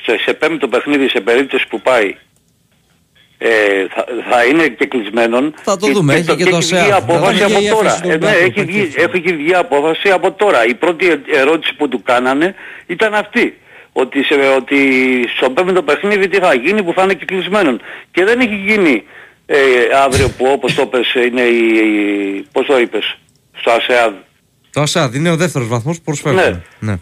[0.06, 2.16] σε, σε πέμπτο παιχνίδι σε περίπτωση που πάει
[3.38, 3.50] ε,
[3.96, 5.54] θα, θα είναι και κλεισμένον.
[5.64, 6.82] Θα το και, δούμε, και, έχει και και το έχει ΣΕΑ.
[6.82, 7.90] βγει Θα απόφαση βγει η από τώρα.
[7.90, 9.18] έφεση του Ε, ναι, Ολυμπιακού, έχει, θα βγει, έχει.
[9.18, 10.66] έχει βγει απόφαση από τώρα.
[10.66, 12.56] Η πρώτη ερώτηση που του κάνανε
[12.88, 13.58] ήταν αυτή.
[13.94, 14.78] Ότι, σε, ότι
[15.36, 17.82] στο πέμπτο παιχνίδι τι θα γίνει που θα είναι και κλεισμένον.
[18.12, 19.04] Και δεν έχει γίνει
[19.46, 19.58] ε,
[20.04, 23.18] αύριο που όπως το είπες είναι η, η πώς το είπες,
[23.60, 24.14] στο ΑΣΕΑΔ.
[24.72, 26.64] Το ΑΣΑΔ είναι ο δεύτερος βαθμός που προσφέρουμε.
[26.80, 26.98] Ναι.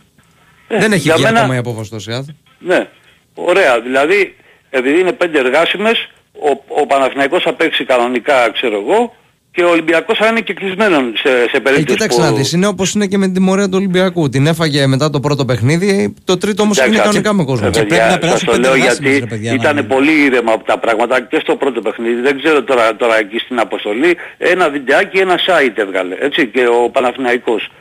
[0.67, 2.25] Ε, Δεν έχει για βγει μένα- ακόμα η απόφαση του ΑΣΑΔ.
[2.59, 2.87] Ναι,
[3.33, 3.81] ωραία.
[3.81, 4.35] Δηλαδή,
[4.69, 9.15] επειδή είναι πέντε εργάσιμες, ο, ο Παναθηναϊκός θα παίξει κανονικά, ξέρω εγώ,
[9.57, 12.23] και ο Ολυμπιακός θα είναι και κλεισμένος σε, σε Ε, περίπτωση κοίταξε που...
[12.23, 14.29] να δεις, είναι όπως είναι και με την τιμωρία του Ολυμπιακού.
[14.29, 17.67] Την έφαγε μετά το πρώτο παιχνίδι, το τρίτο όμως Εντάξει, έγινε ας- κανονικά με κόσμο.
[17.75, 19.75] ε, παιδιά, πρέπει να σας περάσουν το πέντε λέω εργάσιμες, γιατί ρε παιδιά, να ήταν
[19.75, 19.87] γίνει.
[19.87, 22.21] πολύ ήρεμα από τα πράγματα και στο πρώτο παιχνίδι.
[22.21, 24.17] Δεν ξέρω τώρα, τώρα εκεί στην αποστολή.
[24.37, 26.15] Ένα βιντεάκι, ένα site έβγαλε.
[26.19, 27.71] Έτσι και ο Παναθηναϊκός.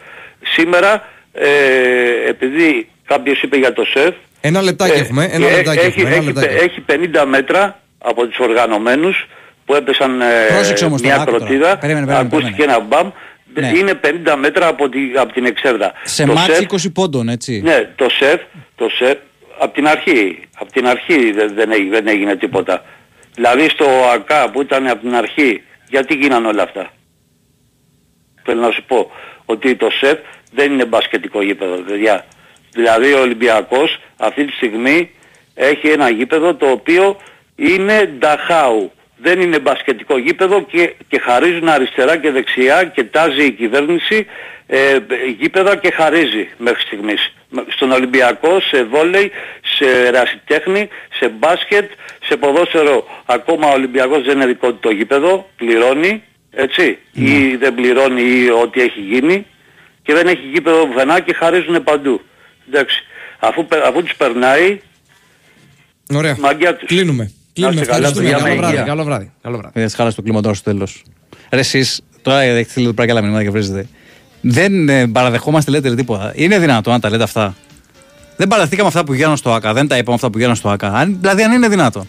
[0.55, 1.48] Σήμερα, ε,
[2.28, 6.09] επειδή κάποιος είπε για το ΣΕΦ, Ένα λεπτάκι ε, έχουμε, ένα ε, λεπτάκι έχει, έχουμε.
[6.09, 6.55] Ένα έχει, λεπτάκι.
[6.65, 9.27] έχει 50 μέτρα από τους οργανωμένους
[9.66, 11.44] που έπεσαν ε, Πρόσεξε όμως μια τώρα, άκου τώρα.
[11.44, 13.10] κροτίδα, Περίμενε, περίμενε, ακούστηκε ένα μπαμ,
[13.55, 13.72] Ναι.
[13.78, 15.93] είναι 50 μέτρα από, τη, από την εξέδρα.
[16.05, 17.60] Σε Το μάτς ΣΕΦ 20 πόντων, έτσι.
[17.64, 18.40] ναι, το ΣΕΦ,
[18.76, 19.16] το ΣΕΦ,
[19.59, 22.84] από την αρχή, από την αρχή δεν, δεν, έγινε, δεν έγινε τίποτα.
[23.34, 26.90] Δηλαδή στο ΑΚΑ που ήταν από την αρχή, γιατί γίνανε όλα αυτά;
[28.44, 29.10] Θέλω να σου πω
[29.44, 30.18] ότι το ΣΕΦ
[30.52, 32.24] δεν είναι μπασκετικό γήπεδο, παιδιά.
[32.72, 35.10] Δηλαδή ο Ολυμπιακός αυτή τη στιγμή
[35.55, 37.16] έχει ένα γήπεδο το οποίο
[37.56, 38.93] είναι νταχάου.
[39.16, 44.26] Δεν είναι μπασκετικό γήπεδο και, και χαρίζουν αριστερά και δεξιά και τάζει η κυβέρνηση
[44.66, 44.98] ε,
[45.38, 47.32] γήπεδα και χαρίζει μέχρι στιγμής.
[47.68, 49.32] Στον Ολυμπιακό, σε βόλεϊ,
[49.76, 50.88] σε ρασιτέχνη,
[51.18, 51.90] σε μπάσκετ,
[52.24, 53.06] σε ποδόσφαιρο.
[53.26, 58.51] Ακόμα ο Ολυμπιακός δεν είναι δικό του το γήπεδο, πληρώνει, έτσι, ή δεν πληρώνει ή
[58.51, 59.47] ό,τι έχει γίνει
[60.02, 62.20] και δεν έχει γήπεδο πουθενά και χαρίζουν παντού.
[62.68, 63.05] Εντάξει.
[63.38, 64.80] Αφού, πε- αφού τους περνάει,
[66.14, 66.36] Ωραία.
[66.38, 66.88] μαγκιά τους.
[66.88, 67.30] Κλείνουμε.
[67.59, 67.81] Να Κλείνουμε.
[67.81, 68.31] είστε καλά, Ευχαριστούμε.
[68.31, 68.73] παιδιά, Καλό με βράδυ.
[68.74, 68.87] υγεία.
[68.87, 69.31] Καλό βράδυ.
[69.43, 69.81] Καλό βράδυ.
[69.81, 71.03] Δεν χάλασε το κλίμα τώρα στο τέλος.
[71.51, 73.87] Ρε εσείς, τώρα έχετε στείλει πέρα και άλλα μηνύματα και βρίζετε.
[74.41, 76.33] Δεν ε, παραδεχόμαστε λέτε ρε, τίποτα.
[76.35, 77.55] Είναι δυνατόν να τα λέτε αυτά;
[78.37, 79.73] Δεν παραδεχτήκαμε αυτά που γίνανε στο ΑΚΑ.
[79.73, 80.93] Δεν τα είπαμε αυτά που γίνανε στο ΑΚΑ.
[80.93, 82.09] Αν, δηλαδή αν είναι δυνατόν.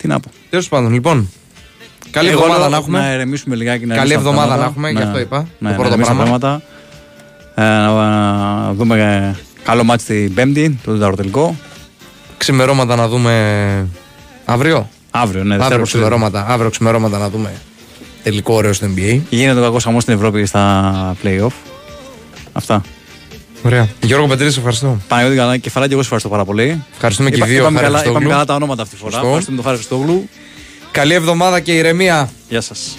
[0.00, 0.30] Τι να πω.
[0.50, 1.30] Τέλος πάντων, λοιπόν.
[2.10, 2.98] Καλή Εγώ εβδομάδα λέω να έχουμε.
[2.98, 3.86] Να ερεμήσουμε λιγάκι.
[3.86, 4.88] Να Καλή ηρεμήσουμε εβδομάδα τα να πράγματα.
[4.88, 6.38] έχουμε, γι' αυτό είπα, Ναι, το να πρώτο ηρεμήσουμε πράγμα.
[6.38, 6.62] τα πράγματα.
[7.54, 8.98] Ε, να, να δούμε
[9.34, 11.56] ε, καλό μάτι την Πέμπτη, το τέταρτο τελικό.
[12.38, 13.88] Ξημερώματα να δούμε
[14.46, 17.52] αύριο; Αύριο, ναι, αύριο Δευτέρα ξημερώματα, αύριο ξημερώματα να δούμε
[18.22, 19.20] τελικό ωραίο στο NBA.
[19.30, 21.52] Γίνεται ο κακός χαμός στην Ευρώπη στα playoff.
[22.52, 22.82] Αυτά.
[23.62, 23.88] Ωραία.
[24.02, 24.98] Γιώργο Πετρίδη, σε ευχαριστώ.
[25.08, 26.84] Παναγιώτη καλά, κεφαλάκι, εγώ σε ευχαριστώ πάρα πολύ.
[26.94, 27.58] Ευχαριστούμε και οι Είπα- δύο.
[27.60, 28.20] Είπαμε Χάρη καλά, Χριστόγλου.
[28.22, 29.12] είπαμε καλά τα ονόματα αυτή τη φορά.
[29.12, 29.26] Σωστό.
[29.26, 30.28] Ευχαριστούμε τον Χάρη Χριστόγλου.
[30.90, 32.30] Καλή εβδομάδα και ηρεμία.
[32.48, 32.94] Γεια σας.